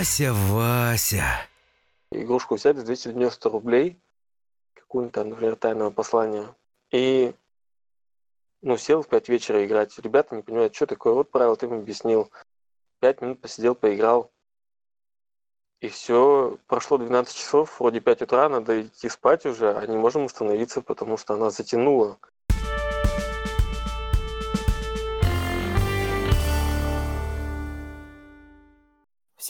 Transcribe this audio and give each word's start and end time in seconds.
Вася, 0.00 0.32
Вася. 0.32 1.46
Игрушку 2.10 2.54
взять 2.54 2.76
за 2.76 2.84
290 2.84 3.50
рублей, 3.50 3.98
какую-нибудь 4.74 5.14
там, 5.14 5.28
например, 5.28 5.56
тайного 5.56 5.90
послания, 5.90 6.54
и 6.90 7.34
ну, 8.62 8.78
сел 8.78 9.02
в 9.02 9.08
5 9.08 9.28
вечера 9.28 9.62
играть. 9.62 9.98
Ребята 9.98 10.36
не 10.36 10.42
понимают, 10.42 10.74
что 10.74 10.86
такое. 10.86 11.12
Вот 11.12 11.30
правило 11.30 11.54
ты 11.54 11.66
им 11.66 11.74
объяснил. 11.74 12.30
5 13.00 13.20
минут 13.20 13.42
посидел, 13.42 13.74
поиграл. 13.74 14.30
И 15.82 15.88
все, 15.88 16.56
прошло 16.66 16.96
12 16.96 17.36
часов, 17.36 17.78
вроде 17.78 18.00
5 18.00 18.22
утра, 18.22 18.48
надо 18.48 18.80
идти 18.80 19.10
спать 19.10 19.44
уже, 19.44 19.76
а 19.76 19.86
не 19.86 19.98
можем 19.98 20.24
остановиться, 20.24 20.80
потому 20.80 21.18
что 21.18 21.34
она 21.34 21.50
затянула. 21.50 22.18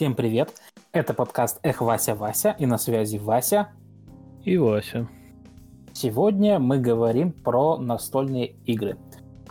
Всем 0.01 0.15
привет! 0.15 0.49
Это 0.93 1.13
подкаст 1.13 1.59
«Эх, 1.61 1.79
Вася, 1.79 2.15
Вася» 2.15 2.55
и 2.57 2.65
на 2.65 2.79
связи 2.79 3.17
Вася. 3.19 3.67
И 4.43 4.57
Вася. 4.57 5.07
Сегодня 5.93 6.57
мы 6.57 6.79
говорим 6.79 7.31
про 7.31 7.77
настольные 7.77 8.55
игры. 8.65 8.97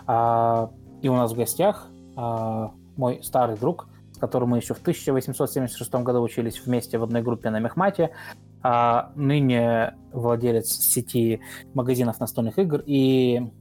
А, 0.08 0.72
и 1.02 1.08
у 1.08 1.14
нас 1.14 1.30
в 1.30 1.36
гостях 1.36 1.86
а, 2.16 2.72
мой 2.96 3.22
старый 3.22 3.56
друг, 3.58 3.86
с 4.12 4.18
которым 4.18 4.48
мы 4.48 4.56
еще 4.56 4.74
в 4.74 4.80
1876 4.80 5.94
году 6.02 6.20
учились 6.20 6.60
вместе 6.66 6.98
в 6.98 7.05
одной 7.05 7.22
группе 7.22 7.50
на 7.50 7.60
Мехмате, 7.60 8.10
а, 8.60 9.12
ныне 9.14 9.94
владелец 10.12 10.66
сети 10.66 11.38
магазинов 11.74 12.19
настольных 12.19 12.58
игр 12.58 12.82
и 12.84 13.52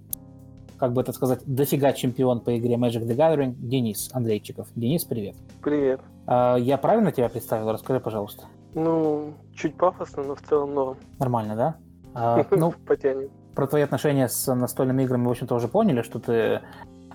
как 0.80 0.94
бы 0.94 1.02
это 1.02 1.12
сказать, 1.14 1.42
дофига 1.46 1.94
чемпион 1.94 2.40
по 2.40 2.58
игре 2.58 2.76
Magic 2.76 3.06
the 3.06 3.16
Gathering 3.16 3.54
Денис 3.60 4.10
Андрейчиков. 4.12 4.70
Денис, 4.76 5.04
привет. 5.04 5.36
Привет. 5.62 6.00
А, 6.32 6.58
я 6.58 6.78
правильно 6.78 7.12
тебя 7.12 7.28
представил? 7.28 7.72
Расскажи, 7.72 8.00
пожалуйста. 8.00 8.46
Ну, 8.76 9.34
чуть 9.56 9.76
пафосно, 9.76 10.22
но 10.22 10.36
в 10.36 10.42
целом 10.42 10.76
норм. 10.76 10.98
Нормально, 11.18 11.56
да? 11.56 11.76
А, 12.14 12.46
ну, 12.52 12.72
Потянем. 12.86 13.32
про 13.56 13.66
твои 13.66 13.82
отношения 13.82 14.28
с 14.28 14.54
настольными 14.54 15.02
играми, 15.02 15.26
в 15.26 15.32
общем-то, 15.32 15.56
уже 15.56 15.68
поняли, 15.68 16.04
что 16.04 16.20
ты 16.20 16.62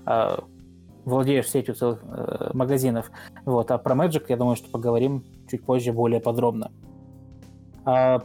а, 0.04 0.42
владеешь 1.04 1.48
сетью 1.48 1.76
целых 1.76 2.02
э, 2.02 2.50
магазинов. 2.54 3.12
Вот, 3.44 3.70
а 3.70 3.78
про 3.78 3.94
Magic, 3.94 4.24
я 4.28 4.36
думаю, 4.36 4.56
что 4.56 4.68
поговорим 4.68 5.22
чуть 5.48 5.64
позже 5.64 5.92
более 5.92 6.20
подробно. 6.20 6.72
А, 7.84 8.20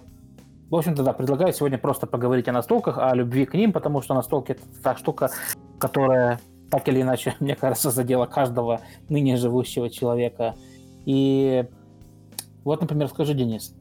в 0.71 0.75
общем-то, 0.75 1.03
да, 1.03 1.13
предлагаю 1.13 1.53
сегодня 1.53 1.77
просто 1.77 2.07
поговорить 2.07 2.47
о 2.47 2.51
настолках, 2.51 2.97
о 2.97 3.13
любви 3.13 3.45
к 3.45 3.53
ним, 3.53 3.73
потому 3.73 4.01
что 4.01 4.15
настолки— 4.15 4.51
это 4.53 4.63
та 4.81 4.95
штука, 4.95 5.29
которая 5.77 6.39
так 6.71 6.87
или 6.87 7.01
иначе, 7.01 7.35
мне 7.39 7.55
кажется, 7.55 7.91
задела 7.91 8.25
каждого 8.25 8.81
ныне 9.07 9.37
живущего 9.37 9.89
человека. 9.89 10.55
И 11.09 11.65
вот, 12.63 12.81
например, 12.81 13.07
скажи, 13.07 13.33
Денис, 13.33 13.73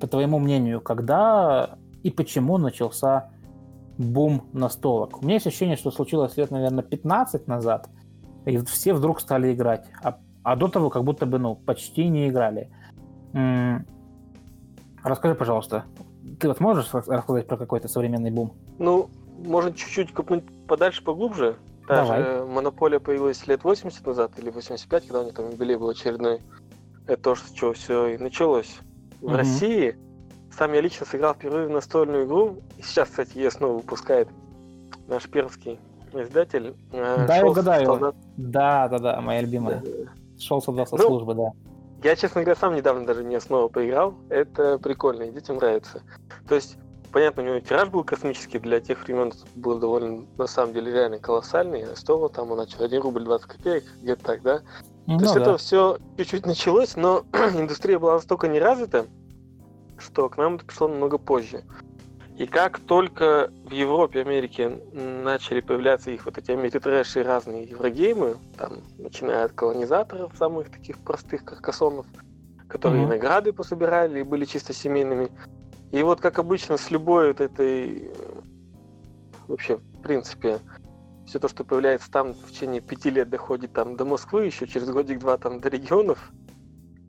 по 0.00 0.06
твоему 0.06 0.38
мнению, 0.38 0.80
когда 0.80 1.76
и 2.02 2.10
почему 2.10 2.56
начался 2.56 3.28
бум 3.98 4.44
настолок? 4.54 5.20
У 5.20 5.24
меня 5.26 5.34
есть 5.34 5.46
ощущение, 5.46 5.76
что 5.76 5.90
случилось 5.90 6.38
лет, 6.38 6.50
наверное, 6.50 6.82
15 6.82 7.46
назад, 7.48 7.90
и 8.46 8.56
все 8.56 8.94
вдруг 8.94 9.20
стали 9.20 9.52
играть, 9.52 9.88
а, 10.02 10.20
а 10.42 10.56
до 10.56 10.68
того 10.68 10.88
как 10.88 11.04
будто 11.04 11.26
бы, 11.26 11.38
ну, 11.38 11.54
почти 11.54 12.08
не 12.08 12.30
играли. 12.30 12.70
М- 13.34 13.84
Расскажи, 15.02 15.34
пожалуйста, 15.34 15.84
ты 16.38 16.48
вот 16.48 16.60
можешь 16.60 16.94
рассказать 16.94 17.46
про 17.46 17.58
какой-то 17.58 17.88
современный 17.88 18.30
бум? 18.30 18.54
Ну, 18.78 19.10
может, 19.44 19.76
чуть-чуть 19.76 20.14
копнуть 20.14 20.44
подальше, 20.66 21.04
поглубже. 21.04 21.56
Та 21.86 21.96
Давай. 21.96 22.22
же 22.22 22.46
монополия 22.46 23.00
появилась 23.00 23.46
лет 23.46 23.64
80 23.64 24.06
назад 24.06 24.32
или 24.38 24.48
85, 24.48 25.06
когда 25.06 25.20
у 25.20 25.24
них 25.24 25.34
там 25.34 25.50
юбилей 25.50 25.76
был 25.76 25.90
очередной. 25.90 26.40
Это 27.10 27.22
то, 27.22 27.34
с 27.34 27.50
чего 27.50 27.72
все 27.72 28.06
и 28.06 28.18
началось. 28.18 28.78
В 29.20 29.24
Мгм. 29.26 29.34
России 29.36 29.96
сам 30.56 30.72
я 30.72 30.80
лично 30.80 31.04
сыграл 31.04 31.34
впервые 31.34 31.66
в 31.66 31.70
настольную 31.70 32.24
игру. 32.26 32.58
И 32.78 32.82
сейчас, 32.82 33.08
кстати, 33.08 33.36
ее 33.36 33.50
снова 33.50 33.78
выпускает 33.78 34.28
наш 35.08 35.28
пермский 35.28 35.80
издатель. 36.12 36.76
Э, 36.92 37.24
Да, 37.26 37.34
я 37.34 37.40
«Шел 37.40 37.50
угадаю. 37.50 37.86
солдат». 37.86 38.14
Да, 38.36 38.86
да, 38.88 38.98
да, 39.00 39.20
моя 39.20 39.40
любимая. 39.40 39.82
Э, 39.84 40.04
Шел 40.38 40.62
сюда 40.62 40.86
со 40.86 40.96
Ну, 40.96 41.02
службы, 41.02 41.34
да. 41.34 41.50
Я, 42.04 42.14
честно 42.14 42.42
говоря, 42.42 42.58
сам 42.58 42.76
недавно 42.76 43.04
даже 43.04 43.24
не 43.24 43.40
снова 43.40 43.66
поиграл. 43.66 44.14
Это 44.28 44.78
прикольно, 44.78 45.24
и 45.24 45.32
детям 45.32 45.56
нравится. 45.56 46.02
То 46.48 46.54
есть, 46.54 46.78
понятно, 47.12 47.42
у 47.42 47.46
него 47.46 47.58
тираж 47.60 47.88
был 47.88 48.04
космический, 48.04 48.60
для 48.60 48.80
тех 48.80 49.02
времен 49.04 49.32
был 49.56 49.80
довольно, 49.80 50.24
на 50.38 50.46
самом 50.46 50.72
деле, 50.74 50.92
реально 50.92 51.18
колоссальный. 51.18 51.84
Стоило 51.96 52.28
там, 52.28 52.52
он 52.52 52.58
начал 52.58 52.84
1 52.84 53.02
рубль 53.02 53.24
20 53.24 53.46
копеек, 53.48 53.84
где-то 54.00 54.22
так, 54.24 54.42
да? 54.42 54.60
Ну, 55.10 55.18
То 55.18 55.24
есть 55.24 55.34
да. 55.34 55.40
это 55.40 55.56
все 55.58 55.98
чуть-чуть 56.16 56.46
началось, 56.46 56.94
но 56.94 57.24
индустрия 57.32 57.98
была 57.98 58.14
настолько 58.14 58.46
не 58.46 58.60
развита, 58.60 59.06
что 59.98 60.28
к 60.28 60.36
нам 60.36 60.54
это 60.54 60.64
пришло 60.64 60.86
намного 60.86 61.18
позже. 61.18 61.64
И 62.38 62.46
как 62.46 62.78
только 62.78 63.50
в 63.64 63.72
Европе, 63.72 64.20
Америке 64.20 64.80
начали 64.92 65.62
появляться 65.62 66.12
их 66.12 66.26
вот 66.26 66.38
эти 66.38 66.52
америтрэши 66.52 67.20
и 67.20 67.22
разные 67.24 67.64
еврогеймы, 67.64 68.36
там, 68.56 68.82
начиная 68.98 69.46
от 69.46 69.52
колонизаторов, 69.52 70.32
самых 70.38 70.70
таких 70.70 70.96
простых 70.98 71.44
каркасонов, 71.44 72.06
которые 72.68 73.02
и 73.02 73.06
награды 73.06 73.52
пособирали 73.52 74.20
и 74.20 74.22
были 74.22 74.44
чисто 74.44 74.72
семейными. 74.72 75.28
И 75.90 76.04
вот 76.04 76.20
как 76.20 76.38
обычно 76.38 76.76
с 76.76 76.88
любой 76.92 77.32
вот 77.32 77.40
этой 77.40 78.12
вообще, 79.48 79.78
в 79.78 80.02
принципе, 80.02 80.60
все 81.30 81.38
то, 81.38 81.46
что 81.46 81.62
появляется 81.62 82.10
там 82.10 82.34
в 82.34 82.50
течение 82.50 82.80
пяти 82.80 83.08
лет 83.08 83.30
доходит 83.30 83.72
там 83.72 83.96
до 83.96 84.04
Москвы, 84.04 84.46
еще 84.46 84.66
через 84.66 84.90
годик-два 84.90 85.38
там 85.38 85.60
до 85.60 85.68
регионов, 85.68 86.32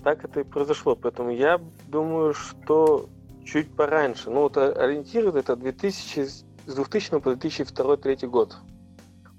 так 0.03 0.23
это 0.23 0.41
и 0.41 0.43
произошло. 0.43 0.95
Поэтому 0.95 1.31
я 1.31 1.59
думаю, 1.87 2.35
что 2.35 3.09
чуть 3.43 3.75
пораньше. 3.75 4.29
Ну, 4.29 4.41
вот 4.41 4.57
о- 4.57 4.73
ориентир 4.73 5.35
это 5.35 5.55
2000, 5.55 6.19
с 6.19 6.45
2000 6.67 7.19
по 7.19 7.31
2002-2003 7.31 8.27
год. 8.27 8.57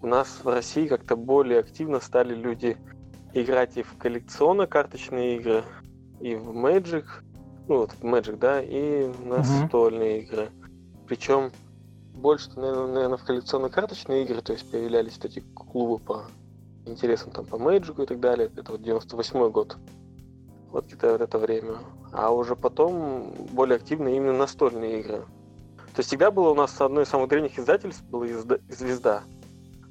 У 0.01 0.09
нас 0.09 0.41
в 0.43 0.49
России 0.49 0.89
как-то 0.89 1.15
более 1.15 1.61
активно 1.61 2.01
стали 2.01 2.35
люди 2.35 2.77
играть 3.35 3.77
и 3.77 3.85
в 3.85 3.97
коллекционно-карточные 3.99 5.37
игры, 5.37 5.63
и 6.21 6.35
в 6.35 6.51
Magic, 6.51 7.05
ну 7.69 7.77
вот 7.77 7.93
в 7.93 8.03
Magic, 8.03 8.37
да, 8.37 8.61
и 8.61 9.13
настольные 9.25 10.23
игры. 10.23 10.49
Причем 11.07 11.53
больше, 12.23 12.49
наверное, 12.57 13.17
в 13.17 13.25
коллекционно-карточные 13.25 14.25
игры, 14.25 14.41
то 14.41 14.53
есть 14.53 14.71
появлялись 14.71 15.17
вот 15.17 15.25
эти 15.27 15.41
клубы 15.41 15.99
по 15.99 16.25
интересам 16.87 17.33
там 17.33 17.45
по 17.45 17.57
Magic 17.57 18.03
и 18.03 18.07
так 18.07 18.21
далее. 18.21 18.51
Это 18.57 18.73
вот 18.73 18.83
98 18.83 19.51
год. 19.51 19.77
Вот 20.71 20.87
где-то 20.87 21.19
в 21.19 21.21
это 21.21 21.39
время. 21.39 21.79
А 22.13 22.31
уже 22.31 22.57
потом 22.57 23.33
более 23.53 23.77
активно 23.77 24.09
именно 24.09 24.33
настольные 24.33 25.01
игры. 25.01 25.25
То 25.95 25.99
есть 25.99 26.09
всегда 26.09 26.31
было 26.31 26.51
у 26.51 26.55
нас 26.55 26.81
одно 26.81 27.03
из 27.03 27.09
самых 27.09 27.29
древних 27.29 27.59
издательств, 27.59 28.03
было 28.05 28.27
«Звезда». 28.71 29.25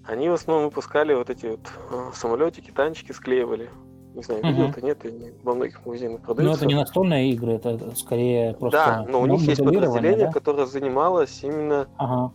Они 0.03 0.29
в 0.29 0.33
основном 0.33 0.65
выпускали 0.65 1.13
вот 1.13 1.29
эти 1.29 1.45
вот 1.45 1.59
э, 1.91 2.11
самолетики, 2.15 2.71
танчики 2.71 3.11
склеивали. 3.11 3.69
Не 4.13 4.23
знаю, 4.23 4.41
Мгм. 4.43 4.51
видел-то 4.51 4.81
нет, 4.81 5.05
они 5.05 5.31
во 5.43 5.53
многих 5.55 5.85
магазинах 5.85 6.19
Но 6.21 6.25
продаются. 6.25 6.57
это 6.59 6.65
не 6.67 6.75
настольные 6.75 7.31
игры, 7.31 7.53
это 7.53 7.95
скорее 7.95 8.53
просто... 8.55 8.77
Да, 8.77 9.05
но 9.09 9.21
у 9.21 9.25
них 9.25 9.41
есть 9.41 9.63
подразделение, 9.63 10.27
да? 10.27 10.31
которое 10.33 10.65
занималось 10.65 11.43
именно 11.43 11.87
Ага. 11.97 12.33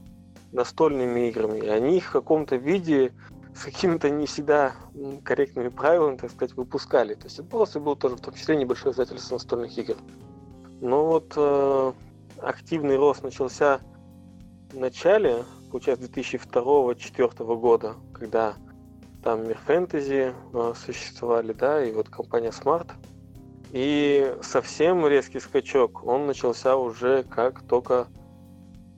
настольными 0.52 1.28
играми. 1.28 1.58
И 1.58 1.68
они 1.68 1.98
их 1.98 2.04
в 2.06 2.12
каком-то 2.12 2.56
виде 2.56 3.12
с 3.54 3.64
какими-то 3.64 4.08
не 4.10 4.26
всегда 4.26 4.72
корректными 5.24 5.68
правилами, 5.68 6.16
так 6.16 6.30
сказать, 6.30 6.54
выпускали. 6.56 7.14
То 7.14 7.24
есть 7.24 7.38
это 7.38 7.48
просто 7.48 7.80
был 7.80 7.96
тоже 7.96 8.16
в 8.16 8.20
том 8.20 8.34
числе 8.34 8.56
небольшое 8.56 8.92
издательство 8.92 9.34
настольных 9.34 9.76
игр. 9.78 9.96
Но 10.80 11.06
вот 11.06 11.32
э, 11.36 11.92
активный 12.42 12.96
рост 12.96 13.22
начался 13.22 13.80
в 14.72 14.78
начале, 14.78 15.44
получается, 15.70 16.06
2002-2004 16.08 17.56
года, 17.56 17.94
когда 18.12 18.54
там 19.26 19.48
Мир 19.48 19.58
Фэнтези 19.66 20.32
э, 20.52 20.72
существовали, 20.76 21.52
да, 21.52 21.84
и 21.84 21.90
вот 21.90 22.08
компания 22.08 22.50
Smart. 22.50 22.88
И 23.72 24.32
совсем 24.40 25.04
резкий 25.04 25.40
скачок, 25.40 26.06
он 26.06 26.28
начался 26.28 26.76
уже 26.76 27.24
как 27.24 27.62
только 27.62 28.06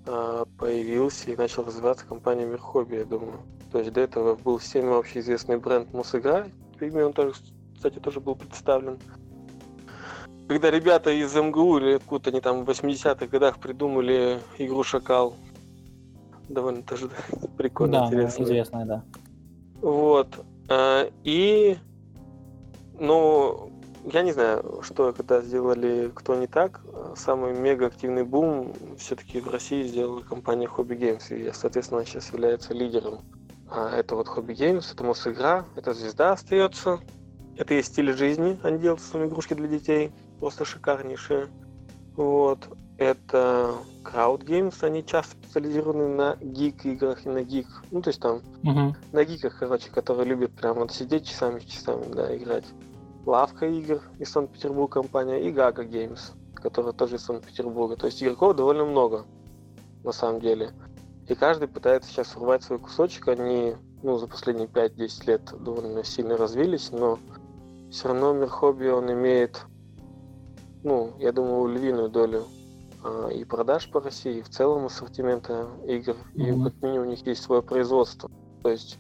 а, 0.07 0.45
появился 0.59 1.31
и 1.31 1.37
начал 1.37 1.65
развиваться 1.65 2.05
компания 2.05 2.45
Мир 2.45 2.59
Хобби, 2.59 2.97
я 2.97 3.05
думаю. 3.07 3.41
То 3.73 3.79
есть 3.79 3.91
до 3.95 4.03
этого 4.03 4.35
был 4.37 4.59
всеми 4.59 4.95
общеизвестный 4.99 5.57
бренд 5.57 5.95
Мосигра, 5.95 6.47
ими 6.79 7.01
он 7.01 7.15
тоже, 7.15 7.33
кстати, 7.75 7.99
тоже 7.99 8.21
был 8.21 8.37
представлен. 8.37 8.99
Когда 10.47 10.71
ребята 10.71 11.11
из 11.11 11.35
МГУ 11.35 11.79
или 11.79 11.93
откуда 11.95 12.29
они 12.29 12.43
там 12.43 12.67
в 12.67 12.69
80-х 12.69 13.27
годах 13.29 13.59
придумали 13.59 14.41
игру 14.59 14.83
Шакал, 14.83 15.37
довольно 16.51 16.83
тоже 16.83 17.09
прикольно, 17.57 18.01
Да, 18.01 18.07
интересно. 18.09 18.43
известная, 18.43 18.85
да. 18.85 19.05
Вот. 19.81 20.29
а, 20.69 21.11
И, 21.25 21.77
ну, 22.99 23.73
я 24.05 24.23
не 24.23 24.33
знаю, 24.33 24.81
что 24.83 25.13
когда 25.13 25.41
сделали 25.41 26.11
кто 26.15 26.35
не 26.35 26.47
так. 26.47 26.81
Самый 27.17 27.53
мега 27.53 27.87
активный 27.87 28.25
бум 28.25 28.73
все-таки 28.97 29.41
в 29.41 29.49
России 29.49 29.83
сделала 29.83 30.21
компания 30.21 30.67
Hobby 30.67 30.99
Games. 30.99 31.35
И, 31.35 31.53
соответственно, 31.53 32.05
сейчас 32.05 32.33
является 32.33 32.75
лидером. 32.75 33.21
А 33.71 33.91
это 33.95 34.15
вот 34.17 34.29
Hobby 34.29 34.55
Games, 34.55 34.93
это 34.93 35.05
Мосигра, 35.05 35.67
это 35.77 35.93
Звезда 35.93 36.33
остается. 36.33 37.01
это 37.59 37.75
есть 37.75 37.89
стиль 37.93 38.17
жизни, 38.17 38.59
они 38.63 38.79
делают 38.79 39.03
свои 39.03 39.27
игрушки 39.27 39.55
для 39.55 39.69
детей, 39.69 40.13
просто 40.39 40.65
шикарнейшие. 40.65 41.49
Вот. 42.17 42.61
Это 42.97 43.75
Crowd 44.05 44.45
Games, 44.45 44.77
они 44.83 45.05
часто 45.05 45.37
специализированы 45.49 46.09
на 46.09 46.37
гик 46.41 46.85
играх 46.85 47.25
и 47.25 47.29
на 47.29 47.43
гик. 47.43 47.67
Ну, 47.91 48.03
то 48.03 48.09
есть 48.09 48.21
там 48.21 48.43
Мгм. 48.63 48.95
на 49.13 49.25
гиках, 49.25 49.59
короче, 49.59 49.91
которые 49.91 50.27
любят 50.27 50.53
прямо 50.53 50.81
вот 50.81 50.93
сидеть 50.93 51.27
часами 51.27 51.61
часами, 51.61 52.05
да, 52.13 52.37
играть. 52.37 52.65
Лавка 53.25 53.67
игр 53.67 54.01
из 54.19 54.31
Санкт-Петербурга 54.31 55.01
компания 55.03 55.39
и 55.49 55.51
Гага 55.51 55.85
Games, 55.85 56.33
которая 56.55 56.93
тоже 56.93 57.17
из 57.17 57.23
Санкт-Петербурга. 57.23 57.97
То 57.97 58.07
есть 58.07 58.23
игроков 58.23 58.57
довольно 58.57 58.85
много, 58.85 59.25
на 60.05 60.13
самом 60.13 60.41
деле. 60.41 60.71
И 61.29 61.35
каждый 61.35 61.69
пытается 61.69 62.11
сейчас 62.11 62.37
урвать 62.37 62.63
свой 62.63 62.79
кусочек. 62.79 63.29
Они, 63.29 63.75
ну, 64.03 64.17
за 64.19 64.27
последние 64.27 64.67
5-10 64.69 65.27
лет 65.27 65.43
довольно 65.61 66.05
сильно 66.05 66.37
развились, 66.37 66.91
но 66.91 67.19
все 67.91 68.09
равно 68.09 68.33
мир 68.33 68.49
хобби, 68.49 68.87
он 68.89 69.11
имеет, 69.13 69.63
ну, 70.85 71.13
я 71.19 71.33
думаю, 71.33 71.67
львиную 71.67 72.09
долю 72.09 72.45
и 73.33 73.45
продаж 73.45 73.89
по 73.91 74.01
России, 74.01 74.39
и 74.39 74.43
в 74.43 74.49
целом 74.49 74.87
ассортимента 74.87 75.69
игр. 75.87 76.17
И 76.35 76.53
Мгм. 76.53 76.65
как 76.65 76.83
минимум 76.83 77.07
у 77.07 77.11
них 77.11 77.27
есть 77.27 77.43
свое 77.43 77.63
производство. 77.63 78.29
То 78.63 78.71
есть 78.71 78.99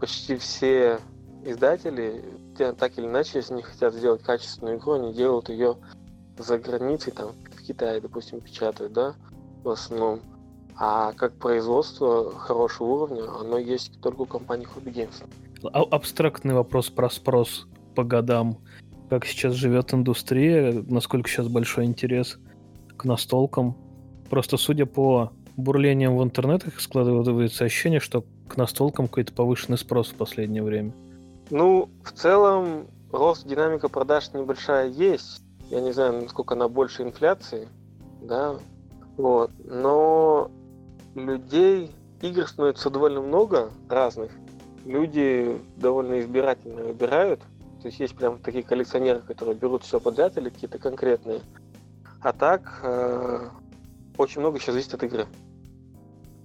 почти 0.00 0.36
все 0.36 1.00
издатели, 1.44 2.24
те, 2.56 2.72
так 2.72 2.98
или 2.98 3.06
иначе, 3.06 3.38
если 3.38 3.54
они 3.54 3.62
хотят 3.62 3.94
сделать 3.94 4.22
качественную 4.22 4.78
игру, 4.78 4.92
они 4.92 5.14
делают 5.14 5.48
ее 5.48 5.76
за 6.38 6.58
границей, 6.58 7.12
там, 7.12 7.32
в 7.50 7.62
Китае, 7.62 8.00
допустим, 8.00 8.40
печатают, 8.40 8.92
да, 8.92 9.14
в 9.62 9.70
основном. 9.70 10.20
А 10.76 11.12
как 11.12 11.34
производство 11.38 12.32
хорошего 12.32 12.88
уровня, 12.88 13.24
оно 13.40 13.58
есть 13.58 14.00
только 14.00 14.22
у 14.22 14.26
компании 14.26 14.66
Hobby 14.66 14.92
Games. 14.92 15.24
А- 15.72 15.82
абстрактный 15.82 16.54
вопрос 16.54 16.90
про 16.90 17.08
спрос 17.08 17.66
по 17.94 18.02
годам. 18.04 18.58
Как 19.08 19.24
сейчас 19.24 19.54
живет 19.54 19.94
индустрия, 19.94 20.84
насколько 20.88 21.28
сейчас 21.28 21.46
большой 21.48 21.84
интерес 21.84 22.38
к 22.96 23.04
настолкам. 23.04 23.76
Просто 24.30 24.56
судя 24.56 24.86
по 24.86 25.32
бурлениям 25.56 26.16
в 26.16 26.22
интернетах, 26.22 26.80
складывается 26.80 27.64
ощущение, 27.64 28.00
что 28.00 28.24
к 28.48 28.56
настолкам 28.56 29.08
какой-то 29.08 29.32
повышенный 29.32 29.78
спрос 29.78 30.08
в 30.08 30.14
последнее 30.14 30.62
время. 30.62 30.92
Ну, 31.50 31.88
в 32.02 32.12
целом, 32.12 32.86
рост 33.12 33.46
динамика 33.46 33.88
продаж 33.88 34.32
небольшая 34.32 34.88
есть. 34.88 35.42
Я 35.70 35.80
не 35.80 35.92
знаю, 35.92 36.22
насколько 36.22 36.54
она 36.54 36.68
больше 36.68 37.02
инфляции, 37.02 37.68
да, 38.20 38.56
вот. 39.16 39.50
Но 39.64 40.50
людей, 41.14 41.90
игр 42.20 42.46
становится 42.46 42.90
довольно 42.90 43.20
много 43.20 43.70
разных. 43.88 44.30
Люди 44.84 45.58
довольно 45.76 46.20
избирательно 46.20 46.82
выбирают. 46.82 47.40
То 47.80 47.88
есть 47.88 48.00
есть 48.00 48.16
прям 48.16 48.38
такие 48.38 48.64
коллекционеры, 48.64 49.20
которые 49.20 49.54
берут 49.54 49.82
все 49.82 50.00
подряд 50.00 50.36
или 50.38 50.48
какие-то 50.48 50.78
конкретные. 50.78 51.40
А 52.24 52.32
так, 52.32 52.80
э, 52.82 53.48
очень 54.16 54.40
много 54.40 54.56
еще 54.56 54.72
зависит 54.72 54.94
от 54.94 55.02
игры. 55.02 55.26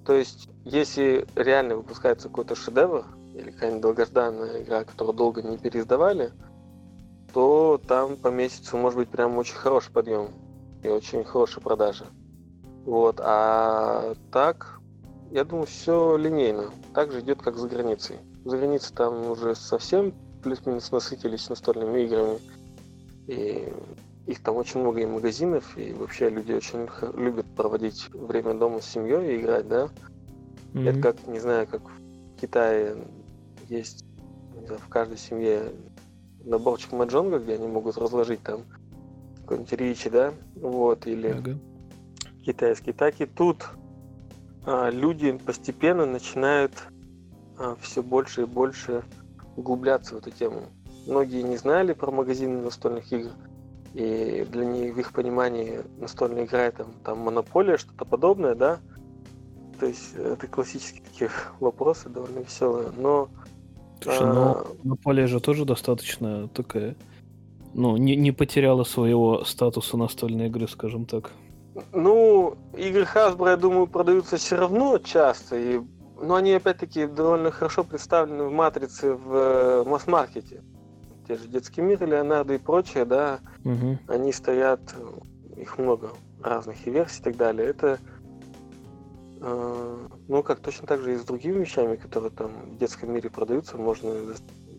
То 0.05 0.11
есть, 0.13 0.49
если 0.65 1.25
реально 1.35 1.77
выпускается 1.77 2.27
какой-то 2.27 2.53
шедевр, 2.53 3.05
или 3.33 3.49
какая-нибудь 3.51 3.81
долгожданная 3.81 4.61
игра, 4.61 4.83
которую 4.83 5.15
долго 5.15 5.41
не 5.41 5.57
переиздавали, 5.57 6.33
то 7.33 7.79
там 7.87 8.17
по 8.17 8.27
месяцу 8.27 8.75
может 8.75 8.99
быть 8.99 9.07
прям 9.07 9.37
очень 9.37 9.55
хороший 9.55 9.93
подъем 9.93 10.27
и 10.83 10.89
очень 10.89 11.23
хорошая 11.23 11.63
продажа. 11.63 12.07
Вот, 12.83 13.21
а 13.23 14.15
так, 14.33 14.81
я 15.31 15.45
думаю, 15.45 15.65
все 15.65 16.17
линейно. 16.17 16.71
Так 16.93 17.13
же 17.13 17.21
идет, 17.21 17.41
как 17.41 17.55
за 17.55 17.69
границей. 17.69 18.17
За 18.43 18.57
границей 18.57 18.93
там 18.93 19.31
уже 19.31 19.55
совсем 19.55 20.13
плюс-минус 20.43 20.91
насытились 20.91 21.47
настольными 21.47 22.01
играми. 22.01 22.39
И 23.27 23.71
их 24.29 24.41
там 24.43 24.57
очень 24.57 24.79
много 24.81 25.01
и 25.01 25.07
магазинов, 25.07 25.75
и 25.75 25.91
вообще 25.91 26.29
люди 26.29 26.53
очень 26.53 26.87
любят 27.19 27.47
проводить 27.55 28.09
время 28.13 28.53
дома 28.53 28.79
с 28.79 28.85
семьей 28.85 29.33
и 29.35 29.41
играть, 29.41 29.67
да. 29.67 29.89
Это 30.75 30.91
Мгм. 30.91 31.01
как, 31.01 31.27
не 31.27 31.39
знаю, 31.39 31.65
как 31.65 31.81
в 31.81 32.39
Китае 32.39 32.95
есть 33.67 34.05
знаю, 34.67 34.79
в 34.79 34.87
каждой 34.87 35.17
семье 35.17 35.71
наборчик 36.43 36.91
маджонга, 36.91 37.39
где 37.39 37.55
они 37.55 37.67
могут 37.67 37.97
разложить 37.97 38.43
там 38.43 38.65
какой-нибудь 39.41 39.73
ричи, 39.73 40.11
да, 40.11 40.31
вот, 40.55 41.07
или 41.07 41.29
Ага. 41.29 41.57
китайский. 42.45 42.93
Так 42.93 43.19
и 43.21 43.25
тут 43.25 43.67
а, 44.63 44.91
люди 44.91 45.31
постепенно 45.31 46.05
начинают 46.05 46.73
все 47.81 48.01
больше 48.03 48.43
и 48.43 48.45
больше 48.45 49.03
углубляться 49.57 50.15
в 50.15 50.19
эту 50.19 50.31
тему. 50.31 50.67
Многие 51.07 51.41
не 51.41 51.57
знали 51.57 51.93
про 51.93 52.11
магазины 52.11 52.61
настольных 52.61 53.11
игр, 53.11 53.31
и 53.93 54.45
для 54.49 54.65
них 54.65 54.95
в 54.95 54.99
их 54.99 55.13
понимании 55.13 55.81
настольная 55.99 56.45
игра 56.45 56.61
это 56.65 56.85
там 57.03 57.19
монополия, 57.19 57.77
что-то 57.77 58.05
подобное, 58.05 58.55
да. 58.55 58.79
То 59.79 59.85
есть 59.85 60.15
это 60.15 60.47
классические 60.47 61.03
такие 61.03 61.29
вопросы, 61.59 62.09
довольно 62.09 62.39
веселые. 62.39 62.89
Но 62.97 63.29
Слушай, 64.01 64.21
а, 64.21 64.33
ну, 64.33 64.77
Монополия 64.83 65.27
же 65.27 65.39
тоже 65.39 65.65
достаточно 65.65 66.47
такая... 66.49 66.95
Ну, 67.73 67.97
не, 67.97 68.15
не 68.15 68.31
потеряла 68.31 68.83
своего 68.83 69.43
статуса 69.43 69.97
настольной 69.97 70.47
игры, 70.47 70.67
скажем 70.67 71.05
так. 71.05 71.31
Ну, 71.93 72.55
игры 72.75 73.03
Hasbro, 73.03 73.49
я 73.49 73.57
думаю, 73.57 73.87
продаются 73.87 74.37
все 74.37 74.57
равно 74.57 74.97
часто, 74.97 75.57
и... 75.57 75.81
но 76.19 76.35
они, 76.35 76.53
опять-таки, 76.53 77.05
довольно 77.05 77.51
хорошо 77.51 77.83
представлены 77.83 78.45
в 78.45 78.51
матрице 78.51 79.13
в 79.13 79.33
э, 79.33 79.83
масс-маркете. 79.85 80.63
Те 81.29 81.35
же 81.35 81.47
Детский 81.47 81.81
мир, 81.81 82.03
Леонардо 82.03 82.55
и 82.55 82.57
прочее, 82.57 83.05
да, 83.05 83.39
Мгм. 83.63 83.99
они 84.07 84.33
стоят, 84.33 84.79
э, 84.95 85.61
их 85.61 85.77
много 85.77 86.09
разных 86.41 86.87
и 86.87 86.89
версий 86.89 87.19
и 87.19 87.23
так 87.23 87.37
далее. 87.37 87.67
Это, 87.69 87.99
э, 89.39 90.07
ну, 90.27 90.41
как 90.41 90.59
точно 90.59 90.87
так 90.87 91.01
же 91.01 91.13
и 91.13 91.17
с 91.17 91.23
другими 91.23 91.59
вещами, 91.59 91.97
которые 91.97 92.31
там 92.31 92.49
в 92.71 92.77
детском 92.79 93.13
мире 93.13 93.29
продаются, 93.29 93.77
можно, 93.77 94.11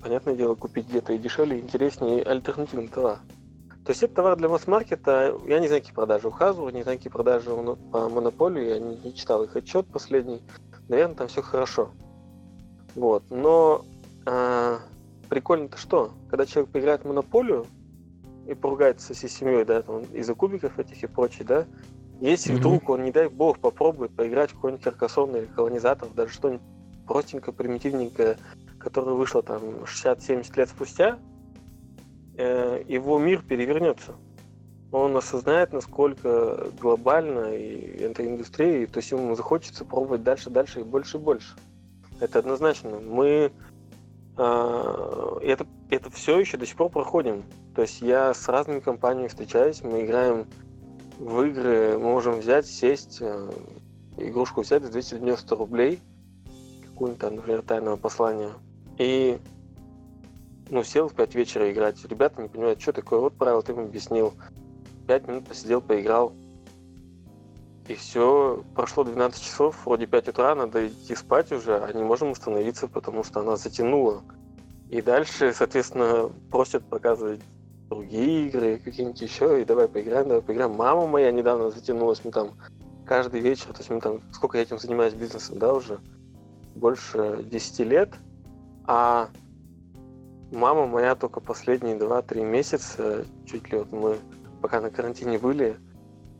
понятное 0.02 0.34
дело, 0.34 0.56
купить 0.56 0.88
где-то 0.88 1.12
и 1.12 1.18
дешевле, 1.18 1.58
и 1.58 1.60
интереснее, 1.60 2.20
и 2.20 2.24
альтернативный 2.24 2.88
товар. 2.88 3.18
То 3.84 3.92
есть 3.92 4.02
это 4.02 4.14
товар 4.14 4.36
для 4.36 4.48
масс-маркета. 4.48 5.36
Я 5.46 5.60
не 5.60 5.68
знаю, 5.68 5.82
какие 5.82 5.94
продажи 5.94 6.26
у 6.26 6.32
Hasbro, 6.32 6.72
не 6.72 6.82
знаю, 6.82 6.98
какие 6.98 7.12
продажи 7.12 7.50
по 7.92 8.08
Монополии. 8.08 8.70
Я 8.70 8.80
не, 8.80 8.96
не 8.96 9.14
читал 9.14 9.44
их 9.44 9.54
отчет 9.54 9.86
последний. 9.86 10.42
Наверное, 10.88 11.14
там 11.14 11.28
все 11.28 11.42
хорошо. 11.42 11.90
Вот. 12.96 13.22
Но 13.30 13.84
а, 14.26 14.80
прикольно-то 15.30 15.78
что? 15.78 16.12
Когда 16.28 16.44
человек 16.44 16.70
поиграет 16.70 17.02
в 17.02 17.06
Монополию 17.06 17.66
и 18.46 18.54
поругается 18.54 19.14
со 19.14 19.28
семьей, 19.28 19.64
да, 19.64 19.80
там, 19.80 20.02
из-за 20.12 20.34
кубиков 20.34 20.78
этих 20.78 21.02
и 21.02 21.06
прочее, 21.06 21.46
да, 21.46 21.66
если 22.20 22.52
Мгм. 22.52 22.58
вдруг 22.58 22.88
он, 22.90 23.04
не 23.04 23.12
дай 23.12 23.28
бог, 23.28 23.58
попробует 23.60 24.12
поиграть 24.12 24.50
в 24.50 24.56
какой-нибудь 24.56 24.84
Каркасон 24.84 25.34
или 25.36 25.46
колонизатор, 25.46 26.08
даже 26.14 26.32
что-нибудь 26.32 26.62
простенькое, 27.06 27.54
примитивненькое, 27.54 28.36
которое 28.78 29.12
вышло 29.12 29.42
там 29.42 29.84
60-70 29.86 30.56
лет 30.56 30.68
спустя, 30.68 31.18
э, 32.36 32.82
его 32.86 33.18
мир 33.18 33.42
перевернется. 33.42 34.14
Он 34.92 35.16
осознает, 35.16 35.72
насколько 35.72 36.68
глобально 36.80 37.54
и 37.54 38.02
эта 38.02 38.26
индустрия, 38.26 38.82
и 38.82 38.86
то 38.86 38.98
есть 38.98 39.12
ему 39.12 39.34
захочется 39.36 39.84
пробовать 39.84 40.24
дальше, 40.24 40.50
дальше 40.50 40.80
и 40.80 40.82
больше 40.84 41.16
и 41.16 41.20
больше. 41.20 41.54
Это 42.18 42.40
однозначно. 42.40 42.98
Мы 42.98 43.52
это, 44.40 45.66
это 45.90 46.10
все 46.10 46.38
еще 46.38 46.56
до 46.56 46.66
сих 46.66 46.76
пор 46.76 46.90
проходим. 46.90 47.44
То 47.74 47.82
есть 47.82 48.00
я 48.00 48.32
с 48.32 48.48
разными 48.48 48.80
компаниями 48.80 49.28
встречаюсь, 49.28 49.82
мы 49.82 50.04
играем 50.04 50.46
в 51.18 51.42
игры, 51.42 51.98
можем 51.98 52.40
взять, 52.40 52.66
сесть, 52.66 53.18
э, 53.20 53.50
игрушку 54.16 54.62
взять 54.62 54.82
за 54.82 54.90
290 54.90 55.54
рублей, 55.54 56.00
какую-нибудь 56.88 57.20
там, 57.20 57.36
например, 57.36 57.62
тайного 57.62 57.96
послания, 57.96 58.52
и 58.98 59.38
ну, 60.70 60.82
сел 60.84 61.08
в 61.08 61.14
5 61.14 61.34
вечера 61.34 61.70
играть. 61.70 62.02
Ребята 62.04 62.42
не 62.42 62.48
понимают, 62.48 62.80
что 62.80 62.92
такое. 62.92 63.18
Вот 63.20 63.34
правило 63.34 63.62
ты 63.62 63.72
им 63.72 63.80
объяснил. 63.80 64.32
5 65.06 65.28
минут 65.28 65.46
посидел, 65.46 65.80
поиграл. 65.80 66.32
И 67.90 67.96
все, 67.96 68.62
прошло 68.76 69.02
12 69.02 69.42
часов, 69.42 69.84
вроде 69.84 70.06
5 70.06 70.28
утра, 70.28 70.54
надо 70.54 70.86
идти 70.86 71.16
спать 71.16 71.50
уже, 71.50 71.76
а 71.76 71.92
не 71.92 72.04
можем 72.04 72.30
остановиться, 72.30 72.86
потому 72.86 73.24
что 73.24 73.40
она 73.40 73.56
затянула. 73.56 74.22
И 74.90 75.02
дальше, 75.02 75.52
соответственно, 75.52 76.30
просят 76.52 76.84
показывать 76.84 77.40
другие 77.88 78.46
игры, 78.46 78.78
какие-нибудь 78.78 79.20
еще, 79.20 79.60
и 79.60 79.64
давай 79.64 79.88
поиграем, 79.88 80.28
давай 80.28 80.40
поиграем. 80.40 80.70
Мама 80.70 81.08
моя 81.08 81.32
недавно 81.32 81.72
затянулась, 81.72 82.24
мы 82.24 82.30
там 82.30 82.52
каждый 83.04 83.40
вечер, 83.40 83.72
то 83.72 83.78
есть 83.78 83.90
мы 83.90 84.00
там, 84.00 84.20
сколько 84.30 84.56
я 84.56 84.62
этим 84.62 84.78
занимаюсь 84.78 85.14
бизнесом, 85.14 85.58
да, 85.58 85.74
уже 85.74 85.98
больше 86.76 87.42
10 87.42 87.80
лет, 87.80 88.14
а 88.86 89.30
мама 90.52 90.86
моя 90.86 91.16
только 91.16 91.40
последние 91.40 91.98
2-3 91.98 92.44
месяца, 92.44 93.24
чуть 93.46 93.72
ли 93.72 93.78
вот 93.78 93.90
мы 93.90 94.16
пока 94.62 94.80
на 94.80 94.90
карантине 94.90 95.40
были, 95.40 95.76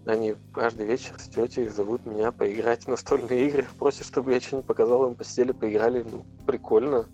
они 0.07 0.35
каждый 0.53 0.87
вечер 0.87 1.15
с 1.19 1.29
тетей 1.29 1.69
зовут 1.69 2.07
меня 2.07 2.33
поиграть 2.33 2.85
в 2.85 2.89
настольные 2.89 3.49
игры, 3.49 3.67
просят, 3.79 4.07
чтобы 4.07 4.33
я 4.33 4.41
что-нибудь 4.41 4.67
показал 4.67 5.07
им, 5.07 5.15
посидели, 5.15 5.53
поиграли, 5.53 6.05
ну, 6.11 6.25
прикольно. 6.47 7.07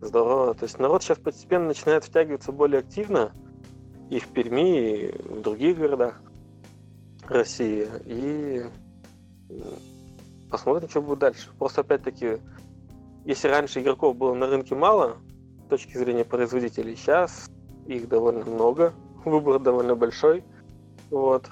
Здорово. 0.00 0.54
То 0.54 0.64
есть 0.64 0.78
народ 0.78 1.02
сейчас 1.02 1.18
постепенно 1.18 1.66
начинает 1.66 2.04
втягиваться 2.04 2.52
более 2.52 2.80
активно 2.80 3.32
и 4.10 4.18
в 4.18 4.28
Перми, 4.28 5.08
и 5.08 5.12
в 5.22 5.40
других 5.40 5.78
городах 5.78 6.20
России. 7.24 7.88
И 8.04 8.64
посмотрим, 10.50 10.88
что 10.88 11.02
будет 11.02 11.18
дальше. 11.20 11.50
Просто 11.58 11.80
опять-таки, 11.80 12.38
если 13.24 13.48
раньше 13.48 13.80
игроков 13.80 14.16
было 14.16 14.34
на 14.34 14.46
рынке 14.46 14.74
мало, 14.74 15.16
с 15.66 15.68
точки 15.68 15.96
зрения 15.96 16.24
производителей, 16.24 16.94
сейчас 16.94 17.50
их 17.86 18.08
довольно 18.08 18.44
много, 18.44 18.92
выбор 19.24 19.58
довольно 19.58 19.96
большой. 19.96 20.44
Вот. 21.10 21.48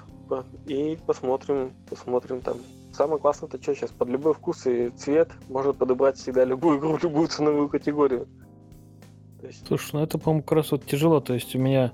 И 0.67 0.97
посмотрим, 1.05 1.73
посмотрим 1.89 2.41
там. 2.41 2.57
Самое 2.93 3.19
классное 3.19 3.47
это 3.49 3.61
что 3.61 3.75
сейчас, 3.75 3.91
под 3.91 4.09
любой 4.09 4.33
вкус 4.33 4.65
и 4.67 4.89
цвет 4.89 5.29
можно 5.49 5.73
подобрать 5.73 6.17
всегда 6.17 6.45
любую 6.45 6.79
игру, 6.79 6.97
любую 7.01 7.27
ценовую 7.27 7.69
категорию. 7.69 8.27
есть... 9.43 9.67
Слушай, 9.67 9.89
ну 9.93 10.03
это, 10.03 10.17
по-моему, 10.17 10.43
как 10.43 10.53
раз 10.53 10.71
вот 10.71 10.85
тяжело. 10.85 11.19
То 11.19 11.33
есть 11.33 11.55
у 11.55 11.59
меня, 11.59 11.91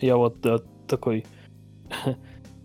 я 0.00 0.16
вот 0.16 0.40
да, 0.40 0.58
такой 0.86 1.26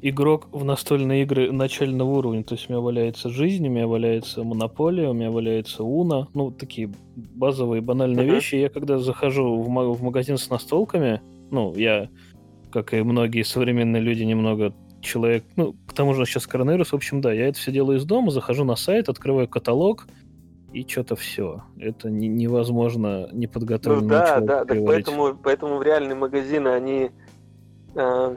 игрок 0.02 0.50
в 0.52 0.64
настольные 0.66 1.24
игры 1.24 1.52
начального 1.52 2.12
уровня. 2.12 2.44
То 2.44 2.56
есть 2.56 2.70
у 2.70 2.74
меня 2.74 2.82
валяется 2.82 3.30
жизнь, 3.30 3.68
у 3.68 3.72
меня 3.72 3.88
валяется 3.88 4.44
монополия, 4.44 5.10
у 5.10 5.14
меня 5.14 5.32
валяется 5.32 5.84
уна. 5.84 6.28
Ну, 6.34 6.52
такие 6.52 6.92
базовые 7.16 7.82
банальные 7.82 8.28
uh-huh. 8.28 8.36
вещи. 8.36 8.56
Я 8.56 8.70
когда 8.70 9.00
захожу 9.00 9.62
в, 9.62 9.70
ма- 9.70 9.90
в 9.90 10.04
магазин 10.04 10.38
с 10.38 10.50
настолками, 10.50 11.22
ну, 11.52 11.74
я, 11.76 12.10
как 12.72 12.94
и 12.94 13.02
многие 13.02 13.44
современные 13.44 14.02
люди, 14.02 14.24
немного 14.24 14.74
человек, 15.04 15.44
ну, 15.56 15.76
к 15.88 15.94
тому 15.94 16.14
же 16.14 16.26
сейчас 16.26 16.48
коронавирус, 16.48 16.92
в 16.92 16.96
общем, 16.96 17.22
да, 17.22 17.32
я 17.32 17.48
это 17.48 17.60
все 17.60 17.72
делаю 17.72 17.98
из 18.00 18.06
дома, 18.06 18.32
захожу 18.32 18.64
на 18.64 18.76
сайт, 18.76 19.10
открываю 19.10 19.48
каталог, 19.48 20.08
и 20.72 20.88
что-то 20.88 21.16
все. 21.16 21.64
Это 21.78 22.10
не, 22.10 22.28
невозможно 22.28 23.30
не 23.32 23.46
подготовить. 23.46 24.02
Ну 24.02 24.10
да, 24.10 24.40
да, 24.40 24.66
так 24.66 24.84
поэтому, 24.84 25.36
поэтому 25.36 25.78
в 25.78 25.84
реальные 25.84 26.16
магазины 26.16 26.70
они 26.70 27.12
э, 27.94 28.36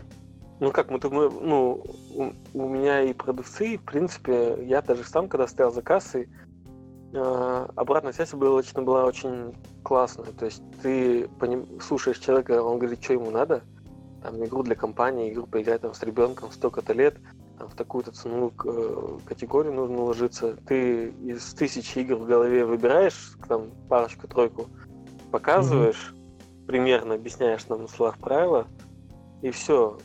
ну 0.60 0.70
как, 0.70 0.90
мы, 0.90 0.98
мы 1.10 1.30
ну, 1.30 1.84
у, 2.14 2.32
у 2.54 2.68
меня 2.68 3.02
и 3.02 3.12
продавцы, 3.12 3.78
в 3.78 3.82
принципе, 3.82 4.56
я 4.64 4.82
даже 4.82 5.04
сам, 5.04 5.28
когда 5.28 5.46
стоял 5.46 5.70
за 5.70 5.82
кассой, 5.82 6.28
э, 7.12 7.66
обратная 7.76 8.12
связь 8.12 8.32
была, 8.32 8.62
была 8.74 9.04
очень 9.04 9.54
классная. 9.82 10.32
То 10.38 10.46
есть 10.46 10.62
ты 10.82 11.28
поним, 11.38 11.66
слушаешь 11.80 12.18
человека, 12.18 12.62
он 12.62 12.78
говорит, 12.78 13.02
что 13.02 13.12
ему 13.12 13.30
надо, 13.30 13.62
там, 14.26 14.44
игру 14.44 14.64
для 14.64 14.74
компании, 14.74 15.32
игру 15.32 15.46
поиграть 15.46 15.82
там, 15.82 15.94
с 15.94 16.02
ребенком 16.02 16.50
столько-то 16.50 16.92
лет, 16.92 17.16
там, 17.58 17.68
в 17.68 17.74
такую-то 17.74 18.10
цену 18.10 18.52
э, 18.64 19.18
категорию 19.24 19.72
нужно 19.72 20.02
ложиться. 20.02 20.56
Ты 20.66 21.10
из 21.10 21.54
тысячи 21.54 22.00
игр 22.00 22.16
в 22.16 22.26
голове 22.26 22.64
выбираешь, 22.64 23.34
там, 23.48 23.70
парочку-тройку, 23.88 24.66
показываешь, 25.30 26.12
mm-hmm. 26.12 26.66
примерно 26.66 27.14
объясняешь 27.14 27.68
нам 27.68 27.82
на 27.82 27.88
словах 27.88 28.18
правила, 28.18 28.66
и 29.42 29.50
все 29.50 29.96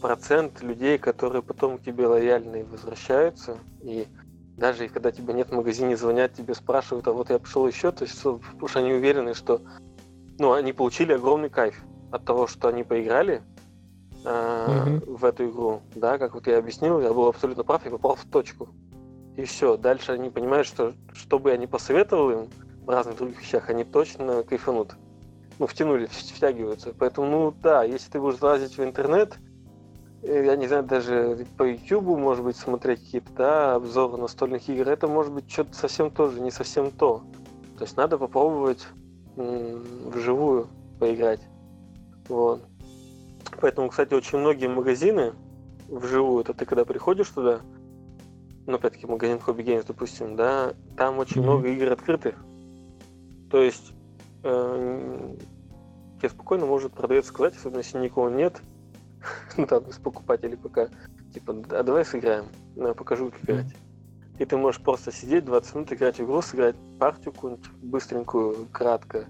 процент 0.00 0.62
людей, 0.62 0.96
которые 0.96 1.42
потом 1.42 1.78
к 1.78 1.82
тебе 1.82 2.06
лояльны 2.06 2.60
и 2.60 2.62
возвращаются, 2.62 3.58
и 3.82 4.06
даже 4.56 4.88
когда 4.88 5.10
тебя 5.10 5.34
нет 5.34 5.48
в 5.48 5.56
магазине, 5.56 5.96
звонят 5.96 6.34
тебе, 6.34 6.54
спрашивают, 6.54 7.08
а 7.08 7.12
вот 7.12 7.30
я 7.30 7.40
пришел 7.40 7.66
еще, 7.66 7.90
то 7.90 8.04
есть, 8.04 8.22
потому 8.22 8.68
что 8.68 8.78
они 8.78 8.92
уверены, 8.92 9.34
что 9.34 9.60
ну, 10.38 10.52
они 10.52 10.72
получили 10.72 11.14
огромный 11.14 11.50
кайф 11.50 11.82
от 12.10 12.24
того, 12.24 12.46
что 12.46 12.68
они 12.68 12.84
поиграли 12.84 13.42
э, 14.24 14.28
mm-hmm. 14.28 15.16
в 15.16 15.24
эту 15.24 15.48
игру, 15.48 15.82
да, 15.94 16.18
как 16.18 16.34
вот 16.34 16.46
я 16.46 16.58
объяснил, 16.58 17.00
я 17.00 17.12
был 17.12 17.28
абсолютно 17.28 17.64
прав, 17.64 17.84
я 17.84 17.90
попал 17.90 18.16
в 18.16 18.24
точку. 18.24 18.68
И 19.36 19.44
все, 19.44 19.76
дальше 19.76 20.12
они 20.12 20.30
понимают, 20.30 20.66
что 20.66 20.92
что 21.12 21.38
бы 21.38 21.50
я 21.50 21.56
ни 21.56 21.66
посоветовал 21.66 22.30
им 22.30 22.48
в 22.84 22.88
разных 22.88 23.16
других 23.16 23.40
вещах, 23.40 23.70
они 23.70 23.84
точно 23.84 24.42
кайфанут. 24.42 24.96
Ну, 25.58 25.66
втянули, 25.66 26.06
втягиваются. 26.06 26.94
Поэтому, 26.98 27.28
ну 27.28 27.54
да, 27.62 27.84
если 27.84 28.10
ты 28.10 28.20
будешь 28.20 28.38
залазить 28.38 28.76
в 28.78 28.82
интернет, 28.82 29.38
Э, 30.22 30.44
я 30.44 30.56
не 30.56 30.66
знаю, 30.66 30.84
даже 30.84 31.46
по 31.56 31.64
YouTube, 31.64 32.18
может 32.18 32.44
быть, 32.44 32.56
смотреть 32.56 33.00
какие-то 33.00 33.32
да, 33.36 33.74
обзоры 33.74 34.16
настольных 34.16 34.68
игр, 34.68 34.88
это 34.88 35.08
может 35.08 35.32
быть 35.32 35.50
что-то 35.50 35.74
совсем 35.74 36.10
тоже, 36.10 36.40
не 36.40 36.50
совсем 36.50 36.90
то. 36.90 37.22
То 37.78 37.84
есть 37.84 37.96
надо 37.96 38.18
попробовать 38.18 38.86
м- 39.36 39.82
вживую 40.10 40.68
поиграть. 40.98 41.40
Вот. 42.30 42.62
Поэтому, 43.60 43.88
кстати, 43.88 44.14
очень 44.14 44.38
многие 44.38 44.68
магазины 44.68 45.34
вживую, 45.88 46.42
это 46.42 46.54
ты 46.54 46.64
когда 46.64 46.84
приходишь 46.84 47.28
туда, 47.28 47.60
ну, 48.66 48.76
опять-таки, 48.76 49.06
магазин 49.06 49.38
Hobby 49.38 49.64
Games, 49.64 49.84
допустим, 49.86 50.36
да, 50.36 50.74
там 50.96 51.18
очень 51.18 51.40
mm-hmm. 51.40 51.44
много 51.44 51.68
игр 51.68 51.90
открытых. 51.90 52.36
То 53.50 53.60
есть 53.60 53.92
э, 54.44 55.36
тебе 56.18 56.28
спокойно 56.28 56.66
может 56.66 56.92
продавец 56.92 57.26
сказать, 57.26 57.56
особенно 57.56 57.78
если 57.78 57.98
никого 57.98 58.30
нет, 58.30 58.62
ну 59.56 59.66
там 59.66 59.82
из 59.88 59.98
покупателей 59.98 60.56
пока, 60.56 60.88
типа, 61.34 61.56
а 61.70 61.82
давай 61.82 62.04
сыграем, 62.04 62.46
ну, 62.76 62.88
я 62.88 62.94
покажу, 62.94 63.30
как 63.30 63.42
играть. 63.42 63.74
И 64.38 64.44
ты 64.44 64.56
можешь 64.56 64.80
просто 64.80 65.12
сидеть 65.12 65.44
20 65.44 65.74
минут, 65.74 65.92
играть 65.92 66.16
в 66.16 66.24
игру, 66.24 66.40
сыграть 66.40 66.76
партию 66.98 67.34
какую-нибудь 67.34 67.70
быстренькую, 67.82 68.68
кратко. 68.72 69.26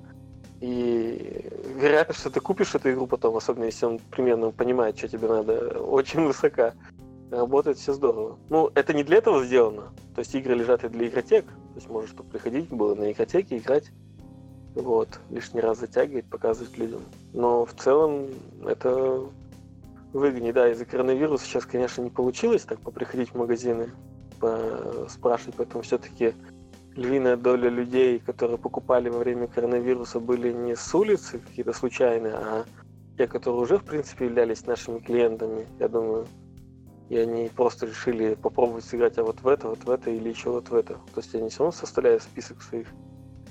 И 0.61 1.49
вероятность, 1.75 2.21
что 2.21 2.31
ты 2.31 2.41
купишь 2.41 2.75
эту 2.75 2.93
игру 2.93 3.07
потом, 3.07 3.37
особенно 3.37 3.65
если 3.65 3.87
он 3.87 3.99
примерно 4.11 4.51
понимает, 4.51 4.99
что 4.99 5.09
тебе 5.09 5.29
надо, 5.29 5.81
очень 5.83 6.25
высока. 6.25 6.75
Работает 7.31 7.79
все 7.79 7.93
здорово. 7.93 8.39
Ну, 8.49 8.71
это 8.75 8.93
не 8.93 9.05
для 9.05 9.19
этого 9.19 9.45
сделано. 9.45 9.93
То 10.15 10.21
есть 10.21 10.35
игры 10.35 10.55
лежат 10.55 10.85
и 10.85 10.89
для 10.89 11.07
игротек. 11.07 11.47
То 11.47 11.77
есть 11.77 11.89
можешь 11.89 12.11
тут 12.11 12.29
приходить 12.29 12.69
было 12.71 12.95
на 12.95 13.13
игротеке, 13.13 13.59
играть. 13.59 13.91
Вот. 14.75 15.21
Лишний 15.31 15.61
раз 15.61 15.79
затягивать, 15.79 16.27
показывать 16.27 16.77
людям. 16.77 17.03
Но 17.33 17.65
в 17.65 17.73
целом 17.75 18.27
это 18.67 19.23
выгоне, 20.13 20.53
да, 20.53 20.71
из-за 20.73 20.85
коронавируса 20.85 21.45
сейчас, 21.45 21.65
конечно, 21.65 22.03
не 22.03 22.11
получилось 22.11 22.63
так 22.63 22.81
поприходить 22.81 23.31
в 23.31 23.37
магазины, 23.37 23.91
спрашивать, 25.09 25.55
поэтому 25.57 25.83
все-таки 25.83 26.35
львиная 26.97 27.37
доля 27.37 27.69
людей, 27.69 28.19
которые 28.19 28.59
покупали 28.59 29.09
во 29.09 29.19
время 29.19 29.47
коронавируса, 29.47 30.21
были 30.21 30.53
не 30.53 30.77
с 30.77 30.95
улицы 30.95 31.39
какие-то 31.39 31.73
случайные, 31.73 32.35
а 32.35 32.65
те, 33.17 33.27
которые 33.27 33.63
уже, 33.63 33.79
в 33.79 33.85
принципе, 33.85 34.27
являлись 34.27 34.67
нашими 34.67 34.99
клиентами, 34.99 35.67
я 35.79 35.89
думаю, 35.89 36.27
и 37.09 37.17
они 37.17 37.51
просто 37.55 37.87
решили 37.87 38.35
попробовать 38.35 38.85
сыграть 38.85 39.19
а 39.19 39.25
вот 39.25 39.43
в 39.43 39.47
это, 39.49 39.69
вот 39.69 39.85
в 39.85 39.91
это 39.91 40.11
или 40.11 40.29
еще 40.29 40.51
вот 40.51 40.69
в 40.69 40.75
это. 40.75 40.95
То 40.95 41.21
есть 41.21 41.35
они 41.35 41.49
все 41.49 41.65
равно 41.65 41.73
составляют 41.73 42.23
список 42.23 42.63
своих 42.63 42.87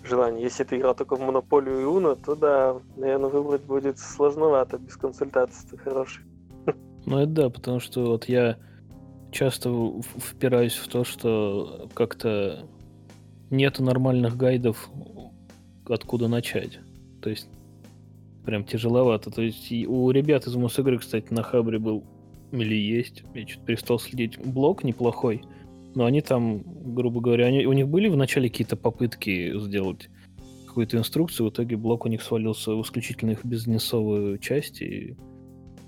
желаний. 0.03 0.41
Если 0.41 0.63
ты 0.63 0.77
играл 0.77 0.95
только 0.95 1.15
в 1.15 1.21
Монополию 1.21 1.81
и 1.81 1.83
Уно, 1.83 2.15
то 2.15 2.35
да, 2.35 2.77
наверное, 2.95 3.29
выбрать 3.29 3.63
будет 3.63 3.99
сложновато 3.99 4.77
без 4.77 4.95
консультации 4.95 5.75
хороший. 5.77 6.23
Ну 7.05 7.17
это 7.17 7.31
да, 7.31 7.49
потому 7.49 7.79
что 7.79 8.05
вот 8.05 8.25
я 8.25 8.57
часто 9.31 9.69
впираюсь 10.17 10.75
в 10.75 10.87
то, 10.87 11.03
что 11.03 11.89
как-то 11.93 12.65
нет 13.49 13.79
нормальных 13.79 14.37
гайдов, 14.37 14.89
откуда 15.87 16.27
начать. 16.27 16.79
То 17.21 17.29
есть 17.29 17.47
прям 18.45 18.63
тяжеловато. 18.63 19.31
То 19.31 19.41
есть 19.41 19.71
у 19.71 20.09
ребят 20.11 20.47
из 20.47 20.55
Мосигры, 20.55 20.97
кстати, 20.97 21.31
на 21.31 21.43
Хабре 21.43 21.79
был 21.79 22.03
или 22.51 22.75
есть, 22.75 23.23
я 23.35 23.45
чуть 23.45 23.61
перестал 23.61 23.99
следить, 23.99 24.39
блок 24.39 24.83
неплохой, 24.83 25.43
но 25.93 26.05
они 26.05 26.21
там, 26.21 26.63
грубо 26.95 27.21
говоря, 27.21 27.45
они, 27.45 27.65
у 27.65 27.73
них 27.73 27.87
были 27.87 28.07
в 28.07 28.17
начале 28.17 28.49
какие-то 28.49 28.75
попытки 28.75 29.57
сделать 29.59 30.09
какую-то 30.65 30.97
инструкцию, 30.97 31.47
в 31.47 31.49
итоге 31.51 31.77
блок 31.77 32.05
у 32.05 32.09
них 32.09 32.21
свалился 32.21 32.71
в 32.71 32.81
исключительно 32.81 33.31
их 33.31 33.45
бизнесовую 33.45 34.37
часть, 34.39 34.81
и 34.81 35.15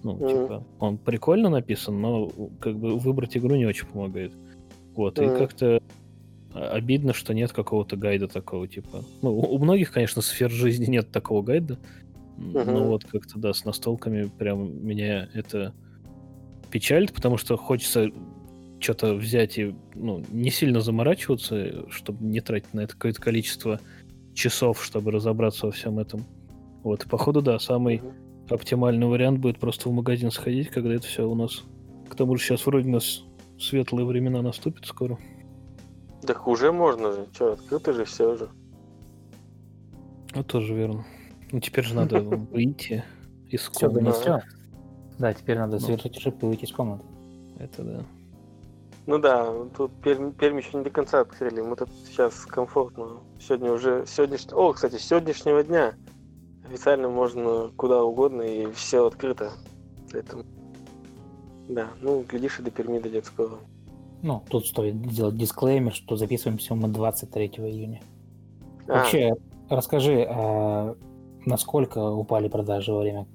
ну, 0.03 0.17
mm 0.17 0.27
типа, 0.27 0.67
он 0.79 0.97
прикольно 0.97 1.49
написан, 1.49 2.01
но 2.01 2.29
как 2.59 2.77
бы 2.77 2.97
выбрать 2.97 3.37
игру 3.37 3.55
не 3.55 3.65
очень 3.65 3.85
помогает. 3.85 4.33
Вот, 4.95 5.17
mm 5.17 5.35
и 5.35 5.37
как-то 5.37 5.81
обидно, 6.53 7.13
что 7.13 7.33
нет 7.33 7.51
какого-то 7.51 7.95
гайда 7.95 8.27
такого, 8.27 8.67
типа. 8.67 9.03
Ну, 9.21 9.37
у 9.37 9.57
многих, 9.59 9.91
конечно, 9.91 10.21
сфер 10.21 10.49
жизни 10.49 10.85
нет 10.85 11.11
такого 11.11 11.41
гайда, 11.41 11.77
mm-hmm. 12.37 12.71
но 12.71 12.87
вот 12.87 13.05
как-то, 13.05 13.39
да, 13.39 13.53
с 13.53 13.65
настолками 13.65 14.29
прям 14.37 14.85
меня 14.85 15.29
это 15.33 15.73
печалит, 16.69 17.13
потому 17.13 17.37
что 17.37 17.57
хочется 17.57 18.09
что-то 18.79 19.13
взять 19.13 19.57
и 19.57 19.75
ну, 19.93 20.23
не 20.29 20.49
сильно 20.49 20.81
заморачиваться, 20.81 21.89
чтобы 21.89 22.25
не 22.25 22.41
тратить 22.41 22.73
на 22.73 22.81
это 22.81 22.93
какое-то 22.93 23.21
количество 23.21 23.79
часов, 24.33 24.83
чтобы 24.83 25.11
разобраться 25.11 25.67
во 25.67 25.71
всем 25.71 25.99
этом. 25.99 26.25
Вот, 26.83 27.05
походу, 27.09 27.41
да, 27.41 27.59
самый 27.59 27.97
mm-hmm 27.97 28.31
оптимальный 28.53 29.07
вариант 29.07 29.39
будет 29.39 29.59
просто 29.59 29.89
в 29.89 29.93
магазин 29.93 30.31
сходить, 30.31 30.69
когда 30.69 30.93
это 30.93 31.05
все 31.05 31.27
у 31.27 31.35
нас... 31.35 31.63
К 32.09 32.15
тому 32.15 32.35
же 32.35 32.43
сейчас 32.43 32.65
вроде 32.65 32.89
у 32.89 32.91
нас 32.91 33.23
светлые 33.59 34.05
времена 34.05 34.41
наступят 34.41 34.85
скоро. 34.85 35.17
Так 36.25 36.47
уже 36.47 36.71
можно 36.71 37.11
же. 37.13 37.27
Че, 37.33 37.53
открыто 37.53 37.93
же 37.93 38.05
все 38.05 38.31
уже. 38.33 38.49
Ну, 40.33 40.43
тоже 40.43 40.73
верно. 40.73 41.05
Ну, 41.51 41.59
теперь 41.59 41.83
же 41.83 41.95
надо 41.95 42.19
выйти 42.21 43.03
из 43.49 43.67
комнаты. 43.69 44.11
Все, 44.11 44.41
Да, 45.17 45.33
теперь 45.33 45.57
надо 45.57 45.73
ну. 45.73 45.79
совершить 45.79 46.17
ошибку 46.17 46.45
и 46.45 46.49
выйти 46.49 46.65
из 46.65 46.71
комнаты. 46.71 47.03
Это 47.59 47.83
да. 47.83 48.05
Ну 49.07 49.17
да, 49.17 49.51
тут 49.75 49.91
Пермь, 50.03 50.31
Пермь 50.31 50.59
еще 50.59 50.77
не 50.77 50.83
до 50.83 50.89
конца 50.89 51.21
открыли. 51.21 51.61
Мы 51.61 51.75
тут 51.75 51.89
сейчас 52.05 52.45
комфортно. 52.45 53.19
Сегодня 53.39 53.71
уже 53.71 54.05
сегодняшний. 54.07 54.53
О, 54.53 54.73
кстати, 54.73 54.97
с 54.97 55.05
сегодняшнего 55.05 55.63
дня 55.63 55.95
официально 56.67 57.09
можно 57.09 57.71
куда 57.75 58.03
угодно 58.03 58.43
и 58.43 58.71
все 58.71 59.07
открыто. 59.07 59.51
Поэтому. 60.11 60.43
Да, 61.67 61.87
ну, 62.01 62.23
глядишь, 62.27 62.59
и 62.59 62.63
до 62.63 62.71
Перми 62.71 62.99
дойдет 62.99 63.25
скоро. 63.25 63.59
Ну, 64.23 64.43
тут 64.49 64.67
стоит 64.67 64.95
сделать 65.11 65.37
дисклеймер, 65.37 65.93
что 65.93 66.15
записываемся 66.15 66.75
мы 66.75 66.87
23 66.87 67.47
июня. 67.47 68.01
А. 68.87 68.99
Вообще, 68.99 69.35
расскажи, 69.69 70.27
а 70.29 70.95
насколько 71.45 71.97
упали 72.11 72.47
продажи 72.47 72.91
во 72.91 72.99
время 72.99 73.27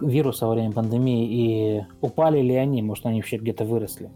вируса, 0.00 0.46
во 0.46 0.54
время 0.54 0.72
пандемии, 0.72 1.28
и 1.28 1.86
упали 2.00 2.40
ли 2.40 2.54
они, 2.54 2.82
может, 2.82 3.06
они 3.06 3.20
вообще 3.20 3.36
где-то 3.36 3.64
выросли? 3.64 4.10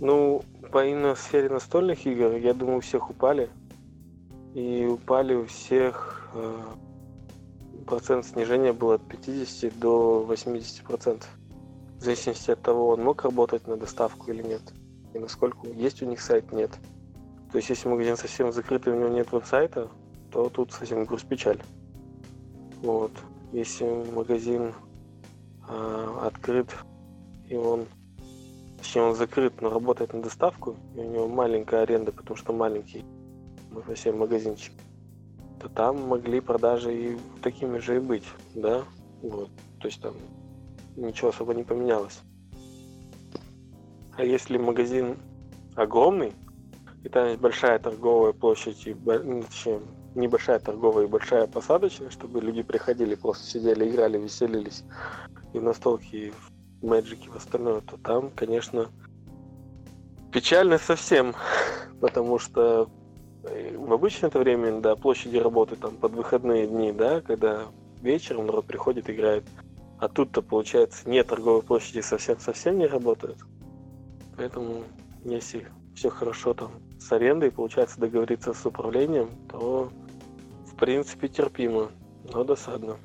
Ну, 0.00 0.42
по 0.70 0.86
именно 0.86 1.14
в 1.14 1.18
сфере 1.18 1.48
настольных 1.48 2.06
игр, 2.06 2.36
я 2.36 2.52
думаю, 2.52 2.78
у 2.78 2.80
всех 2.80 3.10
упали. 3.10 3.48
И 4.54 4.86
упали 4.86 5.34
у 5.34 5.46
всех 5.46 6.30
э, 6.34 6.60
процент 7.86 8.26
снижения 8.26 8.72
был 8.72 8.92
от 8.92 9.02
50 9.02 9.78
до 9.78 10.22
80 10.26 10.82
процентов. 10.84 11.28
В 11.98 12.04
зависимости 12.04 12.50
от 12.50 12.62
того, 12.62 12.88
он 12.88 13.02
мог 13.02 13.22
работать 13.24 13.66
на 13.66 13.76
доставку 13.76 14.30
или 14.30 14.42
нет. 14.42 14.62
И 15.14 15.18
насколько 15.18 15.66
есть 15.68 16.02
у 16.02 16.06
них 16.06 16.20
сайт, 16.20 16.52
нет. 16.52 16.70
То 17.50 17.58
есть, 17.58 17.70
если 17.70 17.88
магазин 17.88 18.16
совсем 18.16 18.52
закрытый, 18.52 18.92
у 18.92 18.96
него 18.96 19.08
нет 19.08 19.32
веб-сайта, 19.32 19.88
то 20.30 20.48
тут 20.50 20.72
совсем 20.72 21.04
грусть 21.04 21.26
печаль. 21.26 21.62
Вот. 22.82 23.12
Если 23.52 23.84
магазин 24.12 24.74
э, 25.68 26.18
открыт, 26.22 26.68
и 27.48 27.56
он 27.56 27.86
Точнее, 28.78 29.02
он 29.02 29.14
закрыт, 29.14 29.60
но 29.60 29.70
работает 29.70 30.12
на 30.12 30.22
доставку, 30.22 30.76
и 30.94 31.00
у 31.00 31.10
него 31.10 31.28
маленькая 31.28 31.82
аренда, 31.82 32.12
потому 32.12 32.36
что 32.36 32.52
маленький 32.52 33.04
совсем 33.86 34.18
магазинчик, 34.18 34.72
то 35.60 35.68
там 35.68 36.06
могли 36.06 36.40
продажи 36.40 36.94
и 36.94 37.18
такими 37.42 37.78
же 37.78 37.96
и 37.96 37.98
быть, 37.98 38.24
да? 38.54 38.84
Вот. 39.22 39.50
То 39.80 39.88
есть 39.88 40.00
там 40.00 40.14
ничего 40.96 41.30
особо 41.30 41.54
не 41.54 41.64
поменялось. 41.64 42.20
А 44.16 44.24
если 44.24 44.58
магазин 44.58 45.16
огромный, 45.74 46.32
и 47.04 47.08
там 47.08 47.28
есть 47.28 47.40
большая 47.40 47.78
торговая 47.78 48.32
площадь, 48.32 48.86
и, 48.86 48.94
ну, 48.94 49.42
точнее, 49.42 49.80
небольшая 50.14 50.58
торговая 50.58 51.04
и 51.04 51.08
большая 51.08 51.46
посадочная, 51.46 52.10
чтобы 52.10 52.40
люди 52.40 52.62
приходили, 52.62 53.14
просто 53.14 53.46
сидели, 53.46 53.88
играли, 53.88 54.18
веселились 54.18 54.82
и 55.52 55.58
в 55.58 55.62
настолки, 55.62 56.16
и 56.16 56.30
в 56.30 56.52
Magic 56.82 57.26
и 57.26 57.28
в 57.28 57.36
остальное, 57.36 57.80
то 57.82 57.96
там, 57.98 58.30
конечно, 58.30 58.88
печально 60.32 60.78
совсем, 60.78 61.34
потому 62.00 62.38
что 62.38 62.88
э, 63.44 63.76
в 63.76 63.92
обычное 63.92 64.28
это 64.28 64.38
время, 64.38 64.80
да, 64.80 64.96
площади 64.96 65.36
работают 65.36 65.80
там 65.80 65.96
под 65.96 66.12
выходные 66.12 66.66
дни, 66.66 66.92
да, 66.92 67.20
когда 67.20 67.66
вечером 68.00 68.46
народ 68.46 68.66
приходит, 68.66 69.08
играет. 69.10 69.44
А 69.98 70.08
тут-то, 70.08 70.42
получается, 70.42 71.08
нет 71.08 71.28
торговой 71.28 71.62
площади 71.62 72.00
совсем-совсем 72.00 72.78
не 72.78 72.86
работают. 72.86 73.38
Поэтому, 74.36 74.84
если 75.24 75.66
все 75.94 76.10
хорошо 76.10 76.52
там 76.52 76.72
с 76.98 77.10
арендой, 77.12 77.50
получается 77.50 77.98
договориться 77.98 78.52
с 78.52 78.66
управлением, 78.66 79.30
то, 79.50 79.90
в 80.66 80.74
принципе, 80.76 81.28
терпимо, 81.28 81.88
но 82.32 82.44
досадно. 82.44 82.96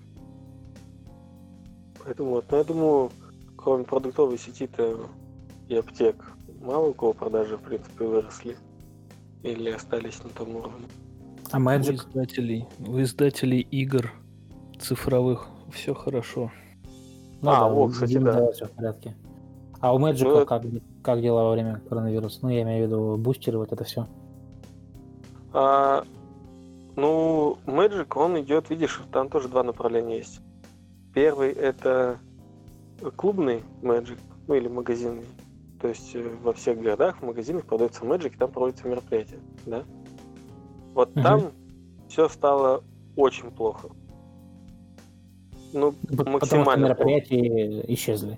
Поэтому 2.03 2.31
вот, 2.31 2.45
ну, 2.51 2.57
я 2.57 2.63
думаю, 2.63 3.11
кроме 3.55 3.83
продуктовой 3.83 4.37
сети-то 4.37 5.07
и 5.69 5.75
аптек, 5.75 6.33
мало 6.61 6.87
у 6.87 6.93
кого 6.93 7.13
продажи, 7.13 7.57
в 7.57 7.61
принципе, 7.61 8.05
выросли. 8.05 8.57
Или 9.43 9.71
остались 9.71 10.21
на 10.23 10.29
том 10.29 10.55
уровне. 10.55 10.85
А 11.51 11.59
Magic? 11.59 11.93
У 11.93 11.95
издателей, 11.95 12.67
у 12.79 13.01
издателей 13.01 13.61
игр 13.61 14.11
цифровых 14.79 15.47
все 15.71 15.95
хорошо. 15.95 16.51
Ну, 17.41 17.51
а, 17.51 17.59
да, 17.59 17.67
вот, 17.67 17.93
кстати, 17.93 18.17
да. 18.17 18.33
да. 18.33 18.51
Все 18.51 18.65
в 18.65 18.71
порядке. 18.71 19.15
А 19.79 19.95
у 19.95 19.99
Magic 19.99 20.23
ну, 20.23 20.45
как, 20.45 20.63
как 21.01 21.21
дела 21.21 21.43
во 21.43 21.51
время 21.51 21.81
коронавируса? 21.89 22.39
Ну, 22.43 22.49
я 22.49 22.61
имею 22.61 22.85
в 22.85 22.87
виду 22.87 23.17
бустеры, 23.17 23.57
вот 23.57 23.71
это 23.71 23.83
все. 23.83 24.07
А, 25.53 26.05
ну, 26.95 27.57
Magic, 27.65 28.07
он 28.15 28.39
идет, 28.41 28.69
видишь, 28.69 29.01
там 29.11 29.29
тоже 29.29 29.47
два 29.47 29.63
направления 29.63 30.17
есть. 30.17 30.39
Первый 31.13 31.51
это 31.51 32.19
клубный 33.15 33.63
Magic, 33.81 34.19
ну 34.47 34.53
или 34.53 34.67
магазинный. 34.67 35.25
То 35.81 35.87
есть 35.87 36.15
э, 36.15 36.29
во 36.43 36.53
всех 36.53 36.79
городах, 36.79 37.17
в 37.17 37.25
магазинах 37.25 37.65
продается 37.65 38.03
Magic, 38.05 38.35
и 38.35 38.37
там 38.37 38.51
проводятся 38.51 38.87
мероприятия, 38.87 39.39
да? 39.65 39.83
Вот 40.93 41.09
угу. 41.09 41.23
там 41.23 41.51
все 42.07 42.29
стало 42.29 42.83
очень 43.15 43.49
плохо. 43.49 43.89
Ну, 45.73 45.93
Потому 46.09 46.31
максимально 46.31 46.85
мероприятия 46.85 47.83
исчезли. 47.93 48.37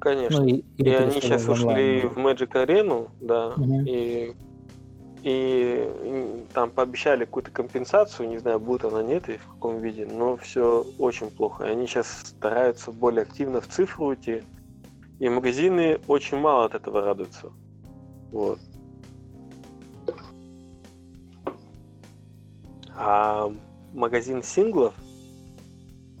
Конечно. 0.00 0.40
Ну, 0.40 0.46
и, 0.46 0.64
и 0.76 0.88
они 0.90 1.20
сейчас 1.20 1.48
ушли 1.48 2.02
в 2.02 2.16
Magic 2.18 2.56
Арену, 2.56 3.08
да, 3.20 3.48
угу. 3.48 3.82
и 3.86 4.34
и 5.22 6.46
там 6.54 6.70
пообещали 6.70 7.24
какую-то 7.24 7.50
компенсацию, 7.50 8.28
не 8.28 8.38
знаю, 8.38 8.60
будет 8.60 8.84
она 8.84 9.02
нет 9.02 9.28
и 9.28 9.36
в 9.36 9.46
каком 9.46 9.80
виде, 9.80 10.06
но 10.06 10.36
все 10.36 10.86
очень 10.98 11.28
плохо. 11.28 11.64
И 11.64 11.70
они 11.70 11.86
сейчас 11.86 12.06
стараются 12.24 12.92
более 12.92 13.22
активно 13.22 13.60
в 13.60 13.66
цифру 13.66 14.06
уйти, 14.06 14.42
и 15.18 15.28
магазины 15.28 15.98
очень 16.06 16.38
мало 16.38 16.66
от 16.66 16.74
этого 16.74 17.02
радуются. 17.02 17.50
Вот. 18.30 18.60
А 22.96 23.52
магазин 23.92 24.42
синглов, 24.42 24.94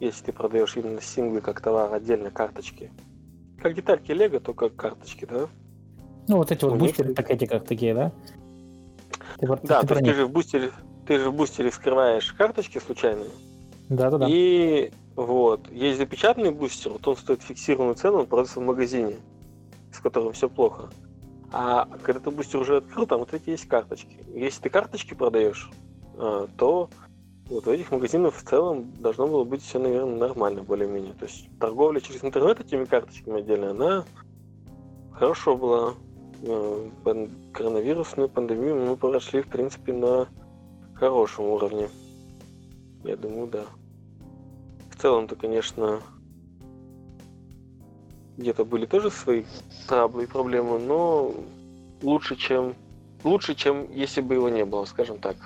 если 0.00 0.26
ты 0.26 0.32
продаешь 0.32 0.76
именно 0.76 1.00
синглы 1.00 1.40
как 1.40 1.60
товар 1.60 1.92
отдельно 1.92 2.30
карточки, 2.30 2.90
как 3.60 3.74
детальки 3.74 4.12
Лего, 4.12 4.40
только 4.40 4.70
карточки, 4.70 5.24
да? 5.24 5.48
Ну, 6.28 6.36
вот 6.36 6.52
эти 6.52 6.64
вот 6.64 6.78
бустеры, 6.78 7.14
так 7.14 7.30
эти 7.30 7.46
как 7.46 7.64
такие, 7.64 7.94
да? 7.94 8.12
Ты, 9.38 9.46
да, 9.46 9.80
ты, 9.80 9.86
то 9.86 9.94
есть 9.94 10.06
ты 10.06 10.14
же 10.14 10.26
в 10.26 10.30
бустере, 10.30 10.70
ты 11.06 11.18
же 11.18 11.30
в 11.30 11.34
бустере 11.34 11.72
скрываешь 11.72 12.32
карточки 12.32 12.78
случайные. 12.78 13.30
Да, 13.88 14.10
да, 14.10 14.18
да. 14.18 14.26
И 14.28 14.92
вот, 15.16 15.70
есть 15.72 15.98
запечатанный 15.98 16.50
бустер, 16.50 16.92
вот 16.92 17.06
он 17.08 17.16
стоит 17.16 17.42
фиксированную 17.42 17.96
цену, 17.96 18.18
он 18.18 18.26
продается 18.26 18.60
в 18.60 18.62
магазине, 18.62 19.16
с 19.92 19.98
которым 19.98 20.32
все 20.32 20.48
плохо. 20.48 20.90
А 21.50 21.88
когда 22.02 22.20
ты 22.20 22.30
бустер 22.30 22.60
уже 22.60 22.76
открыл, 22.76 23.06
там 23.06 23.20
вот 23.20 23.32
эти 23.32 23.50
есть 23.50 23.66
карточки. 23.66 24.18
Если 24.34 24.62
ты 24.62 24.70
карточки 24.70 25.14
продаешь, 25.14 25.70
а, 26.18 26.46
то 26.56 26.90
вот 27.48 27.66
у 27.66 27.72
этих 27.72 27.90
магазинов 27.90 28.36
в 28.36 28.48
целом 28.48 28.92
должно 29.00 29.26
было 29.26 29.44
быть 29.44 29.62
все, 29.62 29.78
наверное, 29.78 30.16
нормально, 30.16 30.62
более-менее. 30.62 31.14
То 31.14 31.26
есть 31.26 31.48
торговля 31.58 32.00
через 32.00 32.24
интернет 32.24 32.60
этими 32.60 32.84
карточками 32.84 33.40
отдельно, 33.40 33.70
она 33.70 34.04
хорошо 35.12 35.56
была 35.56 35.94
Э, 36.42 36.88
коронавирусную 37.52 38.28
пандемию 38.28 38.76
мы 38.76 38.96
прошли, 38.96 39.42
в 39.42 39.48
принципе, 39.48 39.92
на 39.92 40.28
хорошем 40.94 41.46
уровне. 41.46 41.88
Я 43.02 43.16
думаю, 43.16 43.48
да. 43.48 43.64
В 44.90 45.00
целом-то, 45.00 45.34
конечно, 45.34 46.00
где-то 48.36 48.64
были 48.64 48.86
тоже 48.86 49.10
свои 49.10 49.44
траблы 49.88 50.24
и 50.24 50.26
проблемы, 50.26 50.78
но 50.78 51.34
лучше, 52.02 52.36
чем 52.36 52.74
лучше, 53.24 53.54
чем 53.56 53.90
если 53.92 54.20
бы 54.20 54.34
его 54.34 54.48
не 54.48 54.64
было, 54.64 54.84
скажем 54.84 55.18
так. 55.18 55.36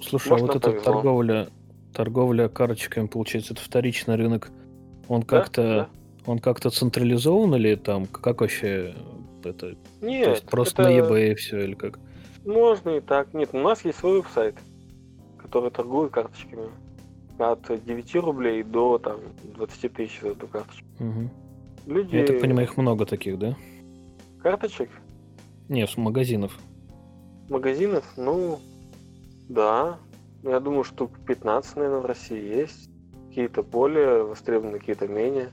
Слушай, 0.00 0.30
Может, 0.30 0.44
а 0.44 0.46
вот 0.46 0.56
эта 0.56 0.70
повезло. 0.70 0.92
торговля, 0.92 1.48
торговля 1.92 2.48
карточками, 2.48 3.06
получается, 3.06 3.54
это 3.54 3.62
вторичный 3.62 4.16
рынок, 4.16 4.50
он 5.08 5.22
как-то 5.22 5.62
да? 5.62 5.88
он 6.30 6.38
как-то 6.38 6.70
централизован 6.70 7.54
или 7.54 7.74
там 7.74 8.06
как 8.06 8.40
вообще 8.40 8.94
это 9.44 9.76
Нет, 10.00 10.24
то 10.24 10.30
есть 10.30 10.44
просто 10.44 10.82
это... 10.82 10.90
на 10.90 10.98
eBay 10.98 11.32
и 11.32 11.34
все, 11.34 11.64
или 11.64 11.74
как? 11.74 11.98
Можно 12.44 12.90
и 12.90 13.00
так. 13.00 13.34
Нет, 13.34 13.50
у 13.52 13.58
нас 13.58 13.84
есть 13.84 13.98
свой 13.98 14.18
веб-сайт, 14.18 14.54
который 15.38 15.70
торгует 15.70 16.12
карточками. 16.12 16.68
От 17.38 17.60
9 17.84 18.14
рублей 18.16 18.62
до 18.64 18.98
там, 18.98 19.20
20 19.54 19.92
тысяч 19.92 20.20
за 20.20 20.30
эту 20.30 20.48
карточку. 20.48 20.84
Угу. 20.98 21.30
Люди... 21.86 22.16
Я 22.16 22.26
так 22.26 22.40
понимаю, 22.40 22.66
их 22.66 22.76
много 22.76 23.06
таких, 23.06 23.38
да? 23.38 23.56
Карточек? 24.42 24.90
Нет, 25.68 25.96
магазинов. 25.96 26.58
Магазинов? 27.48 28.04
Ну, 28.16 28.58
да. 29.48 29.98
Я 30.42 30.60
думаю, 30.60 30.84
штук 30.84 31.12
15, 31.26 31.76
наверное, 31.76 32.00
в 32.00 32.06
России 32.06 32.42
есть. 32.42 32.90
Какие-то 33.28 33.62
более 33.62 34.22
востребованные, 34.22 34.80
какие-то 34.80 35.08
менее 35.08 35.50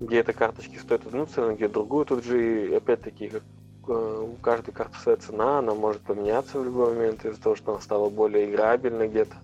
где 0.00 0.18
эта 0.18 0.32
карточки 0.32 0.76
стоят 0.76 1.06
одну 1.06 1.26
цену, 1.26 1.54
где 1.54 1.68
другую. 1.68 2.04
Тут 2.04 2.24
же, 2.24 2.74
опять-таки, 2.76 3.28
как 3.28 3.42
э, 3.88 4.26
у 4.30 4.36
каждой 4.42 4.72
карты 4.72 4.98
своя 4.98 5.16
цена, 5.16 5.58
она 5.58 5.74
может 5.74 6.02
поменяться 6.02 6.58
в 6.58 6.64
любой 6.64 6.94
момент 6.94 7.24
из-за 7.24 7.40
того, 7.40 7.56
что 7.56 7.72
она 7.72 7.80
стала 7.80 8.10
более 8.10 8.50
играбельной 8.50 9.08
где-то. 9.08 9.36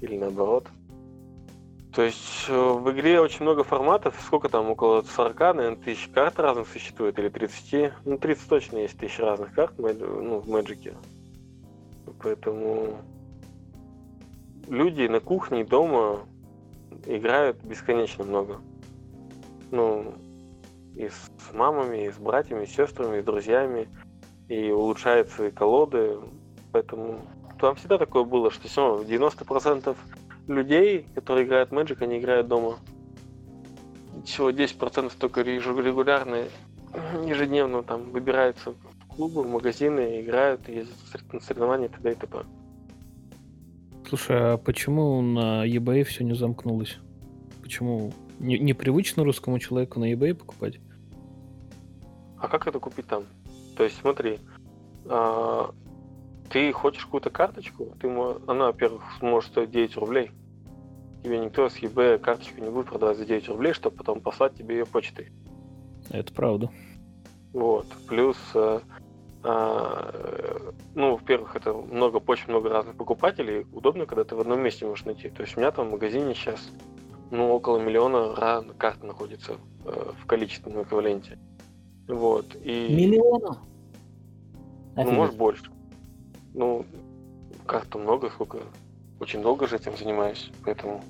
Или 0.00 0.18
наоборот. 0.18 0.66
То 1.94 2.02
есть 2.02 2.46
э, 2.48 2.52
в 2.54 2.90
игре 2.92 3.20
очень 3.20 3.42
много 3.42 3.64
форматов, 3.64 4.14
сколько 4.24 4.48
там, 4.48 4.70
около 4.70 5.02
40, 5.02 5.38
наверное, 5.38 5.76
тысяч 5.76 6.08
карт 6.12 6.38
разных 6.38 6.68
существует, 6.68 7.18
или 7.18 7.28
30. 7.28 7.92
Ну, 8.04 8.18
30 8.18 8.48
точно 8.48 8.78
есть 8.78 8.98
тысяч 8.98 9.18
разных 9.18 9.54
карт 9.54 9.72
ну, 9.78 10.40
в 10.40 10.48
Мэджике. 10.48 10.94
Поэтому 12.22 12.98
люди 14.68 15.06
на 15.06 15.20
кухне 15.20 15.64
дома 15.64 16.20
играют 17.06 17.62
бесконечно 17.62 18.24
много. 18.24 18.60
Ну, 19.70 20.14
и 20.94 21.08
с 21.08 21.30
мамами, 21.52 22.06
и 22.06 22.10
с 22.10 22.18
братьями, 22.18 22.64
и 22.64 22.66
с 22.66 22.74
сестрами, 22.74 23.18
и 23.18 23.22
с 23.22 23.24
друзьями, 23.24 23.88
и 24.48 24.70
улучшают 24.70 25.28
свои 25.30 25.50
колоды. 25.50 26.18
Поэтому 26.72 27.20
там 27.60 27.74
всегда 27.76 27.98
такое 27.98 28.24
было, 28.24 28.50
что 28.50 28.68
все 28.68 28.86
равно 28.86 29.04
90% 29.04 29.96
людей, 30.48 31.06
которые 31.14 31.46
играют 31.46 31.70
Magic, 31.70 32.02
они 32.02 32.18
играют 32.18 32.48
дома. 32.48 32.76
Всего 34.24 34.50
10% 34.50 35.12
только 35.18 35.42
регулярные, 35.42 36.48
ежедневно 37.24 37.82
там 37.82 38.10
выбираются 38.10 38.74
клубы, 39.14 39.42
в 39.42 39.48
магазины, 39.48 40.20
играют, 40.20 40.68
ездят 40.68 40.96
на 41.32 41.40
соревнования 41.40 41.88
и 41.88 41.90
т.д. 41.90 42.12
и 42.12 42.14
т.п. 42.14 42.44
Слушай, 44.08 44.54
а 44.54 44.56
почему 44.56 45.20
на 45.22 45.66
eBay 45.66 46.04
все 46.04 46.24
не 46.24 46.34
замкнулось? 46.34 46.98
Почему 47.62 48.12
не, 48.38 48.58
непривычно 48.58 49.24
русскому 49.24 49.58
человеку 49.58 50.00
на 50.00 50.12
eBay 50.12 50.34
покупать? 50.34 50.80
А 52.38 52.48
как 52.48 52.66
это 52.66 52.78
купить 52.78 53.06
там? 53.06 53.24
То 53.76 53.84
есть 53.84 53.96
смотри, 54.00 54.38
а, 55.08 55.72
ты 56.50 56.72
хочешь 56.72 57.04
какую-то 57.04 57.30
карточку, 57.30 57.94
ты, 58.00 58.08
она, 58.08 58.66
во-первых, 58.66 59.02
сможет 59.18 59.50
стоить 59.50 59.70
9 59.70 59.96
рублей. 59.96 60.30
Тебе 61.22 61.38
никто 61.38 61.68
с 61.68 61.76
eBay 61.80 62.18
карточку 62.18 62.60
не 62.60 62.70
будет 62.70 62.86
продавать 62.86 63.18
за 63.18 63.26
9 63.26 63.48
рублей, 63.48 63.72
чтобы 63.74 63.96
потом 63.96 64.20
послать 64.20 64.54
тебе 64.54 64.78
ее 64.78 64.86
почтой. 64.86 65.28
Это 66.08 66.32
правда. 66.32 66.70
Вот. 67.52 67.86
Плюс, 68.08 68.36
э, 68.54 68.80
э, 69.44 70.72
ну, 70.94 71.12
во-первых, 71.16 71.56
это 71.56 71.72
много, 71.72 72.16
очень 72.26 72.48
много 72.48 72.68
разных 72.68 72.96
покупателей. 72.96 73.66
Удобно, 73.72 74.06
когда 74.06 74.24
ты 74.24 74.36
в 74.36 74.40
одном 74.40 74.60
месте 74.60 74.86
можешь 74.86 75.04
найти. 75.04 75.28
То 75.30 75.42
есть 75.42 75.56
у 75.56 75.60
меня 75.60 75.70
там 75.70 75.88
в 75.88 75.92
магазине 75.92 76.34
сейчас 76.34 76.70
ну, 77.30 77.52
около 77.52 77.78
миллиона 77.78 78.64
карт 78.76 79.02
находится 79.02 79.52
э, 79.84 80.12
в 80.20 80.26
количественном 80.26 80.82
эквиваленте. 80.82 81.38
Вот. 82.08 82.56
И... 82.64 82.88
Миллиона? 82.90 83.58
Ну, 84.96 85.10
может 85.12 85.36
больше. 85.36 85.70
Ну, 86.54 86.84
карт 87.66 87.94
много, 87.94 88.30
сколько. 88.30 88.58
Очень 89.20 89.42
долго 89.42 89.66
же 89.66 89.76
этим 89.76 89.96
занимаюсь, 89.96 90.50
поэтому. 90.64 91.04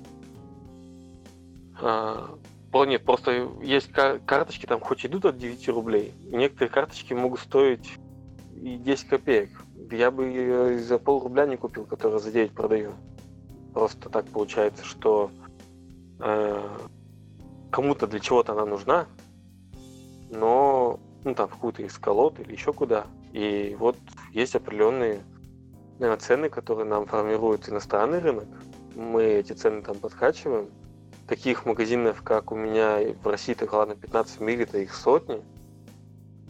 А, 1.81 2.29
нет, 2.85 3.03
просто 3.03 3.49
есть 3.61 3.91
карточки, 3.91 4.65
там 4.65 4.79
хоть 4.79 5.05
идут 5.05 5.25
от 5.25 5.37
9 5.37 5.69
рублей, 5.69 6.13
некоторые 6.23 6.69
карточки 6.69 7.13
могут 7.13 7.41
стоить 7.41 7.97
и 8.55 8.77
10 8.77 9.07
копеек. 9.07 9.49
Я 9.91 10.09
бы 10.11 10.25
ее 10.25 10.79
за 10.79 10.97
пол 10.97 11.21
рубля 11.21 11.45
не 11.45 11.57
купил, 11.57 11.85
которую 11.85 12.19
за 12.19 12.31
9 12.31 12.51
продаю. 12.51 12.93
Просто 13.73 14.09
так 14.09 14.25
получается, 14.27 14.85
что 14.85 15.31
э, 16.19 16.77
кому-то 17.71 18.07
для 18.07 18.19
чего-то 18.19 18.53
она 18.53 18.65
нужна, 18.65 19.07
но 20.29 20.99
ну 21.23 21.35
там 21.35 21.47
в 21.47 21.51
какую-то 21.51 21.83
из 21.83 21.97
колод 21.97 22.39
или 22.39 22.53
еще 22.53 22.73
куда. 22.73 23.05
И 23.33 23.75
вот 23.79 23.97
есть 24.31 24.55
определенные 24.55 25.21
наверное, 26.01 26.19
цены, 26.19 26.49
которые 26.49 26.85
нам 26.87 27.05
формирует 27.05 27.69
иностранный 27.69 28.19
рынок. 28.19 28.47
Мы 28.95 29.23
эти 29.23 29.53
цены 29.53 29.83
там 29.83 29.97
подкачиваем. 29.97 30.69
Таких 31.31 31.65
магазинов, 31.65 32.23
как 32.23 32.51
у 32.51 32.55
меня 32.55 32.97
в 33.23 33.25
России, 33.25 33.53
так 33.53 33.71
ладно, 33.71 33.95
15 33.95 34.41
миль, 34.41 34.63
это 34.63 34.79
их 34.79 34.93
сотни. 34.93 35.41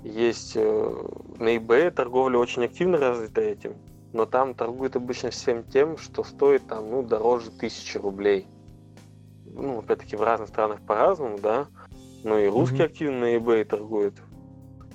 Есть 0.03 0.53
э, 0.55 0.93
на 1.37 1.55
eBay 1.55 1.91
торговля 1.91 2.39
очень 2.39 2.65
активно 2.65 2.97
развита 2.97 3.41
этим, 3.41 3.75
но 4.11 4.25
там 4.25 4.55
торгуют 4.55 4.95
обычно 4.95 5.29
всем 5.29 5.63
тем, 5.65 5.97
что 5.97 6.23
стоит 6.23 6.65
там, 6.65 6.89
ну, 6.89 7.03
дороже 7.03 7.51
тысячи 7.51 7.99
рублей. 7.99 8.47
Ну, 9.45 9.77
опять-таки, 9.77 10.15
в 10.15 10.23
разных 10.23 10.49
странах 10.49 10.81
по-разному, 10.81 11.37
да. 11.37 11.67
Но 12.23 12.39
и 12.39 12.47
русские 12.47 12.79
mm-hmm. 12.79 12.85
активно 12.85 13.19
на 13.19 13.35
eBay 13.35 13.63
торгуют. 13.65 14.15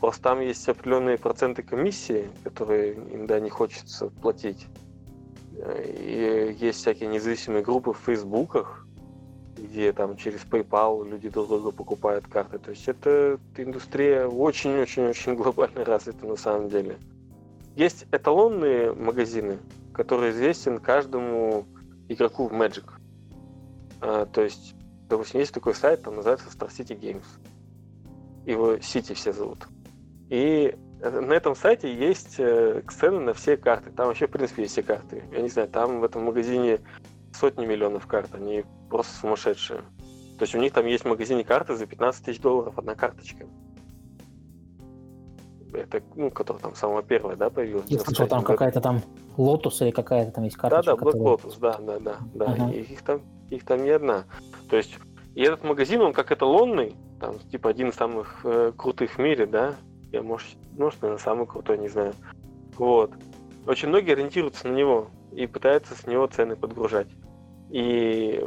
Просто 0.01 0.21
там 0.21 0.41
есть 0.41 0.69
определенные 0.69 1.17
проценты 1.17 1.63
комиссии, 1.63 2.29
которые 2.43 2.95
иногда 2.95 3.39
не 3.39 3.51
хочется 3.51 4.09
платить. 4.09 4.67
И 5.55 6.57
есть 6.59 6.81
всякие 6.81 7.09
независимые 7.09 7.63
группы 7.63 7.93
в 7.93 7.99
фейсбуках, 7.99 8.86
где 9.57 9.93
там 9.93 10.17
через 10.17 10.41
PayPal 10.41 11.09
люди 11.09 11.29
друг 11.29 11.49
друга 11.49 11.71
покупают 11.71 12.27
карты. 12.27 12.59
То 12.59 12.71
есть 12.71 12.87
это 12.89 13.39
индустрия 13.57 14.27
очень-очень-очень 14.27 15.35
глобально 15.35 15.85
развита 15.85 16.27
на 16.27 16.37
самом 16.37 16.69
деле. 16.69 16.99
Есть 17.75 18.07
эталонные 18.11 18.93
магазины, 18.95 19.59
которые 19.93 20.33
известен 20.33 20.79
каждому 20.79 21.67
игроку 22.09 22.49
в 22.49 22.53
Magic. 22.53 22.85
А, 24.01 24.27
то 24.27 24.43
есть, 24.43 24.75
допустим, 25.09 25.41
есть 25.41 25.53
такой 25.53 25.75
сайт, 25.75 26.03
там 26.03 26.17
называется 26.17 26.49
Star 26.49 26.69
City 26.69 26.99
Games. 26.99 27.27
Его 28.47 28.75
City 28.75 29.15
все 29.15 29.33
зовут. 29.33 29.67
И 30.31 30.75
на 31.01 31.35
этом 31.35 31.55
сайте 31.55 31.95
есть 31.95 32.37
э, 32.39 32.83
цены 32.89 33.21
на 33.21 33.35
все 33.35 33.57
карты. 33.57 33.91
Там 33.91 34.07
вообще, 34.07 34.27
в 34.27 34.31
принципе, 34.31 34.63
есть 34.63 34.73
все 34.73 34.83
карты. 34.83 35.23
Я 35.31 35.43
не 35.43 35.49
знаю, 35.49 35.69
там 35.69 36.01
в 36.01 36.05
этом 36.05 36.25
магазине 36.25 36.81
сотни 37.37 37.67
миллионов 37.67 38.07
карт. 38.07 38.35
Они 38.35 38.65
просто 38.89 39.15
сумасшедшие. 39.21 39.81
То 40.39 40.43
есть 40.43 40.55
у 40.55 40.59
них 40.59 40.73
там 40.73 40.87
есть 40.87 41.05
в 41.05 41.09
магазине 41.09 41.45
карты 41.45 41.77
за 41.77 41.87
15 41.87 42.25
тысяч 42.25 42.41
долларов 42.41 42.79
одна 42.79 42.95
карточка. 42.95 43.47
Это, 45.73 46.03
ну, 46.15 46.31
которая 46.31 46.63
там 46.63 46.75
самая 46.75 47.03
первая, 47.03 47.37
да, 47.37 47.51
появилась. 47.51 47.87
Я 47.89 47.99
слышал, 47.99 48.27
там 48.27 48.43
какая-то 48.43 48.81
там 48.81 49.03
Lotus 49.37 49.83
или 49.83 49.91
какая-то 49.91 50.33
там 50.33 50.45
есть 50.45 50.57
карточка. 50.57 50.93
Да, 50.93 50.97
да, 50.97 51.03
Black 51.03 51.13
которая... 51.13 51.37
Lotus, 51.37 51.61
да, 51.61 51.79
да, 51.79 51.99
да. 51.99 52.17
да. 52.35 52.45
Ага. 52.47 52.71
И 52.71 52.81
их 52.81 53.03
там, 53.03 53.23
их 53.51 53.65
там 53.65 53.83
не 53.83 53.91
одна. 53.91 54.25
То 54.71 54.77
есть, 54.77 54.99
и 55.35 55.43
этот 55.43 55.65
магазин, 55.65 56.01
он 56.01 56.13
как 56.13 56.33
эталонный, 56.33 56.95
там, 57.21 57.39
типа, 57.39 57.71
один 57.71 57.91
из 57.91 57.95
самых 57.95 58.41
э, 58.45 58.73
крутых 58.77 59.13
в 59.13 59.19
мире, 59.19 59.47
да, 59.47 59.75
я, 60.13 60.23
может, 60.23 60.49
может, 60.79 61.03
наверное, 61.03 61.23
самый 61.23 61.47
крутой, 61.47 61.79
не 61.79 61.89
знаю. 61.89 62.15
Вот. 62.77 63.13
Очень 63.67 63.89
многие 63.89 64.13
ориентируются 64.13 64.69
на 64.69 64.73
него 64.73 65.09
и 65.33 65.47
пытаются 65.47 65.95
с 65.95 66.07
него 66.07 66.27
цены 66.27 66.57
подгружать. 66.57 67.09
И 67.71 68.41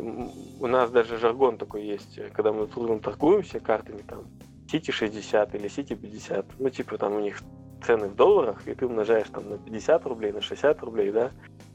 у 0.60 0.68
нас 0.68 0.92
даже 0.92 1.18
жаргон 1.18 1.58
такой 1.58 1.86
есть, 1.86 2.20
когда 2.34 2.54
мы 2.54 2.68
трудно 2.68 3.00
торгуемся 3.00 3.60
картами, 3.60 4.02
там, 4.08 4.26
City 4.72 4.92
60 4.92 5.56
или 5.56 5.66
City 5.66 5.96
50, 5.96 6.46
ну, 6.60 6.70
типа, 6.70 6.98
там 6.98 7.16
у 7.16 7.20
них 7.20 7.42
цены 7.86 8.08
в 8.08 8.16
долларах, 8.16 8.68
и 8.68 8.74
ты 8.74 8.86
умножаешь 8.86 9.28
там 9.30 9.50
на 9.50 9.58
50 9.58 10.06
рублей, 10.06 10.32
на 10.32 10.42
60 10.42 10.82
рублей, 10.84 11.12
да, 11.12 11.32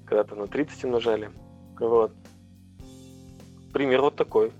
когда-то 0.06 0.36
на 0.36 0.46
30 0.46 0.84
умножали. 0.84 1.30
Вот. 1.78 2.12
Пример 3.72 4.02
вот 4.02 4.16
такой. 4.16 4.52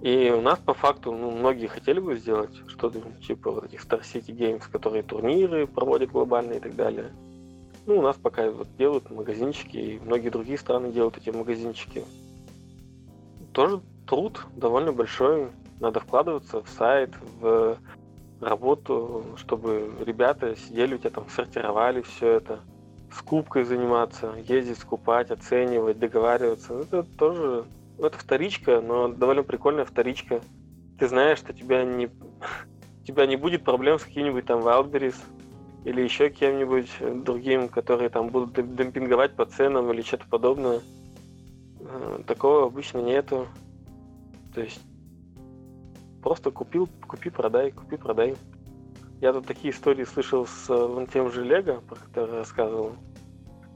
И 0.00 0.30
у 0.30 0.40
нас 0.40 0.58
по 0.60 0.74
факту 0.74 1.12
ну, 1.12 1.30
многие 1.32 1.66
хотели 1.66 1.98
бы 1.98 2.16
сделать 2.16 2.54
что-то 2.68 3.00
типа 3.20 3.50
вот 3.50 3.64
этих 3.64 3.84
Star 3.84 4.02
City 4.02 4.34
Games, 4.34 4.62
которые 4.70 5.02
турниры 5.02 5.66
проводят 5.66 6.10
глобальные 6.10 6.58
и 6.58 6.60
так 6.60 6.76
далее. 6.76 7.12
Ну, 7.88 8.00
у 8.00 8.02
нас 8.02 8.16
пока 8.16 8.50
вот 8.50 8.68
делают 8.76 9.10
магазинчики, 9.10 9.78
и 9.78 9.98
многие 9.98 10.28
другие 10.28 10.58
страны 10.58 10.92
делают 10.92 11.16
эти 11.16 11.30
магазинчики. 11.30 12.04
Тоже 13.54 13.80
труд 14.06 14.46
довольно 14.54 14.92
большой. 14.92 15.48
Надо 15.80 16.00
вкладываться 16.00 16.62
в 16.62 16.68
сайт, 16.68 17.12
в 17.40 17.78
работу, 18.42 19.24
чтобы 19.36 19.90
ребята 20.04 20.54
сидели 20.54 20.96
у 20.96 20.98
тебя 20.98 21.08
там, 21.08 21.30
сортировали 21.30 22.02
все 22.02 22.32
это, 22.32 22.60
с 23.10 23.22
кубкой 23.22 23.64
заниматься, 23.64 24.34
ездить, 24.46 24.76
скупать, 24.76 25.30
оценивать, 25.30 25.98
договариваться. 25.98 26.74
Это 26.74 27.04
тоже 27.04 27.64
ну, 27.96 28.06
это 28.06 28.18
вторичка, 28.18 28.82
но 28.82 29.08
довольно 29.08 29.44
прикольная 29.44 29.86
вторичка. 29.86 30.42
Ты 30.98 31.08
знаешь, 31.08 31.38
что 31.38 31.54
тебя 31.54 31.84
не, 31.84 32.10
тебя 33.06 33.24
не 33.24 33.36
будет 33.36 33.64
проблем 33.64 33.98
с 33.98 34.04
каким-нибудь 34.04 34.44
там 34.44 34.60
Wildberries 34.60 35.16
или 35.88 36.02
еще 36.02 36.28
кем-нибудь 36.28 36.90
другим, 37.24 37.68
которые 37.68 38.10
там 38.10 38.28
будут 38.28 38.52
демпинговать 38.52 39.34
по 39.34 39.46
ценам 39.46 39.90
или 39.90 40.02
что-то 40.02 40.26
подобное. 40.28 40.80
Э, 41.80 42.20
такого 42.26 42.66
обычно 42.66 42.98
нету. 42.98 43.48
То 44.54 44.60
есть 44.60 44.80
просто 46.22 46.50
купил, 46.50 46.90
купи, 47.06 47.30
продай, 47.30 47.70
купи, 47.70 47.96
продай. 47.96 48.36
Я 49.22 49.32
тут 49.32 49.46
такие 49.46 49.72
истории 49.72 50.04
слышал 50.04 50.46
с 50.46 50.68
вон 50.68 51.06
тем 51.06 51.32
же 51.32 51.42
Лего, 51.42 51.80
про 51.80 51.96
который 51.96 52.36
рассказывал 52.36 52.92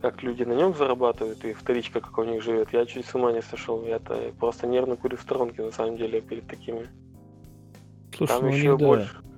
как 0.02 0.22
люди 0.22 0.42
на 0.42 0.52
нем 0.52 0.74
зарабатывают 0.74 1.44
и 1.44 1.54
вторичка 1.54 2.00
как 2.00 2.18
у 2.18 2.24
них 2.24 2.42
живет, 2.42 2.72
я 2.72 2.84
чуть 2.84 3.06
с 3.06 3.14
ума 3.14 3.32
не 3.32 3.40
сошел. 3.40 3.84
Я-то 3.86 4.32
просто 4.38 4.66
нервно 4.66 4.96
курю 4.96 5.16
в 5.16 5.22
сторонке, 5.22 5.62
на 5.62 5.70
самом 5.70 5.96
деле, 5.96 6.20
перед 6.20 6.46
такими. 6.46 6.88
Слушай, 8.14 8.32
Там 8.32 8.42
ну 8.42 8.48
еще 8.48 8.76
больше. 8.76 9.16
Да. 9.22 9.31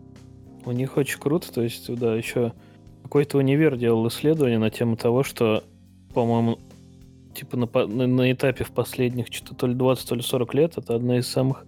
У 0.67 0.73
них 0.73 0.97
очень 0.97 1.19
круто, 1.19 1.53
то 1.53 1.63
есть, 1.63 1.95
да, 1.95 2.15
еще 2.15 2.53
какой-то 3.03 3.39
универ 3.39 3.77
делал 3.77 4.09
исследование 4.09 4.59
на 4.59 4.71
тему 4.71 4.97
того, 4.97 5.23
что, 5.23 5.63
по-моему, 6.15 6.59
типа 7.35 7.57
на, 7.57 7.67
на, 7.87 8.07
на 8.07 8.33
этапе 8.33 8.65
в 8.65 8.71
последних 8.71 9.27
что-то 9.27 9.55
то 9.55 9.67
ли 9.67 9.75
20, 9.75 10.09
то 10.09 10.15
ли 10.15 10.23
40 10.23 10.55
лет 10.55 10.79
это 10.79 10.95
одна 10.95 11.19
из 11.19 11.27
самых 11.27 11.67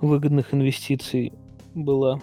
выгодных 0.00 0.52
инвестиций 0.52 1.32
была. 1.74 2.20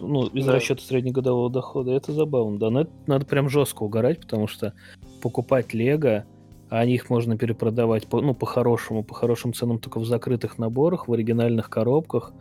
Ну, 0.00 0.26
из 0.26 0.46
да. 0.46 0.54
расчета 0.54 0.82
среднегодового 0.82 1.50
дохода. 1.50 1.92
Это 1.92 2.12
забавно. 2.12 2.58
Да, 2.58 2.70
но 2.70 2.80
это 2.82 2.90
надо 3.06 3.26
прям 3.26 3.48
жестко 3.48 3.82
угорать, 3.82 4.20
потому 4.20 4.48
что 4.48 4.72
покупать 5.20 5.72
Лего, 5.72 6.24
а 6.68 6.84
их 6.84 7.10
можно 7.10 7.36
перепродавать 7.36 8.06
по, 8.06 8.20
ну, 8.20 8.34
по-хорошему, 8.34 9.04
по 9.04 9.14
хорошим 9.14 9.52
ценам 9.52 9.78
только 9.78 10.00
в 10.00 10.06
закрытых 10.06 10.58
наборах, 10.58 11.06
в 11.06 11.12
оригинальных 11.12 11.70
коробках. 11.70 12.32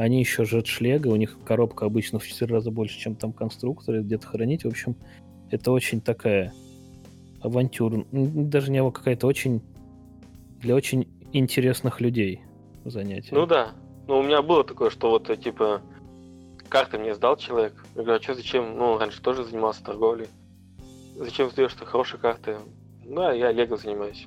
Они 0.00 0.20
еще 0.20 0.44
Лего, 0.44 1.10
у 1.10 1.16
них 1.16 1.36
коробка 1.44 1.84
обычно 1.84 2.18
в 2.18 2.26
4 2.26 2.50
раза 2.54 2.70
больше, 2.70 2.98
чем 2.98 3.14
там 3.16 3.34
конструкторы, 3.34 4.00
где-то 4.00 4.26
хранить. 4.28 4.64
В 4.64 4.68
общем, 4.68 4.96
это 5.50 5.72
очень 5.72 6.00
такая 6.00 6.54
авантюра. 7.42 8.06
Даже 8.10 8.70
не 8.70 8.90
какая-то 8.90 9.26
очень 9.26 9.60
для 10.60 10.74
очень 10.74 11.06
интересных 11.34 12.00
людей 12.00 12.40
занятие. 12.86 13.34
Ну 13.34 13.44
да. 13.44 13.72
Ну, 14.08 14.20
у 14.20 14.22
меня 14.22 14.40
было 14.40 14.64
такое, 14.64 14.88
что 14.88 15.10
вот, 15.10 15.30
типа, 15.38 15.82
карты 16.70 16.96
мне 16.96 17.14
сдал 17.14 17.36
человек. 17.36 17.84
Я 17.94 18.02
говорю, 18.02 18.20
а 18.20 18.22
что, 18.22 18.34
зачем? 18.34 18.78
Ну, 18.78 18.96
раньше 18.96 19.20
тоже 19.20 19.44
занимался 19.44 19.84
торговлей. 19.84 20.28
Зачем 21.16 21.50
сдаешь 21.50 21.74
ты 21.74 21.84
хорошие 21.84 22.18
карты? 22.18 22.56
Да, 23.04 23.32
я 23.32 23.52
Лего 23.52 23.76
занимаюсь. 23.76 24.26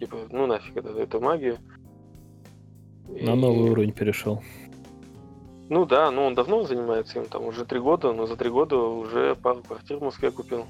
Типа, 0.00 0.16
ну 0.32 0.48
нафиг 0.48 0.76
это, 0.76 0.88
это 0.98 1.20
магия. 1.20 1.58
На 3.08 3.34
и... 3.34 3.36
новый 3.36 3.70
уровень 3.70 3.92
перешел. 3.92 4.42
Ну 5.68 5.84
да, 5.84 6.10
ну 6.10 6.24
он 6.24 6.34
давно 6.34 6.62
занимается 6.64 7.18
им, 7.18 7.26
там 7.26 7.44
уже 7.44 7.64
три 7.64 7.80
года, 7.80 8.12
но 8.12 8.26
за 8.26 8.36
три 8.36 8.50
года 8.50 8.76
уже 8.76 9.34
пару 9.34 9.62
квартир 9.62 9.98
в 9.98 10.02
Москве 10.02 10.30
купил. 10.30 10.66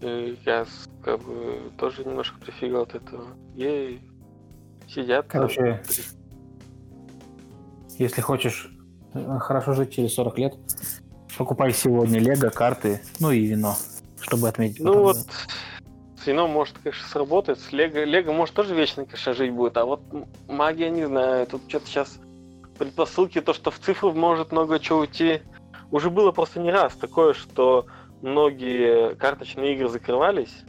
И 0.00 0.38
я 0.46 0.66
как 1.02 1.20
бы 1.20 1.60
тоже 1.76 2.04
немножко 2.04 2.38
прифигал 2.38 2.82
от 2.82 2.94
этого. 2.94 3.24
Ей, 3.54 4.00
сидят. 4.88 5.26
Короче, 5.28 5.82
там. 5.84 5.94
если 7.98 8.20
хочешь 8.20 8.70
э, 9.12 9.38
хорошо 9.38 9.74
жить 9.74 9.92
через 9.92 10.14
40 10.14 10.38
лет, 10.38 10.54
покупай 11.36 11.72
сегодня 11.72 12.20
лего, 12.20 12.48
карты, 12.48 13.02
ну 13.20 13.32
и 13.32 13.44
вино, 13.44 13.76
чтобы 14.20 14.48
отметить. 14.48 14.80
Ну 14.80 15.02
вот, 15.02 15.16
с 16.22 16.26
вином 16.26 16.50
может, 16.52 16.78
конечно, 16.78 17.06
сработать, 17.08 17.60
с 17.60 17.72
лего, 17.72 18.04
лего 18.04 18.32
может 18.32 18.54
тоже 18.54 18.74
вечно, 18.74 19.04
конечно, 19.04 19.34
жить 19.34 19.52
будет, 19.52 19.76
а 19.76 19.84
вот 19.84 20.00
магия, 20.48 20.90
не 20.90 21.06
знаю, 21.06 21.46
тут 21.46 21.62
что-то 21.68 21.86
сейчас 21.86 22.18
предпосылки, 22.78 23.40
то, 23.40 23.52
что 23.52 23.70
в 23.70 23.78
цифру 23.78 24.12
может 24.12 24.52
много 24.52 24.78
чего 24.78 25.00
уйти. 25.00 25.42
Уже 25.90 26.10
было 26.10 26.32
просто 26.32 26.60
не 26.60 26.70
раз 26.70 26.94
такое, 26.94 27.34
что 27.34 27.86
многие 28.22 29.14
карточные 29.16 29.74
игры 29.74 29.88
закрывались. 29.88 30.64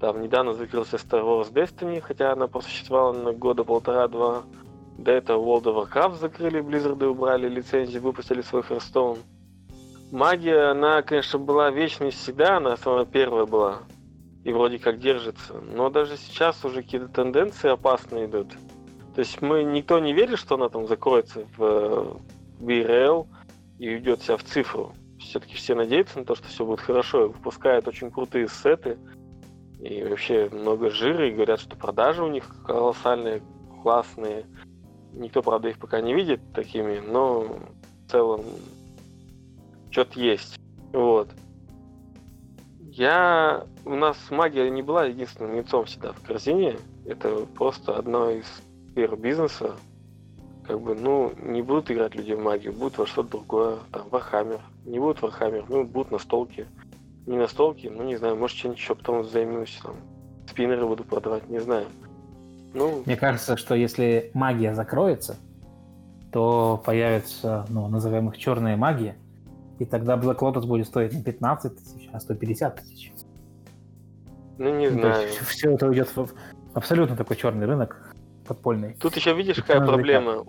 Там 0.00 0.20
недавно 0.22 0.54
закрылся 0.54 0.96
Star 0.96 1.22
Wars 1.22 1.52
Destiny, 1.52 2.00
хотя 2.00 2.32
она 2.32 2.46
просуществовала 2.46 3.12
на 3.12 3.32
года 3.32 3.64
полтора-два. 3.64 4.42
До 4.98 5.10
этого 5.10 5.42
World 5.44 5.64
of 5.64 5.88
Warcraft 5.88 6.20
закрыли, 6.20 6.60
Blizzard 6.60 7.04
убрали 7.04 7.48
лицензию, 7.48 8.02
выпустили 8.02 8.42
свой 8.42 8.62
Hearthstone. 8.62 9.18
Магия, 10.12 10.70
она, 10.70 11.02
конечно, 11.02 11.38
была 11.38 11.70
вечной 11.70 12.10
всегда, 12.10 12.58
она 12.58 12.76
самая 12.76 13.04
первая 13.04 13.46
была. 13.46 13.78
И 14.44 14.52
вроде 14.52 14.78
как 14.78 15.00
держится. 15.00 15.54
Но 15.54 15.90
даже 15.90 16.16
сейчас 16.16 16.64
уже 16.64 16.82
какие-то 16.82 17.08
тенденции 17.08 17.70
опасные 17.70 18.26
идут. 18.26 18.48
То 19.14 19.20
есть 19.20 19.40
мы 19.40 19.62
никто 19.62 20.00
не 20.00 20.12
верит, 20.12 20.38
что 20.38 20.56
она 20.56 20.68
там 20.68 20.88
закроется 20.88 21.46
в, 21.56 22.20
IRL 22.60 23.26
и 23.78 23.88
уйдет 23.90 24.20
вся 24.20 24.36
в 24.36 24.42
цифру. 24.42 24.92
Все-таки 25.20 25.54
все 25.54 25.74
надеются 25.74 26.18
на 26.18 26.24
то, 26.24 26.34
что 26.34 26.48
все 26.48 26.64
будет 26.64 26.80
хорошо. 26.80 27.26
И 27.26 27.28
выпускают 27.28 27.86
очень 27.86 28.10
крутые 28.10 28.48
сеты. 28.48 28.98
И 29.78 30.02
вообще 30.02 30.48
много 30.50 30.90
жира. 30.90 31.28
И 31.28 31.32
говорят, 31.32 31.60
что 31.60 31.76
продажи 31.76 32.24
у 32.24 32.28
них 32.28 32.44
колоссальные, 32.66 33.42
классные. 33.82 34.46
Никто, 35.12 35.42
правда, 35.42 35.68
их 35.68 35.78
пока 35.78 36.00
не 36.00 36.12
видит 36.12 36.40
такими, 36.52 36.98
но 36.98 37.40
в 37.42 38.10
целом 38.10 38.42
что-то 39.90 40.18
есть. 40.18 40.58
Вот. 40.92 41.28
Я... 42.80 43.64
У 43.84 43.94
нас 43.94 44.16
магия 44.30 44.68
не 44.70 44.82
была 44.82 45.04
единственным 45.04 45.54
яйцом 45.54 45.84
всегда 45.84 46.12
в 46.12 46.20
корзине. 46.22 46.78
Это 47.06 47.46
просто 47.54 47.96
одно 47.96 48.30
из 48.30 48.46
сфер 48.94 49.16
бизнеса, 49.16 49.72
как 50.66 50.80
бы, 50.80 50.94
ну, 50.94 51.32
не 51.42 51.62
будут 51.62 51.90
играть 51.90 52.14
люди 52.14 52.32
в 52.32 52.40
магию, 52.40 52.72
будут 52.72 52.96
во 52.96 53.06
что-то 53.06 53.30
другое, 53.30 53.78
там, 53.90 54.08
Warhammer, 54.10 54.60
не 54.86 55.00
будут 55.00 55.20
Warhammer, 55.20 55.64
ну, 55.68 55.84
будут 55.84 56.12
настолки. 56.12 56.66
Не 57.26 57.36
настолки, 57.38 57.88
ну, 57.88 58.04
не 58.04 58.16
знаю, 58.16 58.36
может, 58.36 58.56
что-нибудь 58.56 58.80
еще 58.80 58.94
потом 58.94 59.24
займусь, 59.24 59.80
там, 59.82 59.96
спиннеры 60.48 60.86
буду 60.86 61.04
продавать, 61.04 61.48
не 61.48 61.58
знаю. 61.58 61.86
Ну... 62.72 63.02
Мне 63.04 63.16
кажется, 63.16 63.56
что 63.56 63.74
если 63.74 64.30
магия 64.32 64.74
закроется, 64.74 65.36
то 66.32 66.82
появится, 66.84 67.66
ну, 67.68 67.88
назовем 67.88 68.28
их 68.28 68.38
черные 68.38 68.76
магии, 68.76 69.14
и 69.78 69.84
тогда 69.84 70.16
Black 70.16 70.38
Lotus 70.38 70.66
будет 70.66 70.86
стоить 70.86 71.12
не 71.12 71.22
15 71.22 71.76
тысяч, 71.76 72.08
а 72.12 72.20
150 72.20 72.76
тысяч. 72.76 73.12
Ну, 74.58 74.78
не 74.78 74.88
ну, 74.88 75.00
знаю. 75.00 75.28
все 75.48 75.72
это 75.72 75.88
уйдет 75.88 76.14
в 76.14 76.28
абсолютно 76.74 77.16
такой 77.16 77.36
черный 77.36 77.66
рынок 77.66 78.13
подпольный. 78.44 78.94
Тут 79.00 79.16
еще 79.16 79.34
видишь, 79.34 79.56
какая 79.56 79.84
проблема. 79.84 80.44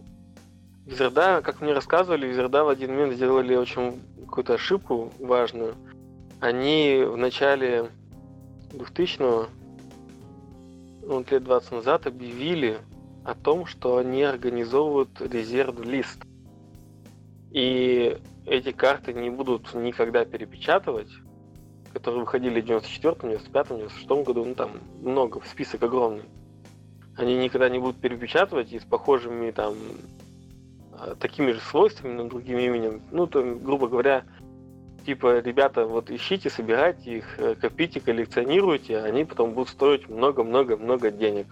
Визерда, 0.86 1.41
как 1.41 1.62
мне 1.62 1.73
рассказывали, 1.73 2.27
Визерда 2.27 2.63
в 2.63 2.69
один 2.69 2.91
момент 2.91 3.13
сделали 3.13 3.55
очень 3.55 3.99
какую-то 4.25 4.53
ошибку 4.53 5.12
важную. 5.19 5.75
Они 6.39 7.03
в 7.03 7.17
начале 7.17 7.89
2000-го, 8.71 9.47
ну, 11.08 11.25
лет 11.29 11.43
20 11.43 11.71
назад, 11.71 12.05
объявили 12.05 12.77
о 13.23 13.34
том, 13.34 13.65
что 13.65 13.97
они 13.97 14.21
организовывают 14.21 15.10
резерв 15.19 15.79
лист. 15.84 16.19
И 17.49 18.17
эти 18.45 18.71
карты 18.71 19.13
не 19.13 19.31
будут 19.31 19.73
никогда 19.73 20.23
перепечатывать, 20.23 21.10
которые 21.93 22.21
выходили 22.21 22.62
в 22.62 22.65
94-м, 22.65 23.31
95-м, 23.31 23.77
96-м 23.77 24.23
году, 24.23 24.45
ну 24.45 24.53
там 24.53 24.71
много, 25.01 25.41
список 25.49 25.81
огромный 25.81 26.25
они 27.17 27.38
никогда 27.38 27.69
не 27.69 27.80
будут 27.80 27.97
перепечатывать 27.97 28.71
и 28.73 28.80
с 28.80 28.84
похожими 28.84 29.51
там 29.51 29.75
а, 30.91 31.15
такими 31.15 31.51
же 31.51 31.60
свойствами, 31.60 32.13
но 32.13 32.25
другим 32.25 32.60
именем. 32.60 33.01
Ну, 33.12 33.28
то, 33.28 33.41
грубо 33.41 33.88
говоря, 33.88 34.23
типа, 35.06 35.39
ребята, 35.39 35.86
вот 35.86 36.10
ищите, 36.10 36.49
собирайте 36.49 37.17
их, 37.17 37.39
э, 37.39 37.56
копите, 37.56 37.99
коллекционируйте, 37.99 38.97
а 38.97 39.06
они 39.06 39.23
потом 39.23 39.54
будут 39.54 39.69
стоить 39.69 40.10
много-много-много 40.10 41.12
денег. 41.12 41.47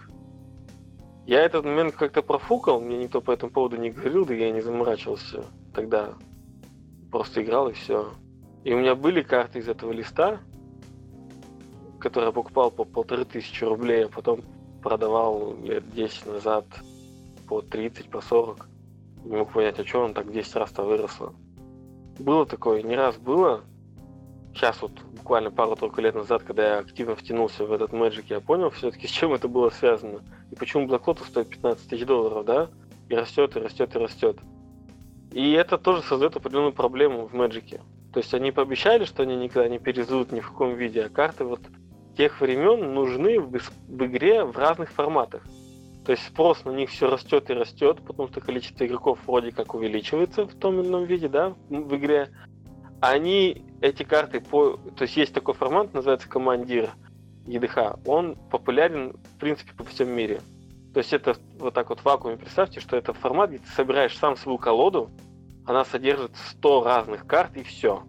Я 1.26 1.40
этот 1.40 1.64
момент 1.64 1.94
как-то 1.94 2.20
профукал, 2.20 2.80
мне 2.80 2.98
никто 2.98 3.22
по 3.22 3.30
этому 3.30 3.50
поводу 3.50 3.76
не 3.76 3.90
говорил, 3.90 4.26
да 4.26 4.34
я 4.34 4.50
не 4.50 4.60
заморачивался 4.60 5.44
тогда. 5.72 6.14
Просто 7.10 7.42
играл 7.42 7.70
и 7.70 7.72
все. 7.72 8.10
И 8.64 8.74
у 8.74 8.78
меня 8.78 8.94
были 8.94 9.22
карты 9.22 9.60
из 9.60 9.68
этого 9.68 9.92
листа, 9.92 10.40
которые 11.98 12.28
я 12.28 12.32
покупал 12.32 12.70
по 12.70 12.84
полторы 12.84 13.24
тысячи 13.24 13.64
рублей, 13.64 14.04
а 14.04 14.08
потом 14.08 14.40
продавал 14.84 15.56
лет 15.64 15.82
10 15.94 16.26
назад 16.26 16.66
по 17.48 17.62
30, 17.62 18.10
по 18.10 18.20
40. 18.20 18.68
Не 19.24 19.36
мог 19.36 19.52
понять, 19.52 19.80
а 19.80 19.84
что 19.84 20.04
он 20.04 20.12
так 20.12 20.30
10 20.30 20.54
раз-то 20.56 20.82
выросло. 20.82 21.32
Было 22.18 22.44
такое, 22.44 22.82
не 22.82 22.94
раз 22.94 23.16
было. 23.16 23.62
Сейчас 24.52 24.80
вот 24.82 24.92
буквально 25.16 25.50
пару-тройку 25.50 26.00
лет 26.02 26.14
назад, 26.14 26.42
когда 26.44 26.74
я 26.74 26.78
активно 26.78 27.16
втянулся 27.16 27.64
в 27.64 27.72
этот 27.72 27.92
Magic, 27.92 28.26
я 28.28 28.40
понял 28.40 28.70
все-таки, 28.70 29.08
с 29.08 29.10
чем 29.10 29.32
это 29.32 29.48
было 29.48 29.70
связано. 29.70 30.20
И 30.52 30.54
почему 30.54 30.86
Black 30.86 31.04
Lotus 31.06 31.26
стоит 31.26 31.48
15 31.48 31.88
тысяч 31.88 32.06
долларов, 32.06 32.44
да? 32.44 32.68
И 33.08 33.14
растет, 33.14 33.56
и 33.56 33.60
растет, 33.60 33.96
и 33.96 33.98
растет. 33.98 34.36
И 35.32 35.52
это 35.52 35.78
тоже 35.78 36.02
создает 36.02 36.36
определенную 36.36 36.74
проблему 36.74 37.26
в 37.26 37.34
Magic. 37.34 37.80
То 38.12 38.20
есть 38.20 38.34
они 38.34 38.52
пообещали, 38.52 39.06
что 39.06 39.22
они 39.22 39.34
никогда 39.34 39.68
не 39.68 39.78
перезуют 39.78 40.30
ни 40.30 40.40
в 40.40 40.50
каком 40.50 40.74
виде, 40.74 41.04
а 41.04 41.08
карты 41.08 41.44
вот 41.44 41.60
тех 42.16 42.40
времен 42.40 42.94
нужны 42.94 43.40
в, 43.40 43.56
игре 44.04 44.44
в 44.44 44.56
разных 44.56 44.90
форматах. 44.90 45.42
То 46.04 46.12
есть 46.12 46.26
спрос 46.26 46.64
на 46.64 46.70
них 46.70 46.90
все 46.90 47.08
растет 47.08 47.48
и 47.50 47.54
растет, 47.54 47.98
потому 48.06 48.28
что 48.28 48.40
количество 48.40 48.86
игроков 48.86 49.18
вроде 49.26 49.52
как 49.52 49.74
увеличивается 49.74 50.46
в 50.46 50.54
том 50.54 50.80
или 50.80 50.88
ином 50.88 51.04
виде, 51.04 51.28
да, 51.28 51.54
в 51.68 51.96
игре. 51.96 52.28
Они, 53.00 53.64
эти 53.80 54.02
карты, 54.02 54.40
по, 54.40 54.76
то 54.96 55.02
есть 55.02 55.16
есть 55.16 55.32
такой 55.32 55.54
формат, 55.54 55.94
называется 55.94 56.28
командир 56.28 56.90
ЕДХ, 57.46 57.98
он 58.06 58.36
популярен, 58.50 59.16
в 59.36 59.38
принципе, 59.38 59.72
по 59.74 59.84
всем 59.84 60.10
мире. 60.10 60.40
То 60.92 60.98
есть 60.98 61.12
это 61.12 61.36
вот 61.58 61.74
так 61.74 61.88
вот 61.88 62.00
в 62.00 62.04
вакууме 62.04 62.36
представьте, 62.36 62.80
что 62.80 62.96
это 62.96 63.12
формат, 63.12 63.50
где 63.50 63.58
ты 63.58 63.68
собираешь 63.68 64.16
сам 64.16 64.36
свою 64.36 64.58
колоду, 64.58 65.10
она 65.66 65.84
содержит 65.84 66.32
100 66.36 66.84
разных 66.84 67.26
карт 67.26 67.56
и 67.56 67.62
все. 67.62 68.04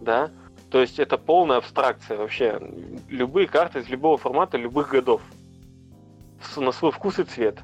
Да? 0.00 0.30
То 0.72 0.80
есть 0.80 0.98
это 0.98 1.18
полная 1.18 1.58
абстракция 1.58 2.16
вообще. 2.16 2.58
Любые 3.10 3.46
карты 3.46 3.80
из 3.80 3.90
любого 3.90 4.16
формата, 4.16 4.56
любых 4.56 4.88
годов. 4.88 5.20
На 6.56 6.72
свой 6.72 6.90
вкус 6.90 7.18
и 7.18 7.24
цвет. 7.24 7.58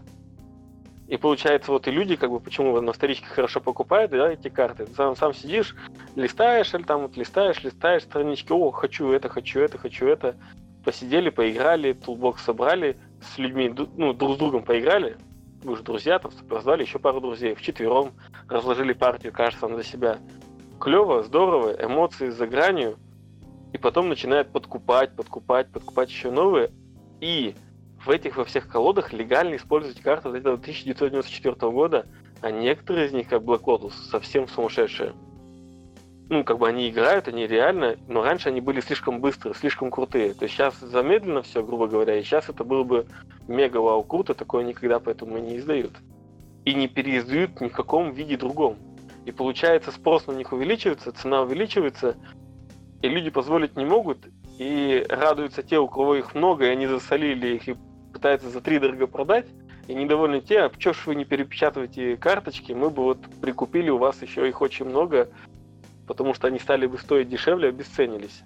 И 1.09 1.17
получается, 1.17 1.73
вот 1.73 1.89
и 1.89 1.91
люди, 1.91 2.17
как 2.17 2.31
бы, 2.31 2.39
почему 2.39 2.79
на 2.83 2.93
вторичке 2.93 3.25
хорошо 3.25 3.61
покупают, 3.61 4.11
да, 4.11 4.31
эти 4.31 4.49
карты. 4.51 4.87
Сам, 4.95 5.17
сам 5.17 5.33
сидишь, 5.33 5.75
листаешь, 6.17 6.75
или 6.75 6.83
там 6.83 7.01
вот 7.01 7.17
листаешь, 7.17 7.63
листаешь 7.65 8.03
странички, 8.03 8.53
о, 8.53 8.71
хочу 8.73 9.11
это, 9.11 9.31
хочу 9.31 9.61
это, 9.61 9.79
хочу 9.79 10.07
это. 10.07 10.37
посидели, 10.85 11.31
поиграли, 11.31 11.95
toolbox 11.95 12.45
собрали, 12.45 12.99
с 13.23 13.39
людьми, 13.39 13.75
ну, 13.97 14.13
друг 14.13 14.35
с 14.35 14.39
другом 14.39 14.63
поиграли, 14.65 15.17
вы 15.63 15.77
же 15.77 15.83
друзья, 15.83 16.19
там 16.19 16.31
позвали 16.47 16.83
еще 16.83 16.99
пару 16.99 17.23
друзей, 17.23 17.55
вчетвером 17.55 18.13
разложили 18.49 18.93
партию, 18.93 19.33
кажется, 19.33 19.67
на 19.67 19.83
себя. 19.83 20.19
Клево, 20.89 21.23
здорово, 21.23 21.77
эмоции 21.79 22.31
за 22.31 22.47
гранью, 22.47 22.97
и 23.75 23.77
потом 23.77 24.09
начинает 24.09 24.51
подкупать, 24.51 25.15
подкупать, 25.15 25.71
подкупать 25.71 26.09
еще 26.09 26.31
новые, 26.31 26.71
и 27.21 27.55
в 28.07 28.09
этих 28.09 28.39
во 28.39 28.47
всех 28.47 28.69
колодах 28.69 29.13
легально 29.13 29.57
использовать 29.57 30.01
карты 30.01 30.31
этого 30.31 30.55
1994 30.55 31.71
года, 31.71 32.07
а 32.41 32.51
некоторые 32.51 33.09
из 33.09 33.13
них, 33.13 33.29
как 33.29 33.43
Black 33.43 33.65
Lotus, 33.65 33.93
совсем 34.11 34.49
сумасшедшие 34.49 35.13
ну, 36.31 36.43
как 36.43 36.59
бы 36.59 36.67
они 36.67 36.89
играют, 36.89 37.29
они 37.29 37.47
реально, 37.47 37.97
но 38.07 38.23
раньше 38.23 38.49
они 38.49 38.63
были 38.63 38.81
слишком 38.81 39.21
быстрые, 39.21 39.55
слишком 39.55 39.91
крутые. 39.91 40.33
То 40.33 40.45
есть 40.45 40.55
сейчас 40.55 40.79
замедленно 40.79 41.43
все, 41.43 41.63
грубо 41.63 41.87
говоря, 41.87 42.17
и 42.17 42.23
сейчас 42.23 42.49
это 42.49 42.65
было 42.65 42.85
бы 42.85 43.07
мега 43.47 43.79
вау 43.79 44.05
круто, 44.05 44.33
такое 44.33 44.65
никогда 44.65 45.01
поэтому 45.01 45.37
и 45.37 45.43
не 45.43 45.59
издают. 45.59 45.93
И 46.65 46.73
не 46.73 46.89
переиздают 46.89 47.61
ни 47.61 47.69
в 47.69 47.73
каком 47.73 48.13
виде 48.13 48.39
другом. 48.39 48.77
И 49.29 49.31
получается, 49.31 49.93
спрос 49.93 50.27
на 50.27 50.33
них 50.33 50.55
увеличивается, 50.55 51.13
цена 51.13 51.43
увеличивается, 51.43 52.17
и 53.03 53.09
люди 53.09 53.29
позволить 53.29 53.77
не 53.77 53.85
могут, 53.85 54.27
и 54.57 55.05
радуются 55.07 55.63
те, 55.63 55.79
у 55.79 55.87
кого 55.87 56.15
их 56.15 56.35
много, 56.35 56.65
и 56.65 56.71
они 56.71 56.87
засолили 56.87 57.57
их 57.57 57.69
и 57.69 57.77
пытаются 58.11 58.49
за 58.49 58.63
три 58.63 58.79
дорого 58.79 59.07
продать, 59.07 59.45
и 59.87 59.93
недовольны 59.93 60.41
те, 60.41 60.61
а 60.61 60.71
ж 60.71 60.97
вы 61.05 61.15
не 61.15 61.27
перепечатываете 61.27 62.17
карточки, 62.17 62.73
мы 62.73 62.89
бы 62.89 63.03
вот 63.03 63.19
прикупили 63.43 63.91
у 63.91 63.99
вас 63.99 64.23
еще 64.23 64.49
их 64.49 64.63
очень 64.63 64.87
много, 64.87 65.29
потому 66.07 66.33
что 66.33 66.47
они 66.47 66.59
стали 66.59 66.87
бы 66.87 66.97
стоить 66.97 67.29
дешевле, 67.29 67.69
обесценились. 67.69 68.45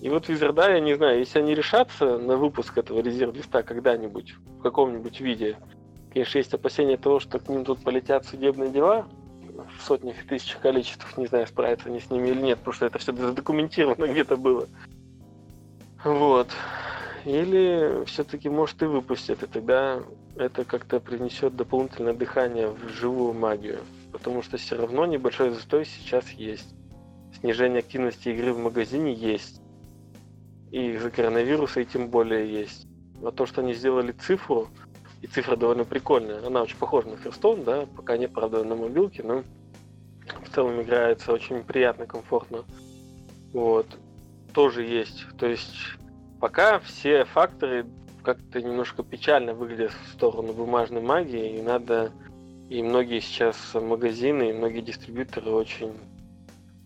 И 0.00 0.08
вот 0.08 0.30
Визерда, 0.30 0.70
я 0.70 0.80
не 0.80 0.94
знаю, 0.94 1.18
если 1.18 1.40
они 1.40 1.54
решатся 1.54 2.16
на 2.16 2.38
выпуск 2.38 2.78
этого 2.78 3.00
резерв-листа 3.00 3.62
когда-нибудь, 3.62 4.32
в 4.32 4.62
каком-нибудь 4.62 5.20
виде, 5.20 5.58
конечно, 6.10 6.38
есть 6.38 6.54
опасения 6.54 6.96
того, 6.96 7.20
что 7.20 7.38
к 7.38 7.50
ним 7.50 7.66
тут 7.66 7.84
полетят 7.84 8.24
судебные 8.24 8.70
дела 8.70 9.06
в 9.78 9.82
сотнях 9.82 10.22
и 10.22 10.26
тысячах 10.26 10.60
количествах, 10.60 11.16
не 11.16 11.26
знаю, 11.26 11.46
справятся 11.46 11.88
они 11.88 12.00
с 12.00 12.10
ними 12.10 12.28
или 12.28 12.40
нет, 12.40 12.58
потому 12.58 12.74
что 12.74 12.86
это 12.86 12.98
все 12.98 13.12
задокументировано 13.12 14.06
где-то 14.12 14.36
было. 14.36 14.68
Вот. 16.04 16.48
Или 17.24 18.04
все-таки, 18.04 18.48
может, 18.48 18.80
и 18.82 18.86
выпустят, 18.86 19.42
и 19.42 19.46
тогда 19.46 20.00
это 20.36 20.64
как-то 20.64 21.00
принесет 21.00 21.56
дополнительное 21.56 22.12
дыхание 22.12 22.68
в 22.68 22.88
живую 22.88 23.32
магию. 23.32 23.80
Потому 24.12 24.42
что 24.42 24.56
все 24.56 24.76
равно 24.76 25.06
небольшой 25.06 25.50
застой 25.50 25.84
сейчас 25.84 26.30
есть 26.30 26.76
снижение 27.40 27.80
активности 27.80 28.28
игры 28.28 28.52
в 28.52 28.58
магазине 28.58 29.12
есть. 29.12 29.60
И 30.70 30.92
из-за 30.92 31.10
коронавируса 31.10 31.80
и 31.80 31.84
тем 31.84 32.08
более 32.08 32.50
есть. 32.52 32.86
А 33.22 33.30
то, 33.30 33.46
что 33.46 33.60
они 33.60 33.74
сделали 33.74 34.12
цифру, 34.12 34.68
и 35.22 35.26
цифра 35.26 35.56
довольно 35.56 35.84
прикольная, 35.84 36.46
она 36.46 36.62
очень 36.62 36.76
похожа 36.76 37.08
на 37.08 37.16
Ферстон, 37.16 37.64
да, 37.64 37.86
пока 37.96 38.16
не, 38.16 38.28
правда, 38.28 38.64
на 38.64 38.74
мобилке, 38.74 39.22
но 39.22 39.44
в 40.44 40.54
целом 40.54 40.80
играется 40.82 41.32
очень 41.32 41.62
приятно, 41.62 42.06
комфортно. 42.06 42.64
Вот. 43.52 43.86
Тоже 44.52 44.84
есть. 44.84 45.26
То 45.38 45.46
есть 45.46 45.74
пока 46.40 46.78
все 46.80 47.24
факторы 47.24 47.86
как-то 48.22 48.60
немножко 48.60 49.02
печально 49.02 49.54
выглядят 49.54 49.92
в 49.92 50.12
сторону 50.12 50.52
бумажной 50.52 51.02
магии, 51.02 51.58
и 51.58 51.62
надо 51.62 52.10
и 52.68 52.82
многие 52.82 53.20
сейчас 53.20 53.56
магазины, 53.74 54.50
и 54.50 54.52
многие 54.52 54.80
дистрибьюторы 54.80 55.50
очень 55.50 55.92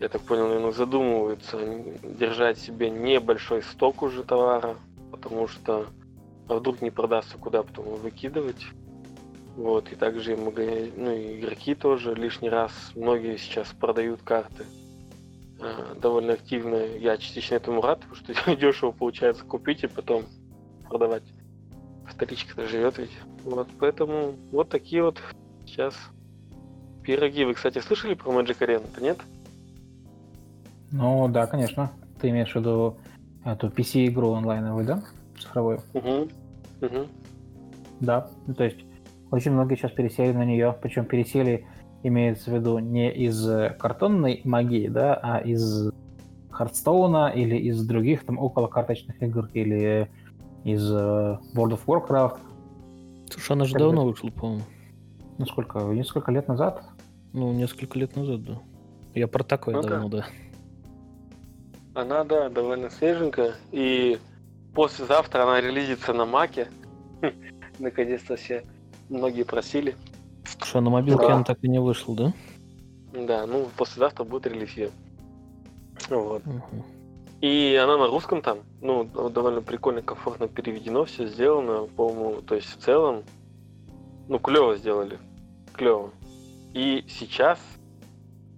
я 0.00 0.08
так 0.08 0.22
понял, 0.22 0.48
наверное, 0.48 0.72
задумываются 0.72 1.58
держать 2.02 2.58
себе 2.58 2.88
небольшой 2.88 3.62
сток 3.62 4.02
уже 4.02 4.24
товара, 4.24 4.76
потому 5.10 5.46
что 5.46 5.86
а 6.50 6.56
вдруг 6.56 6.82
не 6.82 6.90
продастся, 6.90 7.38
куда 7.38 7.62
потом 7.62 7.86
его 7.86 7.96
выкидывать. 7.96 8.66
Вот, 9.56 9.92
и 9.92 9.94
также 9.94 10.36
магазин, 10.36 10.92
ну, 10.96 11.12
и 11.12 11.38
игроки 11.38 11.74
тоже 11.74 12.14
лишний 12.14 12.48
раз, 12.48 12.72
многие 12.96 13.36
сейчас 13.36 13.68
продают 13.68 14.22
карты 14.22 14.64
э, 15.60 15.94
довольно 16.00 16.32
активно. 16.32 16.76
Я 16.76 17.16
частично 17.18 17.54
этому 17.54 17.80
рад, 17.82 18.00
потому 18.00 18.16
что 18.16 18.56
дешево 18.56 18.90
получается 18.90 19.44
купить 19.44 19.84
и 19.84 19.86
потом 19.86 20.24
продавать. 20.88 21.22
Вторичка-то 22.06 22.66
живет 22.66 22.98
ведь. 22.98 23.16
Вот, 23.44 23.68
поэтому 23.78 24.34
вот 24.50 24.68
такие 24.70 25.04
вот 25.04 25.20
сейчас 25.66 25.94
пироги. 27.04 27.44
Вы, 27.44 27.54
кстати, 27.54 27.78
слышали 27.78 28.14
про 28.14 28.32
Magic 28.32 28.58
Arena-то, 28.58 29.00
нет? 29.00 29.18
Ну 30.90 31.28
да, 31.28 31.46
конечно. 31.46 31.92
Ты 32.20 32.30
имеешь 32.30 32.52
в 32.52 32.56
виду 32.56 32.96
эту 33.44 33.68
PC-игру 33.68 34.32
онлайновую, 34.32 34.84
да? 34.84 35.02
Цифровую? 35.38 35.80
Угу. 35.94 36.28
Угу. 36.80 37.06
Да, 38.00 38.30
ну, 38.46 38.54
то 38.54 38.64
есть 38.64 38.78
очень 39.30 39.52
многие 39.52 39.76
сейчас 39.76 39.92
пересели 39.92 40.32
на 40.32 40.44
нее, 40.44 40.76
причем 40.80 41.04
пересели, 41.04 41.66
имеется 42.02 42.50
в 42.50 42.54
виду, 42.54 42.78
не 42.78 43.12
из 43.12 43.46
картонной 43.78 44.40
магии, 44.44 44.88
да, 44.88 45.14
а 45.22 45.38
из 45.38 45.92
Хардстоуна 46.50 47.28
или 47.28 47.56
из 47.56 47.82
других 47.86 48.24
там 48.24 48.38
около 48.38 48.66
карточных 48.66 49.22
игр 49.22 49.48
или 49.54 50.10
из 50.64 50.90
э, 50.92 51.38
World 51.54 51.78
of 51.78 51.80
Warcraft. 51.86 52.38
Слушай, 53.30 53.52
она 53.52 53.64
же 53.64 53.72
как 53.72 53.82
давно 53.82 54.04
вышла, 54.04 54.30
по-моему. 54.30 54.62
Ну 55.38 55.46
сколько? 55.46 55.78
Несколько 55.78 56.32
лет 56.32 56.48
назад? 56.48 56.84
Ну, 57.32 57.52
несколько 57.52 57.98
лет 57.98 58.16
назад, 58.16 58.42
да. 58.44 58.60
Я 59.14 59.28
про 59.28 59.44
такое 59.44 59.76
ну, 59.76 59.82
давно, 59.82 60.08
да. 60.08 60.26
Она, 61.94 62.24
да, 62.24 62.48
довольно 62.48 62.90
свеженькая. 62.90 63.54
И 63.72 64.18
послезавтра 64.74 65.42
она 65.42 65.61
релизится 65.61 66.12
на 66.12 66.24
Маке. 66.24 66.68
Наконец-то 67.78 68.37
все 68.37 68.64
многие 69.09 69.42
просили. 69.42 69.96
Что, 70.44 70.80
на 70.80 70.90
мобилке 70.90 71.26
да. 71.26 71.35
она 71.35 71.44
так 71.44 71.59
и 71.62 71.68
не 71.68 71.80
вышла, 71.80 72.14
да? 72.14 72.33
Да, 73.12 73.46
ну, 73.46 73.68
послезавтра 73.76 74.24
будет 74.24 74.46
релиз 74.46 74.70
ее. 74.76 74.90
Вот. 76.09 76.46
Угу. 76.46 76.85
И 77.40 77.74
она 77.83 77.96
на 77.96 78.06
русском 78.06 78.42
там, 78.42 78.59
ну, 78.83 79.04
довольно 79.04 79.62
прикольно, 79.62 80.02
комфортно 80.02 80.46
переведено, 80.46 81.04
все 81.06 81.26
сделано, 81.26 81.87
по-моему, 81.87 82.42
то 82.42 82.54
есть 82.54 82.68
в 82.68 82.83
целом, 82.83 83.24
ну, 84.28 84.38
клево 84.38 84.76
сделали, 84.76 85.18
клево. 85.72 86.11
И 86.74 87.04
сейчас 87.09 87.59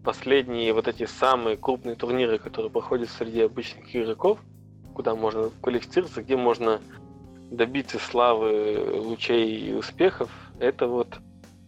последние 0.04 0.72
вот 0.72 0.88
эти 0.88 1.06
самые 1.06 1.56
крупные 1.56 1.94
турниры, 1.94 2.38
которые 2.38 2.70
проходят 2.70 3.08
среди 3.08 3.42
обычных 3.42 3.94
игроков, 3.94 4.40
куда 4.92 5.14
можно 5.14 5.50
квалифицироваться, 5.60 6.22
где 6.22 6.36
можно 6.36 6.80
добиться 7.50 7.98
славы, 7.98 9.00
лучей 9.00 9.70
и 9.70 9.72
успехов, 9.74 10.30
это 10.58 10.86
вот... 10.86 11.08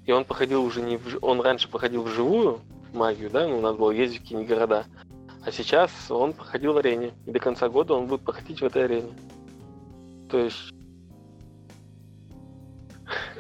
И 0.07 0.13
он 0.13 0.25
походил 0.25 0.63
уже 0.63 0.83
не 0.83 0.99
в... 0.99 1.19
Он 1.23 1.41
раньше 1.41 1.69
походил 1.69 2.03
в 2.03 2.09
живую 2.09 2.61
магию, 2.93 3.31
да, 3.31 3.49
ну, 3.49 3.61
надо 3.61 3.79
было 3.79 3.91
ездить 3.91 4.21
в 4.21 4.23
какие-нибудь 4.23 4.51
города. 4.51 4.85
А 5.45 5.53
сейчас 5.53 5.91
он 6.11 6.33
проходил 6.33 6.73
в 6.73 6.79
арене. 6.79 7.13
И 7.27 7.31
до 7.31 7.39
конца 7.39 7.69
года 7.69 7.95
он 7.95 8.07
будет 8.07 8.23
проходить 8.23 8.61
в 8.61 8.65
этой 8.65 8.85
арене. 8.85 9.13
То 10.31 10.39
есть, 10.39 10.73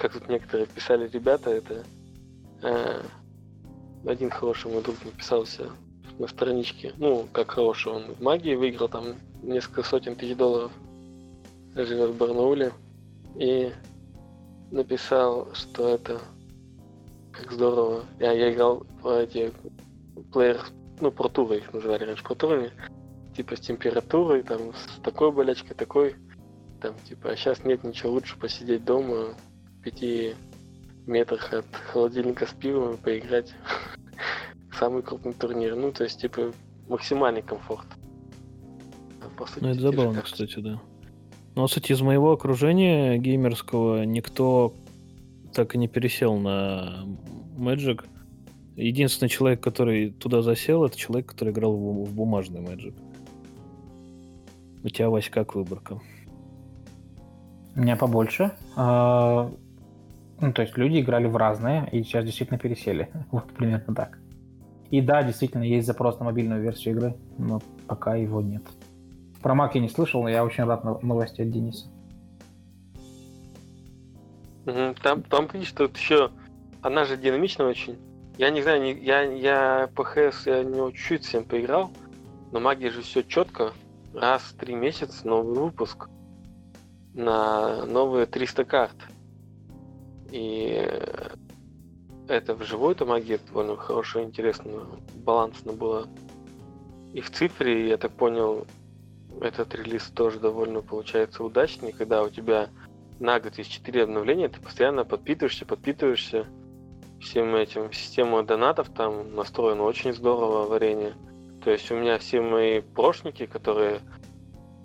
как 0.00 0.12
тут 0.12 0.28
некоторые 0.28 0.66
писали 0.66 1.08
ребята, 1.08 1.50
это 1.50 1.84
э, 2.62 3.02
один 4.06 4.30
хороший 4.30 4.70
мой 4.70 4.82
друг 4.82 4.96
написался 5.04 5.70
на 6.18 6.28
страничке. 6.28 6.92
Ну, 6.98 7.26
как 7.32 7.52
хороший, 7.52 7.92
он 7.92 8.14
в 8.14 8.22
магии 8.22 8.54
выиграл 8.54 8.88
там 8.88 9.14
несколько 9.46 9.82
сотен 9.82 10.16
тысяч 10.16 10.36
долларов. 10.36 10.72
Живет 11.74 12.10
в 12.10 12.16
Барнауле. 12.16 12.72
И 13.36 13.72
написал, 14.70 15.48
что 15.54 15.88
это 15.88 16.20
как 17.32 17.52
здорово. 17.52 18.04
Я, 18.18 18.32
я 18.32 18.52
играл 18.52 18.86
в 19.02 19.08
эти 19.08 19.52
плеер, 20.32 20.60
ну, 21.00 21.10
протуры 21.10 21.58
их 21.58 21.72
называли 21.72 22.04
раньше 22.04 22.22
протурами. 22.24 22.70
Типа 23.36 23.56
с 23.56 23.60
температурой, 23.60 24.42
там, 24.42 24.72
с 24.74 25.00
такой 25.02 25.32
болячкой, 25.32 25.76
такой. 25.76 26.16
Там, 26.80 26.94
типа, 27.08 27.30
а 27.30 27.36
сейчас 27.36 27.64
нет 27.64 27.82
ничего 27.82 28.12
лучше 28.12 28.38
посидеть 28.38 28.84
дома, 28.84 29.34
пяти 29.82 30.34
метрах 31.06 31.52
от 31.52 31.66
холодильника 31.92 32.46
с 32.46 32.52
пивом 32.52 32.94
и 32.94 32.96
поиграть 32.96 33.54
самый 34.78 35.02
крупный 35.02 35.32
турнир. 35.32 35.74
Ну, 35.74 35.90
то 35.92 36.04
есть, 36.04 36.20
типа, 36.20 36.52
максимальный 36.88 37.42
комфорт. 37.42 37.86
По 39.36 39.46
сути, 39.46 39.62
ну, 39.62 39.68
это 39.70 39.80
забавно, 39.80 40.20
кажется. 40.20 40.46
кстати, 40.46 40.60
да. 40.64 40.80
Но, 41.54 41.66
кстати, 41.66 41.92
из 41.92 42.00
моего 42.00 42.32
окружения 42.32 43.16
геймерского 43.18 44.04
никто 44.04 44.74
так 45.52 45.74
и 45.74 45.78
не 45.78 45.88
пересел 45.88 46.36
на 46.36 47.04
Magic. 47.56 48.04
Единственный 48.76 49.28
человек, 49.28 49.60
который 49.60 50.10
туда 50.10 50.42
засел, 50.42 50.84
это 50.84 50.96
человек, 50.96 51.26
который 51.26 51.52
играл 51.52 51.76
в, 51.76 52.04
в 52.04 52.14
бумажный 52.14 52.60
Magic. 52.60 52.94
У 54.82 54.88
тебя, 54.88 55.08
Вась, 55.10 55.30
как 55.30 55.54
выборка? 55.54 56.00
У 57.76 57.80
меня 57.80 57.96
побольше. 57.96 58.52
А, 58.76 59.50
ну, 60.40 60.52
то 60.52 60.62
есть 60.62 60.76
люди 60.76 61.00
играли 61.00 61.26
в 61.26 61.36
разные, 61.36 61.88
и 61.90 62.02
сейчас 62.02 62.24
действительно 62.24 62.58
пересели. 62.58 63.08
Вот 63.30 63.46
примерно 63.52 63.94
так. 63.94 64.18
И 64.90 65.00
да, 65.00 65.22
действительно, 65.22 65.62
есть 65.62 65.86
запрос 65.86 66.18
на 66.18 66.26
мобильную 66.26 66.62
версию 66.62 66.94
игры, 66.94 67.16
но 67.38 67.60
пока 67.86 68.16
его 68.16 68.42
нет. 68.42 68.62
Про 69.44 69.54
Мак 69.54 69.74
я 69.74 69.82
не 69.82 69.90
слышал, 69.90 70.22
но 70.22 70.30
я 70.30 70.42
очень 70.42 70.64
рад 70.64 70.84
новости 71.02 71.42
от 71.42 71.50
Дениса. 71.50 71.86
Там, 75.02 75.22
там 75.22 75.48
видишь, 75.52 75.70
тут 75.72 75.98
еще 75.98 76.30
она 76.80 77.04
же 77.04 77.18
динамичная 77.18 77.66
очень. 77.66 77.98
Я 78.38 78.48
не 78.48 78.62
знаю, 78.62 78.80
не, 78.80 78.94
я, 78.94 79.20
я 79.20 79.90
ПХС 79.94 80.46
я 80.46 80.64
не 80.64 80.90
чуть-чуть 80.94 81.26
всем 81.26 81.44
поиграл, 81.44 81.90
но 82.52 82.60
магия 82.60 82.88
же 82.88 83.02
все 83.02 83.22
четко. 83.22 83.74
Раз 84.14 84.40
в 84.40 84.56
три 84.56 84.74
месяца 84.74 85.28
новый 85.28 85.58
выпуск 85.58 86.08
на 87.12 87.84
новые 87.84 88.24
300 88.24 88.64
карт. 88.64 88.96
И 90.30 90.90
это 92.28 92.54
вживую 92.54 92.92
эта 92.92 93.04
магия 93.04 93.38
довольно 93.46 93.76
хорошая, 93.76 94.24
интересно, 94.24 94.86
балансно 95.16 95.74
было. 95.74 96.08
И 97.12 97.20
в 97.20 97.30
цифре, 97.30 97.90
я 97.90 97.98
так 97.98 98.12
понял, 98.12 98.66
этот 99.40 99.74
релиз 99.74 100.10
тоже 100.14 100.38
довольно 100.40 100.80
получается 100.80 101.44
удачный, 101.44 101.92
когда 101.92 102.22
у 102.22 102.30
тебя 102.30 102.70
на 103.20 103.40
год 103.40 103.58
есть 103.58 103.70
4 103.70 104.04
обновления, 104.04 104.48
ты 104.48 104.60
постоянно 104.60 105.04
подпитываешься, 105.04 105.64
подпитываешься 105.66 106.46
всем 107.20 107.54
этим. 107.54 107.92
Система 107.92 108.42
донатов 108.42 108.88
там 108.90 109.34
настроена 109.34 109.82
очень 109.82 110.12
здорово, 110.12 110.66
варенье. 110.66 111.14
То 111.62 111.70
есть 111.70 111.90
у 111.90 111.96
меня 111.96 112.18
все 112.18 112.40
мои 112.40 112.80
прошники, 112.80 113.46
которые 113.46 114.00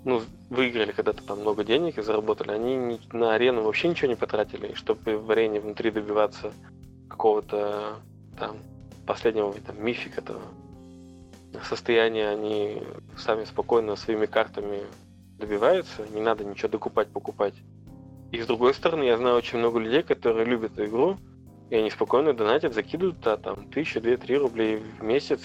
ну, 0.06 0.22
выиграли 0.50 0.92
когда-то 0.92 1.24
там 1.24 1.42
много 1.42 1.64
денег 1.64 1.98
и 1.98 2.02
заработали, 2.02 2.52
они 2.52 3.00
на 3.12 3.34
арену 3.34 3.64
вообще 3.64 3.90
ничего 3.90 4.08
не 4.08 4.16
потратили, 4.16 4.74
чтобы 4.74 5.18
в 5.18 5.30
арене 5.30 5.60
внутри 5.60 5.92
добиваться 5.92 6.54
какого-то 7.10 7.96
там 8.38 8.58
последнего 9.06 9.54
там, 9.54 9.84
мифика 9.84 10.22
этого 10.22 10.42
состояния, 11.64 12.30
они 12.30 12.84
сами 13.18 13.46
спокойно 13.46 13.96
своими 13.96 14.26
картами 14.26 14.82
добиваются, 15.38 16.06
не 16.14 16.22
надо 16.22 16.44
ничего 16.44 16.70
докупать, 16.70 17.08
покупать. 17.10 17.56
И 18.32 18.42
с 18.42 18.46
другой 18.46 18.74
стороны, 18.74 19.04
я 19.04 19.18
знаю 19.18 19.38
очень 19.38 19.58
много 19.58 19.80
людей, 19.80 20.04
которые 20.04 20.46
любят 20.46 20.74
эту 20.74 20.86
игру, 20.86 21.18
и 21.70 21.76
они 21.76 21.90
спокойно 21.90 22.34
донатят, 22.34 22.74
закидывают 22.74 23.26
а, 23.26 23.38
там 23.38 23.70
тысячу, 23.70 24.02
две, 24.02 24.18
три 24.18 24.38
рублей 24.38 24.78
в 24.78 25.04
месяц 25.04 25.42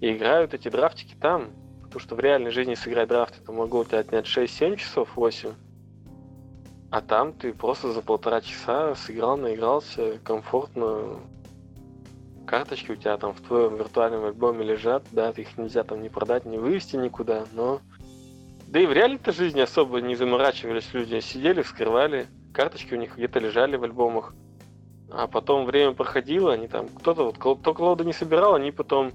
и 0.00 0.12
играют 0.12 0.54
эти 0.54 0.68
драфтики 0.68 1.16
там. 1.20 1.50
Потому 1.82 2.00
что 2.00 2.14
в 2.16 2.20
реальной 2.20 2.50
жизни 2.50 2.74
сыграть 2.74 3.08
драфт 3.08 3.40
это 3.40 3.52
могу 3.52 3.78
у 3.78 3.84
тебя 3.84 4.00
отнять 4.00 4.26
6-7 4.26 4.76
часов, 4.76 5.16
8. 5.16 5.50
А 6.90 7.00
там 7.00 7.32
ты 7.32 7.52
просто 7.52 7.92
за 7.92 8.02
полтора 8.02 8.40
часа 8.40 8.94
сыграл, 8.94 9.36
наигрался, 9.36 10.18
комфортно. 10.24 11.20
Карточки 12.46 12.92
у 12.92 12.96
тебя 12.96 13.16
там 13.16 13.32
в 13.32 13.40
твоем 13.40 13.76
виртуальном 13.76 14.24
альбоме 14.24 14.64
лежат, 14.64 15.04
да, 15.12 15.30
их 15.30 15.56
нельзя 15.56 15.82
там 15.82 16.02
не 16.02 16.08
продать, 16.08 16.44
не 16.44 16.58
вывести 16.58 16.96
никуда, 16.96 17.44
но 17.52 17.80
да 18.68 18.80
и 18.80 18.86
в 18.86 18.92
реальной-то 18.92 19.32
жизни 19.32 19.60
особо 19.60 20.00
не 20.00 20.16
заморачивались 20.16 20.92
люди, 20.92 21.20
сидели, 21.20 21.62
вскрывали, 21.62 22.26
карточки 22.52 22.94
у 22.94 22.98
них 22.98 23.16
где-то 23.16 23.38
лежали 23.38 23.76
в 23.76 23.84
альбомах. 23.84 24.34
А 25.10 25.28
потом 25.28 25.64
время 25.64 25.92
проходило, 25.92 26.52
они 26.52 26.66
там, 26.66 26.88
кто-то 26.88 27.24
вот, 27.24 27.38
кто 27.38 27.74
колоды 27.74 28.04
не 28.04 28.12
собирал, 28.12 28.56
они 28.56 28.72
потом 28.72 29.12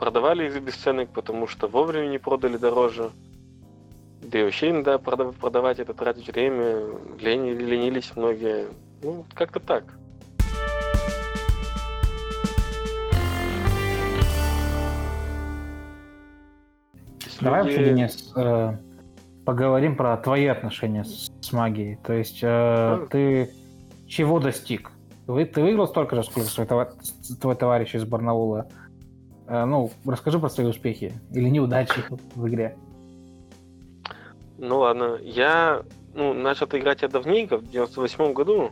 продавали 0.00 0.46
их 0.46 0.52
за 0.52 0.60
бесценок, 0.60 1.10
потому 1.10 1.46
что 1.46 1.68
вовремя 1.68 2.08
не 2.08 2.18
продали 2.18 2.56
дороже. 2.56 3.12
Да 4.20 4.40
и 4.40 4.42
вообще 4.42 4.70
иногда 4.70 4.98
продавать 4.98 5.78
это, 5.78 5.94
тратить 5.94 6.26
время, 6.26 6.84
лени, 7.20 7.50
ленились 7.50 8.16
многие. 8.16 8.66
Ну, 9.02 9.24
как-то 9.34 9.60
так. 9.60 9.84
Давай 17.42 17.62
вообще, 17.62 17.84
Денис, 17.84 18.32
э, 18.36 18.76
поговорим 19.44 19.96
про 19.96 20.16
твои 20.16 20.46
отношения 20.46 21.04
с, 21.04 21.30
с 21.40 21.52
магией. 21.52 21.98
То 22.04 22.12
есть 22.12 22.40
э, 22.42 23.06
ты 23.10 23.50
чего 24.06 24.38
достиг? 24.38 24.90
Вы, 25.26 25.44
ты 25.44 25.62
выиграл 25.62 25.88
столько 25.88 26.16
же, 26.16 26.22
сколько 26.22 26.48
свой, 26.48 26.66
товар, 26.66 26.92
твой 27.40 27.56
товарищ 27.56 27.94
из 27.94 28.04
Барнаула. 28.04 28.66
Э, 29.46 29.64
ну, 29.64 29.90
расскажи 30.04 30.38
про 30.38 30.48
свои 30.48 30.66
успехи 30.66 31.12
или 31.32 31.48
неудачи 31.48 32.02
в 32.34 32.48
игре. 32.48 32.76
Ну 34.58 34.78
ладно, 34.78 35.18
я 35.22 35.82
ну, 36.14 36.34
начал 36.34 36.66
играть 36.66 37.02
я 37.02 37.08
давненько, 37.08 37.56
в 37.58 37.68
98 37.68 38.32
году. 38.32 38.70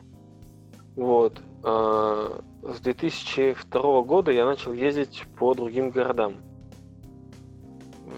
Вот. 0.96 1.40
А, 1.62 2.40
с 2.62 2.80
2002 2.80 4.02
года 4.02 4.30
я 4.30 4.44
начал 4.44 4.72
ездить 4.72 5.24
по 5.38 5.54
другим 5.54 5.90
городам 5.90 6.34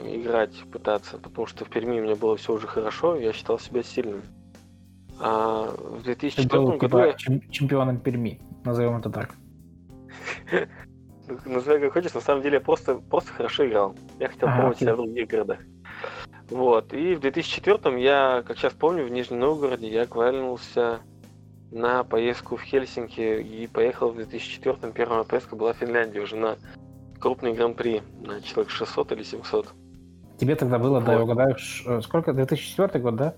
играть, 0.07 0.55
пытаться, 0.71 1.19
потому 1.19 1.47
что 1.47 1.65
в 1.65 1.71
Перми 1.71 2.01
у 2.01 2.05
меня 2.05 2.17
было 2.17 2.37
все 2.37 2.53
уже 2.53 2.67
хорошо, 2.67 3.17
я 3.17 3.33
считал 3.33 3.59
себя 3.59 3.83
сильным. 3.83 4.23
А 5.21 5.75
в 5.77 6.03
2004 6.03 6.61
был, 6.61 6.73
году... 6.73 6.87
Типа, 6.87 7.07
я... 7.07 7.41
чемпионом 7.51 7.99
Перми, 7.99 8.41
назовем 8.65 8.97
это 8.97 9.11
так. 9.11 9.35
Называй 11.47 11.81
как 11.81 11.93
хочешь, 11.93 12.15
на 12.15 12.21
самом 12.21 12.43
деле 12.43 12.55
я 12.55 12.61
просто, 12.61 12.97
просто 12.97 13.33
хорошо 13.33 13.67
играл. 13.67 13.95
Я 14.19 14.29
хотел 14.29 14.49
ага, 14.49 14.57
пробовать 14.57 14.79
себя 14.79 14.95
в 14.95 14.97
других 14.97 15.29
городах. 15.29 15.59
Вот. 16.51 16.93
И 16.93 17.15
в 17.15 17.21
2004 17.21 18.03
я, 18.03 18.43
как 18.47 18.59
сейчас 18.59 18.73
помню, 18.73 19.05
в 19.05 19.11
Нижнем 19.11 19.41
Новгороде 19.41 19.89
я 19.89 20.07
квалился 20.07 21.01
на 21.71 22.05
поездку 22.05 22.57
в 22.57 22.63
Хельсинки 22.63 23.41
и 23.41 23.67
поехал 23.67 24.11
в 24.11 24.17
2004 24.17 24.93
первая 24.93 25.25
поездка 25.25 25.57
была 25.57 25.73
в 25.73 25.79
Финляндии 25.79 26.19
уже 26.19 26.37
на 26.37 26.59
крупный 27.19 27.55
гран-при 27.55 28.03
на 28.21 28.43
человек 28.43 28.71
600 28.71 29.13
или 29.13 29.23
700. 29.23 29.73
Тебе 30.43 30.57
тогда 30.57 30.81
было, 30.81 30.95
вот. 30.95 31.05
да, 31.05 31.13
я 31.13 31.23
угадаю, 31.23 31.57
э, 31.87 32.01
сколько? 32.01 32.33
2004 32.33 32.99
год, 33.01 33.15
да? 33.15 33.37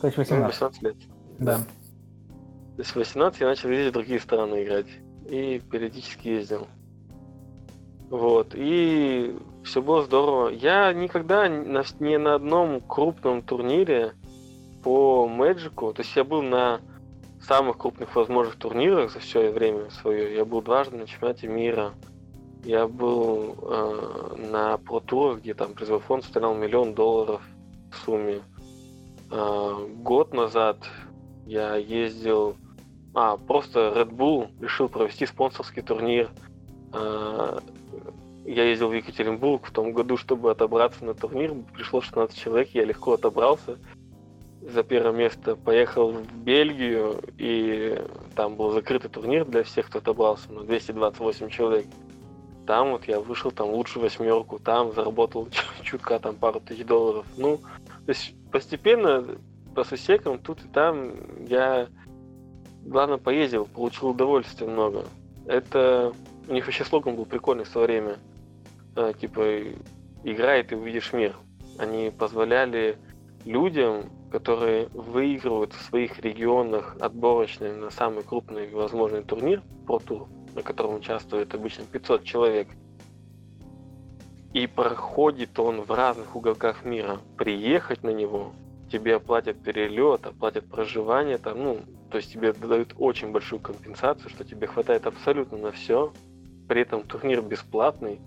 То 0.00 0.06
есть 0.06 0.16
18. 0.16 0.40
Ну, 0.40 0.46
18 0.46 0.82
лет. 0.82 0.96
Да. 1.40 1.56
То 1.56 2.78
есть 2.78 2.94
18 2.94 3.40
я 3.40 3.48
начал 3.48 3.70
ездить 3.70 3.90
в 3.90 3.94
другие 3.94 4.20
страны 4.20 4.62
играть. 4.62 4.86
И 5.28 5.60
периодически 5.68 6.28
ездил. 6.28 6.68
Вот. 8.08 8.52
И 8.54 9.36
все 9.64 9.82
было 9.82 10.04
здорово. 10.04 10.50
Я 10.50 10.92
никогда 10.92 11.48
ни 11.48 12.16
на 12.18 12.34
одном 12.36 12.80
крупном 12.82 13.42
турнире 13.42 14.12
по 14.84 15.26
Мэджику, 15.26 15.92
то 15.92 16.02
есть 16.02 16.14
я 16.14 16.22
был 16.22 16.42
на 16.42 16.80
самых 17.40 17.78
крупных 17.78 18.14
возможных 18.14 18.54
турнирах 18.54 19.10
за 19.10 19.18
все 19.18 19.50
время 19.50 19.90
свое. 19.90 20.36
Я 20.36 20.44
был 20.44 20.62
дважды 20.62 20.98
на 20.98 21.08
чемпионате 21.08 21.48
мира. 21.48 21.94
Я 22.64 22.88
был 22.88 23.56
э, 23.60 24.36
на 24.50 24.78
про 24.78 25.34
где 25.34 25.52
там 25.52 25.74
призовой 25.74 26.00
фонд 26.00 26.24
составлял 26.24 26.54
миллион 26.54 26.94
долларов 26.94 27.42
в 27.92 28.04
сумме. 28.04 28.40
Э, 29.30 29.86
год 29.96 30.32
назад 30.32 30.78
я 31.46 31.76
ездил... 31.76 32.56
А, 33.12 33.36
просто 33.36 33.92
Red 33.94 34.10
Bull 34.10 34.48
решил 34.60 34.88
провести 34.88 35.26
спонсорский 35.26 35.82
турнир. 35.82 36.30
Э, 36.94 37.58
я 38.46 38.64
ездил 38.64 38.88
в 38.88 38.94
Екатеринбург 38.94 39.66
в 39.66 39.70
том 39.70 39.92
году, 39.92 40.16
чтобы 40.16 40.50
отобраться 40.50 41.04
на 41.04 41.12
турнир. 41.12 41.54
Пришло 41.74 42.00
16 42.00 42.36
человек, 42.36 42.70
я 42.70 42.84
легко 42.84 43.12
отобрался 43.12 43.78
за 44.62 44.82
первое 44.82 45.12
место. 45.12 45.54
Поехал 45.54 46.12
в 46.12 46.34
Бельгию, 46.38 47.20
и 47.36 48.02
там 48.34 48.56
был 48.56 48.70
закрытый 48.70 49.10
турнир 49.10 49.44
для 49.44 49.64
всех, 49.64 49.86
кто 49.86 49.98
отобрался, 49.98 50.50
на 50.50 50.64
228 50.64 51.50
человек. 51.50 51.86
Там 52.66 52.92
вот 52.92 53.06
я 53.06 53.20
вышел 53.20 53.50
там 53.50 53.70
лучшую 53.70 54.04
восьмерку, 54.04 54.58
там 54.58 54.92
заработал 54.92 55.48
чутка 55.82 56.18
там 56.18 56.36
пару 56.36 56.60
тысяч 56.60 56.84
долларов. 56.84 57.26
Ну, 57.36 57.58
то 57.58 58.08
есть 58.08 58.34
постепенно 58.50 59.24
по 59.74 59.84
сусекам 59.84 60.38
тут 60.38 60.64
и 60.64 60.68
там 60.68 61.12
я, 61.46 61.88
главное, 62.84 63.18
поездил, 63.18 63.66
получил 63.66 64.10
удовольствие 64.10 64.70
много. 64.70 65.04
Это 65.46 66.12
у 66.48 66.52
них 66.52 66.64
вообще 66.66 66.84
слоган 66.84 67.16
был 67.16 67.26
прикольный 67.26 67.64
в 67.64 67.68
свое 67.68 67.86
время. 67.86 68.16
А, 68.96 69.12
типа, 69.12 69.62
играй, 70.22 70.60
и 70.60 70.62
ты 70.62 70.76
увидишь 70.76 71.12
мир. 71.12 71.34
Они 71.78 72.10
позволяли 72.16 72.96
людям, 73.44 74.04
которые 74.30 74.88
выигрывают 74.92 75.72
в 75.72 75.82
своих 75.82 76.18
регионах 76.20 76.96
отборочный 77.00 77.72
на 77.76 77.90
самый 77.90 78.22
крупный 78.22 78.70
возможный 78.70 79.22
турнир, 79.22 79.62
Pro 79.86 80.02
Tour, 80.04 80.28
на 80.54 80.62
котором 80.62 80.94
участвует 80.94 81.54
обычно 81.54 81.84
500 81.84 82.24
человек. 82.24 82.68
И 84.52 84.66
проходит 84.66 85.58
он 85.58 85.82
в 85.82 85.90
разных 85.90 86.36
уголках 86.36 86.84
мира. 86.84 87.20
Приехать 87.36 88.02
на 88.04 88.10
него, 88.10 88.52
тебе 88.90 89.16
оплатят 89.16 89.60
перелет, 89.62 90.26
оплатят 90.26 90.66
проживание, 90.66 91.38
там, 91.38 91.62
ну, 91.62 91.80
то 92.10 92.18
есть 92.18 92.32
тебе 92.32 92.52
дают 92.52 92.94
очень 92.96 93.32
большую 93.32 93.60
компенсацию, 93.60 94.30
что 94.30 94.44
тебе 94.44 94.68
хватает 94.68 95.06
абсолютно 95.06 95.58
на 95.58 95.72
все. 95.72 96.12
При 96.68 96.82
этом 96.82 97.02
турнир 97.02 97.42
бесплатный, 97.42 98.20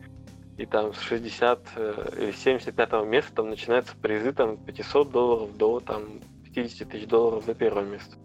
и 0.57 0.65
там 0.65 0.93
с 0.93 0.99
60 0.99 1.59
э, 1.75 2.09
или 2.19 2.32
75 2.32 3.05
места 3.05 3.32
там 3.36 3.49
начинаются 3.49 3.95
призы 3.95 4.34
там 4.34 4.57
500 4.57 5.11
долларов 5.11 5.55
до 5.55 5.80
там 5.80 6.19
50 6.43 6.89
тысяч 6.89 7.07
долларов 7.07 7.45
за 7.45 7.53
первое 7.53 7.86
место. 7.86 8.17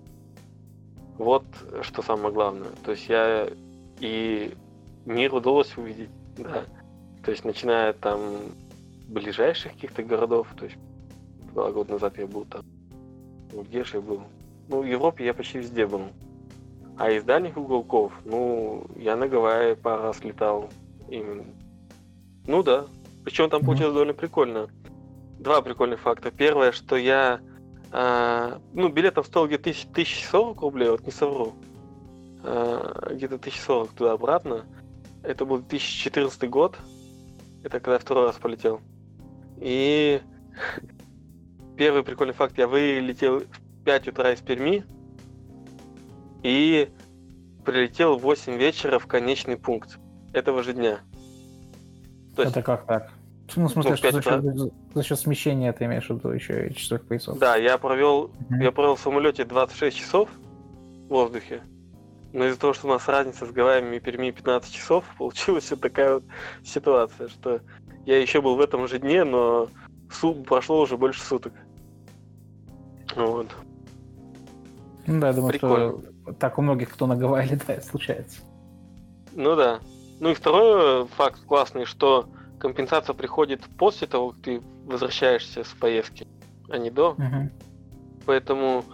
Вот 1.19 1.45
что 1.83 2.03
самое 2.03 2.33
главное. 2.33 2.71
То 2.85 2.93
есть 2.93 3.09
я 3.09 3.49
и 4.03 4.53
мир 5.07 5.33
удалось 5.33 5.77
увидеть, 5.77 6.11
да. 6.37 6.65
То 7.25 7.31
есть 7.31 7.45
начиная 7.45 7.93
там 7.93 8.21
ближайших 9.07 9.73
каких-то 9.73 10.03
городов, 10.03 10.49
то 10.59 10.65
есть 10.65 10.77
два 11.53 11.71
года 11.71 11.93
назад 11.93 12.19
я 12.19 12.27
был 12.27 12.45
там. 12.45 12.65
Ну, 13.53 13.63
где 13.63 13.85
же 13.85 13.99
я 13.99 14.01
был? 14.01 14.23
Ну, 14.69 14.83
в 14.83 14.85
Европе 14.85 15.25
я 15.25 15.33
почти 15.33 15.59
везде 15.59 15.87
был. 15.87 16.03
А 16.99 17.11
из 17.11 17.23
дальних 17.23 17.57
уголков, 17.57 18.13
ну, 18.25 18.87
я 18.97 19.15
на 19.17 19.29
Гавайи 19.29 19.75
пару 19.75 20.03
раз 20.03 20.25
летал. 20.25 20.69
Именно. 21.09 21.45
Ну 22.47 22.63
да. 22.65 22.87
Причем 23.25 23.51
там 23.51 23.65
получилось 23.65 23.93
довольно 23.93 24.15
прикольно. 24.15 24.69
Два 25.39 25.63
прикольных 25.63 26.01
факта. 26.01 26.33
Первое, 26.33 26.73
что 26.73 26.97
я... 26.97 27.41
А, 27.93 28.59
ну, 28.73 28.89
билет 28.89 29.15
там 29.15 29.23
стоил 29.25 29.47
где-то 29.47 29.71
1040 29.71 30.61
рублей, 30.61 30.91
вот 30.91 31.07
не 31.07 31.13
совру. 31.13 31.53
А, 32.45 33.13
где-то 33.15 33.37
1040 33.37 33.91
туда-обратно. 33.93 34.65
Это 35.23 35.45
был 35.45 35.59
2014 35.59 36.49
год. 36.51 36.77
Это 37.63 37.79
когда 37.79 37.95
я 37.95 37.99
второй 37.99 38.27
раз 38.27 38.37
полетел. 38.37 38.81
И 39.59 40.21
первый 41.77 42.03
прикольный 42.03 42.35
факт. 42.35 42.59
Я 42.59 42.67
вылетел 42.67 43.41
в 43.41 43.85
5 43.85 44.09
утра 44.09 44.33
из 44.33 44.41
Перми 44.41 44.85
и 46.43 46.91
прилетел 47.65 48.19
в 48.19 48.23
8 48.23 48.57
вечера 48.57 48.99
в 48.99 49.07
конечный 49.07 49.57
пункт 49.57 49.99
этого 50.33 50.63
же 50.63 50.73
дня. 50.73 50.99
То 52.35 52.43
есть, 52.43 52.57
это 52.57 52.63
как 52.63 52.87
так? 52.87 53.13
Ну, 53.55 53.69
в 53.69 53.71
смысле, 53.71 53.91
ну, 53.91 53.97
что 53.97 54.11
за 54.11 54.23
счет, 54.23 54.73
за 54.95 55.03
счет 55.03 55.19
смещения 55.19 55.73
ты 55.73 55.85
имеешь 55.85 56.07
в 56.07 56.11
виду 56.11 56.31
еще 56.31 56.69
и 56.69 56.75
часовых 56.75 57.07
поясов? 57.07 57.39
Да, 57.39 57.57
я 57.57 57.77
провел, 57.79 58.31
mm-hmm. 58.51 58.63
я 58.63 58.73
провел 58.73 58.97
в 58.97 59.01
самолете 59.01 59.45
26 59.45 59.97
часов 59.97 60.31
в 61.07 61.09
воздухе. 61.09 61.61
Но 62.33 62.47
из-за 62.47 62.59
того, 62.59 62.73
что 62.73 62.87
у 62.87 62.91
нас 62.91 63.07
разница 63.09 63.47
с 63.47 63.51
Гавайями 63.51 63.97
и 63.97 64.01
Перми 64.01 64.31
15 64.31 64.73
часов, 64.73 65.05
получилась 65.19 65.71
вот 65.71 65.81
такая 65.81 66.15
вот 66.15 66.25
ситуация, 66.65 67.29
что 67.29 67.61
я 68.07 68.21
еще 68.21 68.41
был 68.41 68.57
в 68.57 68.61
этом 68.61 68.89
же 68.89 68.99
дне, 68.99 69.25
но 69.25 69.69
су- 70.11 70.43
прошло 70.43 70.81
уже 70.81 70.97
больше 70.97 71.23
суток. 71.23 71.53
Вот. 73.15 73.49
Ну 75.07 75.21
да, 75.21 75.29
я 75.29 75.33
думаю, 75.33 75.53
Прикольно. 75.53 76.01
что 76.23 76.33
так 76.35 76.59
у 76.59 76.63
многих, 76.63 76.91
кто 76.91 77.07
на 77.07 77.17
Гавайи 77.17 77.49
летает, 77.49 77.85
случается. 77.91 78.41
Ну 79.33 79.57
да. 79.57 79.81
Ну 80.21 80.31
и 80.31 80.35
второй 80.35 81.07
факт 81.09 81.45
классный, 81.45 81.85
что 81.85 82.29
компенсация 82.59 83.15
приходит 83.15 83.63
после 83.77 84.07
того, 84.07 84.31
как 84.31 84.43
ты 84.43 84.63
возвращаешься 84.85 85.65
с 85.65 85.69
поездки, 85.69 86.27
а 86.69 86.79
не 86.79 86.91
до. 86.91 87.11
Угу. 87.11 87.51
Поэтому 88.27 88.85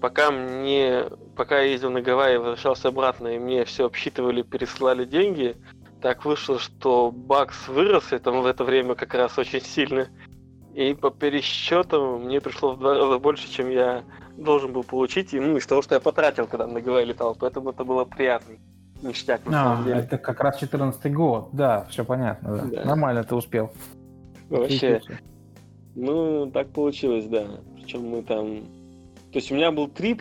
пока 0.00 0.30
мне, 0.30 1.04
пока 1.36 1.60
я 1.60 1.70
ездил 1.70 1.90
на 1.90 2.00
Гавайи 2.00 2.34
и 2.34 2.38
возвращался 2.38 2.88
обратно, 2.88 3.28
и 3.28 3.38
мне 3.38 3.64
все 3.64 3.86
обсчитывали, 3.86 4.42
пересылали 4.42 5.04
деньги, 5.04 5.56
так 6.00 6.24
вышло, 6.24 6.58
что 6.58 7.10
бакс 7.10 7.68
вырос, 7.68 8.12
и 8.12 8.18
там 8.18 8.42
в 8.42 8.46
это 8.46 8.64
время 8.64 8.94
как 8.94 9.14
раз 9.14 9.38
очень 9.38 9.60
сильно. 9.60 10.08
И 10.74 10.94
по 10.94 11.10
пересчетам 11.10 12.24
мне 12.24 12.40
пришло 12.40 12.72
в 12.72 12.78
два 12.78 12.94
раза 12.94 13.18
больше, 13.18 13.50
чем 13.50 13.68
я 13.68 14.04
должен 14.36 14.72
был 14.72 14.84
получить, 14.84 15.34
и, 15.34 15.40
ну, 15.40 15.56
из 15.56 15.66
того, 15.66 15.82
что 15.82 15.96
я 15.96 16.00
потратил, 16.00 16.46
когда 16.46 16.66
на 16.68 16.80
Гавайи 16.80 17.06
летал. 17.06 17.36
Поэтому 17.38 17.70
это 17.70 17.84
было 17.84 18.04
приятно. 18.04 18.54
Ништяк, 19.02 19.46
на 19.46 19.60
а, 19.60 19.64
самом 19.64 19.84
деле. 19.84 20.00
Это 20.00 20.18
как 20.18 20.40
раз 20.40 20.58
14 20.58 21.12
год, 21.12 21.50
да, 21.52 21.86
все 21.90 22.04
понятно, 22.04 22.56
да. 22.56 22.64
да. 22.64 22.84
Нормально 22.84 23.24
ты 23.24 23.34
успел. 23.34 23.72
Вообще. 24.48 25.00
Ну, 25.94 26.50
так 26.50 26.68
получилось, 26.70 27.26
да. 27.26 27.44
Причем 27.76 28.08
мы 28.08 28.22
там... 28.22 28.64
То 29.38 29.40
есть 29.40 29.52
у 29.52 29.54
меня 29.54 29.70
был 29.70 29.86
трип 29.86 30.20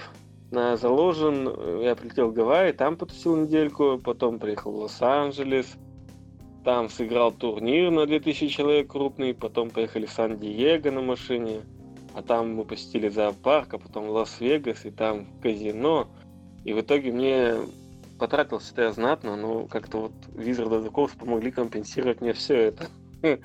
на 0.51 0.77
заложен, 0.77 1.47
я 1.81 1.95
прилетел 1.95 2.27
в 2.29 2.33
Гавайи, 2.33 2.71
там 2.71 2.95
потусил 2.95 3.35
недельку, 3.35 3.97
потом 3.97 4.37
приехал 4.37 4.71
в 4.71 4.75
Лос-Анджелес, 4.75 5.75
там 6.63 6.87
сыграл 6.87 7.31
турнир 7.31 7.89
на 7.89 8.05
2000 8.05 8.47
человек 8.49 8.91
крупный, 8.91 9.33
потом 9.33 9.71
поехали 9.71 10.05
в 10.05 10.11
Сан-Диего 10.11 10.91
на 10.91 11.01
машине, 11.01 11.61
а 12.13 12.21
там 12.21 12.53
мы 12.53 12.63
посетили 12.63 13.09
зоопарк, 13.09 13.73
а 13.73 13.79
потом 13.79 14.07
Лас-Вегас, 14.07 14.85
и 14.85 14.91
там 14.91 15.25
казино. 15.41 16.07
И 16.63 16.73
в 16.73 16.81
итоге 16.81 17.11
мне 17.11 17.55
потратился 18.19 18.71
я 18.77 18.91
знатно, 18.91 19.35
но 19.35 19.65
как-то 19.65 19.97
вот 19.97 20.13
Wizard 20.35 20.69
of 20.69 20.85
the 20.85 20.91
Coast 20.91 21.17
помогли 21.17 21.49
компенсировать 21.49 22.21
мне 22.21 22.33
все 22.33 22.55
это 22.55 22.87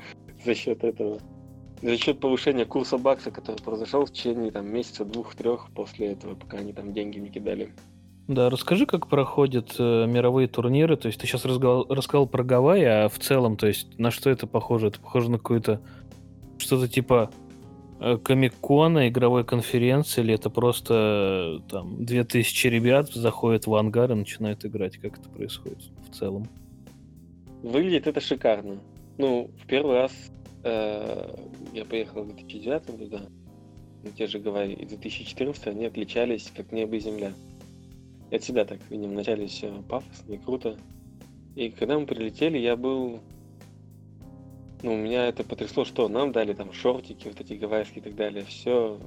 за 0.45 0.55
счет 0.55 0.85
этого. 0.85 1.19
За 1.83 1.97
счет 1.97 2.21
повышения 2.21 2.65
курса 2.65 2.97
бакса, 2.97 3.31
который 3.31 3.61
произошел 3.63 4.07
в 4.07 4.13
течение 4.13 4.51
там, 4.51 4.73
месяца 4.73 5.05
двух-трех 5.05 5.69
после 5.75 6.13
этого, 6.13 6.35
пока 6.35 6.59
они 6.59 6.73
там 6.73 6.93
деньги 6.93 7.19
не 7.19 7.29
кидали. 7.29 7.75
Да, 8.29 8.49
расскажи, 8.51 8.87
как 8.87 9.09
проходят 9.09 9.75
э, 9.79 10.07
мировые 10.07 10.47
турниры. 10.47 10.97
То 10.97 11.09
есть 11.09 11.21
ты 11.21 11.27
сейчас 11.27 11.45
рассказал, 11.45 11.87
рассказал 11.89 12.27
про 12.29 12.45
Гавайи, 12.45 12.85
а 12.85 13.09
в 13.09 13.19
целом, 13.19 13.57
то 13.57 13.67
есть 13.67 13.99
на 13.99 14.13
что 14.13 14.31
это 14.31 14.47
похоже? 14.47 14.89
Это 14.89 15.01
похоже 15.01 15.31
на 15.31 15.39
какое-то 15.39 15.81
что-то 16.59 16.87
типа 16.89 17.33
Э, 18.05 18.19
комик-кона, 18.19 19.09
игровой 19.09 19.45
конференции, 19.45 20.23
или 20.23 20.35
это 20.35 20.51
просто 20.51 21.61
э, 21.65 21.71
там 21.71 22.05
2000 22.05 22.67
ребят 22.67 23.13
заходят 23.13 23.69
в 23.69 23.75
ангар 23.77 24.11
и 24.11 24.15
начинают 24.17 24.65
играть? 24.65 24.97
Как 24.97 25.21
это 25.21 25.29
происходит 25.29 25.79
в 26.11 26.13
целом? 26.13 26.49
Выглядит 27.63 28.09
это 28.09 28.21
шикарно. 28.21 28.81
Ну, 29.19 29.53
в 29.63 29.67
первый 29.69 29.99
раз 29.99 30.13
э, 30.65 31.33
я 31.73 31.85
поехал 31.85 32.23
в 32.23 32.35
2009 32.35 32.87
туда, 32.99 33.23
на 34.03 34.11
те 34.11 34.27
же 34.27 34.39
Гавайи, 34.39 34.75
и 34.75 34.87
2014 34.87 35.67
они 35.69 35.87
отличались 35.87 36.51
как 36.55 36.73
небо 36.73 36.97
и 36.97 37.01
земля. 37.01 37.33
Это 38.31 38.45
всегда 38.45 38.65
так, 38.65 38.79
видим, 38.91 39.11
вначале 39.11 39.47
все 39.47 39.83
пафосно 39.89 40.33
и 40.33 40.39
круто. 40.39 40.79
И 41.55 41.71
когда 41.71 41.99
мы 41.99 42.07
прилетели, 42.07 42.59
я 42.59 42.77
был 42.77 43.21
ну, 44.83 44.97
меня 44.97 45.29
это 45.29 45.45
потрясло, 45.45 45.85
что 45.85 46.09
нам 46.09 46.33
дали 46.33 46.55
там 46.55 46.73
шортики, 46.73 47.29
вот 47.29 47.41
эти 47.41 47.55
гавайские 47.55 48.01
и 48.01 48.03
так 48.03 48.17
далее, 48.17 48.45
все, 48.45 48.99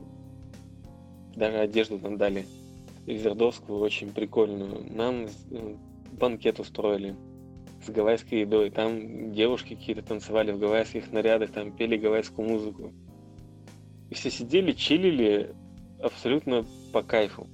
даже 1.36 1.58
одежду 1.58 2.00
нам 2.00 2.18
дали, 2.18 2.46
изердовскую, 3.06 3.80
очень 3.80 4.12
прикольную. 4.12 4.86
Нам 4.94 5.28
ну, 5.50 5.78
банкет 6.14 6.60
устроили 6.60 7.16
с 7.86 7.90
гавайской 7.90 8.42
едой, 8.42 8.70
там 8.70 9.34
девушки 9.34 9.76
какие-то 9.76 10.02
танцевали 10.02 10.52
в 10.52 10.60
гавайских 10.60 11.12
нарядах, 11.12 11.52
там 11.52 11.72
пели 11.72 11.98
гавайскую 11.98 12.48
музыку. 12.48 12.92
И 14.10 14.16
все 14.16 14.30
сидели, 14.30 14.72
чилили 14.72 15.56
абсолютно 16.02 16.66
по 16.92 17.02
кайфу. 17.02 17.48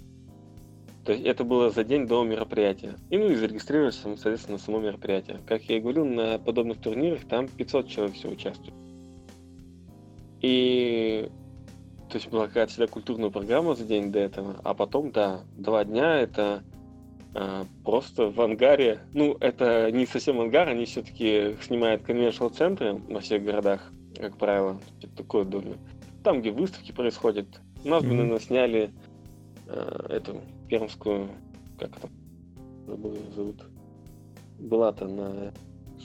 То 1.06 1.14
есть 1.14 1.26
это 1.26 1.44
было 1.44 1.72
за 1.72 1.84
день 1.84 2.06
до 2.06 2.24
мероприятия. 2.24 2.96
И 3.10 3.18
ну 3.18 3.30
и 3.30 3.36
зарегистрировались, 3.36 3.96
соответственно, 3.96 4.58
на 4.58 4.64
само 4.64 4.80
мероприятие. 4.80 5.40
Как 5.48 5.64
я 5.64 5.78
и 5.78 5.80
говорил, 5.80 6.06
на 6.06 6.38
подобных 6.38 6.80
турнирах 6.80 7.22
там 7.28 7.48
500 7.48 7.88
человек 7.88 8.16
все 8.16 8.30
участвует. 8.30 8.74
И 10.42 11.30
то 12.10 12.18
есть 12.18 12.30
была 12.30 12.48
какая-то 12.48 12.72
всегда 12.72 12.88
культурная 12.88 13.30
программа 13.30 13.74
за 13.74 13.86
день 13.86 14.12
до 14.12 14.20
этого, 14.20 14.60
а 14.66 14.74
потом, 14.74 15.12
да, 15.12 15.42
два 15.56 15.86
дня 15.86 16.20
это 16.20 16.62
просто 17.84 18.30
в 18.30 18.42
ангаре. 18.42 19.00
Ну, 19.14 19.38
это 19.40 19.92
не 19.92 20.06
совсем 20.06 20.40
ангар, 20.42 20.68
они 20.70 20.86
все-таки 20.86 21.56
снимают 21.62 22.04
конвеншнл 22.04 22.50
центры 22.50 22.96
во 23.10 23.22
всех 23.22 23.44
городах, 23.44 23.92
как 24.18 24.38
правило, 24.38 24.80
что-то 25.00 25.18
такое 25.18 25.46
думаю. 25.46 25.78
Там, 26.24 26.42
где 26.42 26.52
выставки 26.52 26.92
происходят. 26.92 27.48
У 27.84 27.90
нас 27.90 28.04
mm-hmm. 28.04 28.08
бы, 28.08 28.14
наверное, 28.14 28.40
сняли 28.40 28.92
э, 29.68 30.06
эту 30.10 30.42
пермскую, 30.68 31.30
как 31.80 31.98
там, 32.00 32.12
забыл 32.86 33.18
зовут. 33.36 33.64
Была-то 34.60 35.08
на... 35.08 35.54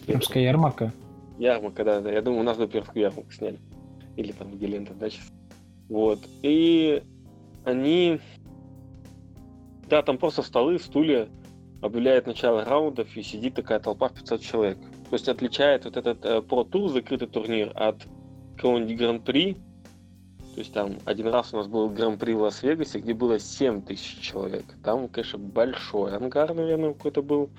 Пермская 0.07 0.45
ярмарка? 0.45 0.93
Ярмарка, 1.39 1.85
да, 1.85 2.01
да. 2.01 2.11
Я 2.11 2.23
думаю, 2.23 2.41
у 2.41 2.45
нас 2.45 2.57
бы 2.57 2.67
пермскую 2.67 3.03
ярмарку 3.03 3.31
сняли. 3.33 3.59
Или 4.17 4.33
там 4.33 4.53
где 4.53 4.67
лента, 4.67 4.95
да, 4.95 5.11
сейчас. 5.11 5.31
Вот. 5.89 6.21
И 6.43 7.03
они... 7.65 8.21
Да, 9.89 10.03
там 10.03 10.19
просто 10.19 10.43
столы, 10.43 10.79
стулья, 10.79 11.29
объявляет 11.81 12.27
начало 12.27 12.65
раундов, 12.65 13.17
и 13.17 13.23
сидит 13.23 13.55
такая 13.55 13.79
толпа 13.79 14.09
в 14.09 14.15
500 14.15 14.41
человек. 14.41 14.79
То 15.11 15.15
есть 15.15 15.29
отличает 15.29 15.85
вот 15.85 15.97
этот 15.97 16.25
э, 16.25 16.39
Pro 16.39 16.89
закрытый 16.89 17.29
турнир 17.29 17.73
от 17.75 18.07
какого-нибудь 18.57 18.97
Гран-при, 18.97 19.57
то 20.57 20.61
есть 20.61 20.73
там 20.73 20.97
один 21.05 21.27
раз 21.27 21.53
у 21.53 21.59
нас 21.59 21.67
был 21.67 21.91
гран-при 21.91 22.33
в 22.33 22.41
Лас-Вегасе, 22.41 23.01
где 23.01 23.13
было 23.13 23.39
7 23.39 23.83
тысяч 23.83 24.21
человек. 24.21 24.65
Там, 24.83 25.07
конечно, 25.09 25.39
большой 25.39 26.17
ангар, 26.17 26.55
наверное, 26.55 26.95
какой-то 26.95 27.21
был. 27.21 27.51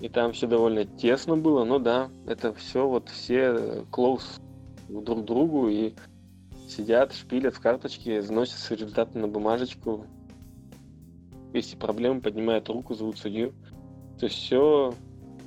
И 0.00 0.08
там 0.08 0.32
все 0.32 0.48
довольно 0.48 0.84
тесно 0.84 1.36
было, 1.36 1.62
но 1.62 1.78
да, 1.78 2.08
это 2.26 2.52
все 2.52 2.88
вот 2.88 3.08
все 3.08 3.84
close 3.92 4.40
друг 4.88 5.22
к 5.22 5.24
другу 5.24 5.68
и 5.68 5.94
сидят, 6.68 7.12
шпилят 7.14 7.54
в 7.54 7.60
карточке, 7.60 8.20
заносят 8.20 8.68
результаты 8.68 9.16
на 9.16 9.28
бумажечку. 9.28 10.04
Если 11.54 11.76
проблемы, 11.76 12.20
поднимают 12.20 12.68
руку, 12.68 12.94
зовут 12.94 13.16
судью. 13.16 13.52
То 14.18 14.26
есть 14.26 14.36
все 14.36 14.92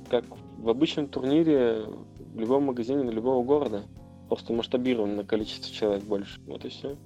как 0.08 0.24
в 0.56 0.68
обычном 0.70 1.06
турнире 1.06 1.84
в 2.32 2.40
любом 2.40 2.64
магазине 2.64 3.02
на 3.02 3.10
любого 3.10 3.44
города. 3.44 3.82
Просто 4.28 4.54
масштабирован 4.54 5.16
на 5.16 5.24
количество 5.24 5.72
человек 5.72 6.02
больше. 6.04 6.40
Вот 6.46 6.64
и 6.64 6.70
все. 6.70 6.96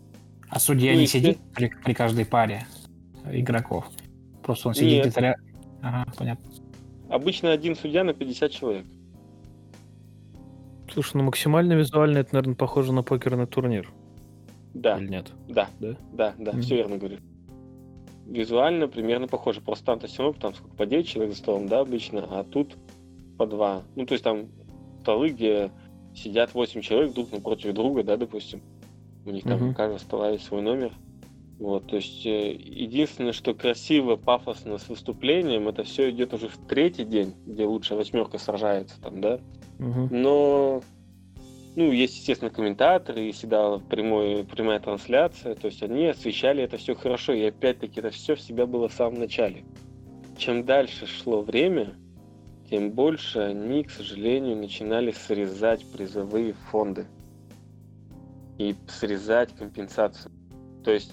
А 0.48 0.60
судья 0.60 0.92
ну, 0.94 1.00
не 1.00 1.06
сидит 1.06 1.38
при, 1.52 1.68
при 1.84 1.94
каждой 1.94 2.24
паре 2.24 2.64
игроков? 3.32 3.86
Просто 4.42 4.68
он 4.68 4.74
сидит 4.74 5.00
где-то? 5.06 5.34
Ага, 5.82 6.12
понятно. 6.16 6.44
Обычно 7.08 7.50
один 7.50 7.74
судья 7.74 8.04
на 8.04 8.14
50 8.14 8.50
человек. 8.52 8.86
Слушай, 10.92 11.16
ну 11.16 11.24
максимально 11.24 11.72
визуально 11.72 12.18
это, 12.18 12.34
наверное, 12.34 12.54
похоже 12.54 12.92
на 12.92 13.02
покерный 13.02 13.46
турнир. 13.46 13.90
Да, 14.74 14.98
Или 14.98 15.08
нет? 15.08 15.32
да, 15.48 15.68
Да? 15.80 15.96
да, 16.12 16.34
да, 16.38 16.52
Мгм. 16.52 16.62
все 16.62 16.76
верно 16.76 16.98
говоришь. 16.98 17.20
Визуально 18.32 18.88
примерно 18.88 19.28
похоже. 19.28 19.60
Просто 19.60 19.84
там-то 19.84 20.06
все 20.06 20.22
равно, 20.22 20.38
там 20.40 20.54
сколько, 20.54 20.74
по 20.74 20.86
9 20.86 21.06
человек 21.06 21.34
за 21.34 21.38
столом, 21.38 21.68
да, 21.68 21.80
обычно, 21.80 22.26
а 22.30 22.44
тут 22.44 22.76
по 23.36 23.46
2. 23.46 23.82
Ну, 23.94 24.06
то 24.06 24.12
есть 24.12 24.24
там 24.24 24.48
столы, 25.02 25.28
где 25.30 25.70
сидят 26.14 26.54
8 26.54 26.80
человек 26.80 27.12
друг 27.12 27.30
напротив 27.30 27.74
друга, 27.74 28.02
да, 28.02 28.16
допустим. 28.16 28.62
У 29.26 29.30
них 29.30 29.44
там 29.44 29.70
у 29.70 29.74
каждого 29.74 29.98
стола 29.98 30.30
есть 30.30 30.44
свой 30.44 30.62
номер. 30.62 30.92
Вот, 31.58 31.86
то 31.86 31.96
есть 31.96 32.26
э, 32.26 32.54
единственное, 32.54 33.32
что 33.32 33.54
красиво, 33.54 34.16
пафосно 34.16 34.78
с 34.78 34.88
выступлением, 34.88 35.68
это 35.68 35.84
все 35.84 36.10
идет 36.10 36.34
уже 36.34 36.48
в 36.48 36.56
третий 36.66 37.04
день, 37.04 37.34
где 37.46 37.66
лучшая 37.66 37.98
восьмерка 37.98 38.38
сражается 38.38 39.00
там, 39.00 39.20
да. 39.20 39.38
Мгм. 39.78 40.08
Но, 40.10 40.82
ну, 41.74 41.90
есть, 41.90 42.16
естественно, 42.16 42.50
комментаторы, 42.50 43.28
и 43.28 43.32
всегда 43.32 43.78
прямой, 43.78 44.44
прямая 44.44 44.78
трансляция, 44.78 45.54
то 45.54 45.66
есть 45.66 45.82
они 45.82 46.06
освещали 46.06 46.62
это 46.62 46.76
все 46.76 46.94
хорошо, 46.94 47.32
и 47.32 47.44
опять-таки 47.44 48.00
это 48.00 48.10
все 48.10 48.34
в 48.34 48.40
себя 48.40 48.66
было 48.66 48.88
в 48.88 48.92
самом 48.92 49.18
начале. 49.18 49.64
Чем 50.36 50.64
дальше 50.64 51.06
шло 51.06 51.40
время, 51.40 51.94
тем 52.68 52.90
больше 52.90 53.38
они, 53.38 53.84
к 53.84 53.90
сожалению, 53.90 54.56
начинали 54.56 55.12
срезать 55.12 55.84
призовые 55.92 56.54
фонды 56.70 57.06
и 58.58 58.74
срезать 58.88 59.54
компенсацию. 59.54 60.32
То 60.84 60.90
есть 60.90 61.12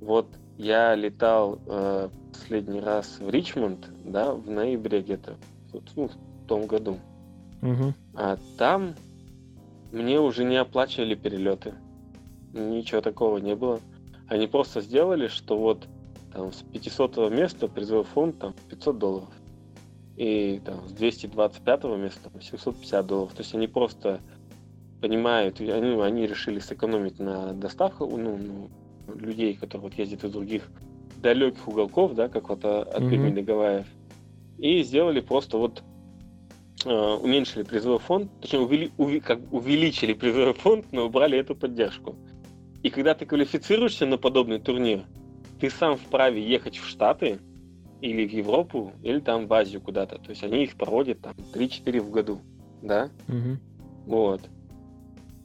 вот 0.00 0.26
я 0.58 0.94
летал 0.94 1.58
э, 1.66 2.08
последний 2.32 2.80
раз 2.80 3.18
в 3.20 3.30
Ричмонд, 3.30 3.88
да, 4.04 4.34
в 4.34 4.50
ноябре 4.50 5.00
где-то, 5.00 5.36
вот, 5.72 5.90
ну, 5.96 6.08
в 6.08 6.46
том 6.46 6.66
году. 6.66 6.98
Мгм. 7.62 7.94
А 8.14 8.36
там 8.58 8.94
мне 9.94 10.20
уже 10.20 10.44
не 10.44 10.56
оплачивали 10.56 11.14
перелеты. 11.14 11.74
Ничего 12.52 13.00
такого 13.00 13.38
не 13.38 13.54
было. 13.54 13.80
Они 14.28 14.46
просто 14.46 14.80
сделали, 14.80 15.28
что 15.28 15.56
вот 15.56 15.86
там 16.32 16.52
с 16.52 16.62
500 16.62 17.30
места 17.30 17.68
призовой 17.68 18.04
фонд 18.04 18.38
там 18.38 18.54
500 18.68 18.98
долларов. 18.98 19.28
И 20.16 20.60
там 20.64 20.86
с 20.88 20.92
225 20.92 21.84
места 21.84 22.30
там, 22.30 22.40
750 22.40 23.06
долларов. 23.06 23.32
То 23.34 23.42
есть 23.42 23.54
они 23.54 23.68
просто 23.68 24.20
понимают, 25.00 25.60
они, 25.60 26.00
они 26.00 26.26
решили 26.26 26.58
сэкономить 26.58 27.18
на 27.18 27.52
доставках 27.52 28.08
ну, 28.10 28.36
ну, 28.38 28.70
людей, 29.14 29.54
которые 29.54 29.90
вот 29.90 29.98
ездят 29.98 30.24
из 30.24 30.32
других 30.32 30.70
далеких 31.18 31.68
уголков, 31.68 32.14
да, 32.14 32.28
как 32.28 32.48
вот 32.48 32.64
а, 32.64 32.82
от. 32.82 33.08
Перми 33.08 33.30
до 33.30 33.42
Гавайев. 33.42 33.86
И 34.58 34.82
сделали 34.82 35.20
просто 35.20 35.58
вот 35.58 35.82
уменьшили 36.86 37.62
призовой 37.62 37.98
фонд, 37.98 38.30
точнее 38.40 38.60
увели- 38.60 38.92
уви- 38.98 39.20
как 39.20 39.40
увеличили 39.52 40.12
призовой 40.12 40.54
фонд, 40.54 40.86
но 40.92 41.06
убрали 41.06 41.38
эту 41.38 41.54
поддержку. 41.54 42.16
И 42.82 42.90
когда 42.90 43.14
ты 43.14 43.24
квалифицируешься 43.26 44.06
на 44.06 44.18
подобный 44.18 44.60
турнир, 44.60 45.04
ты 45.60 45.70
сам 45.70 45.96
вправе 45.96 46.46
ехать 46.46 46.76
в 46.76 46.86
Штаты 46.86 47.38
или 48.00 48.26
в 48.26 48.32
Европу, 48.32 48.92
или 49.02 49.20
там 49.20 49.46
в 49.46 49.52
Азию 49.54 49.80
куда-то. 49.80 50.18
То 50.18 50.30
есть 50.30 50.42
они 50.44 50.64
их 50.64 50.76
проводят 50.76 51.20
там 51.20 51.34
3-4 51.52 52.00
в 52.00 52.10
году, 52.10 52.40
да? 52.82 53.10
Мгм. 53.28 53.58
Вот. 54.06 54.42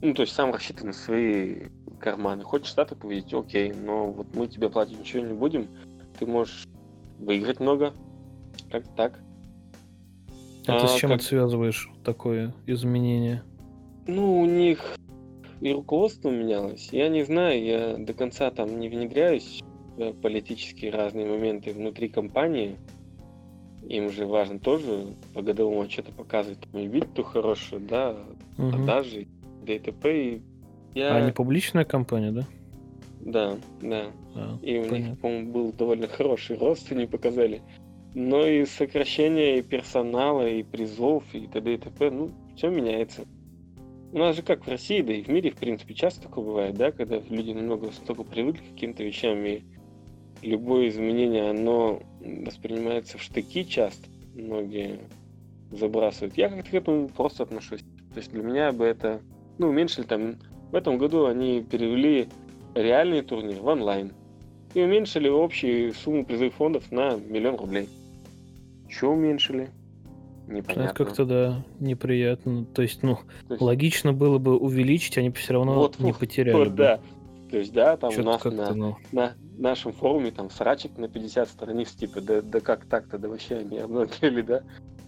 Ну, 0.02 0.14
то 0.14 0.24
есть 0.24 0.34
сам 0.34 0.54
рассчитан 0.54 0.88
на 0.88 0.94
свои 0.94 1.68
карманы. 2.00 2.44
Хочешь 2.44 2.70
Штаты 2.70 2.96
повезти, 2.96 3.36
окей, 3.36 3.72
но 3.74 4.12
вот 4.12 4.28
мы 4.34 4.48
тебе 4.48 4.70
платить 4.70 5.00
ничего 5.00 5.26
не 5.26 5.34
будем. 5.34 5.68
Ты 6.18 6.26
можешь 6.26 6.66
выиграть 7.20 7.60
много. 7.60 7.94
Как 8.72 8.84
так? 8.96 9.20
А 10.74 10.82
ты 10.82 10.88
с 10.88 10.96
А, 10.96 10.98
чем 10.98 11.10
как- 11.12 11.20
это 11.20 11.28
связываешь, 11.28 11.90
такое 12.04 12.54
изменение? 12.68 13.44
Ну, 14.08 14.40
у 14.40 14.46
них 14.46 14.96
и 15.62 15.72
руководство 15.72 16.30
менялось. 16.30 16.90
Я 16.92 17.10
не 17.10 17.24
знаю, 17.24 17.64
я 17.64 17.96
до 17.98 18.14
конца 18.14 18.50
там 18.52 18.80
не 18.80 18.90
внедряюсь 18.90 19.62
в 19.98 20.14
политические 20.14 20.92
разные 20.92 21.26
моменты 21.28 21.72
внутри 21.74 22.08
компании. 22.10 22.78
Им 23.88 24.10
же 24.12 24.26
важно 24.26 24.60
тоже 24.60 25.08
по 25.34 25.42
годовому 25.42 25.82
отчету 25.82 26.12
показывать 26.12 26.60
там 26.60 26.82
и 26.82 26.88
вид-то 26.88 27.24
хороший, 27.24 27.80
да, 27.80 28.16
Мгм. 28.58 28.72
продажи, 28.72 29.28
ДТП. 29.66 30.06
И 30.06 30.42
я... 30.96 31.14
А 31.14 31.18
они 31.18 31.32
публичная 31.32 31.86
компания, 31.86 32.32
да? 32.32 32.46
Да, 33.22 33.58
да. 33.82 34.06
А, 34.36 34.58
И 34.62 34.78
у 34.78 34.82
них, 34.84 34.90
понятно. 34.92 35.16
по-моему, 35.18 35.52
был 35.52 35.74
довольно 35.74 36.08
хороший 36.08 36.58
рост, 36.58 36.92
они 36.92 37.06
показали. 37.06 37.62
Но 38.16 38.46
и 38.46 38.66
сокращение 38.66 39.60
и 39.60 39.62
персонала, 39.62 40.48
и 40.48 40.64
призов, 40.64 41.24
и 41.34 41.48
т.д. 41.48 41.74
и 41.74 41.78
т.п. 41.78 42.10
Ну, 42.10 42.32
все 42.56 42.70
меняется. 42.70 43.26
У 44.12 44.18
нас 44.18 44.36
же 44.36 44.42
как 44.42 44.66
в 44.66 44.70
России, 44.70 45.02
да 45.02 45.14
и 45.14 45.22
в 45.22 45.28
мире, 45.28 45.52
в 45.52 45.58
принципе, 45.58 45.94
часто 45.94 46.24
такое 46.24 46.44
бывает, 46.44 46.76
да, 46.76 46.92
когда 46.92 47.22
люди 47.30 47.52
немного 47.52 47.92
столько 47.92 48.24
привыкли 48.24 48.62
к 48.62 48.74
каким-то 48.74 49.04
вещам, 49.04 49.46
и 49.46 49.62
любое 50.42 50.88
изменение, 50.90 51.52
оно 51.52 52.02
воспринимается 52.20 53.18
в 53.18 53.22
штыки 53.22 53.64
часто. 53.64 54.10
Многие 54.34 55.00
забрасывают. 55.72 56.38
Я 56.38 56.50
как-то 56.50 56.72
к 56.72 56.74
этому 56.74 57.10
просто 57.10 57.44
отношусь. 57.44 57.82
То 58.14 58.18
есть 58.18 58.32
для 58.32 58.42
меня 58.42 58.72
бы 58.72 58.86
это, 58.86 59.22
ну, 59.60 59.70
уменьшили 59.70 60.06
там, 60.06 60.38
в 60.72 60.76
этом 60.76 60.98
году 60.98 61.26
они 61.26 61.62
перевели 61.62 62.28
реальный 62.74 63.22
турнир 63.22 63.60
в 63.60 63.68
онлайн 63.68 64.12
и 64.74 64.82
уменьшили 64.82 65.28
общую 65.28 65.94
сумму 65.94 66.26
призовых 66.26 66.54
фондов 66.56 66.92
на 66.92 67.16
миллион 67.16 67.56
рублей. 67.56 67.88
Че 68.90 69.08
уменьшили? 69.08 69.70
Непонятно. 70.48 71.06
как-то, 71.06 71.26
да, 71.26 71.66
неприятно. 71.80 72.66
То 72.66 72.82
есть, 72.82 73.04
ну, 73.04 73.18
То 73.48 73.54
есть, 73.54 73.62
логично 73.62 74.14
было 74.14 74.40
бы 74.40 74.58
увеличить, 74.58 75.18
они 75.18 75.30
все 75.32 75.54
равно 75.54 75.76
Вот, 75.76 76.00
не 76.00 76.12
потеряли. 76.12 76.56
вот, 76.58 76.70
бы. 76.70 76.76
да. 76.76 77.00
То 77.52 77.58
есть, 77.58 77.74
да, 77.74 77.98
там 77.98 78.10
у 78.10 78.14
Чё-то 78.14 78.26
нас 78.26 78.42
как-то, 78.42 78.58
на, 78.58 78.74
ну, 78.74 78.96
на 79.12 79.34
нашем 79.58 79.92
форуме 79.92 80.32
там 80.32 80.50
срачек 80.50 80.98
на 80.98 81.08
50 81.08 81.50
страниц, 81.50 81.92
типа, 81.92 82.22
да, 82.22 82.42
да 82.42 82.60
как 82.60 82.86
так-то, 82.86 83.18
да 83.18 83.28
вообще 83.28 83.58
они 83.58 83.78
обнаглели, 83.80 84.42
да. 84.42 84.64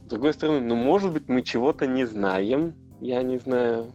С 0.06 0.10
другой 0.10 0.34
стороны, 0.34 0.62
ну, 0.62 0.76
может 0.76 1.12
быть, 1.14 1.28
мы 1.28 1.42
чего-то 1.42 1.88
не 1.88 2.06
знаем, 2.06 2.74
я 3.00 3.24
не 3.24 3.38
знаю. 3.38 3.88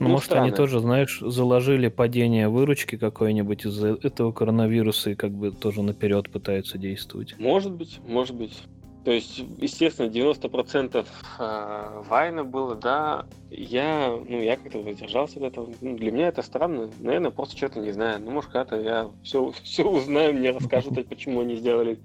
Ну, 0.00 0.08
ну, 0.08 0.14
может, 0.14 0.32
они 0.32 0.50
странно. 0.50 0.56
тоже, 0.56 0.80
знаешь, 0.80 1.20
заложили 1.20 1.88
падение 1.88 2.48
выручки 2.48 2.96
какой-нибудь 2.96 3.66
из-за 3.66 3.98
этого 4.02 4.32
коронавируса 4.32 5.10
и 5.10 5.14
как 5.14 5.32
бы 5.32 5.50
тоже 5.50 5.82
наперед 5.82 6.30
пытаются 6.30 6.78
действовать. 6.78 7.34
Может 7.38 7.72
быть, 7.72 8.00
может 8.06 8.34
быть. 8.36 8.62
То 9.04 9.12
есть, 9.12 9.42
естественно, 9.56 10.08
90% 10.08 11.06
а, 11.38 12.02
Вайна 12.08 12.44
было, 12.44 12.74
да. 12.74 13.26
Я, 13.50 14.10
ну, 14.28 14.42
я 14.42 14.56
как-то 14.56 14.80
воздержался 14.80 15.38
от 15.38 15.44
этого. 15.44 15.72
Ну, 15.80 15.96
для 15.96 16.12
меня 16.12 16.28
это 16.28 16.42
странно. 16.42 16.90
Наверное, 17.00 17.30
просто 17.30 17.56
что-то 17.56 17.80
не 17.80 17.92
знаю. 17.92 18.20
Ну, 18.20 18.32
может, 18.32 18.50
когда-то 18.50 18.80
я 18.80 19.10
все, 19.22 19.50
все 19.62 19.84
узнаю, 19.84 20.34
мне 20.34 20.50
расскажут, 20.50 20.94
почему 21.08 21.40
они 21.40 21.56
сделали 21.56 21.98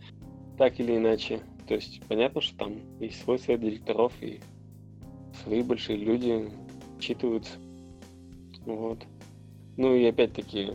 так 0.58 0.80
или 0.80 0.96
иначе. 0.96 1.42
То 1.68 1.74
есть, 1.74 2.02
понятно, 2.08 2.40
что 2.40 2.58
там 2.58 2.76
есть 3.00 3.22
свой 3.22 3.40
совет 3.40 3.62
директоров 3.62 4.14
и 4.22 4.40
свои 5.44 5.62
большие 5.62 5.98
люди 5.98 6.50
читаются. 7.00 7.54
Вот. 8.66 9.00
Ну 9.78 9.96
и 9.96 10.06
опять-таки, 10.06 10.74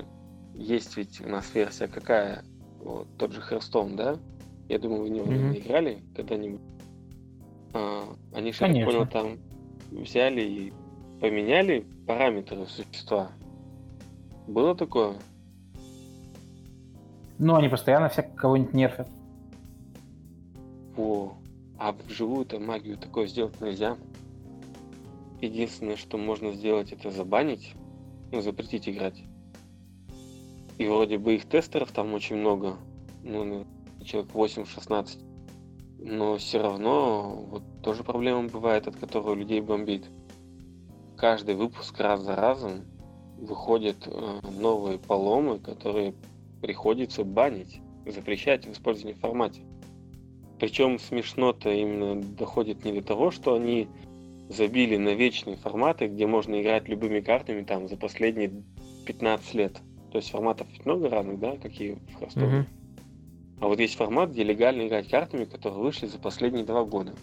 есть 0.55 0.97
ведь 0.97 1.21
у 1.21 1.29
нас 1.29 1.55
версия 1.55 1.89
какая, 1.89 2.43
вот, 2.81 3.07
тот 3.17 3.33
же 3.33 3.41
Hearthstone, 3.41 3.97
да? 3.97 4.17
Я 4.69 4.79
думаю, 4.79 5.03
вы 5.03 5.09
в 5.09 5.11
него 5.11 5.27
наверное, 5.27 5.59
играли 5.59 6.03
когда-нибудь. 6.15 6.61
А, 7.73 8.05
они 8.35 8.53
же, 8.53 8.67
я 8.67 8.85
понял, 8.85 9.07
там 9.07 9.39
взяли 9.91 10.43
и 10.43 10.73
поменяли 11.21 11.87
параметры 12.07 12.67
существа. 12.67 13.31
Было 14.47 14.75
такое? 14.75 15.15
Ну, 17.39 17.55
они 17.55 17.69
постоянно 17.69 18.09
всяк 18.09 18.35
кого-нибудь 18.35 18.75
нерфят. 18.75 19.09
О, 20.97 21.35
а 21.79 21.95
вживую-то 22.09 22.59
магию 22.59 22.99
такое 22.99 23.27
сделать 23.27 23.61
нельзя. 23.61 23.97
Единственное, 25.41 25.97
что 25.97 26.19
можно 26.19 26.53
сделать, 26.53 26.93
это 26.93 27.11
забанить, 27.11 27.75
ну, 28.33 28.41
запретить 28.41 28.89
играть. 28.89 29.23
И 30.79 30.87
вроде 30.87 31.19
бы 31.19 31.35
их 31.35 31.49
тестеров 31.49 31.93
там 31.93 32.15
очень 32.15 32.37
много, 32.37 32.77
ну, 33.23 33.45
ну, 33.45 33.67
человек 34.05 34.33
8-16. 34.33 35.25
Но 36.01 36.37
все 36.37 36.63
равно 36.63 37.47
вот 37.51 37.63
тоже 37.83 38.05
проблема 38.05 38.49
бывает, 38.49 38.87
от 38.87 38.97
которой 38.97 39.37
людей 39.37 39.61
бомбит. 39.61 40.09
Каждый 41.17 41.57
выпуск 41.57 41.99
раз 41.99 42.23
за 42.23 42.37
разом 42.37 42.85
выходят 43.37 44.07
э, 44.07 44.41
новые 44.59 44.99
поломы, 44.99 45.59
которые 45.59 46.15
приходится 46.61 47.25
банить, 47.25 47.81
запрещать 48.07 48.67
в 48.67 48.73
использовании 48.73 49.19
формате. 49.19 49.63
Причем 50.59 50.99
смешно-то 50.99 51.71
именно 51.71 52.21
доходит 52.21 52.85
не 52.85 52.93
до 52.93 53.03
того, 53.03 53.31
что 53.31 53.55
они 53.55 53.89
забили 54.49 54.97
на 54.97 55.15
вечные 55.15 55.57
форматы, 55.57 56.07
где 56.09 56.27
можно 56.27 56.61
играть 56.61 56.89
любыми 56.89 57.21
картами 57.21 57.63
там 57.63 57.89
за 57.89 57.97
последние 57.97 58.51
15 59.07 59.55
лет. 59.55 59.81
То 60.11 60.19
есть 60.19 60.31
форматов 60.31 60.67
много 60.85 61.09
разных, 61.11 61.39
да, 61.39 61.57
какие 61.57 61.95
в 61.95 62.23
Hearthstone. 62.23 62.47
Мгм. 62.47 62.67
А 63.61 63.67
вот 63.67 63.81
есть 63.81 63.97
формат, 63.97 64.31
где 64.31 64.45
легально 64.45 64.87
играть 64.87 65.09
картами, 65.09 65.45
которые 65.45 65.83
вышли 65.83 66.07
за 66.07 66.19
последние 66.19 66.65
два 66.65 66.85
года. 66.85 67.15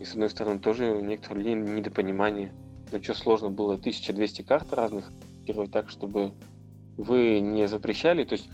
И 0.00 0.04
с 0.04 0.12
одной 0.12 0.30
стороны 0.30 0.60
тоже 0.60 0.92
у 0.92 1.00
некоторых 1.00 1.38
людей 1.38 1.54
недопонимание. 1.54 2.52
Ну 2.92 3.02
что 3.02 3.14
сложно 3.14 3.50
было, 3.50 3.74
1200 3.74 4.42
карт 4.42 4.72
разных 4.72 5.10
сделать 5.42 5.72
так, 5.72 5.88
чтобы 5.90 6.32
вы 6.96 7.40
не 7.40 7.66
запрещали. 7.66 8.24
То 8.24 8.34
есть, 8.34 8.48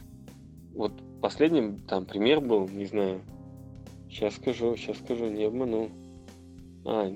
вот 0.74 0.92
последним 1.20 1.80
там 1.80 2.06
пример 2.06 2.40
был, 2.40 2.68
не 2.68 2.86
знаю, 2.86 3.20
сейчас 4.08 4.36
скажу, 4.36 4.76
сейчас 4.76 4.98
скажу, 4.98 5.28
не 5.28 5.44
обману. 5.44 5.90
А, 6.86 7.12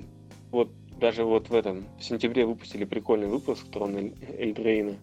вот 0.51 0.71
даже 0.99 1.25
вот 1.25 1.49
в 1.49 1.55
этом, 1.55 1.85
в 1.99 2.05
сентябре 2.05 2.45
выпустили 2.45 2.85
прикольный 2.85 3.29
выпуск 3.29 3.67
Трон 3.71 4.13
Эльдрейна. 4.39 4.95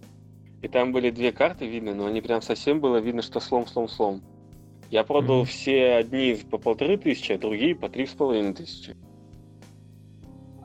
И 0.61 0.67
там 0.67 0.91
были 0.91 1.09
две 1.09 1.31
карты 1.31 1.67
видно, 1.67 1.93
но 1.93 2.07
они 2.07 2.21
прям 2.21 2.41
совсем 2.41 2.79
было 2.79 2.97
видно, 2.97 3.21
что 3.21 3.39
слом, 3.39 3.67
слом, 3.67 3.87
слом. 3.87 4.21
Я 4.89 5.03
продал 5.03 5.43
mm-hmm. 5.43 5.45
все 5.45 5.93
одни 5.93 6.37
по 6.49 6.57
полторы 6.57 6.97
тысячи, 6.97 7.31
а 7.31 7.37
другие 7.37 7.75
по 7.75 7.89
три 7.89 8.05
с 8.05 8.11
половиной 8.11 8.53
тысячи. 8.53 8.95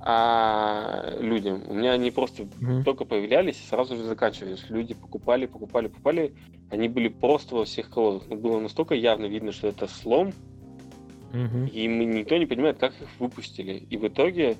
А 0.02 1.16
людям, 1.20 1.62
у 1.68 1.74
меня 1.74 1.92
они 1.92 2.10
просто 2.10 2.44
mm-hmm. 2.44 2.84
только 2.84 3.04
появлялись 3.04 3.60
и 3.60 3.68
сразу 3.68 3.96
же 3.96 4.04
заканчивались. 4.04 4.64
Люди 4.70 4.94
покупали, 4.94 5.46
покупали, 5.46 5.88
покупали. 5.88 6.34
Они 6.70 6.88
были 6.88 7.08
просто 7.08 7.54
во 7.54 7.64
всех 7.64 7.90
колодах. 7.90 8.28
Но 8.28 8.36
было 8.36 8.58
настолько 8.60 8.94
явно 8.94 9.26
видно, 9.26 9.52
что 9.52 9.68
это 9.68 9.86
слом, 9.86 10.32
mm-hmm. 11.32 11.70
и 11.70 11.88
мы, 11.88 12.04
никто 12.04 12.36
не 12.36 12.46
понимает, 12.46 12.78
как 12.78 12.92
их 13.00 13.08
выпустили. 13.18 13.86
И 13.90 13.96
в 13.96 14.06
итоге 14.06 14.56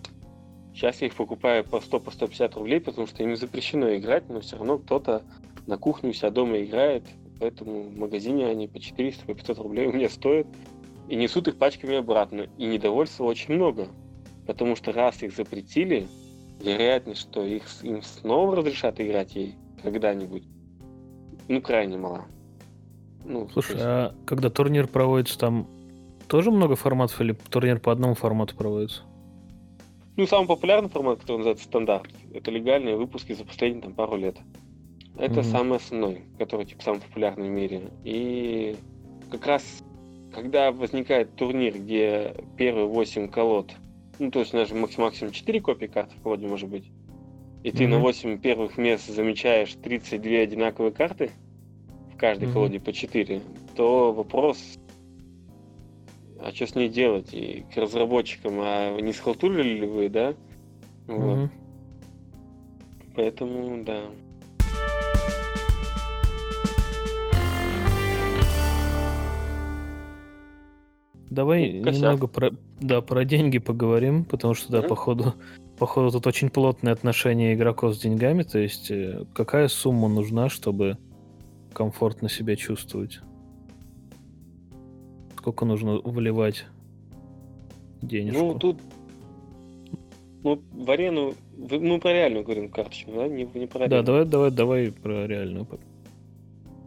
сейчас 0.75 1.01
я 1.01 1.09
их 1.09 1.15
покупаю 1.15 1.65
по 1.65 1.81
100 1.81 2.01
по 2.01 2.11
150 2.11 2.55
рублей, 2.57 2.81
потому 2.81 3.07
что 3.07 3.23
им 3.23 3.37
запрещено 3.37 3.95
играть, 3.97 4.29
но 4.29 4.41
все 4.41 4.57
равно 4.57 4.79
кто-то 4.79 5.23
на 5.67 5.77
кухне 5.77 6.11
у 6.11 6.13
себя 6.13 6.31
дома 6.31 6.63
играет, 6.63 7.05
Поэтому 7.41 7.85
в 7.85 7.97
магазине 7.97 8.47
они 8.47 8.69
по 8.69 8.79
400, 8.79 9.25
по 9.25 9.35
500 9.35 9.59
рублей 9.59 9.87
у 9.87 9.93
меня 9.93 10.11
стоят. 10.11 10.47
И 11.09 11.17
несут 11.17 11.49
их 11.49 11.57
пачками 11.57 11.97
обратно. 11.97 12.47
И 12.59 12.67
недовольства 12.67 13.25
очень 13.25 13.55
много. 13.55 13.89
Потому 14.47 14.77
что 14.77 14.93
раз 14.93 15.23
их 15.23 15.35
запретили, 15.35 16.07
вероятность, 16.63 17.23
что 17.23 17.43
их, 17.43 17.65
им 17.83 18.03
снова 18.03 18.57
разрешат 18.57 19.01
играть 19.01 19.35
ей 19.35 19.55
когда-нибудь, 19.83 20.45
ну, 21.49 21.63
крайне 21.63 21.97
мала. 21.97 22.27
Ну, 23.25 23.49
Слушай, 23.49 23.73
есть... 23.73 23.85
а 23.85 24.15
когда 24.27 24.51
турнир 24.51 24.87
проводится, 24.87 25.39
там 25.39 25.67
тоже 26.31 26.53
много 26.53 26.77
форматов 26.77 27.21
или 27.21 27.33
турнир 27.33 27.81
по 27.81 27.91
одному 27.91 28.15
формату 28.15 28.57
проводится? 28.57 29.03
Ну, 30.17 30.27
самый 30.27 30.47
популярный 30.47 30.89
формат, 30.89 31.21
который 31.21 31.39
называется 31.39 31.65
стандарт, 31.65 32.09
это 32.33 32.53
легальные 32.53 32.97
выпуски 32.97 33.33
за 33.33 33.45
последние 33.45 33.83
там, 33.83 33.95
пару 33.95 34.17
лет. 34.17 34.37
Это 35.19 35.41
mm-hmm. 35.41 35.51
самый 35.51 35.79
основной, 35.79 36.23
который 36.39 36.67
типа 36.67 36.83
самый 36.83 37.01
популярный 37.01 37.49
в 37.49 37.51
мире. 37.51 37.91
И 38.05 38.77
как 39.31 39.45
раз 39.47 39.83
когда 40.33 40.71
возникает 40.71 41.35
турнир, 41.35 41.77
где 41.77 42.37
первые 42.57 42.87
8 42.87 43.29
колод, 43.29 43.73
ну 44.21 44.31
то 44.31 44.39
есть 44.39 44.53
даже 44.53 44.75
максимум 44.77 45.33
4 45.33 45.61
копии 45.61 45.87
карт 45.87 46.13
в 46.13 46.23
колоде 46.23 46.47
может 46.47 46.69
быть, 46.69 46.85
и 47.65 47.71
mm-hmm. 47.71 47.77
ты 47.77 47.89
на 47.89 47.99
8 47.99 48.39
первых 48.39 48.79
мест 48.79 49.09
замечаешь 49.09 49.75
32 49.83 50.39
одинаковые 50.39 50.93
карты, 50.93 51.33
в 52.15 52.17
каждой 52.17 52.49
mm-hmm. 52.49 52.53
колоде 52.53 52.79
по 52.79 52.93
4, 52.93 53.41
то 53.75 54.13
вопрос, 54.13 54.79
а 56.43 56.53
что 56.53 56.67
с 56.67 56.75
ней 56.75 56.89
делать? 56.89 57.33
И 57.33 57.65
к 57.73 57.77
разработчикам, 57.77 58.55
а 58.61 58.99
не 59.01 59.13
схалтурили 59.13 59.81
ли 59.81 59.87
вы, 59.87 60.09
да? 60.09 60.35
Вот. 61.07 61.39
Mm-hmm. 61.39 61.49
Поэтому, 63.15 63.85
да. 63.85 64.03
Давай 71.29 71.73
ну, 71.73 71.91
немного 71.91 72.27
про, 72.27 72.51
да, 72.81 73.03
про 73.03 73.25
деньги 73.25 73.59
поговорим, 73.59 74.25
потому 74.25 74.55
что, 74.55 74.73
да, 74.73 74.79
mm-hmm. 74.79 74.89
походу, 74.89 75.35
походу 75.79 76.11
тут 76.11 76.27
очень 76.27 76.51
плотные 76.51 76.93
отношения 76.93 77.55
игроков 77.55 77.95
с 77.95 78.01
деньгами, 78.01 78.43
то 78.43 78.59
есть 78.59 78.91
э, 78.91 79.25
какая 79.33 79.69
сумма 79.69 80.09
нужна, 80.09 80.49
чтобы 80.49 80.99
комфортно 81.73 82.29
себя 82.29 82.57
чувствовать? 82.57 83.21
Сколько 85.41 85.65
нужно 85.65 85.99
вливать 86.05 86.67
денежку? 88.03 88.45
Ну, 88.45 88.59
тут 88.59 88.77
ну, 90.43 90.63
в 90.71 90.91
арену, 90.91 91.33
мы 91.57 91.99
про 91.99 92.13
реальную 92.13 92.45
говорим 92.45 92.69
карточку, 92.69 93.13
да? 93.13 93.27
Не, 93.27 93.49
не 93.55 93.67
про 93.67 93.89
Да, 93.89 94.03
давай, 94.03 94.27
давай, 94.27 94.51
давай 94.51 94.93
про 94.93 95.27
реальную. 95.27 95.67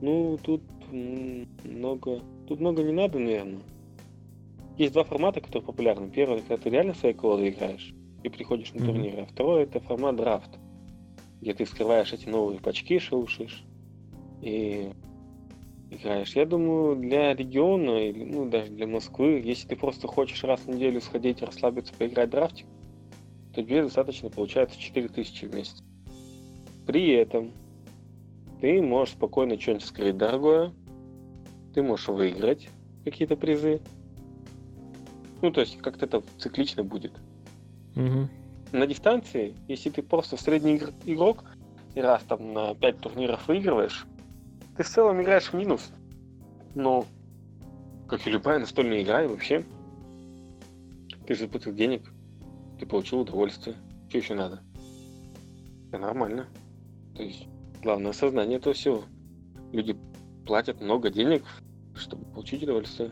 Ну, 0.01 0.38
тут 0.43 0.62
много, 0.91 2.20
тут 2.47 2.60
много 2.60 2.84
не 2.84 2.91
надо, 2.91 3.18
наверное. 3.18 3.62
Есть 4.78 4.93
два 4.93 5.04
формата, 5.04 5.41
которые 5.41 5.66
популярны. 5.66 6.12
Первый, 6.12 6.41
когда 6.41 6.58
ты 6.58 6.70
реально 6.70 6.93
своей 6.93 7.16
колодой 7.16 7.49
играешь 7.49 7.91
и 8.22 8.30
приходишь 8.30 8.72
на 8.74 8.82
mm-hmm. 8.82 8.86
турниры. 8.86 9.22
А 9.24 9.26
второй 9.26 9.64
это 9.64 9.80
формат 9.80 10.16
драфт, 10.16 10.60
где 11.41 11.56
ты 11.56 11.66
вскрываешь 11.66 12.14
эти 12.14 12.30
новые 12.30 12.60
пачки, 12.60 12.99
шелушишь 12.99 13.64
и 14.43 14.91
играешь. 15.96 16.36
Я 16.36 16.46
думаю, 16.46 16.96
для 16.96 17.34
региона 17.34 18.10
или 18.10 18.24
ну, 18.24 18.50
даже 18.50 18.72
для 18.72 18.88
Москвы, 18.88 19.41
если 19.44 19.68
ты 19.68 19.76
просто 19.76 20.08
хочешь 20.08 20.44
раз 20.44 20.62
в 20.62 20.68
неделю 20.68 21.02
сходить, 21.02 21.41
расслабиться, 21.41 21.94
поиграть 21.98 22.30
драфтик, 22.30 22.66
то 23.54 23.62
тебе 23.62 23.84
достаточно 23.84 24.30
получается 24.30 24.80
4000 24.80 25.46
в 25.46 25.56
месяц. 25.56 25.84
При 26.86 27.12
этом 27.12 27.52
ты 28.62 28.82
можешь 28.82 29.14
спокойно 29.14 29.60
что-нибудь 29.60 29.86
скрыть 29.86 30.18
дорогое, 30.18 30.72
ты 31.74 31.82
можешь 31.82 32.08
выиграть 32.08 32.70
какие-то 33.04 33.36
призы, 33.36 33.82
ну, 35.41 35.52
то 35.52 35.62
есть 35.62 35.78
как-то 35.80 36.06
это 36.06 36.24
циклично 36.38 36.84
будет. 36.84 37.12
Угу. 37.96 38.30
На 38.72 38.88
дистанции, 38.88 39.54
если 39.68 39.89
ты 39.89 40.02
просто 40.02 40.38
средний 40.38 40.82
игрок 41.06 41.44
и 41.96 42.02
раз 42.02 42.24
там 42.24 42.54
на 42.54 42.74
5 42.76 43.00
турниров 43.00 43.48
выигрываешь, 43.48 44.06
ты 44.78 44.84
в 44.84 44.89
целом 44.89 45.21
играешь 45.21 45.49
в 45.49 45.53
минус. 45.53 45.91
Но, 46.76 47.05
как 48.07 48.26
и 48.26 48.32
любая 48.32 48.59
настольная 48.59 49.03
игра, 49.03 49.24
и 49.24 49.28
вообще, 49.28 49.63
ты 51.28 51.36
же 51.36 51.41
заплатил 51.41 51.74
денег, 51.74 52.11
ты 52.80 52.86
получил 52.86 53.19
удовольствие. 53.21 53.76
Что 54.09 54.17
еще 54.17 54.34
надо? 54.36 54.61
Это 55.88 55.99
нормально. 55.99 56.47
То 57.15 57.24
есть, 57.24 57.47
главное 57.82 58.11
осознание 58.11 58.57
этого 58.57 58.74
всего. 58.74 59.03
Люди 59.71 59.95
платят 60.45 60.82
много 60.82 61.09
денег, 61.09 61.43
чтобы 61.95 62.26
получить 62.26 62.63
удовольствие. 62.63 63.11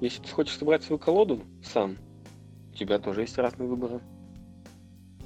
Если 0.00 0.22
ты 0.22 0.28
хочешь 0.28 0.58
собрать 0.58 0.82
свою 0.82 0.98
колоду 0.98 1.40
сам, 1.62 1.96
у 2.72 2.76
тебя 2.76 2.98
тоже 2.98 3.22
есть 3.22 3.38
разные 3.38 3.68
выборы. 3.68 4.00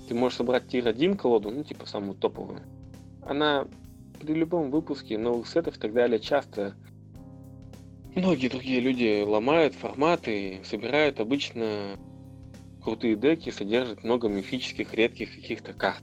Ты 0.09 0.15
можешь 0.15 0.39
собрать 0.39 0.69
тир-1 0.69 1.17
колоду, 1.17 1.51
ну, 1.51 1.65
типа 1.65 1.87
самую 1.87 2.15
топовую. 2.15 2.61
Она 3.23 3.67
при 4.19 4.35
любом 4.35 4.71
выпуске 4.71 5.19
новых 5.19 5.49
сетов 5.49 5.77
и 5.77 5.81
так 5.81 5.93
далее 5.93 6.19
часто 6.21 6.75
многие 8.15 8.49
другие 8.49 8.81
люди 8.81 9.23
ломают 9.23 9.75
форматы, 9.75 10.61
собирают 10.65 11.21
обычно 11.21 11.97
крутые 12.83 13.17
деки, 13.17 13.51
содержат 13.51 14.05
много 14.05 14.29
мифических, 14.29 14.95
редких 14.95 15.35
каких-то 15.35 15.73
карт. 15.73 16.03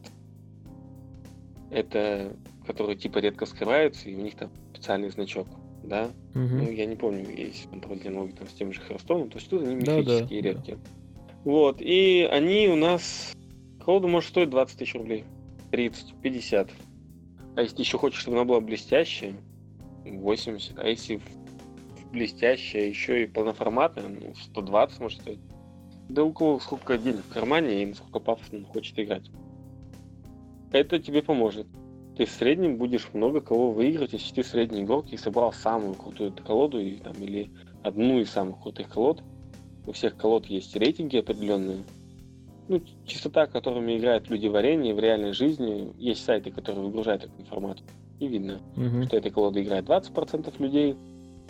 Это, 1.72 2.36
которые 2.66 2.96
типа 2.96 3.20
редко 3.20 3.46
скрываются, 3.46 4.10
и 4.10 4.16
у 4.16 4.22
них 4.22 4.36
там 4.36 4.50
специальный 4.74 5.10
значок 5.10 5.48
да. 5.88 6.12
Угу. 6.34 6.40
Ну, 6.40 6.72
я 6.72 6.86
не 6.86 6.96
помню, 6.96 7.26
есть 7.30 7.70
контроль 7.70 8.00
ноги 8.10 8.32
там 8.32 8.48
с 8.48 8.54
тем 8.54 8.74
же 8.74 8.82
Херстоном, 8.82 9.30
то 9.30 9.38
есть 9.38 9.50
тут 9.50 9.64
они 9.64 9.76
мифические 9.76 10.04
да, 10.04 10.50
да, 10.50 10.56
редкие. 10.56 10.78
Да. 10.78 10.84
Вот, 11.44 11.78
и 11.80 12.28
они 12.32 12.68
у 12.68 12.76
нас... 12.76 13.34
Колода 13.84 14.08
может 14.08 14.30
стоить 14.30 14.50
20 14.50 14.80
тысяч 14.80 14.96
рублей. 14.96 15.26
30, 15.72 16.16
50. 16.22 16.70
А 17.56 17.62
если 17.62 17.80
еще 17.80 17.98
хочешь, 17.98 18.20
чтобы 18.20 18.38
она 18.38 18.46
была 18.46 18.60
блестящая, 18.60 19.36
80. 20.06 20.78
А 20.78 20.88
если 20.88 21.22
блестящая, 22.12 22.88
еще 22.88 23.24
и 23.24 23.28
полноформатная, 23.28 24.08
ну, 24.08 24.34
120 24.36 25.00
может 25.00 25.22
стоить. 25.22 25.40
Да 26.10 26.24
у 26.24 26.34
кого 26.34 26.60
сколько 26.60 26.98
денег 26.98 27.24
в 27.30 27.34
кармане 27.34 27.84
и 27.84 27.86
насколько 27.86 28.20
пафосно 28.20 28.64
хочет 28.66 29.00
играть. 29.00 29.30
Это 30.72 31.00
тебе 31.00 31.24
поможет 31.24 31.68
ты 32.16 32.26
в 32.26 32.32
среднем 32.32 32.78
будешь 32.78 33.10
много 33.14 33.42
кого 33.42 33.72
выиграть, 33.72 34.14
если 34.14 34.36
ты 34.36 34.44
средний 34.44 34.84
игрок 34.84 35.12
и 35.12 35.18
собрал 35.18 35.52
самую 35.52 35.96
крутую 35.96 36.34
колоду 36.34 36.80
или, 36.80 36.98
там, 36.98 37.14
или 37.20 37.52
одну 37.84 38.20
из 38.20 38.30
самых 38.30 38.62
крутых 38.62 38.90
колод. 38.90 39.22
У 39.86 39.92
всех 39.92 40.16
колод 40.16 40.46
есть 40.48 40.76
рейтинги 40.76 41.18
определенные. 41.18 41.84
Ну, 42.68 42.82
частота, 43.06 43.46
которыми 43.46 43.98
играют 43.98 44.30
люди 44.30 44.48
в 44.48 44.56
арене, 44.56 44.94
в 44.94 45.00
реальной 45.00 45.34
жизни. 45.34 45.94
Есть 45.98 46.26
сайты, 46.26 46.52
которые 46.52 46.84
выгружают 46.84 47.24
эту 47.24 47.40
информацию. 47.40 47.88
И 48.20 48.28
видно, 48.28 48.60
угу. 48.76 49.04
что 49.04 49.18
этой 49.18 49.32
колоды 49.32 49.62
играет 49.62 49.86
20% 49.86 50.54
людей, 50.60 50.96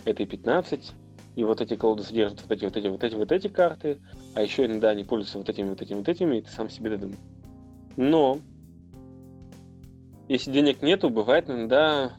этой 0.04 0.26
15%. 0.26 0.92
И 1.36 1.44
вот 1.44 1.60
эти 1.60 1.76
колоды 1.76 2.02
содержат 2.02 2.42
вот 2.42 2.50
эти, 2.50 2.64
вот 2.64 2.76
эти, 2.76 2.88
вот 2.88 3.04
эти, 3.04 3.14
вот 3.14 3.32
эти 3.32 3.48
карты. 3.48 3.98
А 4.34 4.42
еще 4.42 4.66
иногда 4.66 4.90
они 4.90 5.04
пользуются 5.04 5.38
вот 5.38 5.48
этими, 5.48 5.68
вот 5.68 5.80
этими, 5.80 5.98
вот 5.98 6.08
этими, 6.08 6.38
и 6.38 6.42
ты 6.42 6.50
сам 6.50 6.68
себе 6.68 6.90
додумаешь. 6.90 7.18
Но 7.96 8.38
если 10.28 10.50
денег 10.50 10.82
нету, 10.82 11.08
бывает 11.08 11.48
иногда 11.48 12.12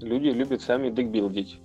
люди 0.00 0.28
любят 0.28 0.62
сами 0.62 0.90
декбилдить. 0.90 1.58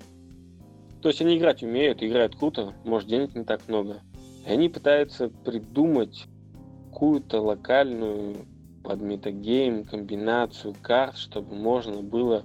То 1.01 1.09
есть 1.09 1.21
они 1.21 1.37
играть 1.37 1.61
умеют, 1.61 2.01
играют 2.01 2.35
круто, 2.35 2.73
может 2.85 3.09
денег 3.09 3.35
не 3.35 3.43
так 3.43 3.67
много. 3.67 4.01
И 4.47 4.49
они 4.49 4.69
пытаются 4.69 5.29
придумать 5.29 6.25
какую-то 6.93 7.41
локальную 7.41 8.45
под 8.83 9.01
метагейм, 9.01 9.83
комбинацию 9.83 10.75
карт, 10.81 11.17
чтобы 11.17 11.55
можно 11.55 12.01
было 12.03 12.43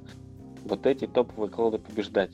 вот 0.64 0.86
эти 0.86 1.06
топовые 1.06 1.50
колоды 1.50 1.78
побеждать. 1.78 2.32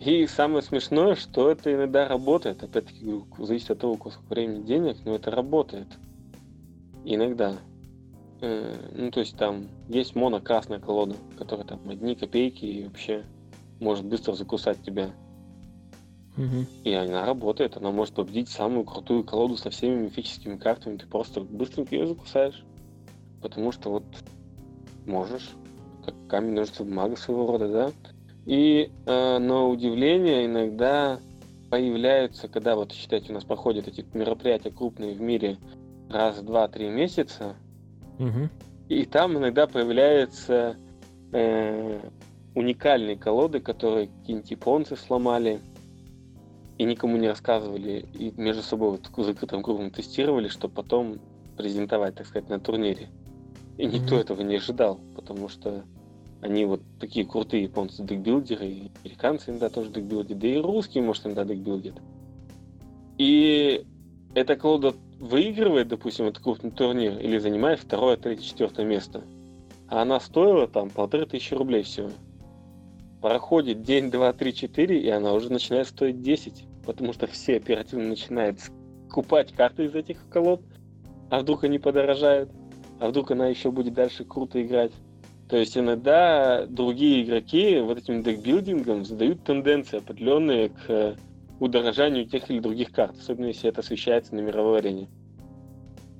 И 0.00 0.26
самое 0.26 0.62
смешное, 0.62 1.14
что 1.14 1.50
это 1.50 1.72
иногда 1.72 2.08
работает. 2.08 2.62
Опять-таки, 2.62 3.24
зависит 3.38 3.70
от 3.70 3.80
того, 3.80 3.94
сколько 3.94 4.28
времени 4.28 4.64
денег, 4.64 4.96
но 5.04 5.14
это 5.14 5.30
работает. 5.30 5.86
Иногда. 7.04 7.54
Э, 8.40 8.74
ну, 8.94 9.10
то 9.10 9.20
есть 9.20 9.36
там 9.36 9.68
есть 9.88 10.14
моно-красная 10.14 10.80
колода, 10.80 11.16
которая 11.36 11.66
там 11.66 11.88
одни 11.88 12.14
копейки 12.14 12.64
и 12.64 12.84
вообще 12.84 13.24
может 13.80 14.04
быстро 14.04 14.34
закусать 14.34 14.82
тебя. 14.82 15.10
Угу. 16.38 16.66
И 16.84 16.92
она 16.92 17.26
работает, 17.26 17.76
она 17.76 17.90
может 17.90 18.14
победить 18.14 18.48
самую 18.48 18.84
крутую 18.84 19.24
колоду 19.24 19.56
со 19.56 19.70
всеми 19.70 20.04
мифическими 20.04 20.56
картами. 20.56 20.96
Ты 20.96 21.06
просто 21.06 21.40
быстренько 21.40 21.96
ее 21.96 22.06
закусаешь. 22.06 22.64
Потому 23.42 23.72
что 23.72 23.90
вот 23.90 24.04
можешь, 25.04 25.50
как 26.04 26.14
камень, 26.28 26.54
ножницы, 26.54 26.84
бумага 26.84 27.16
своего 27.16 27.46
рода, 27.48 27.68
да? 27.68 27.90
И 28.46 28.90
э, 29.06 29.38
на 29.38 29.66
удивление 29.66 30.46
иногда 30.46 31.18
появляются, 31.70 32.48
когда 32.48 32.76
вот, 32.76 32.92
считайте, 32.92 33.30
у 33.30 33.34
нас 33.34 33.44
проходят 33.44 33.88
эти 33.88 34.04
мероприятия 34.14 34.70
крупные 34.70 35.14
в 35.14 35.20
мире 35.20 35.58
раз, 36.08 36.40
два, 36.40 36.68
три 36.68 36.88
месяца, 36.88 37.56
Угу. 38.18 38.48
и 38.88 39.04
там 39.04 39.38
иногда 39.38 39.68
появляются 39.68 40.76
э, 41.32 42.00
уникальные 42.56 43.16
колоды, 43.16 43.60
которые 43.60 44.08
какие-нибудь 44.08 44.50
японцы 44.50 44.96
сломали 44.96 45.60
и 46.78 46.84
никому 46.84 47.16
не 47.16 47.28
рассказывали, 47.28 48.06
и 48.14 48.32
между 48.36 48.62
собой 48.62 48.92
вот 48.92 49.10
в 49.14 49.24
закрытом 49.24 49.62
кругом 49.62 49.90
тестировали, 49.90 50.48
чтобы 50.48 50.74
потом 50.74 51.18
презентовать, 51.56 52.14
так 52.14 52.26
сказать, 52.26 52.48
на 52.48 52.60
турнире. 52.60 53.10
И 53.76 53.86
никто 53.86 54.14
Мгм. 54.14 54.22
этого 54.22 54.42
не 54.42 54.56
ожидал, 54.56 55.00
потому 55.16 55.48
что 55.48 55.84
они 56.40 56.64
вот 56.64 56.80
такие 57.00 57.26
крутые 57.26 57.64
японцы 57.64 58.04
декбилдеры, 58.04 58.66
и 58.66 58.90
американцы 59.04 59.50
иногда 59.50 59.68
тоже 59.68 59.90
декбилдят, 59.90 60.38
да 60.38 60.46
и 60.46 60.56
русские, 60.58 61.02
может, 61.02 61.26
иногда 61.26 61.44
декбилдят. 61.44 61.96
И 63.18 63.84
эта 64.34 64.54
колода 64.54 64.94
выигрывает, 65.18 65.88
допустим, 65.88 66.26
этот 66.26 66.42
крупный 66.42 66.70
турнир 66.70 67.18
или 67.18 67.38
занимает 67.38 67.80
второе, 67.80 68.16
третье, 68.16 68.44
четвертое 68.44 68.86
место. 68.86 69.24
А 69.88 70.02
она 70.02 70.20
стоила 70.20 70.68
там 70.68 70.90
полторы 70.90 71.26
тысячи 71.26 71.54
рублей 71.54 71.82
всего. 71.82 72.10
Проходит 73.20 73.82
день, 73.82 74.12
два, 74.12 74.32
три, 74.32 74.54
четыре, 74.54 75.00
и 75.00 75.08
она 75.08 75.32
уже 75.32 75.50
начинает 75.50 75.88
стоить 75.88 76.22
10. 76.22 76.67
Потому 76.88 77.12
что 77.12 77.26
все 77.26 77.56
оперативно 77.56 78.08
начинают 78.08 78.60
скупать 79.10 79.52
карты 79.52 79.84
из 79.84 79.94
этих 79.94 80.26
колод. 80.30 80.62
А 81.28 81.40
вдруг 81.40 81.64
они 81.64 81.78
подорожают? 81.78 82.50
А 82.98 83.08
вдруг 83.08 83.30
она 83.30 83.46
еще 83.46 83.70
будет 83.70 83.92
дальше 83.92 84.24
круто 84.24 84.62
играть? 84.64 84.92
То 85.50 85.58
есть 85.58 85.76
иногда 85.76 86.64
другие 86.64 87.22
игроки 87.22 87.78
вот 87.80 87.98
этим 87.98 88.22
декбилдингом 88.22 89.04
задают 89.04 89.44
тенденции 89.44 89.98
определенные 89.98 90.70
к 90.70 90.88
э, 90.88 91.16
удорожанию 91.60 92.24
тех 92.24 92.50
или 92.50 92.58
других 92.58 92.90
карт, 92.90 93.18
особенно 93.18 93.48
если 93.48 93.68
это 93.68 93.82
освещается 93.82 94.34
на 94.34 94.40
мировой 94.40 94.78
арене. 94.78 95.10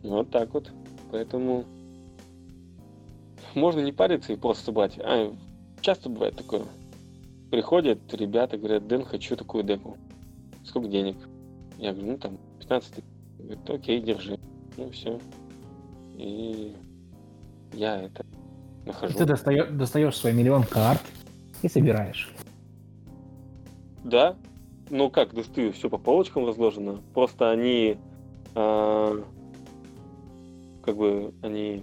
Вот 0.02 0.30
так 0.30 0.52
вот. 0.52 0.70
Поэтому 1.10 1.64
можно 3.54 3.80
не 3.80 3.92
париться 3.92 4.34
и 4.34 4.36
просто 4.36 4.70
брать. 4.70 4.98
А, 4.98 5.32
часто 5.80 6.10
бывает 6.10 6.36
такое. 6.36 6.64
Приходят 7.50 8.00
ребята, 8.12 8.58
говорят, 8.58 8.86
Дэн, 8.86 9.06
хочу 9.06 9.34
такую 9.34 9.64
деку. 9.64 9.96
Сколько 10.68 10.88
денег? 10.88 11.16
Я 11.78 11.92
говорю, 11.92 12.12
ну 12.12 12.18
там 12.18 12.38
15 12.58 12.90
тысяч. 12.90 13.04
Говорит, 13.38 13.70
окей, 13.70 14.00
держи. 14.02 14.38
Ну 14.76 14.90
все. 14.90 15.18
И 16.16 16.76
я 17.72 18.02
это 18.02 18.26
нахожу. 18.84 19.16
Ты 19.16 19.24
достаешь, 19.24 19.68
достаешь 19.70 20.16
свой 20.16 20.34
миллион 20.34 20.64
карт 20.64 21.00
и 21.62 21.68
собираешь. 21.68 22.30
Да. 24.04 24.36
Ну 24.90 25.10
как, 25.10 25.34
достаю, 25.34 25.72
все 25.72 25.88
по 25.88 25.96
полочкам 25.96 26.46
разложено. 26.46 27.00
Просто 27.14 27.50
они 27.50 27.96
а, 28.54 29.24
как 30.82 30.96
бы 30.98 31.32
они 31.40 31.82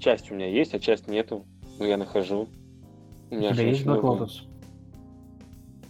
часть 0.00 0.32
у 0.32 0.34
меня 0.34 0.48
есть, 0.48 0.74
а 0.74 0.80
часть 0.80 1.06
нету. 1.06 1.44
Ну 1.78 1.84
я 1.84 1.96
нахожу. 1.96 2.48
У 3.30 3.36
меня 3.36 3.54
Да 3.54 3.62
есть 3.62 3.84
Black. 3.86 4.00
Lotus. 4.00 4.42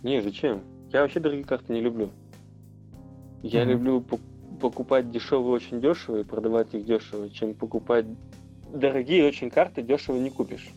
Не, 0.03 0.21
зачем? 0.21 0.63
Я 0.93 1.03
вообще 1.03 1.21
дорогие 1.21 1.45
карты 1.45 1.73
не 1.73 1.81
люблю. 1.81 2.11
Я 3.43 3.63
Мгм. 3.63 3.71
люблю 3.73 4.01
пок- 4.01 4.59
покупать 4.61 5.11
дешевые 5.11 5.53
очень 5.53 5.81
дешево 5.81 6.21
и 6.21 6.25
продавать 6.25 6.75
их 6.75 6.85
дешево, 6.85 7.31
чем 7.31 7.55
покупать 7.55 8.07
дорогие 8.73 9.27
очень 9.27 9.51
карты 9.51 9.83
дешево 9.83 10.17
не 10.19 10.31
купишь. 10.31 10.69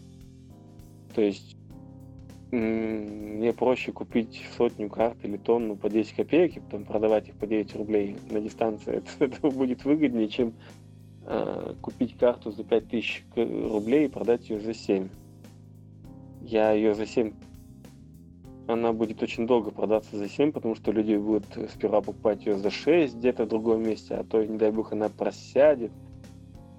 То 1.14 1.22
есть 1.22 1.56
мне 2.52 3.52
проще 3.54 3.92
купить 3.92 4.46
сотню 4.56 4.88
карт 4.90 5.18
или 5.24 5.38
тонну 5.38 5.76
по 5.76 5.90
10 5.90 6.14
копеек 6.16 6.58
и 6.58 6.60
потом 6.60 6.86
продавать 6.86 7.28
их 7.30 7.36
по 7.36 7.48
9 7.48 7.76
рублей 7.76 8.16
на 8.30 8.40
дистанции. 8.40 8.98
Это, 9.20 9.26
это 9.26 9.50
будет 9.50 9.84
выгоднее, 9.86 10.28
чем 10.30 10.54
э, 11.26 11.74
купить 11.82 12.16
карту 12.18 12.52
за 12.52 12.64
5000 12.64 13.26
к- 13.34 13.38
рублей 13.38 14.06
и 14.06 14.10
продать 14.10 14.50
ее 14.50 14.60
за 14.60 14.74
7. 14.76 15.08
Я 16.42 16.72
ее 16.74 16.94
за 16.94 17.08
7 17.08 17.34
она 18.68 18.94
будет 18.94 19.22
очень 19.22 19.46
долго 19.46 19.72
продаться 19.72 20.18
за 20.18 20.30
7, 20.30 20.52
потому 20.52 20.76
что 20.76 20.92
люди 20.92 21.16
будут 21.16 21.46
сперва 21.72 22.02
покупать 22.02 22.46
ее 22.46 22.58
за 22.58 22.70
6 22.70 23.16
где-то 23.16 23.46
в 23.46 23.50
другом 23.50 23.84
месте, 23.84 24.16
а 24.16 24.24
то, 24.24 24.44
не 24.44 24.58
дай 24.58 24.72
бог, 24.72 24.94
она 24.94 25.10
просядет. 25.10 25.92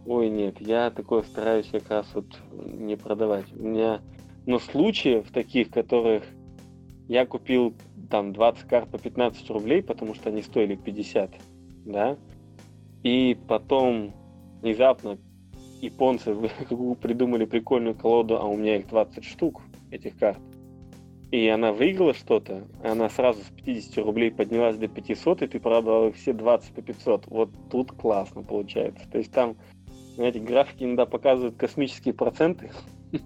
Ой, 0.07 0.29
нет, 0.29 0.61
я 0.61 0.91
такое 0.91 1.23
стараюсь 1.23 1.69
как 1.71 1.89
раз 1.91 2.07
вот 2.15 2.27
не 2.53 2.97
продавать. 2.97 3.47
У 3.55 3.63
меня, 3.63 4.01
но 4.47 4.59
случаев 4.59 5.31
таких, 5.31 5.71
которых 5.71 6.25
я 7.09 7.27
купил 7.27 7.75
там 8.11 8.33
20 8.33 8.69
карт 8.69 8.91
по 8.91 8.99
15 8.99 9.49
рублей, 9.51 9.83
потому 9.83 10.15
что 10.15 10.31
они 10.31 10.43
стоили 10.43 10.75
50, 10.75 11.31
да, 11.87 12.17
и 13.03 13.37
потом 13.47 14.13
внезапно 14.63 15.19
японцы 15.81 16.35
придумали 17.01 17.45
прикольную 17.45 17.95
колоду, 17.95 18.37
а 18.37 18.45
у 18.45 18.57
меня 18.57 18.77
их 18.77 18.89
20 18.89 19.25
штук, 19.25 19.63
этих 19.91 20.17
карт. 20.19 20.39
И 21.35 21.49
она 21.49 21.73
выиграла 21.73 22.15
что-то, 22.15 22.63
она 22.85 23.11
сразу 23.11 23.41
с 23.43 23.49
50 23.65 23.99
рублей 24.05 24.31
поднялась 24.31 24.77
до 24.77 24.87
500, 24.87 25.43
и 25.43 25.47
ты 25.49 25.59
продал 25.59 26.07
их 26.07 26.15
все 26.15 26.33
20 26.33 26.73
по 26.73 26.81
500. 26.81 27.27
Вот 27.27 27.51
тут 27.73 27.91
классно 27.91 28.45
получается. 28.45 29.05
То 29.11 29.19
есть 29.19 29.33
там, 29.33 29.57
знаете, 30.15 30.39
графики 30.39 30.85
иногда 30.85 31.07
показывают 31.07 31.57
космические 31.57 32.15
проценты, 32.15 32.71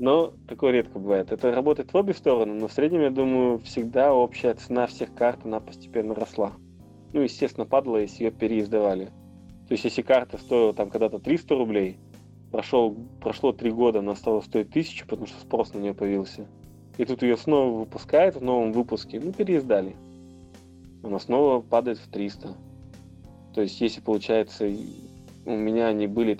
но 0.00 0.32
такое 0.48 0.72
редко 0.72 0.98
бывает. 0.98 1.30
Это 1.30 1.52
работает 1.52 1.92
в 1.92 1.96
обе 1.96 2.14
стороны, 2.14 2.52
но 2.52 2.66
в 2.66 2.72
среднем, 2.72 3.02
я 3.02 3.10
думаю, 3.10 3.60
всегда 3.60 4.12
общая 4.12 4.54
цена 4.54 4.88
всех 4.88 5.14
карт, 5.14 5.38
она 5.44 5.60
постепенно 5.60 6.16
росла. 6.16 6.54
Ну, 7.12 7.20
естественно, 7.20 7.64
падала, 7.64 7.98
если 7.98 8.24
ее 8.24 8.32
переиздавали. 8.32 9.04
То 9.68 9.74
есть, 9.74 9.84
если 9.84 10.02
карта 10.02 10.38
стоила 10.38 10.74
там 10.74 10.90
когда-то 10.90 11.20
300 11.20 11.54
рублей, 11.54 12.00
прошел, 12.50 12.96
прошло 13.20 13.52
3 13.52 13.70
года, 13.70 14.00
она 14.00 14.16
стала 14.16 14.40
стоить 14.40 14.70
1000, 14.70 15.06
потому 15.06 15.28
что 15.28 15.40
спрос 15.40 15.74
на 15.74 15.78
нее 15.78 15.94
появился. 15.94 16.48
И 16.98 17.04
тут 17.04 17.22
ее 17.22 17.36
снова 17.36 17.80
выпускают 17.80 18.36
в 18.36 18.42
новом 18.42 18.72
выпуске, 18.72 19.20
ну, 19.20 19.32
переиздали. 19.32 19.94
Она 21.02 21.18
снова 21.18 21.60
падает 21.60 21.98
в 21.98 22.08
300. 22.08 22.54
То 23.54 23.60
есть, 23.60 23.80
если, 23.80 24.00
получается, 24.00 24.70
у 25.44 25.56
меня 25.56 25.88
они 25.88 26.06
были, 26.06 26.38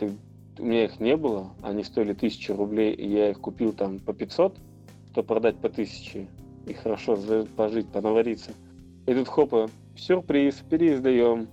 у 0.59 0.65
меня 0.65 0.85
их 0.85 0.99
не 0.99 1.17
было, 1.17 1.51
они 1.63 1.85
стоили 1.85 2.13
1000 2.13 2.57
рублей, 2.57 2.95
и 2.95 3.07
я 3.07 3.31
их 3.31 3.41
купил 3.41 3.73
там 3.73 3.99
по 3.99 4.13
500, 4.13 4.57
то 5.15 5.23
продать 5.23 5.57
по 5.57 5.69
1000 5.69 6.27
и 6.67 6.73
хорошо 6.73 7.19
пожить, 7.57 7.89
понавариться. 7.89 8.51
И 9.07 9.15
тут 9.15 9.29
хопа, 9.29 9.71
сюрприз, 9.97 10.57
переиздаем. 10.69 11.49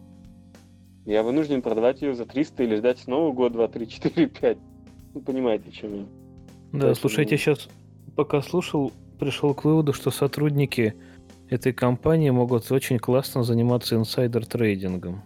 Я 1.06 1.22
вынужден 1.24 1.62
продавать 1.62 2.02
ее 2.02 2.16
за 2.16 2.26
300 2.26 2.64
или 2.64 2.76
ждать 2.78 3.00
снова 3.00 3.32
год, 3.34 3.52
два, 3.52 3.68
три, 3.68 3.88
четыре, 3.88 4.28
пять. 4.28 4.58
Ну, 5.14 5.22
понимаете, 5.22 5.70
чем 5.72 5.94
я. 5.96 6.02
Да, 6.02 6.08
Поэтому- 6.72 6.96
слушайте, 6.96 7.38
сейчас 7.38 7.70
пока 8.16 8.42
слушал, 8.42 8.92
пришел 9.20 9.54
к 9.54 9.64
выводу, 9.64 9.94
что 9.94 10.12
сотрудники 10.12 10.96
этой 11.50 11.74
компании 11.74 12.30
могут 12.30 12.72
очень 12.72 13.00
классно 13.00 13.44
заниматься 13.44 13.96
insider 13.96 14.48
trading 14.48 15.00
ом. 15.00 15.22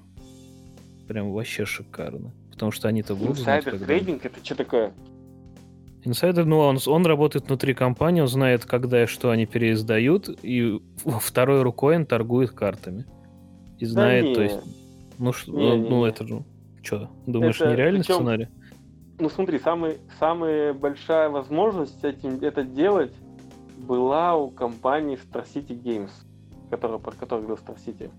Прям 1.08 1.32
вообще 1.32 1.66
шикарно. 1.66 2.32
Потому 2.52 2.72
что 2.72 2.88
они-то 2.88 3.16
будут 3.16 3.38
знать, 3.38 3.60
Инсайдер 3.60 3.72
когда- 3.80 3.86
трейдинг 3.86 4.26
это 4.26 4.44
что 4.44 4.56
такое? 4.56 4.92
Инсайдер, 6.04 6.46
ну, 6.46 6.60
он, 6.60 6.78
он 6.86 7.06
работает 7.06 7.48
внутри 7.48 7.74
компании, 7.74 8.22
он 8.22 8.28
знает, 8.28 8.66
когда 8.66 9.04
и 9.04 9.08
что 9.08 9.30
они 9.30 9.46
переиздают, 9.46 10.30
и 10.42 10.80
второй 11.22 11.62
рукой 11.64 11.98
он 11.98 12.06
торгует 12.06 12.52
картами. 12.52 13.06
И 13.80 13.86
знает, 13.86 14.26
не. 14.26 14.36
то 14.36 14.42
есть... 14.42 14.60
Ну, 15.20 15.32
Не, 15.48 15.78
не, 15.78 15.90
ну 15.90 16.04
не. 16.04 16.10
это 16.10 16.26
же... 16.28 16.44
Что, 16.84 17.10
думаешь, 17.26 17.60
Это 17.60 17.72
нереальный 17.72 18.00
причем- 18.02 18.16
сценарий? 18.16 18.48
Ну 19.20 19.30
смотри, 19.30 19.58
самый, 19.60 19.98
самая 20.20 20.74
большая 20.74 21.30
возможность 21.30 22.04
этим, 22.04 22.40
это 22.42 22.64
делать 22.64 23.14
была 23.78 24.36
у 24.36 24.50
компании 24.50 25.18
Star 25.18 25.46
City 25.46 25.80
Games, 25.80 26.12
которая, 26.70 27.00
про 27.00 27.12
которую 27.12 27.48
говорил 27.48 27.64
Star 27.66 27.78
City. 27.78 28.12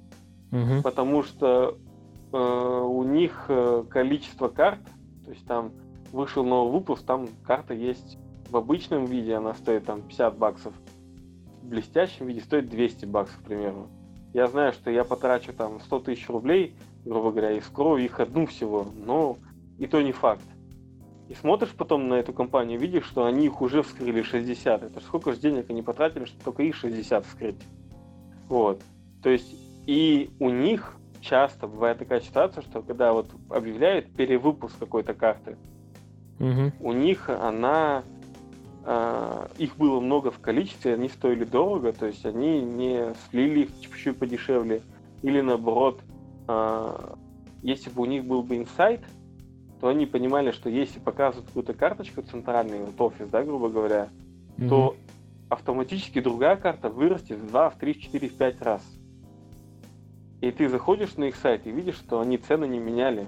Мгм. 0.50 0.82
Потому 0.82 1.22
что 1.22 1.76
э, 2.32 2.36
у 2.36 3.04
них 3.04 3.46
э, 3.48 3.84
количество 3.88 4.48
карт, 4.48 4.80
то 5.24 5.30
есть 5.30 5.46
там 5.46 5.72
вышел 6.12 6.44
новый 6.44 6.72
выпуск, 6.72 7.04
там 7.04 7.28
карта 7.44 7.74
есть 7.74 8.18
в 8.50 8.56
обычном 8.56 9.04
виде, 9.04 9.34
она 9.34 9.54
стоит 9.54 9.84
там 9.84 10.02
50 10.02 10.36
баксов, 10.36 10.74
в 11.62 11.68
блестящем 11.68 12.26
виде 12.26 12.40
стоит 12.40 12.68
200 12.70 13.04
баксов 13.04 13.38
примерно. 13.44 13.86
Я 14.32 14.46
знаю, 14.46 14.72
что 14.72 14.90
я 14.90 15.04
потрачу 15.04 15.52
там 15.52 15.80
100 15.80 16.00
тысяч 16.00 16.28
рублей, 16.28 16.74
грубо 17.04 17.30
говоря, 17.30 17.52
и 17.52 17.60
скрою 17.60 18.04
их 18.04 18.20
одну 18.20 18.46
всего, 18.46 18.86
но 18.96 19.36
и 19.78 19.86
то 19.86 20.00
не 20.02 20.12
факт. 20.12 20.44
И 21.28 21.34
смотришь 21.34 21.74
потом 21.76 22.08
на 22.08 22.14
эту 22.14 22.32
компанию, 22.32 22.80
видишь, 22.80 23.04
что 23.04 23.26
они 23.26 23.46
их 23.46 23.60
уже 23.60 23.82
вскрыли 23.82 24.22
60. 24.22 24.82
Это 24.82 25.00
сколько 25.00 25.32
же 25.32 25.38
денег 25.38 25.68
они 25.68 25.82
потратили, 25.82 26.24
чтобы 26.24 26.42
только 26.42 26.62
их 26.62 26.74
60 26.74 27.26
вскрыть. 27.26 27.62
Вот. 28.48 28.80
То 29.22 29.28
есть 29.28 29.54
и 29.86 30.30
у 30.38 30.48
них 30.48 30.96
часто 31.20 31.66
бывает 31.66 31.98
такая 31.98 32.20
ситуация, 32.20 32.62
что 32.62 32.82
когда 32.82 33.12
вот 33.12 33.30
объявляют 33.50 34.10
перевыпуск 34.14 34.78
какой-то 34.78 35.12
карты, 35.14 35.56
угу. 36.38 36.72
у 36.80 36.92
них 36.92 37.28
она 37.28 38.04
э, 38.84 39.46
их 39.58 39.76
было 39.76 40.00
много 40.00 40.30
в 40.30 40.38
количестве, 40.40 40.94
они 40.94 41.08
стоили 41.08 41.44
дорого, 41.44 41.92
то 41.92 42.06
есть 42.06 42.24
они 42.24 42.62
не 42.62 43.14
слили 43.28 43.60
их 43.64 43.80
чуть-чуть 43.80 44.18
подешевле, 44.18 44.82
или 45.22 45.40
наоборот, 45.40 46.00
э, 46.46 47.14
если 47.62 47.90
бы 47.90 48.02
у 48.02 48.06
них 48.06 48.24
был 48.24 48.42
бы 48.42 48.56
инсайт, 48.56 49.00
то 49.80 49.88
они 49.88 50.06
понимали, 50.06 50.50
что 50.50 50.68
если 50.68 50.98
показывают 50.98 51.46
какую-то 51.46 51.74
карточку 51.74 52.22
центральную, 52.22 52.86
вот 52.86 53.00
офис, 53.00 53.28
да, 53.28 53.42
грубо 53.42 53.68
говоря, 53.68 54.08
mm-hmm. 54.56 54.68
то 54.68 54.96
автоматически 55.48 56.20
другая 56.20 56.56
карта 56.56 56.88
вырастет 56.88 57.38
в 57.38 57.48
2, 57.48 57.70
в 57.70 57.78
3, 57.78 57.92
в 57.92 58.00
4, 58.00 58.28
в 58.28 58.34
5 58.34 58.62
раз. 58.62 58.82
И 60.40 60.50
ты 60.50 60.68
заходишь 60.68 61.16
на 61.16 61.24
их 61.24 61.36
сайт 61.36 61.66
и 61.66 61.70
видишь, 61.70 61.96
что 61.96 62.20
они 62.20 62.38
цены 62.38 62.66
не 62.66 62.78
меняли. 62.78 63.26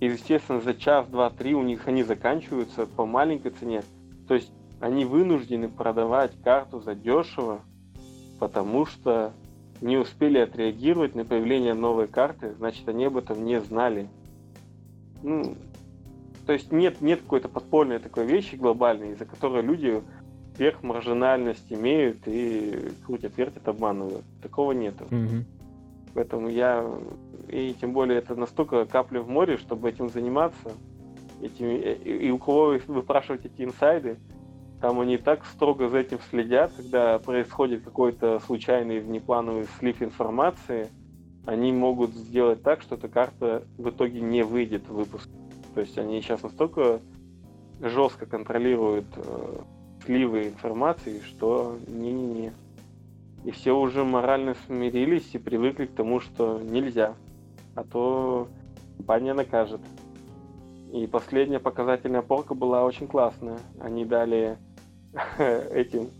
И, 0.00 0.06
естественно, 0.06 0.60
за 0.60 0.74
час, 0.74 1.06
два, 1.06 1.30
три 1.30 1.54
у 1.54 1.62
них 1.62 1.88
они 1.88 2.02
заканчиваются 2.02 2.86
по 2.86 3.06
маленькой 3.06 3.52
цене. 3.52 3.82
То 4.28 4.34
есть 4.34 4.52
они 4.80 5.06
вынуждены 5.06 5.70
продавать 5.70 6.32
карту 6.42 6.80
за 6.80 6.94
дешево, 6.94 7.60
потому 8.38 8.84
что 8.84 9.32
не 9.80 9.96
успели 9.96 10.38
отреагировать 10.38 11.14
на 11.14 11.24
появление 11.24 11.72
новой 11.72 12.08
карты, 12.08 12.54
значит, 12.58 12.86
они 12.88 13.06
об 13.06 13.16
этом 13.16 13.44
не 13.44 13.60
знали 13.60 14.08
ну, 15.22 15.56
то 16.46 16.52
есть 16.52 16.70
нет, 16.72 17.00
нет 17.00 17.20
какой-то 17.22 17.48
подпольной 17.48 17.98
такой 17.98 18.26
вещи 18.26 18.54
глобальной, 18.54 19.12
из-за 19.12 19.24
которой 19.24 19.62
люди 19.62 20.02
верх 20.56 20.82
маржинальность 20.82 21.66
имеют 21.70 22.18
и 22.26 22.90
крутят, 23.04 23.36
вертят, 23.36 23.66
обманывают. 23.68 24.24
Такого 24.42 24.72
нету. 24.72 25.04
Угу. 25.04 25.44
Поэтому 26.14 26.48
я, 26.48 26.84
и 27.48 27.74
тем 27.78 27.92
более 27.92 28.18
это 28.18 28.34
настолько 28.36 28.86
капля 28.86 29.20
в 29.20 29.28
море, 29.28 29.58
чтобы 29.58 29.90
этим 29.90 30.08
заниматься, 30.08 30.72
этими, 31.42 31.74
и 31.74 32.30
у 32.30 32.38
кого 32.38 32.78
вы 32.86 33.02
спрашиваете 33.02 33.50
эти 33.52 33.62
инсайды, 33.62 34.16
там 34.80 35.00
они 35.00 35.18
так 35.18 35.44
строго 35.46 35.88
за 35.88 35.98
этим 35.98 36.18
следят, 36.30 36.72
когда 36.76 37.18
происходит 37.18 37.82
какой-то 37.82 38.40
случайный 38.40 39.00
внеплановый 39.00 39.66
слив 39.78 40.00
информации– 40.00 40.88
они 41.46 41.72
могут 41.72 42.10
сделать 42.10 42.62
так, 42.62 42.82
что 42.82 42.96
эта 42.96 43.08
карта 43.08 43.64
в 43.78 43.88
итоге 43.88 44.20
не 44.20 44.42
выйдет 44.42 44.88
в 44.88 44.94
выпуск. 44.94 45.28
То 45.74 45.80
есть 45.80 45.96
они 45.96 46.20
сейчас 46.20 46.42
настолько 46.42 47.00
жестко 47.80 48.26
контролируют 48.26 49.06
э, 49.16 49.58
сливы 50.04 50.48
информации, 50.48 51.20
что 51.20 51.76
не-не-не. 51.86 52.52
И 53.44 53.52
все 53.52 53.78
уже 53.78 54.04
морально 54.04 54.56
смирились 54.66 55.34
и 55.34 55.38
привыкли 55.38 55.86
к 55.86 55.94
тому, 55.94 56.20
что 56.20 56.60
нельзя. 56.60 57.14
А 57.76 57.84
то 57.84 58.48
компания 58.96 59.34
накажет. 59.34 59.80
И 60.92 61.06
последняя 61.06 61.60
показательная 61.60 62.22
порка 62.22 62.54
была 62.54 62.84
очень 62.84 63.06
классная. 63.06 63.58
Они 63.78 64.04
дали 64.04 64.58
этим 65.38 66.10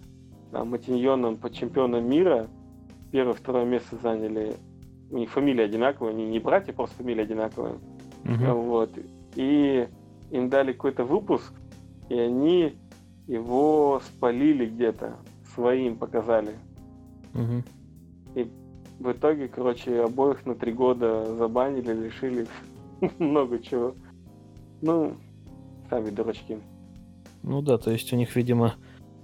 там, 0.53 0.71
матиньонам 0.71 1.37
по 1.37 1.51
чемпионам 1.51 2.09
мира 2.09 2.47
первое-второе 3.11 3.65
место 3.65 3.97
заняли 4.03 4.57
у 5.11 5.19
них 5.19 5.31
фамилия 5.31 5.65
одинаковая, 5.65 6.13
они 6.13 6.27
не 6.27 6.39
братья, 6.39 6.73
просто 6.73 6.97
фамилия 6.97 7.23
одинаковая. 7.23 7.75
Uh-huh. 8.25 8.53
Вот. 8.55 8.91
И 9.35 9.89
им 10.31 10.49
дали 10.49 10.73
какой-то 10.73 11.05
выпуск, 11.05 11.53
и 12.09 12.19
они 12.19 12.77
его 13.27 14.01
спалили 14.05 14.67
где-то, 14.67 15.17
своим 15.55 15.97
показали. 15.97 16.55
Uh-huh. 17.35 17.63
И 18.35 18.51
в 18.99 19.13
итоге, 19.13 19.49
короче, 19.49 20.03
обоих 20.03 20.45
на 20.47 20.55
три 20.55 20.73
года 20.73 21.35
забанили, 21.37 21.93
лишили 21.93 22.47
много 23.19 23.59
чего. 23.59 23.95
Ну, 24.83 25.15
сами 25.89 26.11
дурачки. 26.11 26.59
Ну 27.43 27.63
да, 27.63 27.79
то 27.79 27.91
есть 27.93 28.13
у 28.13 28.17
них, 28.17 28.35
видимо, 28.35 28.75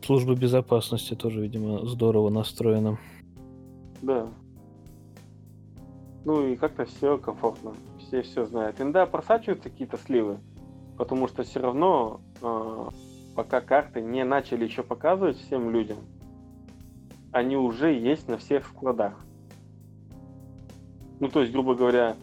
служба 0.03 0.35
безопасности 0.35 1.15
тоже, 1.15 1.41
видимо, 1.41 1.85
здорово 1.87 2.31
настроена. 2.31 2.99
Да. 4.01 4.29
Ну 6.25 6.47
и 6.47 6.57
как-то 6.57 6.85
все 6.85 7.19
комфортно, 7.19 7.75
все 7.99 8.23
все 8.23 8.45
знают. 8.47 8.81
Иногда 8.81 9.07
просачиваются 9.07 9.71
какие-то 9.71 9.99
сливы, 9.99 10.39
потому 10.97 11.27
что 11.27 11.43
все 11.43 11.61
равно, 11.61 12.21
э, 12.41 12.89
пока 13.35 13.61
карты 13.61 14.01
не 14.01 14.25
начали 14.25 14.65
еще 14.65 14.85
показывать 14.85 15.37
всем 15.39 15.71
людям, 15.71 15.99
они 17.33 17.57
уже 17.57 17.93
есть 17.93 18.29
на 18.29 18.39
всех 18.39 18.67
складах. 18.67 19.15
Ну, 21.19 21.29
то 21.29 21.41
есть, 21.41 21.53
грубо 21.53 21.75
говоря, 21.75 22.17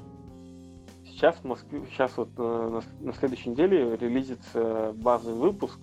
сейчас 1.06 1.36
в 1.38 1.44
Москве, 1.44 1.82
сейчас 1.90 2.16
вот 2.16 2.30
э, 2.38 2.42
на, 3.02 3.06
на 3.06 3.14
следующей 3.14 3.50
неделе 3.50 3.98
релизится 3.98 4.94
базовый 4.96 5.40
выпуск. 5.40 5.80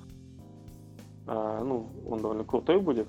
Э, 1.27 1.61
ну, 1.63 1.91
он 2.09 2.23
довольно 2.23 2.45
крутой 2.45 2.81
будет, 2.81 3.09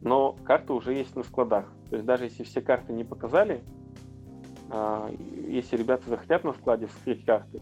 но 0.00 0.36
карты 0.44 0.72
уже 0.72 0.92
есть 0.92 1.16
на 1.16 1.24
складах. 1.24 1.66
То 1.90 1.96
есть 1.96 2.06
даже 2.06 2.24
если 2.24 2.44
все 2.44 2.60
карты 2.60 2.92
не 2.92 3.02
показали, 3.02 3.62
а, 3.62 3.73
если 5.48 5.76
ребята 5.76 6.08
захотят 6.08 6.44
на 6.44 6.52
складе 6.52 6.86
вскрыть 6.86 7.24
карты, 7.24 7.60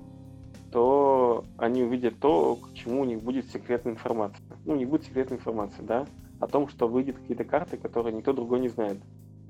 то 0.71 1.45
они 1.59 1.83
увидят 1.83 2.19
то, 2.19 2.57
к 2.57 2.73
чему 2.75 3.03
у 3.03 3.05
них 3.05 3.23
будет 3.23 3.51
секретная 3.51 3.93
информация. 3.93 4.45
Ну, 4.65 4.75
не 4.75 4.87
будет 4.87 5.05
секретной 5.05 5.37
информации, 5.37 5.83
да, 5.83 6.07
о 6.41 6.47
том, 6.47 6.69
что 6.69 6.89
выйдет 6.89 7.19
какие-то 7.19 7.45
карты, 7.45 7.77
которые 7.77 8.15
никто 8.15 8.33
другой 8.33 8.61
не 8.61 8.69
знает. 8.69 8.99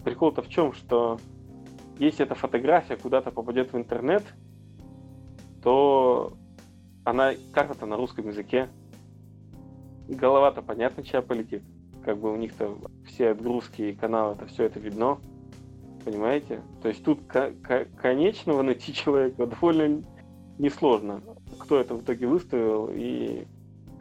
Прикол-то 0.05 0.42
в 0.42 0.48
чем, 0.48 0.72
что 0.72 1.18
если 1.98 2.24
эта 2.24 2.34
фотография 2.34 2.96
куда-то 2.96 3.30
попадет 3.30 3.72
в 3.72 3.76
интернет, 3.76 4.24
то 5.62 6.32
она 7.05 7.32
карта-то 7.53 7.86
на 7.86 7.96
русском 7.96 8.26
языке. 8.26 8.68
Голова-то 10.09 10.62
понятно, 10.62 11.05
чья 11.05 11.22
полетит. 11.22 11.62
Как 12.05 12.18
бы 12.18 12.32
у 12.32 12.36
них-то 12.36 12.76
все 13.07 13.30
отгрузки 13.30 13.92
каналы, 13.92 14.34
это 14.34 14.46
все 14.46 14.64
это 14.64 14.80
видно. 14.80 15.18
Понимаете? 16.05 16.61
То 16.82 16.88
есть 16.88 17.05
тут 17.05 17.20
конечного 17.26 18.62
найти 18.62 18.92
человека 18.94 19.46
довольно 19.46 20.03
несложно. 20.59 21.22
Кто 21.59 21.80
это 21.80 21.94
в 21.94 22.03
итоге 22.03 22.26
выставил 22.26 22.90
и 22.92 23.46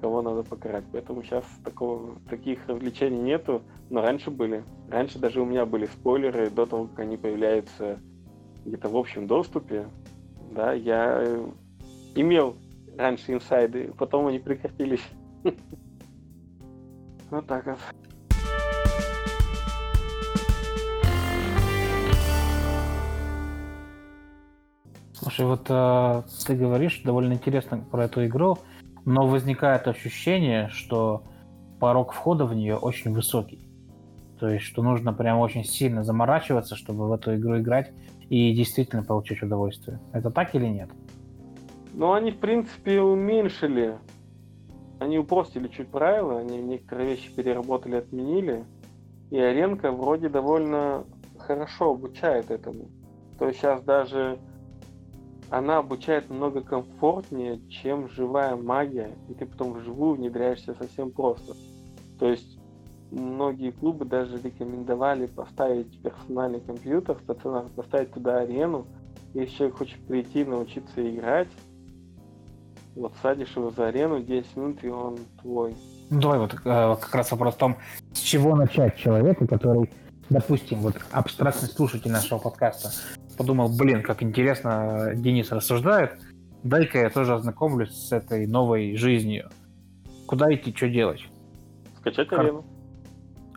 кого 0.02 0.22
надо 0.22 0.44
покарать. 0.44 0.84
Поэтому 0.92 1.24
сейчас 1.24 1.46
такого, 1.64 2.16
таких 2.30 2.68
развлечений 2.68 3.22
нету, 3.22 3.62
но 3.90 4.02
раньше 4.02 4.32
были. 4.32 4.64
Раньше 4.90 5.20
даже 5.20 5.42
у 5.42 5.46
меня 5.46 5.66
были 5.66 5.86
спойлеры 5.86 6.50
до 6.50 6.66
того, 6.66 6.86
как 6.86 7.00
они 7.00 7.18
появляются 7.18 8.00
где-то 8.66 8.90
в 8.90 8.98
общем 8.98 9.28
доступе. 9.28 9.88
Да, 10.52 10.74
я 10.74 11.22
э, 11.22 11.48
имел 12.16 12.56
раньше 12.98 13.34
инсайды, 13.34 13.94
потом 13.98 14.28
они 14.28 14.40
прекратились. 14.40 15.06
Вот 17.30 17.48
так 17.48 17.66
вот. 17.66 17.78
Слушай, 25.22 25.46
вот 25.46 25.68
э, 25.70 26.24
ты 26.48 26.56
говоришь 26.56 27.04
довольно 27.06 27.34
интересно 27.34 27.78
про 27.92 28.06
эту 28.06 28.26
игру, 28.26 28.58
но 29.06 29.28
возникает 29.28 29.88
ощущение, 29.88 30.70
что 30.70 31.26
порог 31.80 32.12
входа 32.12 32.46
в 32.46 32.56
нее 32.56 32.76
очень 32.76 33.14
высокий. 33.14 33.60
То 34.40 34.50
есть, 34.50 34.66
что 34.66 34.82
нужно 34.82 35.14
прям 35.14 35.38
очень 35.38 35.64
сильно 35.64 36.04
заморачиваться, 36.04 36.76
чтобы 36.76 37.08
в 37.08 37.12
эту 37.12 37.36
игру 37.36 37.60
играть 37.60 37.92
и 38.30 38.52
действительно 38.56 39.04
получить 39.04 39.44
удовольствие. 39.44 40.00
Это 40.12 40.32
так 40.32 40.56
или 40.56 40.66
нет? 40.66 40.90
Ну, 41.94 42.14
они, 42.14 42.32
в 42.32 42.38
принципе, 42.38 43.00
уменьшили. 43.00 44.00
Они 45.00 45.20
упростили 45.20 45.68
чуть 45.68 45.90
правила, 45.90 46.40
они 46.40 46.58
некоторые 46.58 47.10
вещи 47.12 47.32
переработали, 47.32 47.98
отменили. 47.98 48.64
И 49.30 49.38
Аренка 49.38 49.92
вроде 49.92 50.30
довольно 50.30 51.04
хорошо 51.38 51.92
обучает 51.92 52.50
этому. 52.50 52.88
То 53.38 53.48
есть 53.48 53.60
сейчас 53.60 53.84
даже 53.84 54.40
она 55.52 55.80
обучает 55.80 56.30
намного 56.30 56.62
комфортнее, 56.62 57.60
чем 57.70 58.10
живая 58.10 58.56
магия, 58.56 59.12
и 59.30 59.34
ты 59.34 59.46
потом 59.46 59.74
вживую 59.74 60.16
внедряешься 60.16 60.74
совсем 60.74 61.12
просто. 61.12 61.56
То 62.20 62.30
есть 62.30 62.58
многие 63.12 63.72
клубы 63.72 64.06
даже 64.06 64.40
рекомендовали 64.42 65.26
поставить 65.26 66.02
персональный 66.02 66.62
компьютер 66.62 67.18
стационар, 67.24 67.66
поставить 67.76 68.14
туда 68.14 68.40
арену, 68.40 68.88
Если 69.34 69.58
человек 69.58 69.78
хочет 69.78 70.00
прийти, 70.08 70.46
научиться 70.46 71.10
играть, 71.10 71.50
вот 72.96 73.12
садишь 73.22 73.56
его 73.56 73.72
за 73.72 73.88
арену 73.88 74.22
10 74.22 74.56
минут, 74.56 74.84
и 74.84 74.88
он 74.88 75.18
твой. 75.42 75.76
Ну, 76.10 76.22
давай 76.22 76.40
вот 76.40 76.54
э, 76.54 76.58
как 76.64 77.14
раз 77.14 77.30
вопрос 77.32 77.56
в 77.56 77.58
том, 77.58 77.78
с 78.14 78.20
чего 78.20 78.56
начать 78.56 78.96
человеку, 78.98 79.48
который, 79.48 79.90
допустим, 80.30 80.80
вот 80.80 80.96
абстрактный 81.12 81.68
слушатель 81.70 82.12
нашего 82.12 82.40
подкаста, 82.40 82.92
подумал, 83.42 83.70
блин, 83.76 84.04
как 84.04 84.24
интересно 84.24 85.14
Денис 85.16 85.52
рассуждает, 85.52 86.20
дай-ка 86.64 87.00
я 87.00 87.10
тоже 87.10 87.34
ознакомлюсь 87.34 87.92
с 87.92 88.12
этой 88.12 88.48
новой 88.48 88.96
жизнью. 88.96 89.50
Куда 90.28 90.54
идти, 90.54 90.74
что 90.76 90.90
делать? 90.90 91.22
Скачать 91.98 92.28
Кар- 92.28 92.42
арену. 92.42 92.66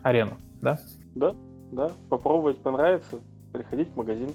Арену, 0.03 0.37
да? 0.61 0.79
Да, 1.15 1.35
да. 1.71 1.91
Попробовать 2.09 2.57
понравится, 2.57 3.19
приходить 3.53 3.89
в 3.89 3.95
магазин. 3.95 4.29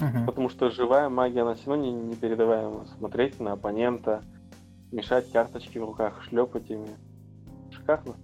Мгм. 0.00 0.26
Потому 0.26 0.48
что 0.48 0.70
живая 0.70 1.08
магия, 1.08 1.42
она 1.42 1.54
все 1.54 1.70
равно 1.70 1.84
не, 1.84 1.92
непередаваема. 1.92 2.86
Смотреть 2.98 3.40
на 3.40 3.52
оппонента, 3.52 4.22
мешать 4.92 5.30
карточки 5.30 5.78
в 5.78 5.84
руках, 5.84 6.22
шлепать 6.24 6.70
ими. 6.70 6.88
Шикарно. 7.70 8.14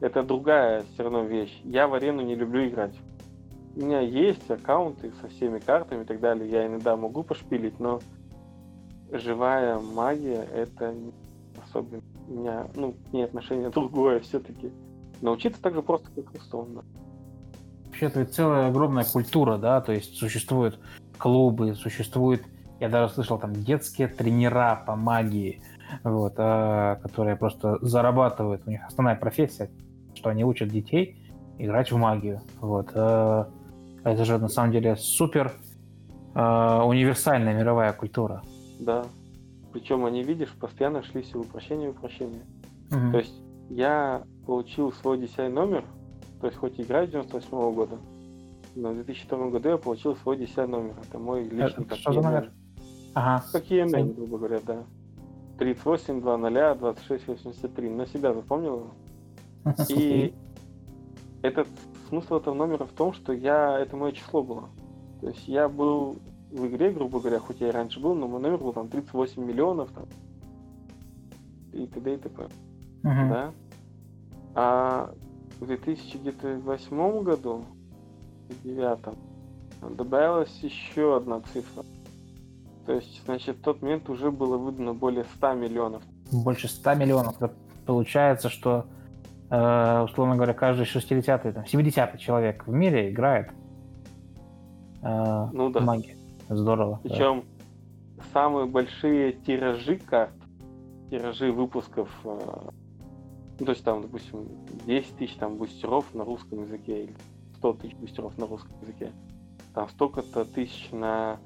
Это 0.00 0.22
другая 0.22 0.84
все 0.92 1.04
равно 1.04 1.22
вещь. 1.22 1.60
Я 1.64 1.86
в 1.86 1.94
арену 1.94 2.22
не 2.22 2.34
люблю 2.34 2.66
играть. 2.66 2.94
У 3.74 3.80
меня 3.80 4.00
есть 4.00 4.50
аккаунты 4.50 5.12
со 5.20 5.28
всеми 5.28 5.58
картами 5.58 6.02
и 6.02 6.04
так 6.04 6.20
далее. 6.20 6.50
Я 6.50 6.66
иногда 6.66 6.96
могу 6.96 7.22
пошпилить, 7.22 7.80
но 7.80 8.00
живая 9.10 9.78
магия 9.78 10.46
это 10.52 10.92
не 10.92 11.12
особенно 11.64 12.02
у 12.28 12.32
меня, 12.32 12.66
ну, 12.74 12.92
к 12.92 13.12
ней 13.12 13.24
отношение 13.24 13.70
другое 13.74 14.20
все-таки. 14.20 14.72
Научиться 15.20 15.60
так 15.62 15.74
же 15.74 15.82
просто, 15.82 16.10
как 16.14 16.32
Рустон, 16.34 16.74
да. 16.74 16.80
Вообще-то 17.86 18.20
ведь 18.20 18.34
целая 18.34 18.68
огромная 18.68 19.04
культура, 19.04 19.58
да, 19.58 19.80
то 19.80 19.92
есть 19.92 20.16
существуют 20.16 20.78
клубы, 21.18 21.74
существуют, 21.74 22.42
я 22.80 22.88
даже 22.88 23.12
слышал, 23.12 23.38
там 23.38 23.52
детские 23.52 24.08
тренера 24.08 24.82
по 24.86 24.96
магии, 24.96 25.62
вот, 26.02 26.34
а, 26.38 26.96
которые 26.96 27.36
просто 27.36 27.78
зарабатывают, 27.82 28.62
у 28.66 28.70
них 28.70 28.80
основная 28.86 29.14
профессия, 29.14 29.70
что 30.14 30.30
они 30.30 30.42
учат 30.42 30.70
детей 30.70 31.22
играть 31.58 31.92
в 31.92 31.96
магию, 31.96 32.40
вот. 32.60 32.90
а, 32.94 33.48
это 34.04 34.24
же 34.24 34.38
на 34.38 34.48
самом 34.48 34.72
деле 34.72 34.96
супер 34.96 35.52
а, 36.34 36.84
универсальная 36.84 37.54
мировая 37.54 37.92
культура. 37.92 38.42
Да. 38.80 39.06
Причем 39.72 40.04
они, 40.04 40.22
видишь, 40.22 40.52
постоянно 40.58 41.02
шли 41.02 41.22
все 41.22 41.38
упрощение 41.38 41.88
и 41.88 41.90
упрощение. 41.90 42.42
Мгм. 42.90 43.12
То 43.12 43.18
есть 43.18 43.34
я 43.70 44.22
получил 44.46 44.92
свой 44.92 45.18
DCI 45.18 45.48
номер, 45.48 45.84
то 46.40 46.46
есть 46.46 46.58
хоть 46.58 46.80
играю 46.80 47.06
с 47.06 47.10
98 47.10 47.74
года, 47.74 47.96
но 48.74 48.90
в 48.90 48.94
2002 48.94 49.50
году 49.50 49.68
я 49.70 49.76
получил 49.76 50.16
свой 50.16 50.36
DCI 50.36 50.66
номер. 50.66 50.94
Это 51.06 51.18
мой 51.18 51.44
личный 51.44 51.84
Это 51.84 51.96
что 51.96 52.12
за 52.12 52.20
номер? 52.20 52.52
Ага. 53.14 53.44
Как 53.52 53.64
EMN, 53.64 54.14
грубо 54.14 54.38
говоря, 54.38 54.60
да. 54.66 54.84
38, 55.58 56.20
20, 56.22 56.78
26, 56.78 57.28
83. 57.28 57.90
На 57.90 58.06
себя 58.06 58.32
запомнил 58.32 58.76
его. 58.76 58.90
И 59.90 60.34
этот 61.42 61.68
смысл 62.12 62.36
этого 62.36 62.54
номера 62.54 62.84
в 62.84 62.92
том, 62.92 63.14
что 63.14 63.32
я 63.32 63.78
это 63.78 63.96
мое 63.96 64.12
число 64.12 64.42
было. 64.42 64.68
То 65.22 65.28
есть 65.28 65.48
я 65.48 65.66
был 65.66 66.18
в 66.50 66.66
игре, 66.66 66.90
грубо 66.90 67.20
говоря, 67.20 67.38
хоть 67.38 67.60
я 67.60 67.68
и 67.68 67.70
раньше 67.70 68.00
был, 68.00 68.14
но 68.14 68.28
мой 68.28 68.38
номер 68.38 68.58
был 68.58 68.74
там 68.74 68.88
38 68.88 69.42
миллионов 69.42 69.90
там, 69.92 70.04
и 71.72 71.86
т.д. 71.86 72.14
и 72.14 72.16
т.п. 72.18 72.48
Мгм. 73.02 73.28
Да? 73.30 73.50
А 74.54 75.14
в 75.58 75.64
2008 75.64 77.22
году, 77.22 77.64
в 78.50 78.62
девятом, 78.62 79.16
добавилась 79.80 80.54
еще 80.60 81.16
одна 81.16 81.40
цифра. 81.50 81.82
То 82.84 82.92
есть, 82.92 83.24
значит, 83.24 83.56
в 83.56 83.62
тот 83.62 83.80
момент 83.80 84.10
уже 84.10 84.30
было 84.30 84.58
выдано 84.58 84.92
более 84.92 85.24
100 85.36 85.54
миллионов. 85.54 86.02
Больше 86.30 86.68
100 86.68 86.94
миллионов. 86.94 87.40
Это 87.40 87.54
получается, 87.86 88.50
что, 88.50 88.84
условно 89.54 90.36
говоря, 90.36 90.54
каждый 90.54 90.86
60-й, 90.86 91.52
там, 91.52 91.64
70-й 91.64 92.18
человек 92.18 92.66
в 92.66 92.72
мире 92.72 93.10
играет 93.10 93.50
э, 95.02 95.48
Ну 95.52 95.68
да. 95.70 95.80
в 95.80 95.84
магию. 95.84 96.16
Здорово. 96.48 97.00
да. 97.04 97.10
Причем 97.10 97.44
самые 98.32 98.66
большие 98.66 99.32
тиражи 99.32 99.96
карт, 99.98 100.32
тиражи 101.10 101.52
выпусков, 101.52 102.08
э, 102.24 102.70
ну, 103.60 103.66
то 103.66 103.72
есть 103.72 103.84
там, 103.84 104.02
допустим, 104.02 104.48
10 104.86 105.16
тысяч 105.16 105.34
там 105.36 105.56
бустеров 105.56 106.12
на 106.14 106.24
русском 106.24 106.62
языке 106.62 107.04
или 107.04 107.14
100 107.58 107.72
тысяч 107.74 107.94
бустеров 107.96 108.36
на 108.38 108.46
русском 108.46 108.72
языке. 108.80 109.10
Там 109.74 109.88
столько-то 109.88 110.44
тысяч 110.44 110.90
на 110.92 111.38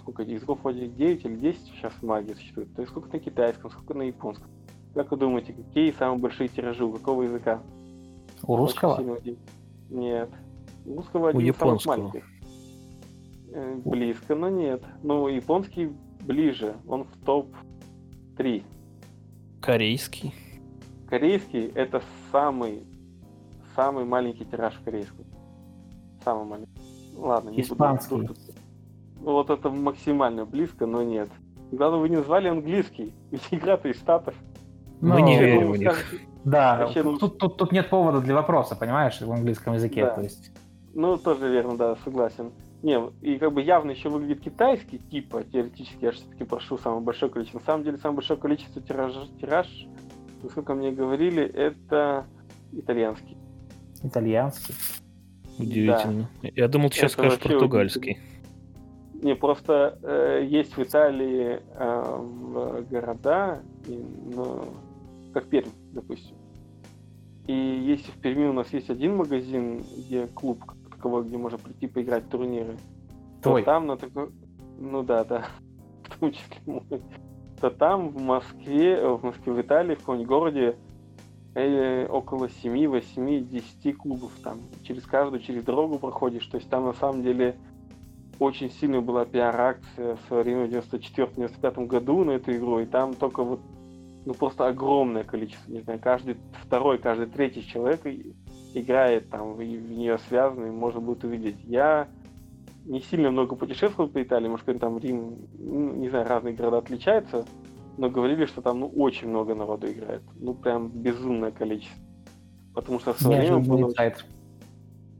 сколько 0.00 0.22
языков 0.22 0.60
вроде 0.62 0.86
9 0.86 1.24
или 1.24 1.36
10 1.36 1.60
сейчас 1.60 1.92
в 1.94 2.02
магии 2.02 2.34
существует. 2.34 2.74
То 2.74 2.82
есть 2.82 2.92
сколько 2.92 3.12
на 3.12 3.18
китайском, 3.18 3.70
сколько 3.70 3.94
на 3.94 4.02
японском. 4.02 4.48
Как 4.96 5.10
вы 5.10 5.18
думаете, 5.18 5.52
какие 5.52 5.90
самые 5.92 6.18
большие 6.18 6.48
тиражи 6.48 6.82
у 6.82 6.90
какого 6.90 7.24
языка? 7.24 7.60
У 8.42 8.56
русского? 8.56 8.98
Нет. 9.90 10.30
У 10.86 10.96
русского 10.96 11.28
один 11.28 11.42
У 11.42 11.44
из 11.44 11.56
самых 11.56 11.82
японского. 11.82 11.96
маленьких. 11.98 12.24
Э, 13.52 13.80
Близко, 13.84 14.34
но 14.34 14.48
нет. 14.48 14.82
Ну, 15.02 15.28
японский 15.28 15.92
ближе. 16.22 16.76
Он 16.88 17.04
в 17.04 17.24
топ-3. 17.26 18.62
Корейский. 19.60 20.32
Корейский 21.10 21.66
это 21.74 22.02
самый 22.32 22.82
самый 23.74 24.06
маленький 24.06 24.46
тираж 24.46 24.76
в 24.76 24.82
корейском. 24.82 25.26
Самый 26.24 26.46
маленький. 26.46 26.72
Ладно, 27.18 27.50
не 27.50 27.60
Испанский. 27.60 28.14
буду- 28.16 28.34
Вот 29.20 29.50
это 29.50 29.68
максимально 29.68 30.46
близко, 30.46 30.86
но 30.86 31.02
нет. 31.02 31.28
Главное, 31.70 32.00
вы 32.00 32.08
не 32.08 32.16
назвали 32.16 32.48
английский. 32.48 33.12
Ведь 33.30 33.42
игра-то 33.50 33.90
из 33.90 33.96
Штатов. 33.98 34.34
Мы 35.00 35.08
Ну, 35.08 35.18
не 35.18 35.36
Вообще, 35.36 35.46
верим 35.46 35.72
в 35.72 35.76
них. 35.76 36.14
Да, 36.44 36.76
Вообще, 36.78 37.02
тут, 37.02 37.38
тут, 37.38 37.56
тут 37.56 37.72
нет 37.72 37.90
повода 37.90 38.20
для 38.20 38.32
вопроса, 38.32 38.76
понимаешь, 38.76 39.20
в 39.20 39.32
английском 39.32 39.74
языке. 39.74 40.04
Да. 40.04 40.10
То 40.14 40.20
есть. 40.20 40.52
Ну, 40.94 41.16
тоже 41.16 41.48
верно, 41.48 41.76
да, 41.76 41.96
согласен. 42.04 42.52
Не, 42.84 43.00
и 43.20 43.36
как 43.38 43.52
бы 43.52 43.62
явно 43.62 43.90
еще 43.90 44.10
выглядит 44.10 44.42
китайский, 44.42 44.98
типа, 44.98 45.42
теоретически, 45.42 46.04
я 46.04 46.12
все-таки 46.12 46.44
прошу 46.44 46.78
самое 46.78 47.02
большое 47.02 47.32
количество. 47.32 47.58
На 47.58 47.64
самом 47.64 47.82
деле, 47.82 47.96
самое 47.98 48.16
большое 48.16 48.38
количество 48.38 48.80
тираж, 48.80 49.12
тираж 49.40 49.66
насколько 50.42 50.74
мне 50.74 50.92
говорили, 50.92 51.42
это 51.42 52.26
итальянский. 52.72 53.36
Итальянский. 54.02 54.74
Удивительно. 55.58 56.28
Я 56.42 56.68
думал, 56.68 56.90
ты 56.90 56.96
сейчас 56.96 57.12
Это 57.14 57.22
скажешь 57.22 57.40
португальский. 57.40 58.18
Не, 59.14 59.34
просто 59.34 59.98
э, 60.02 60.46
есть 60.46 60.76
в 60.76 60.82
Италии 60.82 61.60
э, 61.74 62.18
в 62.18 62.82
города, 62.82 63.62
и, 63.86 64.04
ну, 64.34 64.64
как 65.36 65.50
Пермь, 65.50 65.68
допустим. 65.92 66.34
И 67.46 67.52
если 67.52 68.10
в 68.10 68.18
Перми 68.22 68.46
у 68.46 68.54
нас 68.54 68.72
есть 68.72 68.88
один 68.88 69.16
магазин, 69.16 69.84
где 69.98 70.28
клуб 70.28 70.64
таковой, 70.90 71.24
где 71.24 71.36
можно 71.36 71.58
прийти 71.58 71.86
поиграть 71.86 72.24
в 72.24 72.28
турниры, 72.30 72.78
Твой. 73.42 73.60
то 73.60 73.66
там 73.66 73.86
на 73.86 73.98
такой... 73.98 74.30
Ну 74.78 75.02
да, 75.02 75.24
да, 75.24 75.44
в 76.04 76.18
том 76.18 76.32
числе 76.32 76.56
мой. 76.64 76.82
То 77.60 77.68
там 77.68 78.08
в 78.08 78.22
Москве, 78.22 78.94
э, 78.94 79.08
в 79.10 79.24
Москве, 79.24 79.52
в 79.52 79.60
Италии, 79.60 79.94
в 79.94 79.98
каком-нибудь 79.98 80.26
городе 80.26 80.76
э, 81.54 82.06
около 82.06 82.48
7, 82.48 82.88
8, 82.88 83.46
10 83.46 83.96
клубов 83.98 84.32
там. 84.42 84.60
Через 84.84 85.04
каждую, 85.04 85.42
через 85.42 85.64
дорогу 85.64 85.98
проходишь. 85.98 86.46
То 86.46 86.56
есть 86.56 86.70
там 86.70 86.86
на 86.86 86.94
самом 86.94 87.22
деле 87.22 87.56
очень 88.38 88.70
сильная 88.70 89.02
была 89.02 89.26
пиар-акция 89.26 90.16
в 90.16 90.20
свое 90.28 90.44
время 90.44 90.66
в 90.66 90.70
94-95 90.70 91.86
году 91.86 92.24
на 92.24 92.30
эту 92.32 92.52
игру, 92.52 92.80
и 92.80 92.86
там 92.86 93.12
только 93.12 93.42
вот 93.42 93.60
ну 94.26 94.34
просто 94.34 94.66
огромное 94.66 95.24
количество, 95.24 95.72
не 95.72 95.80
знаю, 95.80 96.00
каждый 96.00 96.36
второй, 96.64 96.98
каждый 96.98 97.28
третий 97.28 97.64
человек 97.64 98.00
играет 98.74 99.30
там, 99.30 99.60
и 99.60 99.76
в 99.76 99.90
нее 99.92 100.18
связан, 100.28 100.66
и 100.66 100.70
можно 100.70 101.00
будет 101.00 101.24
увидеть. 101.24 101.56
Я 101.64 102.08
не 102.84 103.00
сильно 103.00 103.30
много 103.30 103.54
путешествовал 103.54 104.10
по 104.10 104.20
Италии, 104.20 104.48
может, 104.48 104.66
какой-то 104.66 104.80
там 104.80 104.98
Рим, 104.98 105.48
ну, 105.58 105.94
не 105.94 106.08
знаю, 106.08 106.26
разные 106.28 106.54
города 106.54 106.78
отличаются, 106.78 107.46
но 107.96 108.10
говорили, 108.10 108.46
что 108.46 108.60
там 108.62 108.80
ну 108.80 108.88
очень 108.88 109.28
много 109.28 109.54
народу 109.54 109.90
играет. 109.90 110.22
Ну 110.34 110.54
прям 110.54 110.88
безумное 110.88 111.52
количество. 111.52 111.96
Потому 112.74 112.98
что 112.98 113.14
в 113.14 113.20
свое 113.20 113.40
время 113.40 113.58
было 113.58 113.88
сайт. 113.90 114.24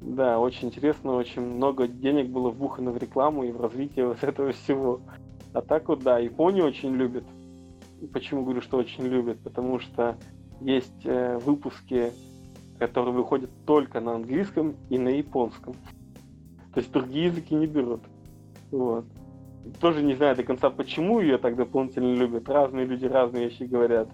да, 0.01 0.39
очень 0.39 0.69
интересно, 0.69 1.12
очень 1.15 1.43
много 1.43 1.87
денег 1.87 2.28
было 2.28 2.51
вбухано 2.51 2.91
в 2.91 2.99
рекламу 2.99 3.45
и 3.45 3.53
в 3.53 3.61
развитие 3.61 4.09
вот 4.09 4.23
этого 4.23 4.53
всего. 4.53 5.01
А 5.55 5.62
так 5.62 5.89
вот, 5.89 6.03
да, 6.03 6.19
Японию 6.19 6.66
очень 6.66 6.91
любят. 6.91 7.24
Почему 8.12 8.44
говорю, 8.44 8.60
что 8.60 8.77
очень 8.77 9.05
любят? 9.05 9.39
Потому 9.40 9.78
что 9.78 10.16
есть 10.60 11.05
э, 11.05 11.39
выпуски, 11.39 12.12
которые 12.78 13.14
выходят 13.14 13.51
только 13.66 14.01
на 14.01 14.14
английском 14.14 14.77
и 14.90 14.98
на 14.98 15.09
японском. 15.09 15.74
То 16.74 16.81
есть 16.81 16.93
другие 16.93 17.27
языки 17.27 17.55
не 17.55 17.66
берут. 17.66 18.02
Вот. 18.70 19.06
Тоже 19.81 20.02
не 20.02 20.14
знаю 20.14 20.36
до 20.36 20.44
конца, 20.44 20.70
почему 20.70 21.20
ее 21.20 21.39
так 21.39 21.56
дополнительно 21.56 22.14
любят. 22.14 22.48
Разные 22.48 22.85
люди 22.85 23.06
разные 23.06 23.48
вещи 23.48 23.64
говорят. 23.64 24.09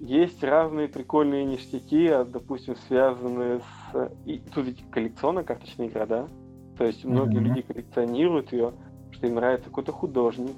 Есть 0.00 0.42
разные 0.42 0.88
прикольные 0.88 1.44
ништяки, 1.44 2.08
а, 2.08 2.24
допустим, 2.24 2.74
связанные 2.88 3.60
с... 3.60 4.12
И 4.26 4.40
тут 4.52 4.66
ведь 4.66 4.84
коллекционная 4.90 5.44
карточная 5.44 5.86
игра, 5.86 6.04
да? 6.04 6.28
То 6.76 6.84
есть 6.84 7.04
многие 7.04 7.40
mm-hmm. 7.40 7.44
люди 7.44 7.62
коллекционируют 7.62 8.52
ее, 8.52 8.72
что 9.12 9.26
им 9.26 9.36
нравится 9.36 9.68
какой-то 9.68 9.92
художник 9.92 10.56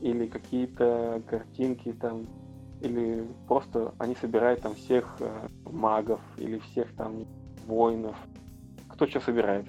или 0.00 0.26
какие-то 0.26 1.22
картинки 1.26 1.92
там, 1.92 2.26
или 2.80 3.26
просто 3.46 3.94
они 3.98 4.14
собирают 4.14 4.60
там 4.62 4.74
всех 4.74 5.16
э, 5.20 5.48
магов 5.64 6.20
или 6.38 6.58
всех 6.58 6.94
там 6.94 7.26
воинов, 7.66 8.16
кто 8.88 9.06
что 9.06 9.20
собирает. 9.20 9.66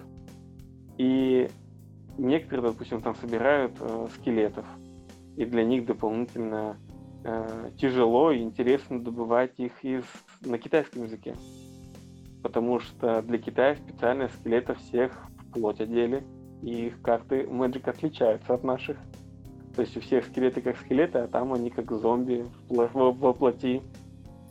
И 0.97 1.49
некоторые, 2.17 2.71
допустим, 2.71 3.01
там 3.01 3.15
собирают 3.15 3.73
э, 3.79 4.07
скелетов, 4.15 4.65
и 5.37 5.45
для 5.45 5.63
них 5.63 5.85
дополнительно 5.85 6.77
э, 7.23 7.69
тяжело 7.77 8.31
и 8.31 8.41
интересно 8.41 9.03
добывать 9.03 9.53
их 9.57 9.83
из 9.83 10.03
на 10.41 10.57
китайском 10.57 11.03
языке. 11.03 11.35
Потому 12.43 12.79
что 12.79 13.21
для 13.21 13.37
Китая 13.37 13.75
специально 13.75 14.27
скелетов 14.29 14.79
всех 14.79 15.27
в 15.37 15.51
плоть 15.53 15.79
одели, 15.79 16.23
и 16.61 16.87
их 16.87 17.01
карты 17.01 17.43
Magic 17.43 17.89
отличаются 17.89 18.53
от 18.53 18.63
наших. 18.63 18.97
То 19.75 19.81
есть 19.81 19.95
у 19.97 20.01
всех 20.01 20.25
скелеты 20.25 20.61
как 20.61 20.77
скелеты, 20.77 21.19
а 21.19 21.27
там 21.27 21.53
они 21.53 21.69
как 21.69 21.91
зомби 21.91 22.45
во 22.69 23.33
плоти. 23.33 23.81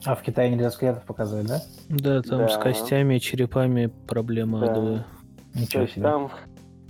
А 0.04 0.14
в 0.14 0.22
Китае 0.22 0.50
нельзя 0.50 0.70
скелетов 0.70 1.04
показывать, 1.04 1.46
да? 1.46 1.60
Да, 1.88 2.22
там 2.22 2.38
да. 2.38 2.48
с 2.48 2.56
костями 2.56 3.16
и 3.16 3.20
черепами 3.20 3.90
проблема 4.06 4.60
да. 4.60 4.72
адовая. 4.72 5.06
Ничего 5.54 5.72
То 5.72 5.80
есть 5.80 5.94
себе. 5.94 6.02
там 6.02 6.30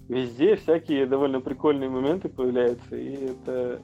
везде 0.09 0.57
всякие 0.57 1.07
довольно 1.07 1.41
прикольные 1.41 1.89
моменты 1.89 2.29
появляются, 2.29 2.97
и 2.97 3.15
это, 3.27 3.81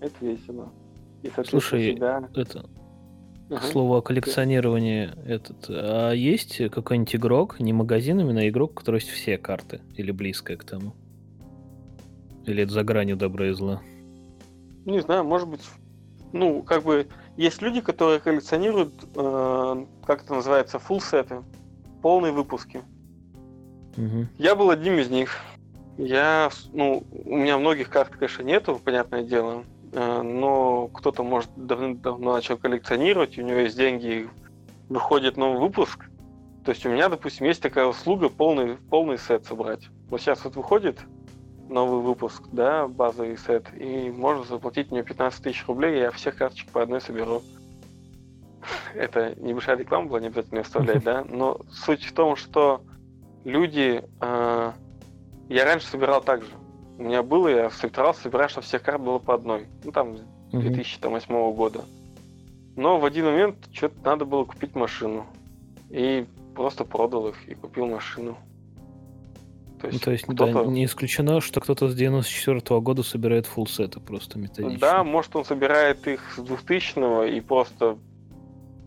это 0.00 0.14
весело. 0.20 0.68
И, 1.22 1.30
Слушай, 1.44 1.92
всегда... 1.92 2.28
это, 2.34 2.66
к 3.48 3.62
слову 3.62 3.96
о 3.96 4.02
коллекционировании, 4.02 5.10
этот, 5.26 5.66
а 5.68 6.12
есть 6.12 6.58
какой-нибудь 6.70 7.16
игрок, 7.16 7.60
не 7.60 7.72
магазин 7.72 8.20
именно, 8.20 8.40
а 8.40 8.48
игрок, 8.48 8.72
у 8.72 8.74
которого 8.74 8.98
есть 8.98 9.10
все 9.10 9.38
карты, 9.38 9.80
или 9.96 10.10
близкое 10.10 10.56
к 10.56 10.64
тому? 10.64 10.94
Или 12.48 12.62
это 12.62 12.72
за 12.72 12.82
гранью 12.82 13.16
добра 13.16 13.46
и 13.46 13.52
зла? 13.52 13.82
Не 14.84 15.00
знаю, 15.00 15.24
может 15.24 15.48
быть, 15.48 15.60
ну, 16.32 16.62
как 16.62 16.82
бы, 16.82 17.06
есть 17.36 17.60
люди, 17.60 17.80
которые 17.80 18.20
коллекционируют, 18.20 18.94
э, 19.14 19.86
как 20.06 20.22
это 20.24 20.34
называется, 20.34 20.78
full 20.78 21.00
сеты, 21.00 21.42
полные 22.00 22.32
выпуски. 22.32 22.82
Угу. 23.96 24.26
Я 24.38 24.54
был 24.54 24.70
одним 24.70 24.98
из 24.98 25.10
них. 25.10 25.36
Я, 25.98 26.50
ну, 26.72 27.04
у 27.24 27.36
меня 27.36 27.58
многих 27.58 27.90
карт, 27.90 28.10
конечно, 28.10 28.42
нету, 28.42 28.80
понятное 28.82 29.24
дело, 29.24 29.64
э, 29.92 30.22
но 30.22 30.88
кто-то, 30.88 31.22
может, 31.22 31.50
давным-давно 31.56 32.32
начал 32.32 32.56
коллекционировать, 32.56 33.36
у 33.36 33.42
него 33.42 33.58
есть 33.58 33.76
деньги, 33.76 34.28
выходит 34.88 35.36
новый 35.36 35.60
выпуск. 35.60 36.06
То 36.64 36.70
есть 36.70 36.86
у 36.86 36.88
меня, 36.88 37.08
допустим, 37.08 37.46
есть 37.46 37.60
такая 37.62 37.86
услуга 37.86 38.28
полный, 38.28 38.76
полный 38.76 39.18
сет 39.18 39.44
собрать. 39.44 39.88
Вот 40.08 40.20
сейчас 40.20 40.44
вот 40.44 40.56
выходит 40.56 40.98
новый 41.68 42.00
выпуск, 42.00 42.44
да, 42.52 42.88
базовый 42.88 43.36
сет, 43.38 43.66
и 43.74 44.10
можно 44.10 44.44
заплатить 44.44 44.90
мне 44.90 45.02
15 45.02 45.42
тысяч 45.42 45.66
рублей, 45.66 45.96
и 45.96 46.00
я 46.00 46.10
всех 46.10 46.36
карточек 46.36 46.70
по 46.70 46.82
одной 46.82 47.00
соберу. 47.00 47.42
Это 48.94 49.34
небольшая 49.36 49.76
реклама 49.76 50.08
была, 50.08 50.20
не 50.20 50.26
обязательно 50.28 50.62
оставлять, 50.62 51.02
да, 51.04 51.24
но 51.28 51.60
суть 51.70 52.04
в 52.04 52.12
том, 52.12 52.36
что 52.36 52.82
люди 53.44 54.02
э, 54.20 54.72
я 55.48 55.64
раньше 55.64 55.86
собирал 55.86 56.20
так 56.22 56.42
же. 56.42 56.50
У 56.98 57.04
меня 57.04 57.22
было, 57.22 57.48
я 57.48 57.70
собирался 57.70 58.22
собирать, 58.22 58.50
чтобы 58.50 58.66
всех 58.66 58.82
карт 58.82 59.00
было 59.00 59.18
по 59.18 59.34
одной. 59.34 59.66
Ну, 59.84 59.92
там, 59.92 60.16
с 60.16 60.22
2008 60.50 61.32
mm-hmm. 61.32 61.54
года. 61.54 61.84
Но 62.76 62.98
в 62.98 63.04
один 63.04 63.26
момент 63.26 63.56
что-то 63.72 63.96
надо 64.04 64.24
было 64.24 64.44
купить 64.44 64.74
машину. 64.74 65.26
И 65.90 66.26
просто 66.54 66.84
продал 66.84 67.28
их 67.28 67.48
и 67.48 67.54
купил 67.54 67.86
машину. 67.86 68.36
То 69.78 69.86
есть, 69.86 70.28
ну, 70.28 70.34
то 70.34 70.46
есть 70.46 70.54
да, 70.54 70.64
не 70.64 70.84
исключено, 70.84 71.40
что 71.40 71.60
кто-то 71.60 71.88
с 71.88 71.94
94 71.94 72.58
-го 72.58 72.80
года 72.80 73.02
собирает 73.02 73.46
фулсеты 73.46 74.00
просто 74.00 74.38
методично. 74.38 74.78
Да, 74.78 75.04
может 75.04 75.34
он 75.36 75.44
собирает 75.44 76.06
их 76.06 76.20
с 76.36 76.40
2000 76.40 77.36
и 77.36 77.40
просто 77.40 77.98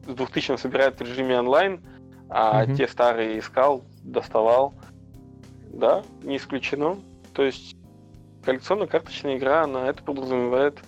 с 0.07 0.13
2000 0.13 0.57
собирает 0.57 0.99
в 0.99 1.01
режиме 1.01 1.39
онлайн, 1.39 1.81
а 2.29 2.63
угу. 2.63 2.75
те 2.75 2.87
старые 2.87 3.39
искал, 3.39 3.83
доставал. 4.03 4.73
Да, 5.73 6.03
не 6.23 6.37
исключено. 6.37 6.97
То 7.33 7.43
есть 7.43 7.75
коллекционно-карточная 8.43 9.37
игра, 9.37 9.63
она 9.63 9.87
это 9.87 10.03
подразумевает. 10.03 10.79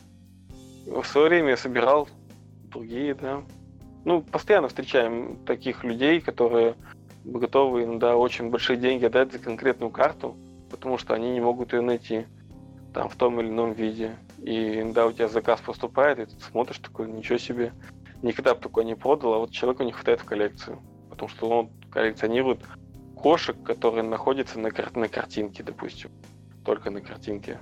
В 0.85 1.03
свое 1.05 1.29
время 1.29 1.51
я 1.51 1.57
собирал 1.57 2.09
другие, 2.63 3.13
да. 3.13 3.43
Ну, 4.05 4.21
постоянно 4.21 4.67
встречаем 4.67 5.37
таких 5.45 5.83
людей, 5.83 6.19
которые 6.19 6.75
готовы 7.23 7.83
иногда 7.83 8.15
очень 8.15 8.49
большие 8.49 8.77
деньги 8.77 9.05
отдать 9.05 9.31
за 9.31 9.39
конкретную 9.39 9.91
карту, 9.91 10.37
потому 10.69 10.97
что 10.97 11.13
они 11.13 11.31
не 11.31 11.39
могут 11.39 11.73
ее 11.73 11.81
найти 11.81 12.25
там 12.93 13.09
в 13.09 13.15
том 13.15 13.39
или 13.39 13.49
ином 13.49 13.73
виде. 13.73 14.17
И 14.41 14.81
иногда 14.81 15.07
у 15.07 15.11
тебя 15.11 15.27
заказ 15.27 15.61
поступает, 15.61 16.19
и 16.19 16.25
ты 16.25 16.39
смотришь 16.39 16.79
такой, 16.79 17.09
ничего 17.09 17.37
себе, 17.37 17.73
никогда 18.21 18.53
бы 18.55 18.61
такое 18.61 18.83
не 18.83 18.95
продал, 18.95 19.33
а 19.33 19.39
вот 19.39 19.51
человеку 19.51 19.83
не 19.83 19.91
хватает 19.91 20.21
в 20.21 20.25
коллекцию. 20.25 20.79
Потому 21.09 21.29
что 21.29 21.49
он 21.49 21.69
коллекционирует 21.91 22.61
кошек, 23.15 23.55
которые 23.63 24.03
находятся 24.03 24.59
на, 24.59 24.71
кар- 24.71 24.95
на 24.95 25.07
картинке, 25.07 25.63
допустим. 25.63 26.11
Только 26.65 26.89
на 26.89 27.01
картинке. 27.01 27.59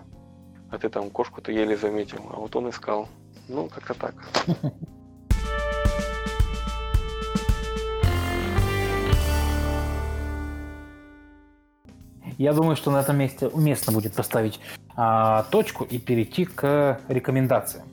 А 0.69 0.77
ты 0.77 0.89
там 0.89 1.09
кошку-то 1.09 1.51
еле 1.51 1.75
заметил, 1.75 2.25
а 2.29 2.38
вот 2.38 2.55
он 2.55 2.69
искал. 2.69 3.07
Ну, 3.47 3.67
как-то 3.67 3.93
так. 3.93 4.15
Я 12.37 12.53
думаю, 12.53 12.75
что 12.75 12.91
на 12.91 13.01
этом 13.01 13.17
месте 13.17 13.47
уместно 13.47 13.93
будет 13.93 14.13
поставить 14.13 14.59
а, 14.95 15.43
точку 15.51 15.83
и 15.83 15.97
перейти 15.97 16.45
к 16.45 16.99
рекомендациям. 17.07 17.85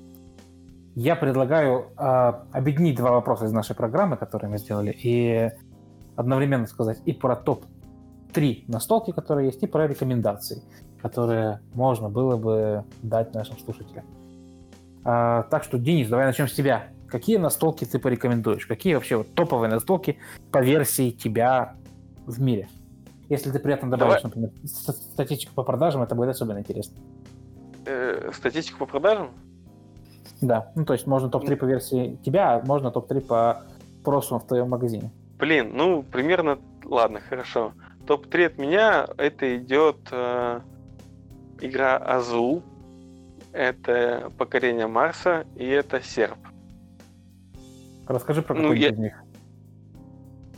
Я 0.95 1.17
предлагаю 1.17 1.87
а, 1.97 2.45
объединить 2.53 2.97
два 2.97 3.13
вопроса 3.13 3.45
из 3.47 3.53
нашей 3.53 3.77
программы, 3.77 4.17
которые 4.17 4.51
мы 4.51 4.59
сделали, 4.59 4.91
и 4.91 5.51
одновременно 6.17 6.67
сказать 6.67 7.01
и 7.05 7.13
про 7.13 7.37
топ-3 7.37 8.65
настолки, 8.67 9.13
которые 9.13 9.47
есть, 9.47 9.63
и 9.63 9.67
про 9.67 9.87
рекомендации, 9.87 10.63
которые 11.01 11.61
можно 11.75 12.09
было 12.09 12.37
бы 12.37 12.85
дать 13.03 13.33
нашим 13.35 13.59
слушателям. 13.59 14.05
А, 15.05 15.45
так 15.45 15.63
что, 15.65 15.79
Денис, 15.79 16.09
давай 16.09 16.27
начнем 16.27 16.49
с 16.49 16.53
тебя. 16.53 16.89
Какие 17.07 17.39
настолки 17.39 17.85
ты 17.85 17.99
порекомендуешь? 17.99 18.67
Какие 18.67 18.95
вообще 18.95 19.17
вот 19.17 19.35
топовые 19.35 19.71
настолки 19.71 20.19
по 20.51 20.63
версии 20.63 21.11
тебя 21.11 21.77
в 22.27 22.41
мире? 22.41 22.69
Если 23.29 23.51
ты 23.51 23.59
при 23.59 23.75
этом 23.75 23.91
добавишь, 23.91 24.23
давай. 24.23 24.37
например, 24.37 24.51
статистику 24.65 25.55
по 25.55 25.63
продажам, 25.63 26.03
это 26.03 26.15
будет 26.15 26.31
особенно 26.31 26.59
интересно. 26.59 26.97
Э, 27.85 28.31
статистику 28.35 28.81
по 28.81 28.87
продажам? 28.87 29.31
Да, 30.41 30.71
ну 30.75 30.85
то 30.85 30.93
есть 30.93 31.07
можно 31.07 31.29
топ-3 31.29 31.57
по 31.57 31.65
версии 31.65 32.19
тебя, 32.25 32.55
а 32.55 32.65
можно 32.65 32.91
топ-3 32.91 33.21
по 33.21 33.63
спросу 34.09 34.39
в 34.39 34.47
твоем 34.47 34.71
магазине. 34.71 35.11
Блин, 35.39 35.73
ну, 35.75 36.03
примерно, 36.03 36.59
ладно, 36.85 37.21
хорошо. 37.21 37.73
Топ-3 38.07 38.47
от 38.47 38.59
меня, 38.59 39.07
это 39.19 39.57
идет 39.59 39.97
э, 40.11 40.61
игра 41.61 41.99
Азул, 41.99 42.63
это 43.53 44.33
Покорение 44.39 44.87
Марса 44.87 45.45
и 45.57 45.67
это 45.67 46.01
Серп. 46.01 46.39
Расскажи 48.07 48.41
про 48.41 48.55
ну, 48.55 48.73
я... 48.73 48.89
из 48.89 48.99
них. 48.99 49.23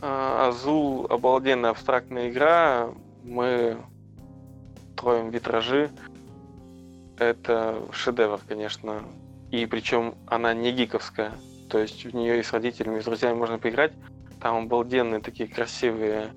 А, 0.01 0.47
Азул 0.47 1.05
обалденная 1.09 1.69
абстрактная 1.69 2.29
игра. 2.29 2.89
Мы 3.23 3.77
строим 4.93 5.29
витражи. 5.29 5.91
Это 7.17 7.81
шедевр, 7.91 8.39
конечно. 8.47 9.03
И 9.51 9.65
причем 9.67 10.15
она 10.27 10.53
не 10.53 10.71
гиковская. 10.71 11.31
То 11.69 11.77
есть 11.77 12.03
в 12.05 12.15
нее 12.15 12.39
и 12.39 12.43
с 12.43 12.51
родителями, 12.51 12.97
и 12.97 13.01
с 13.01 13.05
друзьями 13.05 13.37
можно 13.37 13.59
поиграть. 13.59 13.93
Там 14.39 14.65
обалденные 14.65 15.21
такие 15.21 15.47
красивые, 15.47 16.31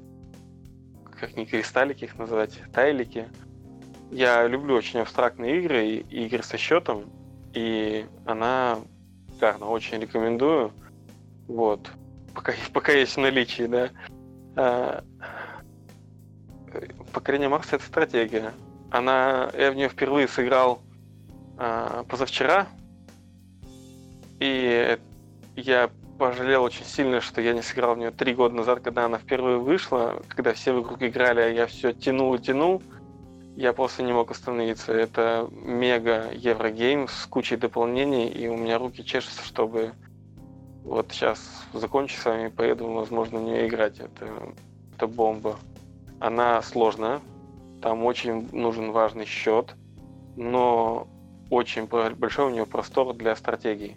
как 1.19 1.37
не 1.37 1.47
кристаллики 1.47 2.05
их 2.05 2.19
называть, 2.19 2.61
тайлики. 2.73 3.29
Я 4.11 4.47
люблю 4.47 4.75
очень 4.75 5.01
абстрактные 5.01 5.59
игры 5.59 5.87
и 5.87 6.27
игры 6.27 6.43
со 6.43 6.59
счетом, 6.59 7.05
и 7.55 8.05
она 8.27 8.79
шикарно, 9.45 9.67
очень 9.67 9.99
рекомендую. 10.01 10.73
Вот. 11.49 11.91
Пока, 12.35 12.53
пока 12.73 12.93
есть 12.93 13.17
в 13.17 13.21
наличии, 13.21 13.67
да. 13.67 13.91
А, 14.57 15.05
Покорение 17.13 17.49
Марса 17.49 17.77
это 17.77 17.85
стратегия. 17.85 18.53
Она, 18.91 19.51
я 19.57 19.71
в 19.71 19.77
нее 19.77 19.89
впервые 19.89 20.29
сыграл 20.29 20.81
а, 21.57 22.05
позавчера, 22.05 22.67
и 24.41 24.99
я 25.57 25.91
пожалел 26.19 26.65
очень 26.65 26.85
сильно, 26.85 27.21
что 27.21 27.41
я 27.41 27.53
не 27.53 27.63
сыграл 27.63 27.95
в 27.95 27.99
нее 27.99 28.11
три 28.11 28.35
года 28.35 28.55
назад, 28.55 28.81
когда 28.81 29.05
она 29.05 29.19
впервые 29.19 29.59
вышла, 29.59 30.23
когда 30.29 30.53
все 30.53 30.73
вокруг 30.73 31.03
играли, 31.03 31.41
а 31.41 31.49
я 31.49 31.67
все 31.67 31.93
тянул 31.93 32.35
и 32.35 32.39
тянул. 32.39 32.83
Я 33.57 33.73
просто 33.73 34.03
не 34.03 34.13
мог 34.13 34.33
остановиться. 34.33 34.93
Это 34.93 35.49
мега 35.53 36.31
еврогейм 36.33 37.07
с 37.07 37.27
кучей 37.27 37.57
дополнений, 37.57 38.29
и 38.29 38.49
у 38.49 38.57
меня 38.57 38.79
руки 38.79 39.05
чешутся, 39.05 39.45
чтобы 39.45 39.93
вот 40.85 41.11
сейчас 41.11 41.41
закончу 41.73 42.21
с 42.21 42.25
вами, 42.25 42.49
поеду, 42.49 42.87
возможно, 42.93 43.41
в 43.41 43.43
нее 43.43 43.67
играть. 43.67 43.99
Это, 43.99 44.55
это 44.95 45.07
бомба. 45.07 45.59
Она 46.21 46.61
сложная, 46.63 47.21
там 47.83 48.05
очень 48.05 48.49
нужен 48.53 48.93
важный 48.93 49.25
счет, 49.25 49.75
но 50.37 51.09
очень 51.51 51.87
большой 51.87 52.47
у 52.47 52.55
него 52.55 52.67
простор 52.67 53.15
для 53.15 53.35
стратегий. 53.35 53.97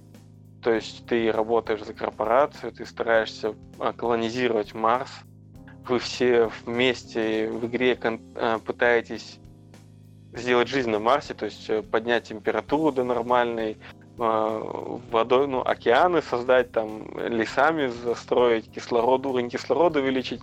То 0.64 0.72
есть 0.72 1.06
ты 1.06 1.32
работаешь 1.32 1.84
за 1.84 1.94
корпорацию, 1.94 2.72
ты 2.72 2.86
стараешься 2.86 3.54
а, 3.80 3.94
колонизировать 3.94 4.74
Марс, 4.74 5.12
вы 5.88 6.00
все 6.00 6.50
вместе 6.66 7.50
в 7.50 7.66
игре 7.68 7.98
а, 8.02 8.60
пытаетесь 8.60 9.40
сделать 10.34 10.68
жизнь 10.68 10.90
на 10.90 11.00
Марсе, 11.00 11.34
то 11.34 11.46
есть 11.46 11.70
э, 11.70 11.82
поднять 11.82 12.26
температуру 12.26 12.92
до 12.92 13.04
нормальной, 13.04 13.78
водой, 14.18 15.48
ну, 15.48 15.61
океаны 15.61 16.22
создать, 16.22 16.72
там, 16.72 17.07
лесами 17.18 17.88
застроить, 17.88 18.72
кислород, 18.72 19.26
уровень 19.26 19.49
кислорода 19.49 19.99
увеличить. 19.99 20.41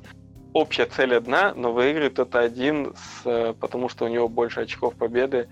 Общая 0.52 0.86
цель 0.86 1.16
одна, 1.16 1.52
но 1.54 1.72
выиграет 1.72 2.12
кто-то 2.12 2.38
один, 2.38 2.94
с, 2.94 3.22
э, 3.24 3.54
потому 3.58 3.88
что 3.88 4.04
у 4.04 4.08
него 4.08 4.28
больше 4.28 4.60
очков 4.60 4.94
победы. 4.94 5.48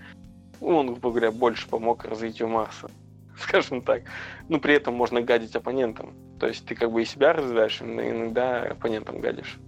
Ну, 0.61 0.77
он, 0.77 0.87
грубо 0.87 1.09
говоря, 1.09 1.31
больше 1.31 1.67
помог 1.67 2.05
развитию 2.05 2.47
Марса. 2.47 2.89
Скажем 3.37 3.81
так. 3.81 4.03
Ну, 4.47 4.61
при 4.61 4.75
этом 4.75 4.93
можно 4.93 5.19
гадить 5.19 5.55
оппонентам. 5.57 6.13
То 6.39 6.47
есть 6.47 6.65
ты 6.65 6.75
как 6.75 6.91
бы 6.91 7.01
и 7.01 7.05
себя 7.05 7.33
развиваешь, 7.33 7.81
но 7.81 8.01
иногда 8.01 8.63
оппонентам 8.63 9.19
гадишь. 9.19 9.59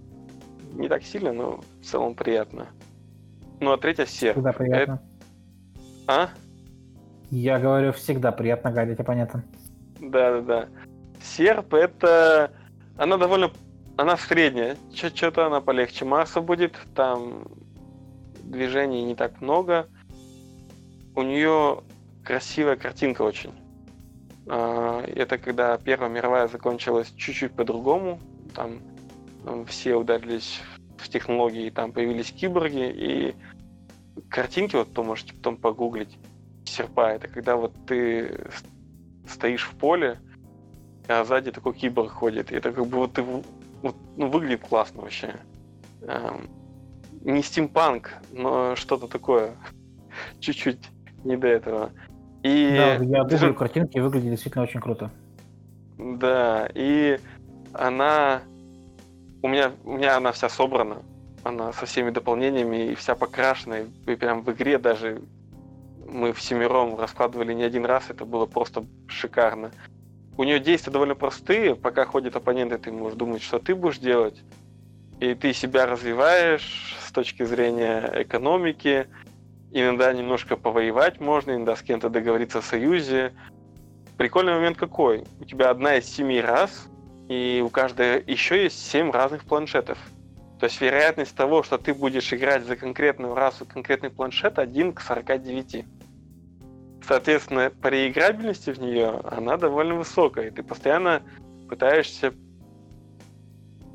Не 0.72 0.88
так 0.88 1.02
сильно, 1.02 1.32
но 1.32 1.60
в 1.82 1.84
целом 1.84 2.14
приятно. 2.14 2.68
Ну, 3.60 3.72
а 3.72 3.76
третья 3.76 4.06
серия. 4.06 4.32
Всегда 4.32 4.52
приятно. 4.52 4.92
Это... 4.94 5.02
А? 6.06 6.30
Я 7.30 7.58
говорю, 7.58 7.92
всегда 7.92 8.32
приятно 8.32 8.70
гадить 8.70 9.00
оппонентам. 9.00 9.42
Да-да-да. 10.00 10.68
Серп 11.22 11.74
это... 11.74 12.52
Она 12.96 13.16
довольно... 13.16 13.50
Она 13.96 14.16
средняя. 14.16 14.76
Что-то 14.94 15.46
она 15.46 15.60
полегче 15.60 16.04
Марса 16.04 16.40
будет. 16.40 16.76
Там 16.94 17.46
движений 18.42 19.02
не 19.04 19.14
так 19.14 19.40
много. 19.40 19.88
У 21.14 21.22
нее 21.22 21.82
красивая 22.24 22.76
картинка 22.76 23.22
очень. 23.22 23.52
А, 24.48 25.02
это 25.02 25.38
когда 25.38 25.76
Первая 25.78 26.10
мировая 26.10 26.48
закончилась 26.48 27.12
чуть-чуть 27.16 27.52
по-другому. 27.52 28.20
Там 28.54 28.78
все 29.66 29.94
ударились 29.94 30.60
в 30.98 31.08
технологии, 31.08 31.70
там 31.70 31.92
появились 31.92 32.32
киборги, 32.32 32.90
и 32.90 33.34
картинки, 34.28 34.76
вот 34.76 34.92
то 34.92 35.04
можете 35.04 35.34
потом 35.34 35.56
погуглить, 35.56 36.18
серпа, 36.76 37.12
это 37.12 37.28
когда 37.28 37.56
вот 37.56 37.72
ты 37.86 38.48
стоишь 39.28 39.64
в 39.64 39.74
поле, 39.74 40.18
а 41.08 41.24
сзади 41.24 41.50
такой 41.52 41.74
киборг 41.74 42.10
ходит. 42.10 42.52
И 42.52 42.56
это 42.56 42.72
как 42.72 42.86
бы 42.86 42.98
вот 42.98 43.14
ты 43.14 43.22
вот, 43.22 43.44
ну, 44.16 44.28
выглядит 44.28 44.62
классно 44.66 45.02
вообще. 45.02 45.36
Эм, 46.02 46.48
не 47.22 47.42
стимпанк, 47.42 48.14
но 48.32 48.76
что-то 48.76 49.06
такое. 49.06 49.52
Чуть-чуть 50.40 50.90
не 51.24 51.36
до 51.36 51.48
этого. 51.48 51.90
И 52.42 52.74
да, 52.76 52.94
я 52.94 53.24
думаю, 53.24 53.54
картинки 53.54 53.98
выглядят 53.98 54.30
действительно 54.30 54.64
очень 54.64 54.80
круто. 54.80 55.10
Да, 55.98 56.68
и 56.74 57.18
она 57.72 58.42
у 59.42 59.48
меня, 59.48 59.72
у 59.84 59.92
меня 59.92 60.16
она 60.16 60.32
вся 60.32 60.48
собрана. 60.48 61.02
Она 61.42 61.72
со 61.72 61.86
всеми 61.86 62.10
дополнениями 62.10 62.90
и 62.90 62.94
вся 62.94 63.14
покрашена. 63.14 63.80
И 63.80 64.16
прям 64.16 64.42
в 64.42 64.52
игре 64.52 64.78
даже 64.78 65.22
мы 66.08 66.32
в 66.32 66.40
семером 66.40 66.98
раскладывали 66.98 67.52
не 67.52 67.64
один 67.64 67.84
раз, 67.84 68.04
это 68.08 68.24
было 68.24 68.46
просто 68.46 68.84
шикарно. 69.08 69.70
У 70.36 70.44
нее 70.44 70.60
действия 70.60 70.92
довольно 70.92 71.14
простые, 71.14 71.74
пока 71.74 72.04
ходят 72.04 72.36
оппоненты, 72.36 72.78
ты 72.78 72.92
можешь 72.92 73.18
думать, 73.18 73.42
что 73.42 73.58
ты 73.58 73.74
будешь 73.74 73.98
делать. 73.98 74.42
И 75.20 75.34
ты 75.34 75.54
себя 75.54 75.86
развиваешь 75.86 76.94
с 77.06 77.10
точки 77.10 77.42
зрения 77.44 78.12
экономики. 78.14 79.08
Иногда 79.72 80.12
немножко 80.12 80.56
повоевать 80.56 81.20
можно, 81.20 81.52
иногда 81.52 81.74
с 81.74 81.82
кем-то 81.82 82.10
договориться 82.10 82.58
о 82.58 82.62
союзе. 82.62 83.32
Прикольный 84.18 84.52
момент 84.52 84.76
какой? 84.76 85.24
У 85.40 85.44
тебя 85.44 85.70
одна 85.70 85.96
из 85.96 86.04
семи 86.04 86.40
раз, 86.40 86.88
и 87.28 87.62
у 87.64 87.70
каждой 87.70 88.22
еще 88.26 88.62
есть 88.64 88.90
семь 88.90 89.10
разных 89.10 89.44
планшетов. 89.44 89.98
То 90.58 90.66
есть 90.66 90.80
вероятность 90.80 91.36
того, 91.36 91.62
что 91.62 91.76
ты 91.76 91.92
будешь 91.92 92.32
играть 92.32 92.64
за 92.64 92.76
конкретную 92.76 93.34
расу, 93.34 93.66
конкретный 93.66 94.10
планшет, 94.10 94.58
1 94.58 94.92
к 94.94 95.00
49. 95.00 95.84
Соответственно, 97.06 97.70
по 97.70 97.88
реиграбельности 97.88 98.70
в 98.70 98.80
нее 98.80 99.20
она 99.24 99.58
довольно 99.58 99.94
высокая, 99.94 100.48
и 100.48 100.50
ты 100.50 100.62
постоянно 100.62 101.22
пытаешься 101.68 102.32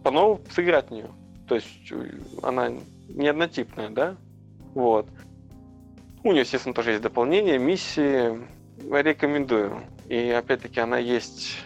по-новому 0.03 0.41
сыграть 0.51 0.89
в 0.89 0.91
нее. 0.91 1.09
То 1.47 1.55
есть 1.55 1.91
э, 1.91 2.11
она 2.43 2.71
не 3.09 3.27
однотипная, 3.27 3.89
да? 3.89 4.15
Вот. 4.73 5.07
У 6.23 6.31
нее, 6.31 6.41
естественно, 6.41 6.73
тоже 6.73 6.91
есть 6.91 7.03
дополнение, 7.03 7.57
миссии. 7.57 8.39
Рекомендую. 8.89 9.81
И 10.07 10.29
опять-таки 10.29 10.79
она 10.79 10.97
есть 10.97 11.57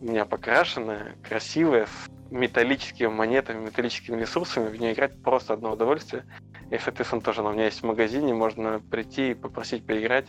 у 0.00 0.06
меня 0.06 0.24
покрашенная, 0.24 1.16
красивая, 1.22 1.86
с 1.86 2.17
металлическими 2.30 3.08
монетами, 3.08 3.66
металлическими 3.66 4.20
ресурсами. 4.20 4.68
В 4.68 4.80
нее 4.80 4.92
играть 4.92 5.20
просто 5.22 5.54
одно 5.54 5.72
удовольствие. 5.72 6.24
И, 6.70 6.78
соответственно, 6.78 7.22
тоже 7.22 7.40
она 7.40 7.50
у 7.50 7.52
меня 7.54 7.64
есть 7.64 7.80
в 7.80 7.86
магазине, 7.86 8.34
можно 8.34 8.80
прийти 8.90 9.30
и 9.30 9.34
попросить 9.34 9.86
поиграть 9.86 10.26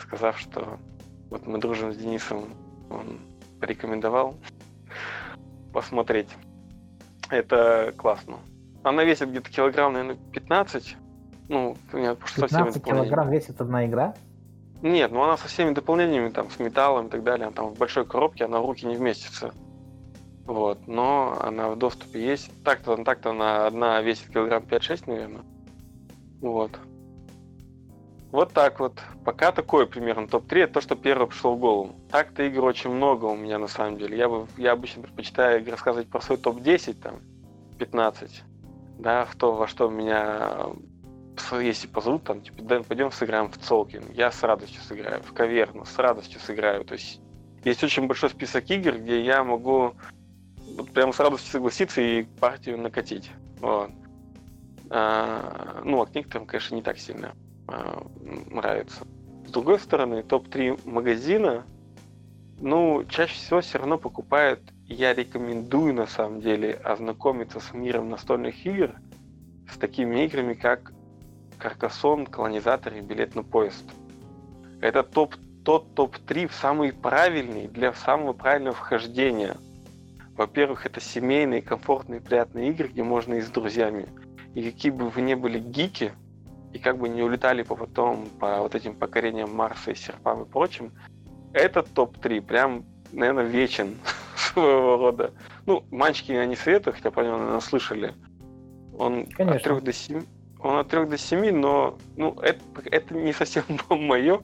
сказав, 0.00 0.38
что 0.38 0.78
вот 1.30 1.46
мы 1.46 1.58
дружим 1.58 1.92
с 1.92 1.96
Денисом, 1.96 2.54
он 2.90 3.20
порекомендовал 3.60 4.34
посмотреть. 5.72 6.28
Это 7.30 7.92
классно. 7.96 8.38
Она 8.82 9.04
весит 9.04 9.28
где-то 9.30 9.50
килограмм, 9.50 9.92
наверное, 9.92 10.16
15. 10.32 10.96
Ну, 11.48 11.76
у 11.92 11.96
меня 11.96 12.14
15 12.14 12.82
килограмм 12.82 13.30
весит 13.30 13.60
одна 13.60 13.86
игра? 13.86 14.14
Нет, 14.80 15.10
ну 15.10 15.22
она 15.22 15.36
со 15.36 15.48
всеми 15.48 15.74
дополнениями, 15.74 16.28
там, 16.28 16.50
с 16.50 16.58
металлом 16.60 17.08
и 17.08 17.10
так 17.10 17.24
далее. 17.24 17.50
Там 17.50 17.74
в 17.74 17.78
большой 17.78 18.06
коробке 18.06 18.44
она 18.44 18.60
в 18.60 18.66
руки 18.66 18.86
не 18.86 18.96
вместится. 18.96 19.52
Вот, 20.48 20.86
но 20.86 21.36
она 21.42 21.68
в 21.68 21.76
доступе 21.76 22.24
есть. 22.24 22.50
Так-то, 22.64 22.96
так-то 23.04 23.30
она 23.32 23.66
одна 23.66 24.00
весит 24.00 24.32
килограмм 24.32 24.62
5-6, 24.62 25.02
наверное. 25.04 25.42
Вот. 26.40 26.70
Вот 28.32 28.54
так 28.54 28.80
вот. 28.80 28.98
Пока 29.26 29.52
такой 29.52 29.86
примерно 29.86 30.26
топ-3, 30.26 30.60
это 30.60 30.72
то, 30.74 30.80
что 30.80 30.96
первое 30.96 31.26
пришло 31.26 31.54
в 31.54 31.58
голову. 31.60 31.96
Так-то 32.10 32.44
игр 32.44 32.64
очень 32.64 32.88
много 32.88 33.26
у 33.26 33.36
меня 33.36 33.58
на 33.58 33.68
самом 33.68 33.98
деле. 33.98 34.16
Я, 34.16 34.30
бы, 34.30 34.46
я 34.56 34.72
обычно 34.72 35.02
предпочитаю 35.02 35.62
рассказывать 35.70 36.08
про 36.08 36.22
свой 36.22 36.38
топ-10, 36.38 36.94
там, 36.94 37.20
15. 37.78 38.42
Да, 39.00 39.26
кто 39.26 39.52
во 39.52 39.66
что 39.66 39.90
меня 39.90 40.70
если 41.60 41.88
позовут, 41.88 42.24
там, 42.24 42.40
типа, 42.40 42.62
Дэн, 42.62 42.84
пойдем 42.84 43.12
сыграем 43.12 43.50
в 43.50 43.58
Цолкин. 43.58 44.12
Я 44.14 44.32
с 44.32 44.42
радостью 44.42 44.80
сыграю. 44.80 45.22
В 45.22 45.34
Каверну 45.34 45.84
с 45.84 45.98
радостью 45.98 46.40
сыграю. 46.40 46.86
То 46.86 46.94
есть 46.94 47.20
есть 47.64 47.84
очень 47.84 48.06
большой 48.06 48.30
список 48.30 48.70
игр, 48.70 48.96
где 48.96 49.22
я 49.22 49.44
могу 49.44 49.94
вот 50.76 50.90
прямо 50.92 51.12
с 51.12 51.20
радостью 51.20 51.50
согласиться 51.50 52.00
и 52.00 52.22
партию 52.22 52.78
накатить. 52.78 53.30
Вот. 53.60 53.90
А, 54.90 55.82
ну, 55.84 56.02
а 56.02 56.06
книг 56.06 56.30
там, 56.30 56.46
конечно, 56.46 56.74
не 56.74 56.82
так 56.82 56.98
сильно. 56.98 57.34
А, 57.66 58.06
нравится. 58.50 59.06
С 59.46 59.50
другой 59.50 59.78
стороны, 59.78 60.22
топ-3 60.22 60.88
магазина, 60.88 61.64
ну, 62.60 63.04
чаще 63.08 63.34
всего 63.34 63.60
все 63.60 63.78
равно 63.78 63.98
покупают, 63.98 64.60
я 64.86 65.14
рекомендую 65.14 65.94
на 65.94 66.06
самом 66.06 66.40
деле 66.40 66.74
ознакомиться 66.74 67.60
с 67.60 67.72
миром 67.72 68.08
настольных 68.08 68.64
игр, 68.66 68.94
с 69.70 69.76
такими 69.76 70.24
играми, 70.24 70.54
как 70.54 70.92
Каркасон, 71.58 72.26
Колонизатор 72.26 72.94
и 72.94 73.00
Билет 73.00 73.34
на 73.34 73.42
поезд. 73.42 73.84
Это 74.80 75.02
топ, 75.02 75.34
тот 75.64 75.94
топ-3 75.94 76.50
самый 76.52 76.92
правильный 76.92 77.68
для 77.68 77.92
самого 77.92 78.32
правильного 78.32 78.76
вхождения. 78.76 79.56
Во-первых, 80.38 80.86
это 80.86 81.00
семейные, 81.00 81.62
комфортные, 81.62 82.20
приятные 82.20 82.70
игры, 82.70 82.86
где 82.86 83.02
можно 83.02 83.34
и 83.34 83.40
с 83.40 83.48
друзьями. 83.48 84.06
И 84.54 84.62
какие 84.62 84.92
бы 84.92 85.10
вы 85.10 85.20
ни 85.20 85.34
были 85.34 85.58
гики, 85.58 86.12
и 86.72 86.78
как 86.78 86.96
бы 86.96 87.08
не 87.08 87.24
улетали 87.24 87.64
по 87.64 87.74
потом 87.74 88.28
по 88.38 88.60
вот 88.60 88.76
этим 88.76 88.94
покорениям 88.94 89.52
Марса 89.52 89.90
и 89.90 89.96
серпам 89.96 90.44
и 90.44 90.48
прочим, 90.48 90.92
этот 91.52 91.92
топ-3 91.92 92.40
прям, 92.40 92.84
наверное, 93.10 93.46
вечен 93.46 93.96
своего 94.36 94.96
рода. 94.96 95.32
Ну, 95.66 95.84
мальчики 95.90 96.30
я 96.30 96.46
не 96.46 96.54
советую, 96.54 96.94
хотя 96.94 97.10
по 97.10 97.18
нему, 97.18 97.38
наверное, 97.38 97.60
слышали. 97.60 98.14
Он 98.96 99.26
Конечно. 99.26 99.56
от 99.56 99.62
3 99.64 99.80
до 99.80 99.92
7. 99.92 100.22
Он 100.60 100.76
от 100.76 100.88
3 100.88 101.06
до 101.06 101.18
7, 101.18 101.50
но 101.50 101.98
ну, 102.16 102.38
это, 102.42 102.60
это 102.84 103.12
не 103.12 103.32
совсем 103.32 103.64
мое. 103.90 104.40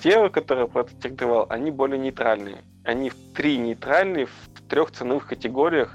Те, 0.00 0.28
которые 0.30 0.66
протестировал, 0.66 1.46
они 1.48 1.70
более 1.70 1.98
нейтральные. 2.00 2.64
Они 2.88 3.10
в 3.10 3.16
три 3.34 3.58
нейтральные 3.58 4.24
в 4.24 4.62
трех 4.66 4.90
ценовых 4.92 5.26
категориях. 5.26 5.94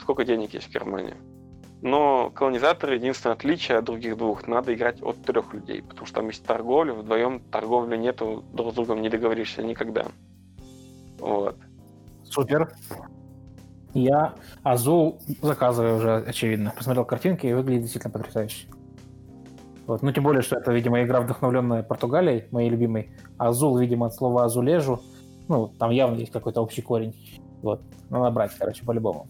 Сколько 0.00 0.24
денег 0.24 0.52
есть 0.52 0.66
в 0.66 0.72
Германии? 0.74 1.14
Но 1.80 2.30
колонизаторы 2.30 2.96
единственное 2.96 3.36
отличие 3.36 3.78
от 3.78 3.84
других 3.84 4.16
двух. 4.16 4.48
Надо 4.48 4.74
играть 4.74 5.00
от 5.00 5.22
трех 5.22 5.54
людей, 5.54 5.80
потому 5.80 6.06
что 6.06 6.16
там 6.16 6.26
есть 6.26 6.44
торговля, 6.44 6.92
вдвоем 6.92 7.38
торговли 7.38 7.96
нету, 7.96 8.42
друг 8.52 8.72
с 8.72 8.74
другом 8.74 9.00
не 9.00 9.08
договоришься 9.08 9.62
никогда. 9.62 10.06
Вот. 11.20 11.56
Супер. 12.24 12.72
Я 13.94 14.34
Азул 14.64 15.20
заказываю 15.40 15.98
уже, 15.98 16.16
очевидно. 16.16 16.72
Посмотрел 16.76 17.04
картинки 17.04 17.46
и 17.46 17.52
выглядит 17.52 17.82
действительно 17.82 18.12
потрясающе. 18.12 18.66
Вот. 19.86 20.02
Ну, 20.02 20.10
тем 20.10 20.24
более, 20.24 20.42
что 20.42 20.56
это, 20.56 20.72
видимо, 20.72 21.00
игра, 21.04 21.20
вдохновленная 21.20 21.84
Португалией, 21.84 22.48
моей 22.50 22.70
любимой. 22.70 23.12
Азул, 23.38 23.78
видимо, 23.78 24.06
от 24.06 24.14
слова 24.14 24.46
азулежу. 24.46 25.00
Ну, 25.48 25.68
там 25.78 25.90
явно 25.90 26.16
есть 26.16 26.32
какой-то 26.32 26.60
общий 26.60 26.82
корень. 26.82 27.14
Вот. 27.62 27.82
Надо 28.10 28.30
брать, 28.30 28.52
короче, 28.58 28.84
по-любому. 28.84 29.28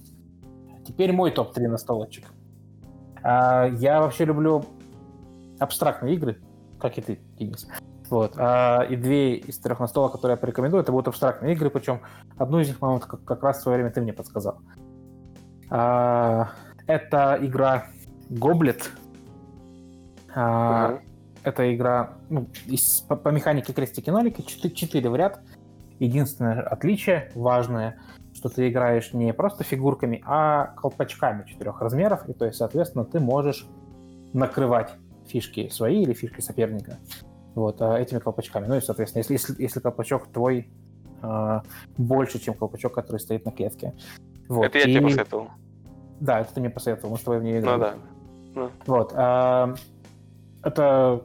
Теперь 0.86 1.12
мой 1.12 1.30
топ-3 1.30 1.68
настолочек. 1.68 2.24
А, 3.22 3.66
я 3.66 4.00
вообще 4.00 4.24
люблю 4.24 4.64
абстрактные 5.58 6.14
игры, 6.14 6.40
как 6.78 6.98
и 6.98 7.02
ты, 7.02 7.20
Денис. 7.38 7.68
Вот. 8.10 8.34
А, 8.36 8.82
и 8.82 8.96
две 8.96 9.36
из 9.36 9.58
трех 9.58 9.80
настолок, 9.80 10.12
которые 10.12 10.34
я 10.34 10.40
порекомендую, 10.40 10.82
это 10.82 10.92
будут 10.92 11.08
абстрактные 11.08 11.54
игры, 11.54 11.70
причем 11.70 12.00
одну 12.36 12.60
из 12.60 12.68
них, 12.68 12.78
по-моему, 12.78 13.00
как, 13.00 13.22
как 13.24 13.42
раз 13.42 13.58
в 13.58 13.62
свое 13.62 13.78
время 13.78 13.92
ты 13.92 14.00
мне 14.00 14.12
подсказал. 14.12 14.58
А, 15.70 16.50
это 16.86 17.38
игра 17.42 17.86
Гоблет 18.30 18.90
а, 20.34 21.00
Это 21.42 21.74
игра 21.74 22.14
ну, 22.28 22.48
из, 22.66 23.00
по, 23.00 23.16
по 23.16 23.28
механике 23.28 23.72
крестики-нолики, 23.72 24.42
4, 24.42 24.74
4 24.74 25.10
в 25.10 25.16
ряд. 25.16 25.40
Единственное 25.98 26.62
отличие 26.62 27.30
важное, 27.34 27.98
что 28.34 28.48
ты 28.48 28.68
играешь 28.68 29.12
не 29.12 29.32
просто 29.32 29.64
фигурками, 29.64 30.22
а 30.24 30.66
колпачками 30.76 31.44
четырех 31.46 31.80
размеров, 31.80 32.28
и 32.28 32.32
то 32.32 32.44
есть, 32.44 32.58
соответственно, 32.58 33.04
ты 33.04 33.20
можешь 33.20 33.66
накрывать 34.32 34.94
фишки 35.26 35.68
свои 35.68 36.02
или 36.02 36.12
фишки 36.12 36.40
соперника 36.40 36.98
вот, 37.54 37.80
а, 37.82 37.98
этими 37.98 38.18
колпачками. 38.18 38.66
Ну 38.66 38.76
и, 38.76 38.80
соответственно, 38.80 39.20
если, 39.20 39.34
если, 39.34 39.62
если 39.62 39.80
колпачок 39.80 40.28
твой 40.28 40.70
э, 41.22 41.60
больше, 41.96 42.38
чем 42.38 42.54
колпачок, 42.54 42.94
который 42.94 43.18
стоит 43.18 43.44
на 43.44 43.50
клетке. 43.50 43.94
Вот. 44.48 44.66
Это 44.66 44.78
я 44.78 44.84
и... 44.84 44.92
тебе 44.92 45.02
посоветовал. 45.02 45.48
Да, 46.20 46.40
это 46.40 46.54
ты 46.54 46.60
мне 46.60 46.70
посоветовал, 46.70 47.12
мы 47.12 47.18
с 47.18 47.22
тобой 47.22 47.40
в 47.40 47.42
нее 47.42 47.60
играли. 47.60 47.76
Ну 47.76 47.84
да. 47.84 47.94
Ну. 48.54 48.70
Вот. 48.86 49.12
А, 49.14 49.74
это, 50.62 51.22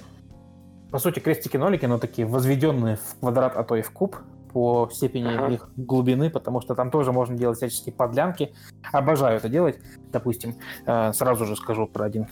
по 0.92 1.00
сути, 1.00 1.20
крестики-нолики, 1.20 1.86
но 1.86 1.98
такие 1.98 2.28
возведенные 2.28 2.98
в 2.98 3.20
квадрат, 3.20 3.56
а 3.56 3.64
то 3.64 3.76
и 3.76 3.82
в 3.82 3.92
куб 3.92 4.18
по 4.54 4.88
степени 4.92 5.36
ага. 5.36 5.48
их 5.54 5.70
глубины, 5.76 6.30
потому 6.30 6.62
что 6.62 6.76
там 6.76 6.92
тоже 6.92 7.12
можно 7.12 7.36
делать 7.36 7.58
всяческие 7.58 7.94
подлянки. 7.94 8.54
Обожаю 8.92 9.38
это 9.38 9.50
делать. 9.50 9.80
Допустим, 10.12 10.56
э, 10.86 11.12
сразу 11.14 11.46
же 11.46 11.56
скажу 11.56 11.88
про 11.88 12.06
один 12.06 12.28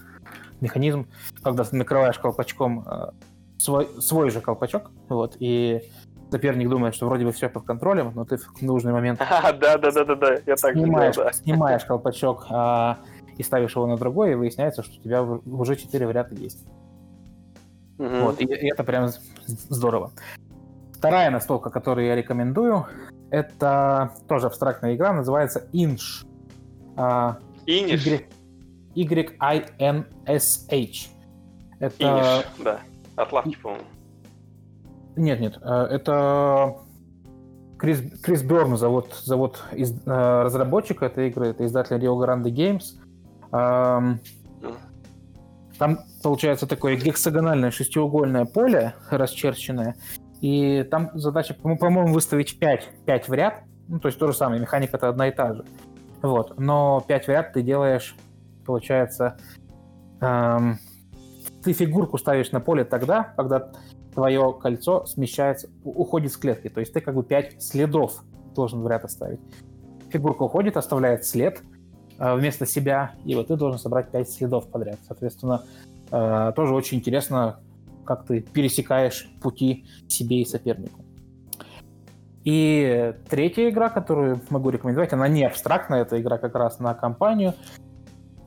механизм, 0.62 1.08
когда 1.42 1.64
ты 1.64 1.76
накрываешь 1.76 2.20
колпачком 2.20 2.86
э, 2.88 3.12
свой, 3.58 3.88
свой 4.00 4.30
же 4.30 4.40
колпачок, 4.42 4.92
вот, 5.10 5.36
и 5.40 5.82
соперник 6.30 6.70
думает, 6.70 6.96
что 6.96 7.08
вроде 7.08 7.26
бы 7.26 7.32
все 7.32 7.50
под 7.50 7.66
контролем, 7.66 8.12
но 8.16 8.24
ты 8.24 8.38
в 8.38 8.62
нужный 8.62 8.94
момент 8.94 9.20
я 10.46 10.56
так 10.56 10.74
снимаешь, 10.74 11.16
делал, 11.16 11.28
да. 11.28 11.34
снимаешь 11.34 11.86
колпачок 11.88 12.46
а, 12.50 13.00
и 13.38 13.44
ставишь 13.44 13.76
его 13.76 13.88
на 13.88 13.98
другой, 13.98 14.32
и 14.32 14.36
выясняется, 14.36 14.84
что 14.84 15.00
у 15.00 15.04
тебя 15.04 15.24
уже 15.24 15.76
четыре 15.76 16.08
варианта 16.08 16.36
есть. 16.36 16.66
Угу. 17.98 18.16
Вот, 18.22 18.42
и, 18.42 18.46
и 18.46 18.72
это 18.72 18.84
прям 18.84 19.10
здорово. 19.46 20.12
Вторая 21.02 21.32
настолка, 21.32 21.72
которую 21.72 22.06
я 22.06 22.16
рекомендую, 22.16 22.86
это 23.32 24.12
тоже 24.28 24.46
абстрактная 24.46 24.96
игра, 24.96 25.12
называется 25.14 25.68
Inch. 25.74 26.28
А, 26.96 27.40
Y, 27.66 28.28
Y-I-N-S-H. 28.94 29.40
Это... 31.80 32.04
Inch, 32.04 32.46
да. 32.64 32.82
От 33.16 33.32
лавки, 33.32 33.58
по-моему. 33.60 33.84
Нет, 35.16 35.40
нет, 35.40 35.58
э, 35.64 35.88
это 35.90 36.78
Крис, 37.80 38.04
Крис 38.22 38.44
Берн 38.44 38.78
зовут, 38.78 39.16
зовут 39.24 39.64
из, 39.72 40.00
э, 40.06 40.44
разработчика 40.44 41.08
этой 41.08 41.30
игры, 41.30 41.48
это 41.48 41.66
издатель 41.66 41.96
Rio 41.96 42.16
Grande 42.16 42.52
Games. 42.52 42.84
Там 45.80 45.98
получается 46.22 46.68
такое 46.68 46.96
гексагональное 46.96 47.72
шестиугольное 47.72 48.46
поле 48.46 48.94
расчерченное, 49.10 49.96
и 50.42 50.84
там 50.90 51.12
задача, 51.14 51.54
по-моему, 51.54 52.12
выставить 52.12 52.60
5, 52.60 52.90
5 53.06 53.30
в 53.30 53.34
ряд, 53.34 53.64
ну, 53.88 54.00
то 54.00 54.08
есть 54.08 54.18
то 54.18 54.28
же 54.28 54.34
самое, 54.34 54.60
механика 54.60 54.98
это 54.98 55.10
одна 55.10 55.28
и 55.28 55.32
та 55.32 55.54
же. 55.54 55.66
Вот, 56.22 56.60
но 56.60 57.04
5 57.08 57.26
в 57.26 57.30
ряд 57.30 57.54
ты 57.54 57.62
делаешь, 57.62 58.16
получается, 58.66 59.38
эм, 60.20 60.80
ты 61.64 61.74
фигурку 61.74 62.18
ставишь 62.18 62.52
на 62.52 62.60
поле 62.60 62.84
тогда, 62.84 63.34
когда 63.36 63.72
твое 64.14 64.58
кольцо 64.60 65.06
смещается, 65.06 65.70
уходит 65.84 66.32
с 66.32 66.38
клетки. 66.38 66.70
То 66.70 66.80
есть 66.80 66.94
ты 66.94 67.02
как 67.02 67.16
бы 67.16 67.24
5 67.24 67.62
следов 67.62 68.24
должен 68.56 68.82
в 68.82 68.88
ряд 68.88 69.06
оставить. 69.06 69.40
Фигурка 70.10 70.44
уходит, 70.44 70.76
оставляет 70.76 71.26
след 71.26 71.62
э, 72.20 72.36
вместо 72.36 72.66
себя, 72.66 73.14
и 73.26 73.36
вот 73.36 73.48
ты 73.48 73.56
должен 73.56 73.80
собрать 73.80 74.12
5 74.12 74.30
следов 74.30 74.70
подряд. 74.70 74.98
Соответственно, 75.08 75.64
э, 76.12 76.52
тоже 76.56 76.74
очень 76.74 76.98
интересно, 76.98 77.60
как 78.06 78.26
ты 78.26 78.42
пересекаешь 78.42 79.30
пути 79.42 79.86
себе 80.08 80.42
и 80.42 80.46
сопернику. 80.46 81.04
И 82.44 83.14
третья 83.30 83.70
игра, 83.70 83.90
которую 83.90 84.42
могу 84.50 84.72
рекомендовать, 84.72 85.14
она 85.14 85.28
не 85.28 85.44
абстрактная, 85.46 86.02
это 86.02 86.20
игра 86.20 86.38
как 86.38 86.56
раз 86.56 86.80
на 86.80 86.94
компанию. 86.94 87.54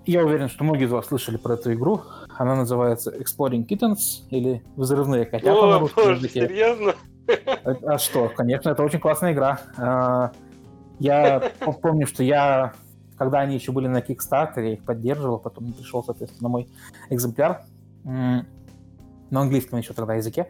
Я 0.07 0.25
уверен, 0.25 0.49
что 0.49 0.65
многие 0.65 0.85
из 0.85 0.91
вас 0.91 1.07
слышали 1.07 1.37
про 1.37 1.55
эту 1.55 1.73
игру. 1.73 2.03
Она 2.37 2.57
называется 2.57 3.11
Exploring 3.11 3.67
Kittens 3.67 4.27
или 4.31 4.63
Взрывные 4.77 5.25
котята 5.25 5.53
О, 5.53 5.71
на 5.71 5.79
русском 5.79 6.05
боже, 6.05 6.17
языке. 6.17 6.47
серьезно? 6.47 6.95
А, 7.65 7.95
а 7.95 7.99
что, 7.99 8.29
конечно, 8.29 8.69
это 8.71 8.83
очень 8.83 9.01
классная 9.01 9.33
игра. 9.33 9.61
А, 9.79 10.33
я 10.99 11.53
помню, 11.81 12.07
что 12.07 12.23
я, 12.23 12.75
когда 13.17 13.41
они 13.41 13.55
еще 13.55 13.73
были 13.73 13.87
на 13.87 13.99
Kickstarter, 13.99 14.61
я 14.61 14.73
их 14.75 14.85
поддерживал, 14.85 15.39
потом 15.39 15.73
пришел, 15.73 16.05
соответственно, 16.05 16.51
мой 16.51 16.69
экземпляр 17.09 17.63
на 19.31 19.41
английском 19.43 19.79
еще 19.79 19.95
тогда 19.95 20.15
языке. 20.15 20.47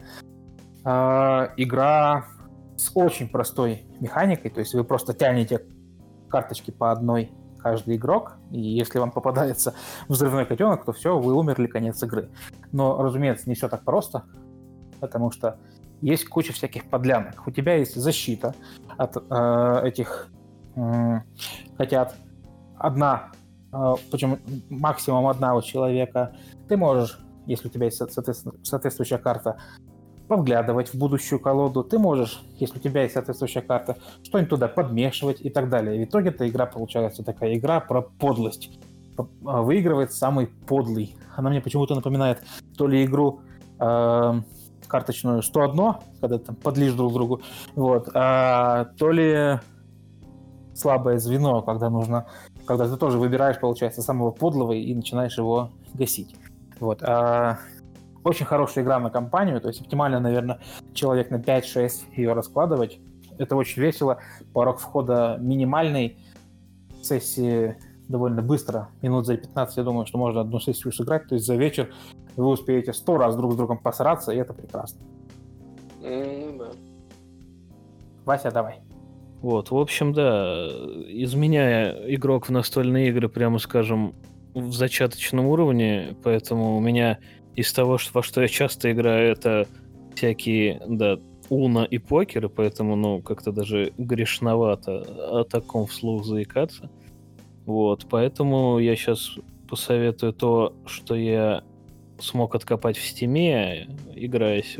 А, 0.83 1.51
игра 1.57 2.25
с 2.77 2.91
очень 2.93 3.29
простой 3.29 3.85
механикой, 3.99 4.51
то 4.51 4.59
есть 4.59 4.73
вы 4.73 4.83
просто 4.83 5.13
тянете 5.13 5.61
карточки 6.29 6.71
по 6.71 6.91
одной 6.91 7.31
каждый 7.57 7.95
игрок, 7.95 8.37
и 8.51 8.61
если 8.61 8.99
вам 8.99 9.11
попадается 9.11 9.73
взрывной 10.07 10.45
котенок, 10.45 10.85
то 10.85 10.93
все, 10.93 11.17
вы 11.17 11.33
умерли, 11.33 11.67
конец 11.67 12.01
игры. 12.03 12.29
Но, 12.71 13.01
разумеется, 13.01 13.49
не 13.49 13.55
все 13.55 13.67
так 13.67 13.83
просто, 13.83 14.23
потому 14.99 15.31
что 15.31 15.57
есть 16.01 16.27
куча 16.27 16.53
всяких 16.53 16.89
подлянок. 16.89 17.47
У 17.47 17.51
тебя 17.51 17.75
есть 17.75 17.95
защита 17.95 18.53
от 18.97 19.17
э, 19.17 19.81
этих 19.87 20.27
э, 20.75 21.21
котят. 21.77 22.15
Одна, 22.77 23.31
э, 23.71 23.93
причем 24.11 24.39
максимум 24.69 25.27
одна 25.27 25.55
у 25.55 25.61
человека. 25.63 26.35
Ты 26.67 26.77
можешь, 26.77 27.17
если 27.45 27.67
у 27.67 27.71
тебя 27.71 27.85
есть 27.85 27.97
соответствующая 27.97 29.17
карта, 29.17 29.57
подглядывать 30.27 30.89
в 30.89 30.95
будущую 30.95 31.39
колоду. 31.39 31.83
Ты 31.83 31.99
можешь, 31.99 32.41
если 32.57 32.79
у 32.79 32.81
тебя 32.81 33.03
есть 33.03 33.13
соответствующая 33.13 33.61
карта, 33.61 33.97
что-нибудь 34.23 34.49
туда 34.49 34.67
подмешивать 34.67 35.41
и 35.41 35.49
так 35.49 35.69
далее. 35.69 36.03
В 36.03 36.09
итоге 36.09 36.29
эта 36.29 36.49
игра 36.49 36.65
получается 36.65 37.23
такая 37.23 37.55
игра 37.55 37.79
про 37.79 38.01
подлость. 38.01 38.71
А, 39.45 39.61
выигрывает 39.61 40.11
самый 40.11 40.47
подлый. 40.47 41.15
Она 41.35 41.49
мне 41.49 41.61
почему-то 41.61 41.95
напоминает 41.95 42.41
то 42.77 42.87
ли 42.87 43.05
игру 43.05 43.41
э, 43.79 44.41
карточную 44.87 45.41
101, 45.41 45.93
когда 46.21 46.37
там 46.37 46.55
подлишь 46.55 46.93
друг 46.93 47.13
другу, 47.13 47.41
вот, 47.75 48.09
а, 48.13 48.85
то 48.97 49.11
ли 49.11 49.59
слабое 50.73 51.17
звено, 51.17 51.61
когда 51.61 51.89
нужно, 51.89 52.27
когда 52.65 52.87
ты 52.87 52.97
тоже 52.97 53.17
выбираешь, 53.17 53.59
получается, 53.59 54.01
самого 54.01 54.31
подлого 54.31 54.73
и 54.73 54.93
начинаешь 54.93 55.37
его 55.37 55.71
гасить. 55.93 56.35
Вот. 56.79 57.03
А 57.03 57.59
очень 58.23 58.45
хорошая 58.45 58.83
игра 58.83 58.99
на 58.99 59.09
компанию, 59.09 59.61
то 59.61 59.67
есть 59.67 59.81
оптимально, 59.81 60.19
наверное, 60.19 60.59
человек 60.93 61.29
на 61.29 61.35
5-6 61.35 62.15
ее 62.15 62.33
раскладывать. 62.33 62.99
Это 63.37 63.55
очень 63.55 63.81
весело. 63.81 64.19
Порог 64.53 64.79
входа 64.79 65.37
минимальный. 65.39 66.17
Сессии 67.03 67.77
довольно 68.07 68.41
быстро, 68.41 68.89
минут 69.01 69.25
за 69.25 69.37
15, 69.37 69.77
я 69.77 69.83
думаю, 69.83 70.05
что 70.05 70.17
можно 70.17 70.41
одну 70.41 70.59
сессию 70.59 70.91
сыграть. 70.91 71.27
То 71.27 71.35
есть 71.35 71.45
за 71.45 71.55
вечер 71.55 71.93
вы 72.35 72.47
успеете 72.47 72.93
сто 72.93 73.17
раз 73.17 73.35
друг 73.35 73.53
с 73.53 73.55
другом 73.55 73.77
посраться, 73.77 74.31
и 74.31 74.37
это 74.37 74.53
прекрасно. 74.53 75.01
Mm, 76.01 76.57
да. 76.57 76.71
Вася, 78.25 78.51
давай. 78.51 78.81
Вот, 79.41 79.69
в 79.69 79.77
общем, 79.77 80.13
да, 80.13 80.67
изменяя 81.07 81.93
игрок 82.15 82.47
в 82.47 82.51
настольные 82.51 83.09
игры, 83.09 83.29
прямо 83.29 83.59
скажем, 83.59 84.15
в 84.55 84.71
зачаточном 84.71 85.45
уровне, 85.45 86.15
поэтому 86.23 86.77
у 86.77 86.79
меня 86.79 87.19
из 87.55 87.71
того, 87.71 87.99
во 88.13 88.23
что 88.23 88.41
я 88.41 88.47
часто 88.47 88.91
играю, 88.91 89.31
это 89.33 89.67
всякие, 90.15 90.81
да, 90.87 91.19
Уна 91.49 91.83
и 91.83 91.99
покеры, 91.99 92.49
поэтому, 92.49 92.95
ну, 92.95 93.21
как-то 93.21 93.51
даже 93.51 93.93
грешновато 93.99 95.41
о 95.41 95.43
таком 95.43 95.85
вслух 95.85 96.25
заикаться. 96.25 96.89
Вот, 97.65 98.07
поэтому 98.09 98.79
я 98.79 98.95
сейчас 98.95 99.35
посоветую 99.69 100.33
то, 100.33 100.73
что 100.85 101.15
я 101.15 101.63
смог 102.19 102.55
откопать 102.55 102.97
в 102.97 103.05
стиме, 103.05 103.87
играясь 104.15 104.77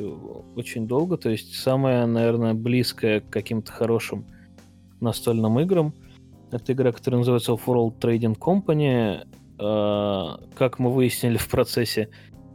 очень 0.55 0.87
долго. 0.87 1.17
То 1.17 1.29
есть 1.29 1.53
самое, 1.55 2.05
наверное, 2.05 2.53
близкое 2.53 3.19
к 3.19 3.29
каким-то 3.29 3.71
хорошим 3.71 4.25
настольным 5.01 5.59
играм. 5.59 5.93
Это 6.51 6.73
игра, 6.73 6.91
которая 6.91 7.19
называется 7.19 7.51
World 7.51 7.99
Trading 7.99 8.37
Company. 8.37 9.27
А, 9.57 10.39
как 10.55 10.79
мы 10.79 10.91
выяснили 10.91 11.37
в 11.37 11.49
процессе, 11.49 12.09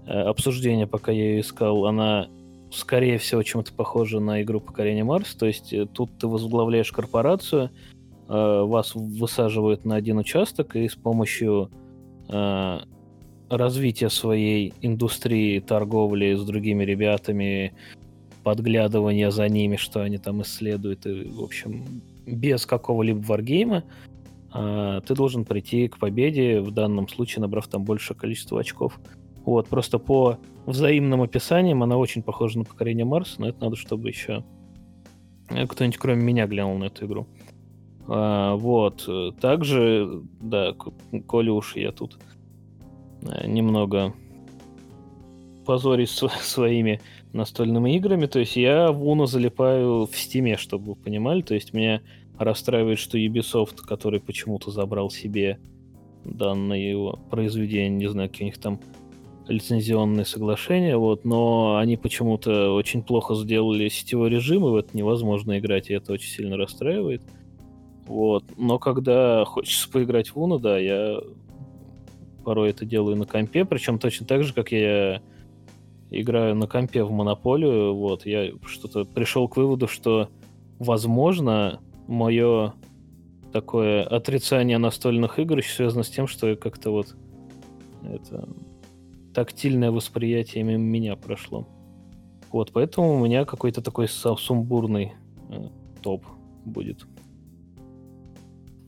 э, 0.06 0.10
обсуждения, 0.10 0.86
пока 0.86 1.12
я 1.12 1.24
ее 1.24 1.40
искал, 1.40 1.86
она 1.86 2.28
скорее 2.72 3.18
всего 3.18 3.42
чем-то 3.42 3.72
похожа 3.72 4.20
на 4.20 4.42
игру 4.42 4.60
покорения 4.60 5.04
Марс. 5.04 5.34
То 5.34 5.46
есть 5.46 5.72
э, 5.72 5.86
тут 5.86 6.10
ты 6.18 6.26
возглавляешь 6.26 6.92
корпорацию, 6.92 7.70
э, 8.28 8.62
вас 8.64 8.94
высаживают 8.94 9.84
на 9.84 9.96
один 9.96 10.18
участок, 10.18 10.76
и 10.76 10.88
с 10.88 10.94
помощью 10.94 11.70
э, 12.28 12.78
развития 13.48 14.10
своей 14.10 14.72
индустрии 14.80 15.58
торговли 15.58 16.34
с 16.34 16.44
другими 16.44 16.84
ребятами, 16.84 17.74
подглядывания 18.44 19.30
за 19.30 19.48
ними, 19.48 19.76
что 19.76 20.00
они 20.02 20.18
там 20.18 20.42
исследуют, 20.42 21.04
и, 21.06 21.24
в 21.24 21.42
общем, 21.42 22.02
без 22.26 22.64
какого-либо 22.64 23.20
варгейма, 23.20 23.78
э, 23.78 24.09
ты 24.52 25.14
должен 25.14 25.44
прийти 25.44 25.88
к 25.88 25.98
победе, 25.98 26.60
в 26.60 26.72
данном 26.72 27.08
случае 27.08 27.42
набрав 27.42 27.68
там 27.68 27.84
большее 27.84 28.16
количество 28.16 28.58
очков. 28.60 28.98
Вот, 29.44 29.68
просто 29.68 29.98
по 29.98 30.38
взаимным 30.66 31.22
описаниям 31.22 31.82
она 31.82 31.96
очень 31.96 32.22
похожа 32.22 32.58
на 32.58 32.64
покорение 32.64 33.04
Марса, 33.04 33.40
но 33.40 33.48
это 33.48 33.62
надо, 33.62 33.76
чтобы 33.76 34.08
еще 34.08 34.44
э, 35.48 35.66
кто-нибудь 35.66 35.98
кроме 35.98 36.22
меня 36.22 36.46
глянул 36.46 36.78
на 36.78 36.84
эту 36.84 37.06
игру. 37.06 37.26
А, 38.08 38.56
вот. 38.56 39.08
Также, 39.40 40.22
да, 40.40 40.74
коли 41.26 41.48
уж 41.48 41.76
я 41.76 41.92
тут 41.92 42.18
э, 43.22 43.46
немного 43.46 44.12
позорюсь 45.64 46.10
своими 46.42 47.00
настольными 47.32 47.94
играми, 47.94 48.26
то 48.26 48.40
есть 48.40 48.56
я 48.56 48.90
в 48.90 49.04
Uno 49.04 49.26
залипаю 49.26 50.06
в 50.06 50.16
стиме, 50.16 50.56
чтобы 50.56 50.86
вы 50.86 50.94
понимали, 50.96 51.42
то 51.42 51.54
есть 51.54 51.72
меня 51.72 52.00
расстраивает, 52.40 52.98
что 52.98 53.18
Ubisoft, 53.18 53.76
который 53.86 54.20
почему-то 54.20 54.70
забрал 54.70 55.10
себе 55.10 55.58
данное 56.24 56.78
его 56.78 57.18
произведение, 57.30 57.90
не 57.90 58.08
знаю, 58.08 58.28
какие 58.28 58.44
у 58.44 58.50
них 58.50 58.58
там 58.58 58.80
лицензионные 59.46 60.24
соглашения, 60.24 60.96
вот, 60.96 61.24
но 61.24 61.76
они 61.76 61.96
почему-то 61.96 62.72
очень 62.74 63.02
плохо 63.02 63.34
сделали 63.34 63.88
сетевой 63.88 64.30
режим, 64.30 64.66
и 64.66 64.70
в 64.70 64.76
это 64.76 64.96
невозможно 64.96 65.58
играть, 65.58 65.90
и 65.90 65.94
это 65.94 66.12
очень 66.12 66.30
сильно 66.30 66.56
расстраивает. 66.56 67.22
Вот. 68.06 68.44
Но 68.56 68.78
когда 68.78 69.44
хочется 69.44 69.90
поиграть 69.90 70.30
в 70.30 70.36
Uno, 70.36 70.58
да, 70.58 70.78
я 70.78 71.18
порой 72.44 72.70
это 72.70 72.86
делаю 72.86 73.16
на 73.16 73.26
компе, 73.26 73.64
причем 73.64 73.98
точно 73.98 74.26
так 74.26 74.44
же, 74.44 74.54
как 74.54 74.72
я 74.72 75.20
играю 76.10 76.54
на 76.54 76.66
компе 76.66 77.02
в 77.02 77.10
Монополию, 77.10 77.94
вот, 77.94 78.26
я 78.26 78.50
что-то 78.66 79.04
пришел 79.04 79.48
к 79.48 79.56
выводу, 79.56 79.88
что, 79.88 80.28
возможно, 80.78 81.80
мое 82.10 82.74
такое 83.52 84.04
отрицание 84.04 84.78
настольных 84.78 85.38
игр 85.38 85.62
связано 85.64 86.02
с 86.02 86.10
тем, 86.10 86.26
что 86.26 86.48
я 86.48 86.56
как-то 86.56 86.90
вот 86.90 87.16
это 88.02 88.48
тактильное 89.32 89.90
восприятие 89.90 90.64
мимо 90.64 90.82
меня 90.82 91.16
прошло. 91.16 91.66
Вот, 92.50 92.72
поэтому 92.72 93.14
у 93.14 93.24
меня 93.24 93.44
какой-то 93.44 93.80
такой 93.80 94.08
сумбурный 94.08 95.12
э, 95.50 95.68
топ 96.02 96.24
будет. 96.64 97.06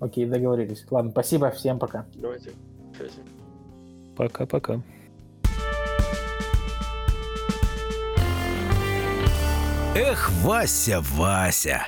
Окей, 0.01 0.27
договорились. 0.27 0.85
Ладно, 0.91 1.13
спасибо, 1.13 1.51
всем 1.51 1.79
пока. 1.79 2.07
Давайте. 2.17 2.51
Пока-пока. 4.17 4.83
Эх, 9.95 10.31
Вася, 10.43 11.01
Вася! 11.03 11.87